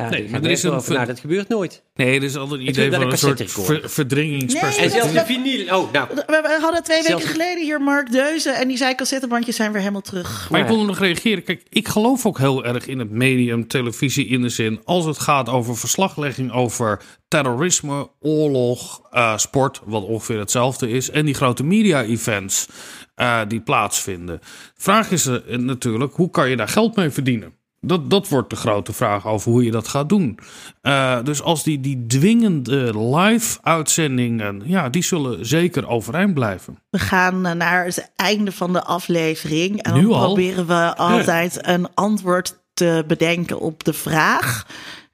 Ja, 0.00 0.08
Nee, 0.10 0.20
nee, 0.22 0.30
maar 0.30 0.42
er 0.42 0.50
is 0.50 0.62
een 0.62 0.82
ver- 0.82 0.94
nou, 0.94 1.06
dat 1.06 1.20
gebeurt 1.20 1.48
nooit. 1.48 1.82
Nee, 1.94 2.16
er 2.16 2.22
is 2.24 2.36
altijd 2.36 2.60
een 2.60 2.66
Ik 2.66 2.72
idee 2.72 2.90
van 2.92 3.00
een 3.02 3.10
een 3.10 3.18
soort 3.18 3.50
ver- 3.50 3.90
verdringingsperspectief. 3.90 4.84
En 4.84 4.90
zelfs 4.90 5.12
de 5.12 5.24
vinyl. 5.34 5.78
Oh, 5.78 5.92
nou. 5.92 6.08
We, 6.26 6.58
hadden 6.60 6.82
twee 6.82 7.02
Zelfs- 7.02 7.24
weken 7.24 7.40
geleden 7.40 7.64
hier 7.64 7.80
Mark 7.80 8.12
Deuze 8.12 8.50
en 8.50 8.68
die 8.68 8.76
zei 8.76 8.94
cassettebandjes 8.94 9.56
zijn 9.56 9.70
weer 9.72 9.80
helemaal 9.80 10.00
terug. 10.00 10.50
Maar 10.50 10.60
ik 10.60 10.68
Ja. 10.68 10.72
wil 10.74 10.84
nog 10.84 10.98
reageren. 10.98 11.42
Kijk, 11.42 11.62
ik 11.68 11.88
geloof 11.88 12.26
ook 12.26 12.38
heel 12.38 12.64
erg 12.64 12.86
in 12.86 12.98
het 12.98 13.10
medium 13.10 13.68
televisie 13.68 14.26
in 14.26 14.42
de 14.42 14.48
zin 14.48 14.80
als 14.84 15.04
het 15.04 15.18
gaat 15.18 15.48
over 15.48 15.76
verslaglegging 15.76 16.52
over 16.52 17.02
terrorisme, 17.28 18.08
oorlog, 18.20 19.00
eh, 19.10 19.36
sport, 19.36 19.80
wat 19.84 20.02
ongeveer 20.04 20.38
hetzelfde 20.38 20.88
is, 20.90 21.10
en 21.10 21.24
die 21.24 21.34
grote 21.34 21.64
media-events 21.64 22.66
eh, 23.14 23.40
die 23.48 23.60
plaatsvinden. 23.60 24.40
Vraag 24.74 25.10
is 25.10 25.26
er 25.26 25.42
natuurlijk, 25.60 26.14
hoe 26.14 26.30
kan 26.30 26.50
je 26.50 26.56
daar 26.56 26.68
geld 26.68 26.96
mee 26.96 27.10
verdienen? 27.10 27.52
Dat, 27.80 28.10
dat 28.10 28.28
wordt 28.28 28.50
de 28.50 28.56
grote 28.56 28.92
vraag 28.92 29.26
over 29.26 29.50
hoe 29.50 29.64
je 29.64 29.70
dat 29.70 29.88
gaat 29.88 30.08
doen. 30.08 30.38
Eh, 30.80 31.22
dus 31.22 31.42
als 31.42 31.62
die, 31.62 31.80
die 31.80 32.06
dwingende 32.06 32.98
live-uitzendingen, 32.98 34.62
ja, 34.64 34.88
die 34.88 35.02
zullen 35.02 35.46
zeker 35.46 35.88
overeind 35.88 36.34
blijven. 36.34 36.78
We 36.90 36.98
gaan 36.98 37.46
eh, 37.46 37.52
naar 37.52 37.84
het 37.84 38.12
einde 38.16 38.52
van 38.52 38.72
de 38.72 38.82
aflevering. 38.82 39.82
En 39.82 39.94
Nu 39.94 40.02
dan 40.02 40.12
al? 40.12 40.24
proberen 40.24 40.66
we 40.66 40.96
altijd 40.96 41.66
een 41.66 41.94
antwoord 41.94 42.58
te 42.74 43.04
bedenken 43.06 43.60
op 43.60 43.84
de 43.84 43.92
vraag. 43.92 44.66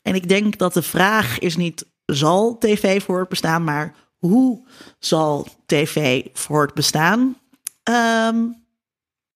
En 0.02 0.14
ik 0.14 0.28
denk 0.28 0.58
dat 0.58 0.74
de 0.74 0.82
vraag 0.82 1.38
is 1.38 1.56
niet 1.56 1.86
zal 2.06 2.58
tv 2.58 3.02
voortbestaan, 3.02 3.64
maar 3.64 3.94
hoe 4.18 4.66
zal 4.98 5.46
tv 5.66 6.24
voortbestaan? 6.32 7.36
Ehm 7.82 8.36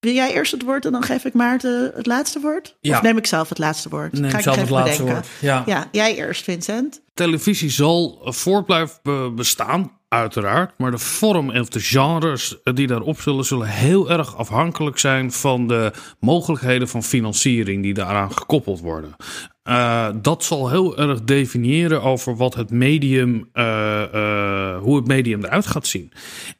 wil 0.01 0.12
jij 0.12 0.32
eerst 0.32 0.53
het 0.53 0.62
woord 0.62 0.84
en 0.84 0.92
dan 0.92 1.03
geef 1.03 1.24
ik 1.24 1.34
Maarten 1.34 1.92
het 1.94 2.07
laatste 2.07 2.40
woord? 2.40 2.76
Ja. 2.80 2.96
Of 2.96 3.03
neem 3.03 3.16
ik 3.16 3.26
zelf 3.26 3.48
het 3.48 3.59
laatste 3.59 3.88
woord? 3.88 4.12
Neem 4.12 4.30
Ga 4.30 4.36
ik 4.36 4.42
zelf 4.42 4.57
het 4.57 4.70
laatste 4.70 5.03
bedenken. 5.03 5.14
woord, 5.30 5.40
ja. 5.40 5.62
ja, 5.66 5.88
jij 5.92 6.16
eerst, 6.16 6.42
Vincent. 6.44 7.01
televisie 7.14 7.70
zal 7.70 8.18
voort 8.22 8.66
blijven 8.66 8.98
be- 9.03 9.32
bestaan, 9.34 9.98
uiteraard. 10.09 10.72
Maar 10.78 10.90
de 10.90 10.98
vorm 10.98 11.51
en 11.51 11.66
de 11.68 11.80
genres 11.80 12.57
die 12.74 12.86
daarop 12.86 13.20
zullen, 13.20 13.44
zullen 13.44 13.66
heel 13.68 14.11
erg 14.11 14.36
afhankelijk 14.36 14.98
zijn 14.98 15.32
van 15.32 15.66
de 15.68 15.92
mogelijkheden 16.20 16.88
van 16.88 17.03
financiering 17.03 17.82
die 17.82 17.94
daaraan 17.94 18.32
gekoppeld 18.32 18.80
worden. 18.80 19.16
Eh, 19.70 20.08
dat 20.22 20.44
zal 20.44 20.70
heel 20.70 20.98
erg 20.98 21.22
definiëren 21.22 22.02
over 22.02 22.36
wat 22.36 22.54
het 22.54 22.70
medium, 22.70 23.48
eh, 23.52 24.02
eh, 24.02 24.78
hoe 24.82 24.96
het 24.96 25.06
medium 25.06 25.44
eruit 25.44 25.66
gaat 25.66 25.86
zien. 25.86 26.12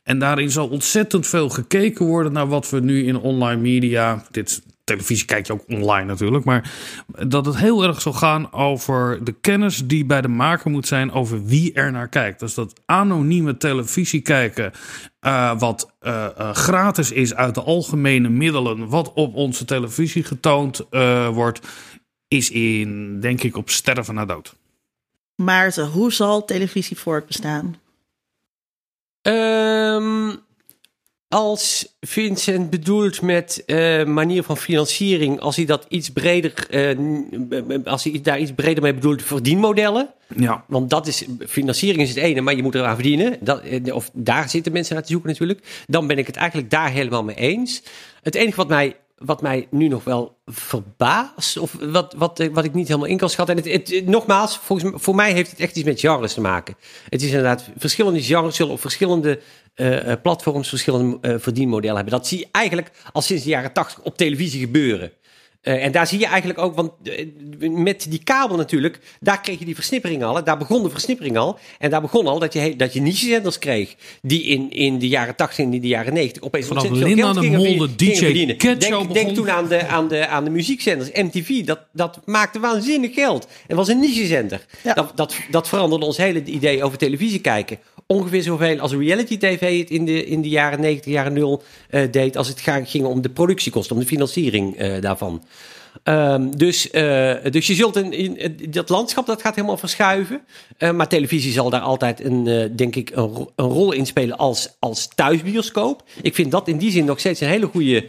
En 0.03 0.19
daarin 0.19 0.51
zal 0.51 0.69
ontzettend 0.69 1.27
veel 1.27 1.49
gekeken 1.49 2.07
worden 2.07 2.33
naar 2.33 2.49
wat 2.49 2.71
we 2.71 2.81
nu 2.81 3.07
in 3.07 3.19
online 3.19 3.61
media. 3.61 4.25
Dit 4.31 4.63
televisie 4.85 5.27
kijk 5.27 5.47
je 5.47 5.53
ook 5.53 5.65
online 5.69 6.05
natuurlijk. 6.05 6.45
Maar 6.45 6.73
dat 7.27 7.47
het 7.47 7.57
heel 7.57 7.85
erg 7.85 8.01
zal 8.01 8.13
gaan 8.13 8.53
over 8.53 9.25
de 9.25 9.35
kennis 9.41 9.87
die 9.87 10.05
bij 10.05 10.21
de 10.21 10.29
maker 10.29 10.71
moet 10.71 10.87
zijn 10.87 11.13
over 11.13 11.45
wie 11.45 11.73
er 11.73 11.93
naar 11.93 12.09
kijkt. 12.09 12.41
Dus 12.41 12.55
dat 12.55 12.81
anonieme 12.87 13.57
televisie 13.57 14.21
kijken, 14.21 14.73
wat 15.59 15.95
gratis 16.53 17.13
is 17.13 17.35
uit 17.35 17.55
de 17.55 17.63
algemene 17.63 18.29
middelen, 18.29 18.89
wat 18.89 19.13
op 19.13 19.35
onze 19.35 19.65
televisie 19.65 20.25
getoond 20.25 20.87
wordt, 21.33 21.61
is 22.39 22.51
in, 22.51 23.21
denk 23.21 23.43
ik, 23.43 23.57
op 23.57 23.71
sterven 23.71 24.15
na 24.15 24.25
dood. 24.25 24.55
Maarten, 25.35 25.87
hoe 25.87 26.13
zal 26.13 26.45
televisie 26.45 26.99
voortbestaan? 26.99 27.77
Ehm, 29.23 30.37
als 31.29 31.97
Vincent 32.01 32.71
bedoelt 32.71 33.23
met 33.23 33.63
eh, 33.67 34.05
manier 34.05 34.43
van 34.43 34.57
financiering, 34.57 35.41
als 35.41 35.57
hij 35.57 35.65
dat 35.65 35.87
iets 35.89 36.11
breder, 36.11 36.67
eh, 36.71 36.99
n- 36.99 37.83
als 37.85 38.05
hij 38.05 38.21
daar 38.23 38.41
iets 38.41 38.53
breder 38.55 38.83
mee 38.83 38.95
bedoelt, 38.95 39.23
verdienmodellen. 39.23 40.11
Ja. 40.37 40.65
Want 40.69 40.91
dat 40.91 41.07
is, 41.07 41.25
financiering 41.49 42.03
is 42.03 42.09
het 42.09 42.19
ene, 42.19 42.41
maar 42.41 42.55
je 42.57 42.63
moet 42.63 42.75
eraan 42.75 42.95
verdienen. 42.95 43.37
Dat, 43.41 43.61
eh, 43.63 43.95
of 43.95 44.11
daar 44.13 44.49
zitten 44.51 44.73
mensen 44.73 44.95
naar 44.95 45.05
te 45.05 45.11
zoeken 45.11 45.31
natuurlijk. 45.31 45.85
Dan 45.87 46.07
ben 46.07 46.19
ik 46.19 46.27
het 46.27 46.37
eigenlijk 46.37 46.71
daar 46.71 46.91
helemaal 46.91 47.25
mee 47.25 47.37
eens. 47.37 47.83
Het 48.23 48.35
enige 48.35 48.57
wat 48.57 48.69
mij, 48.69 48.97
wat 49.25 49.43
mij 49.43 49.67
nu 49.71 49.89
nog 49.89 50.05
wel 50.05 50.37
verbaast, 50.47 51.59
of 51.59 51.77
wat, 51.81 52.15
wat, 52.17 52.41
eh, 52.41 52.49
wat 52.53 52.65
ik 52.65 52.75
niet 52.75 52.89
helemaal 52.89 53.09
in 53.09 53.17
kan 53.17 53.31
schatten. 53.31 53.57
En 53.57 53.63
het, 53.63 53.73
het, 53.73 53.91
het- 53.95 54.07
nogmaals, 54.07 54.59
volgens, 54.59 54.93
voor 55.03 55.15
mij 55.15 55.33
heeft 55.33 55.51
het 55.51 55.61
echt 55.61 55.77
iets 55.77 55.87
met 55.87 56.01
genres 56.01 56.35
te 56.35 56.41
maken. 56.41 56.77
Het 57.09 57.23
is 57.23 57.29
inderdaad, 57.29 57.69
verschillende 57.77 58.23
genres 58.23 58.57
zullen 58.57 58.73
op 58.73 58.81
verschillende 58.81 59.41
eh, 59.75 60.13
eh, 60.13 60.21
platforms 60.23 60.69
verschillende 60.69 61.19
eh, 61.21 61.35
verdienmodellen 61.39 61.97
hebben. 61.97 62.15
Dat 62.15 62.27
zie 62.27 62.39
je 62.39 62.49
eigenlijk 62.53 62.91
al 63.13 63.23
sinds 63.23 63.43
de 63.43 63.49
jaren 63.51 63.73
tachtig 63.73 64.05
op 64.05 64.17
televisie 64.17 64.61
gebeuren. 64.61 65.13
Eh, 65.61 65.85
en 65.85 65.93
daar 65.93 66.07
zie 66.07 66.19
je 66.19 66.27
eigenlijk 66.27 66.59
ook, 66.59 66.75
want 66.75 66.91
eh, 67.03 67.27
met 67.71 68.07
die 68.09 68.23
kabel 68.25 68.57
natuurlijk, 68.57 69.01
daar 69.21 69.41
kreeg 69.41 69.59
je 69.59 69.65
die 69.65 69.75
versnippering 69.75 70.25
al. 70.25 70.37
hè. 70.37 70.43
Daar 70.43 70.59
begon 70.59 70.83
de 70.83 70.91
versnippering 70.91 71.37
al. 71.37 71.59
En 71.79 71.91
daar 71.91 72.01
begon 72.01 72.27
al 72.27 72.39
dat 72.39 72.53
je, 72.53 72.77
dat 72.77 72.93
je 72.93 73.01
niche-zenders 73.01 73.59
kreeg. 73.59 73.95
Die 74.23 74.43
in, 74.43 74.71
in 74.71 74.99
de 74.99 75.09
jaren 75.09 75.37
80 75.37 75.65
en 75.65 75.73
in 75.75 75.81
de 75.81 75.89
jaren 75.89 76.13
90 76.13 76.43
opeens 76.43 76.67
Vanaf 76.67 76.83
ontzettend 76.83 77.19
veel 77.19 77.25
Linda 77.25 77.41
geld 77.41 77.53
de 77.53 77.59
gingen 77.59 77.79
Mol, 77.79 77.89
de. 77.89 78.05
DJ 78.05 78.57
Denk, 78.79 79.15
denk 79.15 79.35
toen 79.35 79.51
aan 79.51 79.69
de, 79.69 79.87
aan, 79.87 80.09
de, 80.09 80.27
aan 80.27 80.45
de 80.45 80.51
muziekzenders. 80.51 81.11
MTV, 81.13 81.65
dat, 81.65 81.81
dat 81.93 82.21
maakte 82.25 82.61
waanzinnig 82.61 83.15
geld. 83.15 83.47
En 83.67 83.77
was 83.77 83.89
een 83.89 84.01
niche-zender. 84.01 84.65
Ja. 84.83 84.95
Dat, 84.95 85.13
dat, 85.15 85.35
dat 85.51 85.69
veranderde 85.69 86.07
ons 86.07 86.17
hele 86.17 86.45
idee 86.45 86.85
over 86.85 86.99
televisie 86.99 87.41
kijken. 87.41 87.79
Ongeveer 88.07 88.43
zoveel 88.43 88.79
als 88.79 88.93
reality 88.93 89.39
tv 89.39 89.79
het 89.79 89.91
in 89.91 90.05
de, 90.05 90.25
in 90.25 90.43
de 90.43 90.49
jaren 90.49 90.81
90, 90.81 91.13
jaren 91.13 91.33
0 91.33 91.63
eh, 91.89 92.03
deed. 92.11 92.37
Als 92.37 92.49
het 92.49 92.61
ging 92.85 93.05
om 93.05 93.23
de 93.23 93.31
productiekosten, 93.31 93.97
om 93.97 94.03
de 94.03 94.09
financiering 94.09 94.77
eh, 94.77 95.01
daarvan. 95.01 95.43
Ehm, 96.03 96.51
dus, 96.51 96.91
eh, 96.91 97.35
dus 97.51 97.67
je 97.67 97.75
zult 97.75 97.97
in, 97.97 98.13
in 98.13 98.71
dat 98.71 98.89
landschap 98.89 99.27
dat 99.27 99.41
gaat 99.41 99.55
helemaal 99.55 99.77
verschuiven. 99.77 100.41
Eh, 100.79 100.91
maar 100.91 101.09
televisie 101.09 101.53
zal 101.53 101.71
daar 101.71 101.81
altijd 101.81 102.25
een, 102.25 102.47
eh, 102.47 102.69
denk 102.77 102.97
ik, 102.97 103.11
een, 103.15 103.49
een 103.57 103.67
rol 103.67 103.93
in 103.93 104.07
spelen 104.07 104.37
als, 104.37 104.77
als 104.79 105.09
thuisbioscoop. 105.15 106.03
Ik 106.23 106.35
vind 106.35 106.51
dat 106.51 106.69
in 106.69 106.79
die 106.79 106.91
zin 106.91 107.05
nog 107.05 107.19
steeds 107.19 107.41
een 107.41 107.49
hele 107.49 107.67
goede 107.67 108.07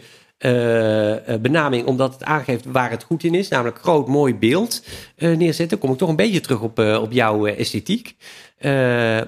benaming, 1.40 1.86
omdat 1.86 2.12
het 2.12 2.24
aangeeft 2.24 2.64
waar 2.64 2.90
het 2.90 3.02
goed 3.02 3.24
in 3.24 3.34
is, 3.34 3.48
namelijk 3.48 3.78
groot, 3.78 4.08
mooi 4.08 4.34
beeld 4.34 4.82
neerzetten. 5.16 5.78
Kom 5.78 5.92
ik 5.92 5.98
toch 5.98 6.08
een 6.08 6.16
beetje 6.16 6.40
terug 6.40 6.60
op, 6.60 6.78
op 6.78 7.12
jouw 7.12 7.46
esthetiek. 7.46 8.16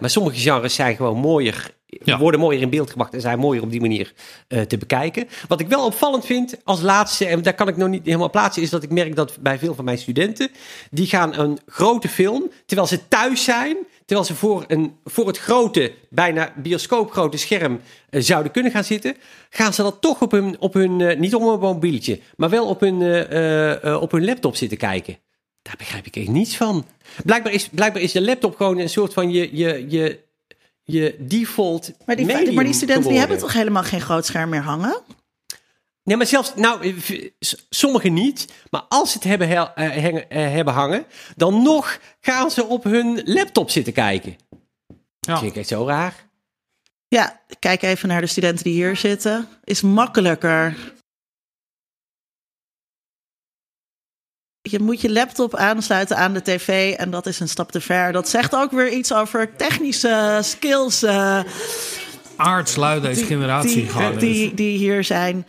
Maar 0.01 0.11
sommige 0.11 0.39
genres 0.39 0.75
zijn 0.75 0.97
gewoon 0.97 1.17
mooier, 1.17 1.71
Ja. 2.03 2.19
worden 2.19 2.41
mooier 2.41 2.61
in 2.61 2.71
beeld 2.71 2.91
gebracht 2.91 3.15
en 3.15 3.21
zijn 3.21 3.39
mooier 3.39 3.63
op 3.63 3.71
die 3.71 3.81
manier 3.81 4.13
eh, 4.49 4.61
te 4.61 4.79
bekijken. 4.79 5.29
Wat 5.49 5.61
ik 5.61 5.69
wel 5.69 5.85
opvallend 5.85 6.27
vind 6.27 6.57
als 6.65 6.81
laatste, 6.81 7.27
en 7.27 7.43
daar 7.43 7.55
kan 7.55 7.69
ik 7.69 7.77
nog 7.77 7.89
niet 7.89 8.05
helemaal 8.05 8.31
plaatsen, 8.31 8.63
is 8.63 8.71
dat 8.71 8.83
ik 8.83 8.91
merk 8.91 9.17
dat 9.17 9.37
bij 9.41 9.59
veel 9.59 9.75
van 9.75 9.85
mijn 9.85 9.99
studenten, 9.99 10.51
die 10.91 11.07
gaan 11.07 11.39
een 11.39 11.59
grote 11.67 12.09
film, 12.09 12.51
terwijl 12.67 12.89
ze 12.89 13.09
thuis 13.09 13.45
zijn, 13.45 13.77
terwijl 14.05 14.27
ze 14.27 14.35
voor, 14.35 14.65
een, 14.67 14.97
voor 15.05 15.27
het 15.27 15.39
grote, 15.39 15.93
bijna 16.11 16.53
bioscoopgrote 16.57 17.37
scherm 17.37 17.81
eh, 18.11 18.21
zouden 18.21 18.53
kunnen 18.53 18.73
gaan 18.73 18.85
zitten, 18.85 19.17
gaan 19.51 19.73
ze 19.73 19.83
dat 19.83 20.01
toch 20.01 20.23
op 20.23 20.31
hun, 20.31 20.57
op 20.59 20.75
hun 20.75 21.01
eh, 21.01 21.19
niet 21.19 21.35
op 21.35 21.43
een 21.43 21.61
mobieltje, 21.61 22.21
maar 22.37 22.51
wel 22.51 22.67
op 22.67 22.81
hun, 22.81 22.95
op 24.01 24.11
hun 24.11 24.25
laptop 24.25 24.57
zitten 24.57 24.79
kijken. 24.79 25.19
Daar 25.65 25.77
begrijp 25.79 26.07
ik 26.07 26.17
echt 26.17 26.29
niets 26.29 26.57
van. 26.57 26.87
Blijkbaar 27.25 27.53
is, 27.53 27.69
blijkbaar 27.69 28.03
is 28.03 28.13
de 28.13 28.23
laptop 28.23 28.57
gewoon 28.57 28.79
een 28.79 28.89
soort 28.89 29.13
van 29.13 29.31
je, 29.31 29.57
je, 29.57 29.87
je, 29.89 30.19
je 30.85 31.17
default 31.19 31.93
Maar 32.07 32.17
die, 32.17 32.27
medium 32.27 32.55
maar 32.55 32.65
die 32.65 32.73
studenten 32.73 33.09
die 33.11 33.19
hebben 33.19 33.39
toch 33.39 33.53
helemaal 33.53 33.83
geen 33.83 34.01
groot 34.01 34.27
scherm 34.27 34.49
meer 34.51 34.63
hangen? 34.63 35.01
Nee, 36.03 36.17
maar 36.17 36.27
zelfs, 36.27 36.53
nou, 36.55 36.95
eh, 37.09 37.31
sommigen 37.71 38.13
niet. 38.13 38.53
Maar 38.71 38.83
als 38.89 39.11
ze 39.11 39.19
het 39.19 39.27
hebben, 39.27 39.49
hel- 39.49 39.75
eh, 39.75 39.91
hengen- 39.91 40.31
eh, 40.31 40.51
hebben 40.51 40.75
hangen, 40.75 41.05
dan 41.37 41.63
nog 41.63 41.99
gaan 42.21 42.51
ze 42.51 42.65
op 42.65 42.85
hun 42.85 43.21
laptop 43.25 43.71
zitten 43.71 43.93
kijken. 43.93 44.37
Ja. 44.49 44.97
Dat 45.21 45.39
vind 45.39 45.51
ik 45.51 45.57
echt 45.59 45.69
zo 45.69 45.87
raar. 45.87 46.15
Ja, 47.09 47.41
kijk 47.59 47.83
even 47.83 48.09
naar 48.09 48.21
de 48.21 48.27
studenten 48.27 48.65
die 48.65 48.73
hier 48.75 48.97
zitten. 48.97 49.49
Is 49.65 49.81
makkelijker. 49.81 50.94
Je 54.71 54.79
moet 54.81 55.01
je 55.01 55.13
laptop 55.13 55.55
aansluiten 55.55 56.17
aan 56.17 56.33
de 56.33 56.43
tv 56.43 56.95
en 56.95 57.11
dat 57.11 57.27
is 57.27 57.41
een 57.41 57.49
stap 57.49 57.73
te 57.73 57.81
ver. 57.81 58.13
Dat 58.13 58.29
zegt 58.29 58.55
ook 58.55 58.71
weer 58.71 58.93
iets 58.93 59.13
over 59.13 59.57
technische 59.57 60.39
skills 60.43 61.03
eh, 61.03 61.41
Aardsluid 62.37 63.03
deze 63.03 63.25
generatie 63.25 63.87
die, 63.87 64.17
die, 64.19 64.55
die 64.55 64.79
hier 64.79 65.05
zijn. 65.05 65.47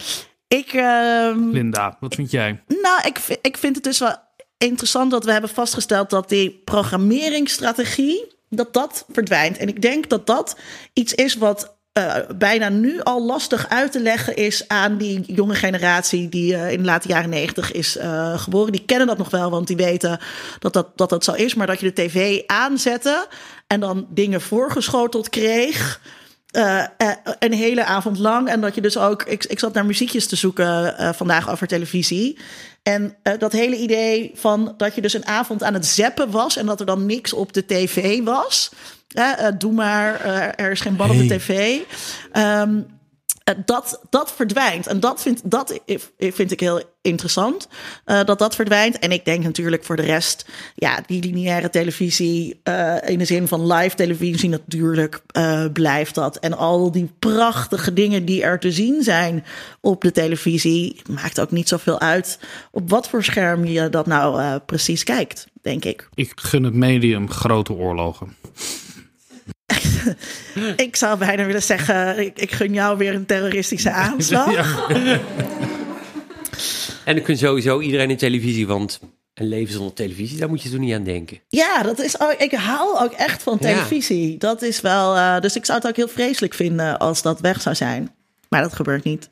Ik, 0.48 0.74
ehm, 0.74 1.50
Linda, 1.50 1.98
wat 2.00 2.16
vind 2.16 2.32
jij? 2.32 2.64
nou, 2.68 3.08
ik, 3.08 3.40
ik 3.42 3.58
vind 3.58 3.76
het 3.76 3.84
dus 3.84 4.00
wel 4.00 4.16
interessant 4.58 5.12
dat 5.12 5.26
we 5.26 5.32
hebben 5.32 5.50
vastgesteld 5.50 6.10
dat 6.10 6.30
die 6.30 6.62
programmeringsstrategie, 6.66 8.36
dat 8.50 8.74
dat 8.74 9.06
verdwijnt. 9.12 9.58
En 9.58 9.68
ik 9.68 9.82
denk 9.82 10.10
dat 10.10 10.28
dat 10.28 10.58
iets 10.94 11.14
is 11.14 11.36
wat 11.36 11.75
eh, 11.96 12.16
bijna 12.38 12.70
nu 12.70 13.02
al 13.02 13.26
lastig 13.26 13.70
uit 13.70 13.92
te 13.92 14.00
leggen 14.00 14.36
is 14.36 14.68
aan 14.68 14.98
die 14.98 15.22
jonge 15.22 15.56
generatie 15.56 16.30
die 16.30 16.56
eh, 16.56 16.72
in 16.72 16.78
de 16.78 16.86
late 16.86 17.08
jaren 17.08 17.30
negentig 17.30 17.72
is 17.72 17.98
eh, 17.98 18.40
geboren. 18.40 18.72
Die 18.72 18.86
kennen 18.86 19.08
dat 19.08 19.18
nog 19.18 19.30
wel, 19.30 19.50
want 19.50 19.68
die 19.68 19.76
weten 19.76 20.20
dat 20.60 20.74
dat, 20.74 20.88
dat 20.96 21.10
dat 21.10 21.24
zo 21.24 21.32
is. 21.32 21.54
Maar 21.54 21.68
dat 21.68 21.80
je 21.80 21.92
de 21.94 22.02
tv 22.04 22.42
aanzette 22.46 23.28
en 23.68 23.80
dan 23.80 24.08
dingen 24.10 24.42
voorgeschoteld 24.42 25.30
kreeg. 25.30 26.02
Een 27.40 27.54
hele 27.54 27.86
avond 27.86 28.18
lang. 28.18 28.48
En 28.50 28.62
dat 28.62 28.76
je 28.76 28.82
dus 28.82 28.98
ook. 28.98 29.24
Ik, 29.24 29.46
ik 29.46 29.60
zat 29.60 29.74
naar 29.74 29.86
muziekjes 29.86 30.28
te 30.28 30.36
zoeken 30.36 30.96
vandaag 31.16 31.50
over 31.50 31.68
televisie. 31.68 32.38
En 32.84 33.16
dat 33.40 33.52
hele 33.52 33.78
idee 33.78 34.32
van 34.34 34.74
dat 34.78 34.96
je 34.96 35.02
dus 35.02 35.14
een 35.14 35.28
avond 35.28 35.64
aan 35.64 35.74
het 35.74 35.86
zappen 35.86 36.32
was. 36.32 36.58
en 36.58 36.66
dat 36.66 36.80
er 36.80 36.86
dan 36.86 37.06
niks 37.06 37.34
op 37.34 37.54
de 37.54 37.66
tv 37.66 38.24
was. 38.24 38.72
Eh, 39.08 39.48
doe 39.58 39.72
maar, 39.72 40.22
eh, 40.22 40.66
er 40.66 40.72
is 40.72 40.80
geen 40.82 40.96
bal 40.96 41.10
op 41.10 41.18
de 41.18 41.26
tv. 41.28 41.78
Ehm, 42.32 42.80
eh, 43.44 43.56
dat, 43.66 44.02
dat 44.10 44.32
verdwijnt. 44.34 44.88
En 44.88 45.00
dat 45.00 45.22
vind, 45.22 45.42
dat 45.44 45.80
vind 46.18 46.52
ik 46.52 46.60
heel 46.60 46.82
interessant. 47.02 47.68
eh, 48.06 48.24
dat 48.24 48.40
dat 48.40 48.56
verdwijnt. 48.56 49.00
En 49.00 49.12
ik 49.12 49.26
denk 49.26 49.44
natuurlijk 49.44 49.84
voor 49.84 49.96
de 49.96 50.02
rest. 50.02 50.46
Ja, 50.76 51.00
die 51.06 51.24
lineaire 51.24 51.70
televisie. 51.70 52.60
eh, 52.64 52.96
in 53.06 53.18
de 53.18 53.26
zin 53.26 53.48
van 53.48 53.68
live 53.74 53.96
televisie 53.96 54.50
natuurlijk. 54.50 55.20
eh, 55.28 55.66
blijft 55.74 56.16
dat. 56.16 56.38
En 56.38 56.58
al 56.58 56.92
die 56.92 57.10
prachtige 57.20 57.94
dingen 57.94 58.26
die 58.26 58.44
er 58.44 58.60
te 58.60 58.72
zien 58.72 59.04
zijn 59.04 59.44
op 59.82 60.02
de 60.02 60.12
televisie. 60.12 61.02
Maakt 61.10 61.40
ook 61.40 61.52
niet 61.52 61.68
zoveel 61.68 62.00
uit. 62.00 62.40
op 62.72 62.90
wat 62.90 63.10
voor 63.10 63.24
scherm 63.24 63.66
je 63.66 63.90
dat 63.90 64.06
nou 64.08 64.40
eh, 64.42 64.56
precies 64.66 65.04
kijkt, 65.04 65.48
denk 65.62 65.86
ik. 65.86 66.10
Ik 66.14 66.32
gun 66.36 66.64
het 66.64 66.74
medium 66.74 67.30
grote 67.32 67.74
oorlogen. 67.74 68.36
Ik 70.76 70.96
zou 70.96 71.18
bijna 71.18 71.46
willen 71.46 71.64
zeggen. 71.64 72.20
Ik, 72.20 72.40
ik 72.40 72.52
gun 72.52 72.74
jou 72.74 72.98
weer 72.98 73.14
een 73.14 73.26
terroristische 73.26 73.92
aanslag. 74.06 74.52
Ja. 74.52 74.66
En 77.04 77.16
dan 77.16 77.24
kun 77.24 77.38
sowieso 77.38 77.80
iedereen 77.80 78.10
in 78.10 78.18
televisie, 78.18 78.68
want 78.68 79.00
een 79.34 79.48
leven 79.48 79.74
zonder 79.74 79.94
televisie, 79.94 80.38
daar 80.38 80.50
moet 80.50 80.62
je 80.62 80.70
toen 80.70 80.80
niet 80.80 80.94
aan 80.94 81.04
denken. 81.04 81.40
Ja, 81.50 81.82
dat 81.84 82.00
is 82.00 82.20
ook, 82.20 82.34
ik 82.38 82.52
hou 82.52 83.00
ook 83.00 83.12
echt 83.12 83.44
van 83.44 83.58
Ja. 83.62 83.68
televisie. 83.74 84.38
Dat 84.38 84.62
is 84.62 84.82
wel. 84.82 85.16
eh, 85.16 85.40
dus 85.40 85.56
ik 85.56 85.66
zou 85.66 85.78
het 85.78 85.88
ook 85.88 85.96
heel 85.96 86.08
vreselijk 86.08 86.54
vinden 86.54 86.98
als 86.98 87.22
dat 87.22 87.40
weg 87.40 87.62
zou 87.62 87.76
zijn. 87.76 88.12
Maar 88.50 88.62
dat 88.62 88.74
gebeurt 88.76 89.04
niet. 89.04 89.28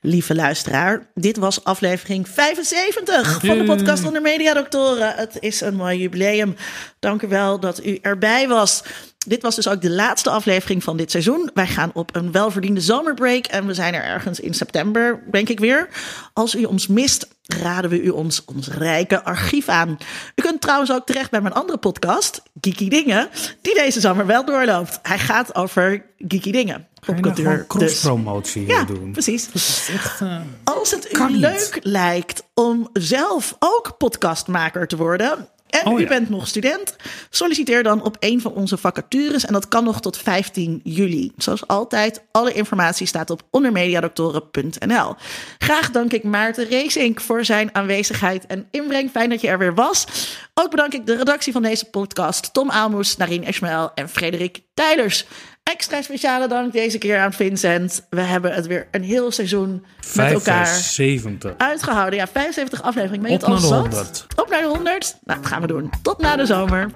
Lieve 0.00 0.34
luisteraar, 0.34 1.06
dit 1.14 1.36
was 1.36 1.64
aflevering 1.64 2.28
75 2.28 3.40
van 3.44 3.58
de 3.58 3.64
podcast 3.64 4.06
onder 4.06 4.22
Mediadoktoren. 4.22 5.14
Het 5.16 5.36
is 5.40 5.60
een 5.60 5.74
mooi 5.74 5.98
jubileum. 5.98 6.56
Dank 6.98 7.22
u 7.22 7.28
wel 7.28 7.60
dat 7.60 7.84
u 7.84 7.98
erbij 8.02 8.48
was. 8.48 8.82
Dit 9.24 9.42
was 9.42 9.54
dus 9.54 9.68
ook 9.68 9.80
de 9.82 9.90
laatste 9.90 10.30
aflevering 10.30 10.82
van 10.84 10.96
dit 10.96 11.10
seizoen. 11.10 11.50
Wij 11.54 11.66
gaan 11.66 11.90
op 11.94 12.16
een 12.16 12.32
welverdiende 12.32 12.80
zomerbreak 12.80 13.46
en 13.46 13.66
we 13.66 13.74
zijn 13.74 13.94
er 13.94 14.02
ergens 14.04 14.40
in 14.40 14.54
september, 14.54 15.22
denk 15.30 15.48
ik 15.48 15.58
weer. 15.60 15.88
Als 16.32 16.54
u 16.54 16.64
ons 16.64 16.86
mist, 16.86 17.28
raden 17.42 17.90
we 17.90 18.02
u 18.02 18.08
ons 18.08 18.44
ons 18.44 18.68
rijke 18.68 19.24
archief 19.24 19.68
aan. 19.68 19.98
U 20.34 20.42
kunt 20.42 20.60
trouwens 20.60 20.92
ook 20.92 21.06
terecht 21.06 21.30
bij 21.30 21.40
mijn 21.40 21.54
andere 21.54 21.78
podcast, 21.78 22.42
Geeky 22.60 22.88
Dingen, 22.88 23.28
die 23.60 23.74
deze 23.74 24.00
zomer 24.00 24.26
wel 24.26 24.44
doorloopt. 24.44 24.98
Hij 25.02 25.18
gaat 25.18 25.54
over 25.54 26.04
geeky 26.18 26.50
dingen. 26.52 26.86
Je 27.06 27.12
nou 27.12 27.34
gewoon 27.34 27.56
Dus. 27.56 27.66
cross-promotie 27.66 28.66
Ja, 28.66 28.84
doen? 28.84 29.12
precies. 29.12 29.48
Echt, 29.88 30.20
eh, 30.20 30.36
Als 30.64 30.90
het 30.90 31.16
u 31.18 31.22
niet. 31.26 31.36
leuk 31.36 31.78
lijkt 31.82 32.42
om 32.54 32.88
zelf 32.92 33.56
ook 33.58 33.94
podcastmaker 33.98 34.86
te 34.86 34.96
worden. 34.96 35.48
En 35.80 35.86
Oh 35.86 35.98
u 35.98 36.02
ja. 36.02 36.08
bent 36.08 36.28
nog 36.28 36.48
student, 36.48 36.96
solliciteer 37.30 37.82
dan 37.82 38.02
op 38.02 38.16
een 38.20 38.40
van 38.40 38.52
onze 38.52 38.76
vacatures. 38.76 39.44
En 39.44 39.52
dat 39.52 39.68
kan 39.68 39.84
nog 39.84 40.00
tot 40.00 40.18
15 40.18 40.80
juli. 40.84 41.32
Zoals 41.36 41.66
altijd, 41.66 42.22
alle 42.30 42.52
informatie 42.52 43.06
staat 43.06 43.30
op 43.30 43.42
ondermediadoktoren.nl. 43.50 45.14
Graag 45.58 45.90
dank 45.90 46.12
ik 46.12 46.22
Maarten 46.24 46.68
Reesink 46.68 47.20
voor 47.20 47.44
zijn 47.44 47.74
aanwezigheid 47.74 48.46
en 48.46 48.68
inbreng. 48.70 49.10
Fijn 49.10 49.30
dat 49.30 49.40
je 49.40 49.48
er 49.48 49.58
weer 49.58 49.74
was. 49.74 50.06
Ook 50.54 50.70
bedank 50.70 50.94
ik 50.94 51.06
de 51.06 51.16
redactie 51.16 51.52
van 51.52 51.62
deze 51.62 51.84
podcast. 51.84 52.52
Tom 52.52 52.70
Aalmoes, 52.70 53.16
Narien 53.16 53.44
Esmael 53.44 53.90
en 53.94 54.08
Frederik 54.08 54.60
Tijlers. 54.74 55.26
Extra 55.70 56.02
speciale 56.02 56.48
dank 56.48 56.72
deze 56.72 56.98
keer 56.98 57.18
aan 57.18 57.32
Vincent. 57.32 58.06
We 58.10 58.20
hebben 58.20 58.52
het 58.52 58.66
weer 58.66 58.86
een 58.90 59.02
heel 59.02 59.30
seizoen 59.30 59.84
met 60.14 60.32
elkaar 60.32 60.66
75. 60.66 61.54
uitgehouden. 61.56 62.18
Ja, 62.18 62.26
75 62.26 62.82
afleveringen. 62.82 63.22
Ben 63.22 63.30
je 63.30 63.36
Op 63.36 63.42
het 63.42 63.50
al 63.64 63.70
naar 63.70 63.90
de 63.90 63.96
zat? 63.96 64.04
100. 64.04 64.26
Op 64.36 64.50
naar 64.50 64.60
de 64.60 64.66
100. 64.66 65.16
Nou, 65.24 65.40
dat 65.40 65.50
gaan 65.50 65.60
we 65.60 65.66
doen. 65.66 65.90
Tot 66.02 66.18
na 66.18 66.36
de 66.36 66.46
zomer. 66.46 66.90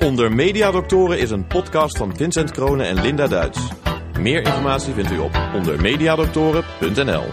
Onder 0.00 0.32
Mediadoktoren 0.32 1.18
is 1.18 1.30
een 1.30 1.46
podcast 1.46 1.96
van 1.96 2.16
Vincent 2.16 2.50
Kronen 2.50 2.86
en 2.86 3.00
Linda 3.00 3.26
Duits. 3.26 3.58
Meer 4.18 4.42
informatie 4.42 4.92
vindt 4.92 5.10
u 5.10 5.18
op 5.18 5.40
ondermediadoktoren.nl. 5.54 7.24